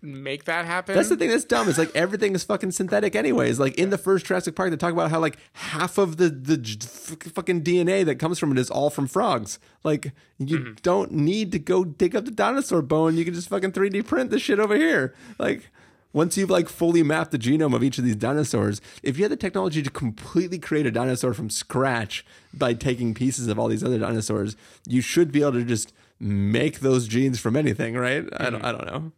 make 0.00 0.44
that 0.44 0.64
happen. 0.64 0.94
That's 0.94 1.08
the 1.08 1.16
thing 1.16 1.30
that's 1.30 1.44
dumb. 1.44 1.68
It's 1.68 1.78
like 1.78 1.94
everything 1.94 2.34
is 2.34 2.44
fucking 2.44 2.70
synthetic, 2.72 3.16
anyways. 3.16 3.58
Like 3.58 3.74
in 3.76 3.90
the 3.90 3.98
first 3.98 4.26
Jurassic 4.26 4.54
Park, 4.54 4.70
they 4.70 4.76
talk 4.76 4.92
about 4.92 5.10
how 5.10 5.18
like 5.18 5.38
half 5.54 5.98
of 5.98 6.16
the 6.18 6.28
the 6.28 6.60
f- 6.82 7.32
fucking 7.32 7.62
DNA 7.62 8.04
that 8.04 8.16
comes 8.16 8.38
from 8.38 8.52
it 8.52 8.58
is 8.58 8.70
all 8.70 8.90
from 8.90 9.06
frogs. 9.06 9.58
Like 9.82 10.12
you 10.38 10.58
mm-hmm. 10.58 10.72
don't 10.82 11.12
need 11.12 11.52
to 11.52 11.58
go 11.58 11.84
dig 11.84 12.14
up 12.14 12.24
the 12.24 12.30
dinosaur 12.30 12.82
bone. 12.82 13.16
You 13.16 13.24
can 13.24 13.34
just 13.34 13.48
fucking 13.48 13.72
3D 13.72 14.06
print 14.06 14.30
the 14.30 14.38
shit 14.38 14.60
over 14.60 14.76
here. 14.76 15.14
Like 15.38 15.70
once 16.12 16.36
you've 16.36 16.50
like 16.50 16.68
fully 16.68 17.02
mapped 17.02 17.30
the 17.30 17.38
genome 17.38 17.74
of 17.74 17.84
each 17.84 17.98
of 17.98 18.04
these 18.04 18.16
dinosaurs, 18.16 18.80
if 19.02 19.18
you 19.18 19.24
had 19.24 19.32
the 19.32 19.36
technology 19.36 19.82
to 19.82 19.90
completely 19.90 20.58
create 20.58 20.86
a 20.86 20.90
dinosaur 20.90 21.34
from 21.34 21.50
scratch 21.50 22.24
by 22.54 22.74
taking 22.74 23.14
pieces 23.14 23.48
of 23.48 23.58
all 23.58 23.68
these 23.68 23.84
other 23.84 23.98
dinosaurs, 23.98 24.56
you 24.86 25.00
should 25.00 25.30
be 25.30 25.42
able 25.42 25.52
to 25.52 25.64
just 25.64 25.92
make 26.18 26.80
those 26.80 27.06
genes 27.06 27.38
from 27.38 27.56
anything, 27.56 27.94
right? 27.94 28.24
I 28.36 28.50
don't. 28.50 28.64
I 28.64 28.72
mm-hmm. 28.72 28.78
don't 28.78 28.86
know. 28.86 29.12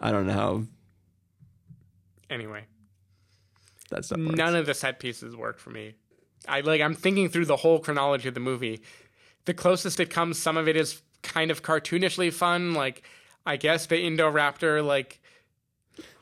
I 0.00 0.12
don't 0.12 0.26
know 0.26 0.32
how 0.32 0.62
Anyway, 2.28 2.64
that 3.90 4.04
stuff 4.04 4.18
works. 4.18 4.36
none 4.36 4.56
of 4.56 4.66
the 4.66 4.74
set 4.74 4.98
pieces 4.98 5.36
work 5.36 5.58
for 5.58 5.70
me. 5.70 5.94
I 6.48 6.60
like. 6.60 6.80
I'm 6.80 6.94
thinking 6.94 7.28
through 7.28 7.46
the 7.46 7.56
whole 7.56 7.78
chronology 7.78 8.28
of 8.28 8.34
the 8.34 8.40
movie. 8.40 8.80
The 9.44 9.54
closest 9.54 10.00
it 10.00 10.10
comes, 10.10 10.38
some 10.38 10.56
of 10.56 10.66
it 10.66 10.76
is 10.76 11.02
kind 11.22 11.50
of 11.50 11.62
cartoonishly 11.62 12.32
fun. 12.32 12.74
Like, 12.74 13.02
I 13.44 13.56
guess 13.56 13.86
the 13.86 13.96
Indoraptor 13.96 14.84
like 14.84 15.20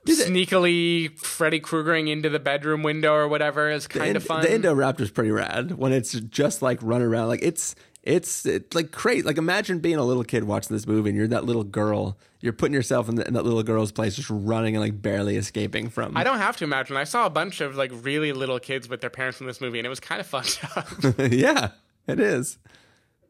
sneakily 0.06 1.18
Freddy 1.18 1.60
Kruegering 1.60 2.10
into 2.10 2.28
the 2.28 2.38
bedroom 2.38 2.82
window 2.82 3.14
or 3.14 3.28
whatever 3.28 3.70
is 3.70 3.86
kind 3.86 4.16
of 4.16 4.24
fun. 4.24 4.42
The 4.42 4.48
Indoraptor's 4.48 5.10
pretty 5.10 5.30
rad 5.30 5.72
when 5.72 5.92
it's 5.92 6.12
just 6.12 6.62
like 6.62 6.78
run 6.82 7.02
around. 7.02 7.28
Like 7.28 7.42
it's 7.42 7.74
it's 8.02 8.44
it's 8.44 8.74
like 8.74 8.90
great. 8.90 9.24
Like 9.24 9.38
imagine 9.38 9.78
being 9.80 9.96
a 9.96 10.04
little 10.04 10.24
kid 10.24 10.44
watching 10.44 10.74
this 10.76 10.86
movie 10.86 11.10
and 11.10 11.16
you're 11.18 11.28
that 11.28 11.44
little 11.44 11.64
girl. 11.64 12.18
You're 12.40 12.52
putting 12.52 12.74
yourself 12.74 13.08
in, 13.08 13.14
the, 13.14 13.26
in 13.26 13.32
that 13.32 13.44
little 13.44 13.62
girl's 13.62 13.90
place, 13.90 14.14
just 14.16 14.28
running 14.28 14.76
and 14.76 14.82
like 14.82 15.00
barely 15.00 15.36
escaping 15.36 15.88
from. 15.88 16.14
I 16.14 16.24
don't 16.24 16.36
have 16.38 16.58
to 16.58 16.64
imagine. 16.64 16.96
I 16.98 17.04
saw 17.04 17.24
a 17.24 17.30
bunch 17.30 17.62
of 17.62 17.74
like 17.74 17.90
really 18.02 18.32
little 18.34 18.60
kids 18.60 18.86
with 18.88 19.00
their 19.00 19.08
parents 19.08 19.40
in 19.40 19.46
this 19.46 19.62
movie, 19.62 19.78
and 19.78 19.86
it 19.86 19.90
was 19.90 20.00
kind 20.00 20.20
of 20.20 20.26
fucked 20.26 20.62
up. 20.76 20.86
yeah, 21.32 21.70
it 22.06 22.20
is. 22.20 22.58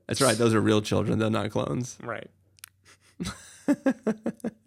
That's 0.09 0.20
right. 0.20 0.37
Those 0.37 0.53
are 0.53 0.61
real 0.61 0.83
children. 0.83 1.20
They're 1.20 1.31
not 1.31 1.51
clones. 1.51 1.97
right. 2.03 2.29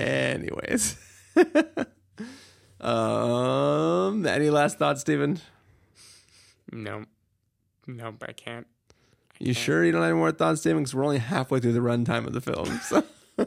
Anyways. 0.00 0.96
um. 2.80 4.26
Any 4.26 4.50
last 4.50 4.78
thoughts, 4.78 5.00
Stephen? 5.02 5.40
No. 6.72 7.04
No, 7.86 8.14
I 8.26 8.32
can't. 8.32 8.66
You 9.38 9.54
sure 9.54 9.84
you 9.84 9.92
don't 9.92 10.02
have 10.02 10.10
any 10.10 10.18
more 10.18 10.32
thoughts, 10.32 10.60
Stephen? 10.60 10.78
Because 10.82 10.94
we're 10.94 11.04
only 11.04 11.18
halfway 11.18 11.60
through 11.60 11.72
the 11.72 11.80
runtime 11.80 12.26
of 12.26 12.32
the 12.34 12.40
film. 12.40 12.66
So. 12.80 13.02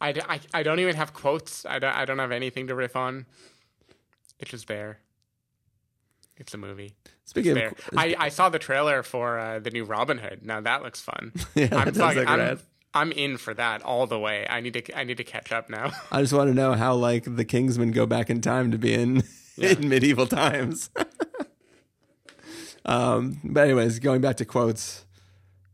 I, 0.00 0.14
I, 0.28 0.40
I 0.54 0.62
don't 0.62 0.78
even 0.80 0.96
have 0.96 1.12
quotes. 1.12 1.64
I 1.66 1.78
don't, 1.78 1.94
I 1.94 2.04
don't 2.04 2.18
have 2.18 2.32
anything 2.32 2.66
to 2.68 2.74
riff 2.74 2.96
on. 2.96 3.26
It's 4.40 4.50
just 4.50 4.66
there. 4.66 4.98
It's 6.36 6.54
a 6.54 6.58
movie. 6.58 6.94
Speaking 7.24 7.54
There. 7.54 7.68
of, 7.68 7.76
I, 7.96 8.16
I 8.18 8.28
saw 8.30 8.48
the 8.48 8.58
trailer 8.58 9.02
for 9.04 9.38
uh, 9.38 9.58
the 9.60 9.70
new 9.70 9.84
Robin 9.84 10.18
Hood. 10.18 10.40
Now 10.44 10.60
that 10.60 10.82
looks 10.82 11.00
fun. 11.00 11.32
Yeah, 11.54 11.66
that 11.68 11.78
I'm, 11.78 11.84
does 11.86 11.96
fucking- 11.98 12.18
look 12.20 12.28
I'm. 12.28 12.58
I'm 12.94 13.12
in 13.12 13.38
for 13.38 13.54
that 13.54 13.82
all 13.82 14.06
the 14.06 14.18
way. 14.18 14.46
I 14.48 14.60
need 14.60 14.74
to 14.74 14.98
I 14.98 15.04
need 15.04 15.16
to 15.16 15.24
catch 15.24 15.52
up 15.52 15.70
now. 15.70 15.92
I 16.12 16.20
just 16.20 16.32
want 16.32 16.48
to 16.48 16.54
know 16.54 16.74
how 16.74 16.94
like 16.94 17.24
the 17.24 17.44
Kingsmen 17.44 17.92
go 17.92 18.06
back 18.06 18.30
in 18.30 18.40
time 18.40 18.70
to 18.70 18.78
be 18.78 18.92
in 18.94 19.22
in 19.56 19.88
medieval 19.88 20.26
times. 20.26 20.90
um, 22.84 23.40
but 23.44 23.64
anyways, 23.64 23.98
going 23.98 24.20
back 24.20 24.36
to 24.36 24.44
quotes, 24.44 25.04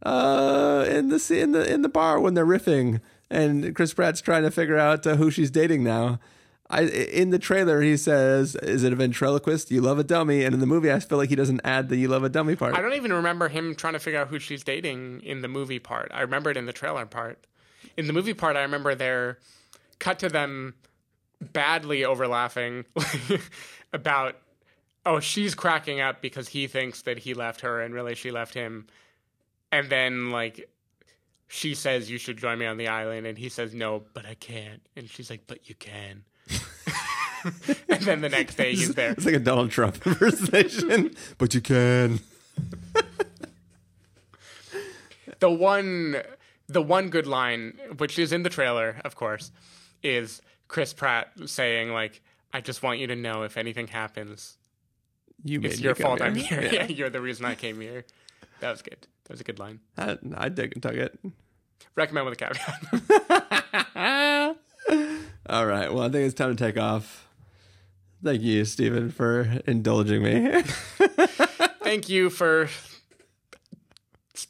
uh, 0.03 0.85
in 0.89 1.09
the 1.09 1.39
in 1.41 1.53
the 1.53 1.73
in 1.73 1.83
the 1.83 1.89
bar 1.89 2.21
when 2.21 2.35
they're 2.35 2.47
riffing 2.47 3.01
and 3.31 3.75
Chris 3.75 3.95
Pratt's 3.95 4.21
trying 4.21 4.43
to 4.43 4.51
figure 4.51 4.79
out 4.79 5.07
uh, 5.07 5.17
who 5.17 5.31
she's 5.31 5.51
dating 5.51 5.85
now. 5.85 6.19
I 6.71 6.83
in 6.83 7.31
the 7.31 7.39
trailer 7.39 7.81
he 7.81 7.97
says, 7.97 8.55
"Is 8.57 8.85
it 8.85 8.93
a 8.93 8.97
ventriloquist? 8.97 9.71
You 9.71 9.81
love 9.81 9.99
a 9.99 10.05
dummy." 10.05 10.45
And 10.45 10.55
in 10.55 10.61
the 10.61 10.67
movie, 10.67 10.93
I 10.93 11.01
feel 11.01 11.19
like 11.19 11.31
he 11.31 11.37
doesn't 11.37 11.61
add 11.65 11.89
the 11.89 11.97
"you 11.97 12.09
love 12.09 12.25
a 12.25 12.29
dummy" 12.29 12.57
part. 12.57 12.75
I 12.75 12.83
don't 12.83 12.95
even 12.95 13.13
remember 13.13 13.49
him 13.49 13.75
trying 13.75 13.95
to 13.95 13.99
figure 13.99 14.21
out 14.21 14.29
who 14.29 14.39
she's 14.39 14.63
dating 14.65 15.23
in 15.23 15.41
the 15.41 15.49
movie 15.49 15.79
part. 15.79 16.11
I 16.13 16.21
remember 16.21 16.51
it 16.51 16.57
in 16.57 16.67
the 16.67 16.73
trailer 16.73 17.07
part. 17.07 17.47
In 17.97 18.07
the 18.07 18.13
movie 18.13 18.35
part, 18.35 18.57
I 18.57 18.63
remember 18.63 18.95
they're 18.95 19.39
cut 19.99 20.19
to 20.21 20.29
them 20.29 20.75
badly 21.41 22.05
over 22.05 22.27
laughing 22.27 22.85
about, 23.93 24.37
oh, 25.07 25.21
she's 25.21 25.55
cracking 25.55 26.01
up 26.01 26.21
because 26.21 26.49
he 26.49 26.67
thinks 26.67 27.03
that 27.03 27.19
he 27.19 27.35
left 27.35 27.61
her 27.61 27.81
and 27.81 27.95
really 27.95 28.15
she 28.15 28.31
left 28.31 28.55
him. 28.55 28.87
And 29.71 29.89
then, 29.89 30.31
like, 30.31 30.69
she 31.49 31.75
says, 31.75 32.11
you 32.11 32.19
should 32.19 32.39
join 32.39 32.59
me 32.59 32.67
on 32.67 32.77
the 32.77 32.89
island. 32.89 33.27
And 33.27 33.39
he 33.39 33.49
says, 33.49 33.75
no, 33.75 34.05
but 34.15 34.27
I 34.27 34.35
can't. 34.35 34.83
And 34.97 35.09
she's 35.09 35.31
like, 35.31 35.43
but 35.47 35.69
you 35.69 35.75
can. 35.75 36.25
and 37.89 38.03
then 38.03 38.21
the 38.21 38.29
next 38.29 38.57
day 38.57 38.75
he's 38.75 38.95
there. 38.95 39.13
It's 39.13 39.25
like 39.25 39.35
a 39.35 39.39
Donald 39.39 39.71
Trump 39.71 39.97
impersonation, 40.07 41.15
but 41.39 41.55
you 41.55 41.61
can. 41.61 42.21
the 45.41 45.51
one 45.51 46.17
the 46.67 46.83
one 46.83 47.09
good 47.09 47.27
line 47.27 47.79
which 47.99 48.19
is 48.19 48.33
in 48.33 48.43
the 48.43 48.51
trailer 48.51 49.01
of 49.05 49.15
course 49.15 49.53
is 50.03 50.43
chris 50.67 50.93
pratt 50.93 51.31
saying 51.47 51.93
like 51.93 52.21
i 52.53 52.61
just 52.61 52.83
want 52.83 52.99
you 52.99 53.07
to 53.07 53.15
know 53.15 53.45
if 53.45 53.57
anything 53.57 53.87
happens 53.87 54.57
You 55.45 55.61
it's 55.63 55.81
your 55.81 55.95
fault 55.95 56.21
i'm 56.21 56.35
here 56.35 56.61
Yeah. 56.63 56.73
yeah 56.73 56.87
you're 56.87 57.11
the 57.11 57.21
reason 57.21 57.45
i 57.47 57.55
came 57.55 57.81
here 57.81 58.05
that 58.59 58.71
was 58.73 58.83
good 58.83 59.07
that 59.25 59.31
was 59.31 59.41
a 59.41 59.45
good 59.45 59.61
line 59.61 59.79
I, 59.97 60.19
I 60.37 60.49
dig 60.49 60.81
dug 60.81 60.97
it. 60.97 61.17
recommend 61.95 62.27
with 62.27 62.41
a 62.41 62.45
caveat 62.45 63.69
All 65.51 65.67
right. 65.67 65.93
Well, 65.93 66.05
I 66.05 66.09
think 66.11 66.27
it's 66.27 66.35
time 66.35 66.55
to 66.55 66.63
take 66.65 66.77
off. 66.79 67.27
Thank 68.23 68.43
you, 68.43 68.65
Stephen, 68.65 69.11
for 69.11 69.61
indulging 69.67 70.23
me. 70.23 70.63
thank 71.83 72.09
you 72.09 72.31
for 72.31 72.69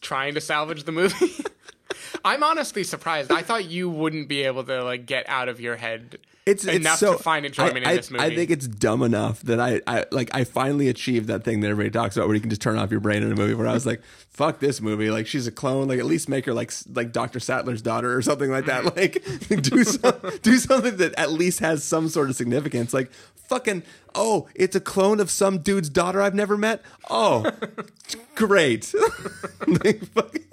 trying 0.01 0.35
to 0.35 0.40
salvage 0.40 0.85
the 0.85 0.93
movie 0.93 1.45
I'm 2.24 2.43
honestly 2.43 2.85
surprised. 2.85 3.31
I 3.31 3.43
thought 3.43 3.66
you 3.66 3.89
wouldn't 3.89 4.28
be 4.28 4.43
able 4.43 4.65
to 4.65 4.85
like 4.85 5.07
get 5.07 5.28
out 5.28 5.49
of 5.49 5.61
your 5.61 5.77
head 5.77 6.19
it's 6.47 6.65
enough 6.65 6.95
it's 6.95 7.01
so, 7.01 7.16
to 7.16 7.23
find 7.23 7.45
enjoyment 7.45 7.86
I, 7.86 7.90
in 7.90 7.97
this 7.97 8.11
movie. 8.11 8.24
I, 8.24 8.27
I 8.28 8.35
think 8.35 8.51
it's 8.51 8.66
dumb 8.66 9.03
enough 9.03 9.43
that 9.43 9.61
I, 9.61 9.82
I 9.86 10.07
like 10.11 10.35
I 10.35 10.45
finally 10.45 10.89
achieved 10.89 11.27
that 11.28 11.45
thing 11.45 11.61
that 11.61 11.69
everybody 11.69 11.90
talks 11.90 12.16
about 12.16 12.27
where 12.27 12.35
you 12.35 12.40
can 12.40 12.49
just 12.51 12.62
turn 12.62 12.78
off 12.78 12.90
your 12.90 13.01
brain 13.01 13.23
in 13.23 13.31
a 13.31 13.35
movie. 13.35 13.55
Where 13.55 13.66
I 13.66 13.74
was 13.74 13.85
like, 13.85 14.03
"Fuck 14.31 14.59
this 14.59 14.81
movie! 14.81 15.11
Like 15.11 15.27
she's 15.27 15.47
a 15.47 15.53
clone. 15.53 15.89
Like 15.89 15.99
at 15.99 16.07
least 16.07 16.28
make 16.28 16.47
her 16.47 16.55
like 16.55 16.73
like 16.95 17.12
Doctor 17.12 17.39
Sattler's 17.39 17.82
daughter 17.82 18.16
or 18.16 18.23
something 18.23 18.51
like 18.51 18.65
that. 18.65 18.78
Like 18.99 19.23
do 19.62 19.85
some, 19.85 20.15
do 20.43 20.57
something 20.57 20.97
that 20.97 21.15
at 21.19 21.31
least 21.31 21.61
has 21.61 21.85
some 21.85 22.09
sort 22.09 22.31
of 22.31 22.36
significance. 22.36 22.95
Like 22.95 23.11
fucking 23.48 23.82
oh, 24.14 24.48
it's 24.54 24.76
a 24.76 24.80
clone 24.80 25.20
of 25.20 25.30
some 25.30 25.58
dude's 25.58 25.88
daughter 25.88 26.20
I've 26.20 26.34
never 26.34 26.56
met. 26.56 26.82
Oh, 27.10 27.50
great! 28.34 28.92
like, 29.66 30.04
fucking, 30.06 30.44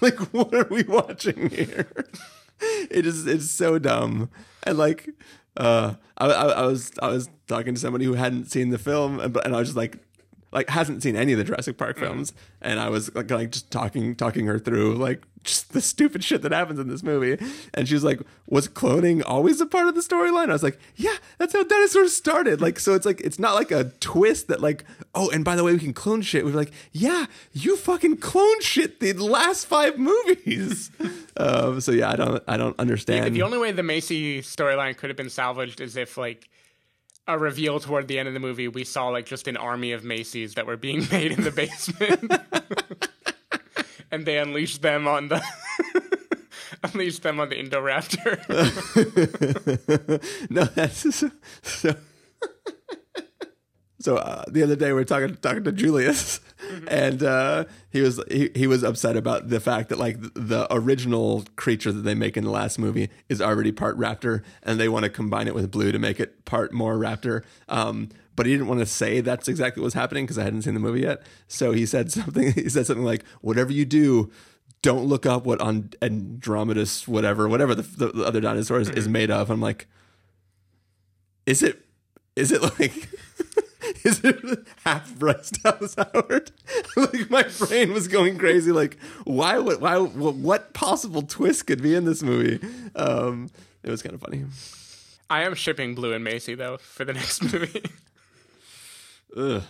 like 0.00 0.18
what 0.32 0.54
are 0.54 0.68
we 0.70 0.82
watching 0.82 1.50
here? 1.50 1.88
it 2.90 3.06
is 3.06 3.26
it's 3.26 3.50
so 3.50 3.78
dumb 3.78 4.30
and 4.64 4.78
like 4.78 5.08
uh 5.56 5.94
I, 6.18 6.26
I, 6.26 6.46
I 6.48 6.66
was 6.66 6.92
i 7.02 7.08
was 7.08 7.28
talking 7.46 7.74
to 7.74 7.80
somebody 7.80 8.04
who 8.04 8.14
hadn't 8.14 8.50
seen 8.50 8.70
the 8.70 8.78
film 8.78 9.20
and, 9.20 9.36
and 9.44 9.54
i 9.54 9.58
was 9.58 9.68
just 9.68 9.76
like 9.76 9.98
like 10.52 10.68
hasn't 10.70 11.02
seen 11.02 11.16
any 11.16 11.32
of 11.32 11.38
the 11.38 11.44
jurassic 11.44 11.76
park 11.78 11.98
films. 11.98 12.32
And 12.60 12.80
i 12.80 12.88
was 12.88 13.14
like, 13.14 13.30
like 13.30 13.50
just 13.50 13.70
talking 13.70 14.14
talking 14.14 14.46
her 14.46 14.58
through 14.58 14.94
like 14.94 15.22
just 15.42 15.72
the 15.72 15.80
stupid 15.80 16.22
shit 16.22 16.42
that 16.42 16.52
happens 16.52 16.78
in 16.78 16.88
this 16.88 17.02
movie. 17.02 17.42
And 17.72 17.88
she 17.88 17.94
was 17.94 18.04
like 18.04 18.20
was 18.46 18.68
cloning 18.68 19.22
always 19.24 19.60
a 19.60 19.66
part 19.66 19.86
of 19.86 19.94
the 19.94 20.00
storyline? 20.00 20.48
I 20.50 20.52
was 20.52 20.62
like 20.62 20.78
yeah 20.96 21.16
that's 21.38 21.52
how 21.52 21.62
dinosaurs 21.62 22.14
started. 22.14 22.60
Like 22.60 22.78
so 22.78 22.94
it's 22.94 23.06
like 23.06 23.20
it's 23.20 23.38
not 23.38 23.54
like 23.54 23.70
a 23.70 23.84
twist 24.00 24.48
that 24.48 24.60
like 24.60 24.84
oh 25.14 25.30
and 25.30 25.44
by 25.44 25.56
the 25.56 25.64
way 25.64 25.72
we 25.72 25.78
can 25.78 25.94
clone 25.94 26.22
shit. 26.22 26.44
We're 26.44 26.52
like 26.52 26.72
yeah 26.92 27.26
you 27.52 27.76
fucking 27.76 28.18
clone 28.18 28.60
shit 28.60 29.00
the 29.00 29.12
last 29.14 29.66
five 29.66 29.98
movies. 29.98 30.90
Um, 31.36 31.80
so 31.80 31.92
yeah 31.92 32.10
i 32.10 32.16
don't 32.16 32.42
i 32.48 32.58
don't 32.58 32.78
understand. 32.78 33.34
the 33.34 33.42
only 33.42 33.56
way 33.56 33.72
the 33.72 33.82
Maisie 33.82 34.42
storyline 34.42 34.94
could 34.94 35.08
have 35.08 35.16
been 35.16 35.30
salvaged 35.30 35.80
is 35.80 35.96
if 35.96 36.18
like 36.18 36.50
a 37.26 37.38
reveal 37.38 37.78
toward 37.80 38.08
the 38.08 38.18
end 38.18 38.28
of 38.28 38.34
the 38.34 38.40
movie 38.40 38.68
we 38.68 38.84
saw 38.84 39.08
like 39.08 39.26
just 39.26 39.46
an 39.48 39.56
army 39.56 39.92
of 39.92 40.04
Maisie's 40.04 40.54
that 40.54 40.66
were 40.66 40.76
being 40.76 41.06
made 41.12 41.32
in 41.32 41.44
the 41.44 41.50
basement. 41.50 42.32
and 44.10 44.26
they 44.26 44.38
unleashed 44.38 44.82
them 44.82 45.06
on 45.06 45.28
the 45.28 45.42
unleashed 46.82 47.22
them 47.22 47.40
on 47.40 47.48
the 47.48 47.56
Indoraptor. 47.56 48.40
no, 50.50 50.64
that's 50.64 51.14
so. 51.14 51.30
so 51.62 51.94
so 54.00 54.16
uh, 54.16 54.44
the 54.48 54.62
other 54.62 54.76
day 54.76 54.92
we 54.92 55.02
are 55.02 55.04
talking 55.04 55.36
talking 55.36 55.62
to 55.64 55.72
Julius, 55.72 56.40
and 56.88 57.22
uh, 57.22 57.64
he 57.90 58.00
was 58.00 58.20
he, 58.30 58.50
he 58.54 58.66
was 58.66 58.82
upset 58.82 59.16
about 59.16 59.48
the 59.48 59.60
fact 59.60 59.88
that 59.88 59.98
like 59.98 60.20
the 60.34 60.66
original 60.70 61.44
creature 61.56 61.92
that 61.92 62.02
they 62.02 62.14
make 62.14 62.36
in 62.36 62.44
the 62.44 62.50
last 62.50 62.78
movie 62.78 63.10
is 63.28 63.40
already 63.40 63.72
part 63.72 63.98
raptor, 63.98 64.42
and 64.62 64.78
they 64.78 64.88
want 64.88 65.04
to 65.04 65.10
combine 65.10 65.48
it 65.48 65.54
with 65.54 65.70
blue 65.70 65.92
to 65.92 65.98
make 65.98 66.20
it 66.20 66.44
part 66.44 66.72
more 66.72 66.96
raptor. 66.96 67.44
Um, 67.68 68.10
but 68.36 68.46
he 68.46 68.52
didn't 68.52 68.68
want 68.68 68.80
to 68.80 68.86
say 68.86 69.20
that's 69.20 69.48
exactly 69.48 69.82
what's 69.82 69.94
happening 69.94 70.24
because 70.24 70.38
I 70.38 70.44
hadn't 70.44 70.62
seen 70.62 70.74
the 70.74 70.80
movie 70.80 71.00
yet. 71.00 71.22
So 71.46 71.72
he 71.72 71.86
said 71.86 72.10
something. 72.12 72.52
He 72.52 72.68
said 72.68 72.86
something 72.86 73.04
like, 73.04 73.24
"Whatever 73.40 73.72
you 73.72 73.84
do." 73.84 74.30
Don't 74.82 75.04
look 75.04 75.26
up 75.26 75.44
what 75.44 75.60
on 75.60 75.90
Indominus, 76.00 77.06
whatever, 77.06 77.46
whatever 77.46 77.74
the, 77.74 77.82
the, 77.82 78.12
the 78.12 78.24
other 78.24 78.40
dinosaurs 78.40 78.88
is 78.88 79.08
made 79.08 79.30
of. 79.30 79.50
I'm 79.50 79.60
like, 79.60 79.88
is 81.44 81.62
it 81.62 81.84
is 82.36 82.50
it 82.50 82.62
like 82.62 83.10
is 84.04 84.20
it 84.24 84.66
half 84.84 85.14
Bryce 85.16 85.50
Dallas 85.50 85.94
Howard? 85.94 86.52
like 86.96 87.30
my 87.30 87.44
brain 87.58 87.92
was 87.92 88.08
going 88.08 88.38
crazy. 88.38 88.72
Like 88.72 88.98
why 89.24 89.58
would 89.58 89.80
why 89.80 89.98
what 89.98 90.72
possible 90.74 91.22
twist 91.22 91.66
could 91.66 91.82
be 91.82 91.94
in 91.94 92.04
this 92.04 92.22
movie? 92.22 92.60
Um, 92.94 93.50
it 93.82 93.90
was 93.90 94.02
kind 94.02 94.14
of 94.14 94.20
funny. 94.20 94.44
I 95.28 95.42
am 95.42 95.54
shipping 95.54 95.94
Blue 95.94 96.12
and 96.12 96.24
Maisie 96.24 96.54
though 96.54 96.78
for 96.78 97.04
the 97.04 97.12
next 97.20 97.42
movie. 97.42 97.82
Ugh. 99.36 99.62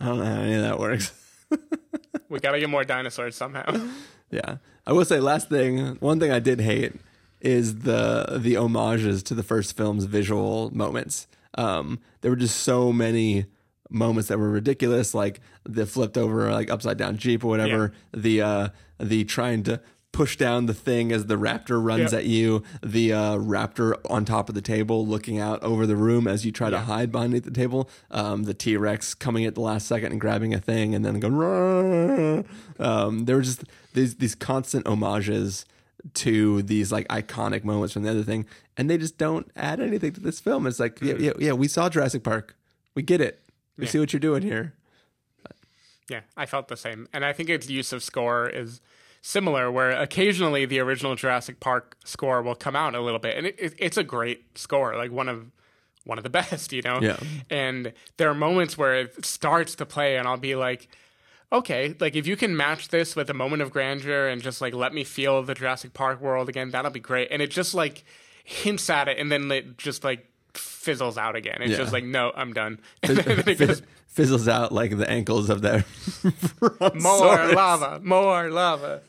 I 0.00 0.04
don't 0.04 0.18
know 0.18 0.24
how 0.24 0.40
any 0.40 0.54
of 0.54 0.62
that 0.62 0.78
works. 0.78 1.12
we 2.28 2.38
gotta 2.40 2.60
get 2.60 2.70
more 2.70 2.84
dinosaurs 2.84 3.36
somehow. 3.36 3.88
Yeah, 4.30 4.56
I 4.86 4.92
will 4.92 5.04
say 5.04 5.20
last 5.20 5.48
thing. 5.48 5.96
One 5.96 6.20
thing 6.20 6.30
I 6.30 6.38
did 6.38 6.60
hate 6.60 6.92
is 7.40 7.80
the 7.80 8.38
the 8.38 8.54
homages 8.54 9.22
to 9.24 9.34
the 9.34 9.42
first 9.42 9.76
film's 9.76 10.04
visual 10.04 10.74
moments. 10.74 11.26
Um, 11.56 12.00
there 12.20 12.30
were 12.30 12.36
just 12.36 12.58
so 12.58 12.92
many 12.92 13.46
moments 13.90 14.28
that 14.28 14.38
were 14.38 14.50
ridiculous, 14.50 15.14
like 15.14 15.40
the 15.64 15.86
flipped 15.86 16.18
over 16.18 16.52
like 16.52 16.70
upside 16.70 16.98
down 16.98 17.16
jeep 17.16 17.44
or 17.44 17.48
whatever. 17.48 17.92
Yeah. 18.14 18.20
The 18.20 18.42
uh, 18.42 18.68
the 18.98 19.24
trying 19.24 19.62
to 19.64 19.80
push 20.12 20.36
down 20.36 20.66
the 20.66 20.74
thing 20.74 21.12
as 21.12 21.26
the 21.26 21.36
raptor 21.36 21.82
runs 21.84 22.12
yep. 22.12 22.20
at 22.20 22.24
you. 22.26 22.62
The 22.82 23.12
uh, 23.12 23.36
raptor 23.36 23.94
on 24.10 24.24
top 24.24 24.48
of 24.48 24.54
the 24.54 24.62
table 24.62 25.06
looking 25.06 25.38
out 25.38 25.62
over 25.62 25.86
the 25.86 25.96
room 25.96 26.26
as 26.26 26.44
you 26.44 26.52
try 26.52 26.68
yeah. 26.68 26.78
to 26.78 26.84
hide 26.84 27.12
beneath 27.12 27.44
the 27.44 27.50
table. 27.50 27.88
Um, 28.10 28.44
the 28.44 28.54
T 28.54 28.76
Rex 28.76 29.14
coming 29.14 29.44
at 29.44 29.54
the 29.54 29.60
last 29.60 29.86
second 29.86 30.12
and 30.12 30.20
grabbing 30.20 30.54
a 30.54 30.60
thing 30.60 30.94
and 30.94 31.04
then 31.04 31.20
going. 31.20 32.48
Um, 32.78 33.24
there 33.26 33.36
were 33.36 33.42
just 33.42 33.64
these 33.94 34.16
these 34.16 34.34
constant 34.34 34.86
homages 34.86 35.64
to 36.14 36.62
these 36.62 36.92
like 36.92 37.06
iconic 37.08 37.64
moments 37.64 37.92
from 37.92 38.02
the 38.02 38.10
other 38.10 38.22
thing, 38.22 38.46
and 38.76 38.88
they 38.88 38.98
just 38.98 39.18
don't 39.18 39.50
add 39.56 39.80
anything 39.80 40.12
to 40.12 40.20
this 40.20 40.40
film. 40.40 40.66
It's 40.66 40.80
like, 40.80 41.00
yeah, 41.00 41.14
mm. 41.14 41.20
yeah, 41.20 41.32
yeah 41.38 41.52
we 41.52 41.68
saw 41.68 41.88
Jurassic 41.88 42.22
Park, 42.22 42.56
we 42.94 43.02
get 43.02 43.20
it, 43.20 43.40
we 43.76 43.84
yeah. 43.84 43.90
see 43.90 43.98
what 43.98 44.12
you're 44.12 44.20
doing 44.20 44.42
here. 44.42 44.74
Yeah, 46.08 46.20
I 46.36 46.46
felt 46.46 46.68
the 46.68 46.76
same, 46.76 47.06
and 47.12 47.24
I 47.24 47.32
think 47.32 47.50
its 47.50 47.68
use 47.68 47.92
of 47.92 48.02
score 48.02 48.48
is 48.48 48.80
similar, 49.20 49.70
where 49.70 49.90
occasionally 49.90 50.64
the 50.64 50.80
original 50.80 51.14
Jurassic 51.16 51.60
Park 51.60 51.96
score 52.04 52.40
will 52.40 52.54
come 52.54 52.74
out 52.74 52.94
a 52.94 53.00
little 53.00 53.18
bit, 53.18 53.36
and 53.36 53.46
it, 53.46 53.56
it, 53.58 53.74
it's 53.78 53.96
a 53.96 54.04
great 54.04 54.58
score, 54.58 54.96
like 54.96 55.12
one 55.12 55.28
of 55.28 55.50
one 56.04 56.18
of 56.18 56.24
the 56.24 56.30
best, 56.40 56.72
you 56.72 56.82
know. 56.82 57.00
Yeah. 57.00 57.18
And 57.50 57.92
there 58.16 58.30
are 58.30 58.34
moments 58.34 58.78
where 58.78 58.94
it 59.00 59.24
starts 59.24 59.74
to 59.76 59.86
play, 59.86 60.16
and 60.16 60.26
I'll 60.26 60.38
be 60.38 60.54
like 60.54 60.88
okay, 61.52 61.94
like 62.00 62.16
if 62.16 62.26
you 62.26 62.36
can 62.36 62.56
match 62.56 62.88
this 62.88 63.16
with 63.16 63.30
a 63.30 63.34
moment 63.34 63.62
of 63.62 63.70
grandeur 63.70 64.28
and 64.28 64.42
just 64.42 64.60
like 64.60 64.74
let 64.74 64.92
me 64.92 65.04
feel 65.04 65.42
the 65.42 65.54
Jurassic 65.54 65.94
Park 65.94 66.20
world 66.20 66.48
again, 66.48 66.70
that'll 66.70 66.90
be 66.90 67.00
great. 67.00 67.28
And 67.30 67.42
it 67.42 67.50
just 67.50 67.74
like 67.74 68.04
hints 68.44 68.88
at 68.90 69.08
it 69.08 69.18
and 69.18 69.30
then 69.30 69.50
it 69.50 69.78
just 69.78 70.04
like 70.04 70.26
fizzles 70.54 71.18
out 71.18 71.36
again. 71.36 71.58
It's 71.60 71.72
yeah. 71.72 71.78
just 71.78 71.92
like, 71.92 72.04
no, 72.04 72.32
I'm 72.34 72.52
done. 72.52 72.80
Fizz- 73.04 73.20
fizz- 73.58 73.82
fizzles 74.06 74.48
out 74.48 74.72
like 74.72 74.96
the 74.96 75.08
ankles 75.08 75.50
of 75.50 75.62
that. 75.62 75.84
more 77.00 77.54
lava, 77.54 78.00
more 78.02 78.50
lava. 78.50 79.02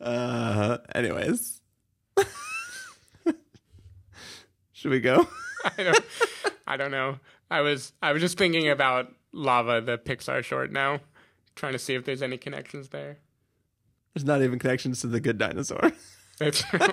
uh, 0.00 0.78
anyways. 0.94 1.60
Should 4.72 4.90
we 4.90 5.00
go? 5.00 5.26
I 5.78 5.82
don't. 5.82 6.04
I 6.66 6.76
don't 6.76 6.90
know. 6.90 7.18
I 7.50 7.60
was. 7.60 7.92
I 8.02 8.12
was 8.12 8.22
just 8.22 8.38
thinking 8.38 8.68
about 8.68 9.12
Lava, 9.32 9.80
the 9.80 9.98
Pixar 9.98 10.42
short. 10.42 10.72
Now, 10.72 11.00
trying 11.54 11.72
to 11.72 11.78
see 11.78 11.94
if 11.94 12.04
there's 12.04 12.22
any 12.22 12.36
connections 12.36 12.88
there. 12.88 13.18
There's 14.14 14.24
not 14.24 14.42
even 14.42 14.58
connections 14.58 15.00
to 15.02 15.08
the 15.08 15.20
Good 15.20 15.38
Dinosaur. 15.38 15.92
True. 16.38 16.80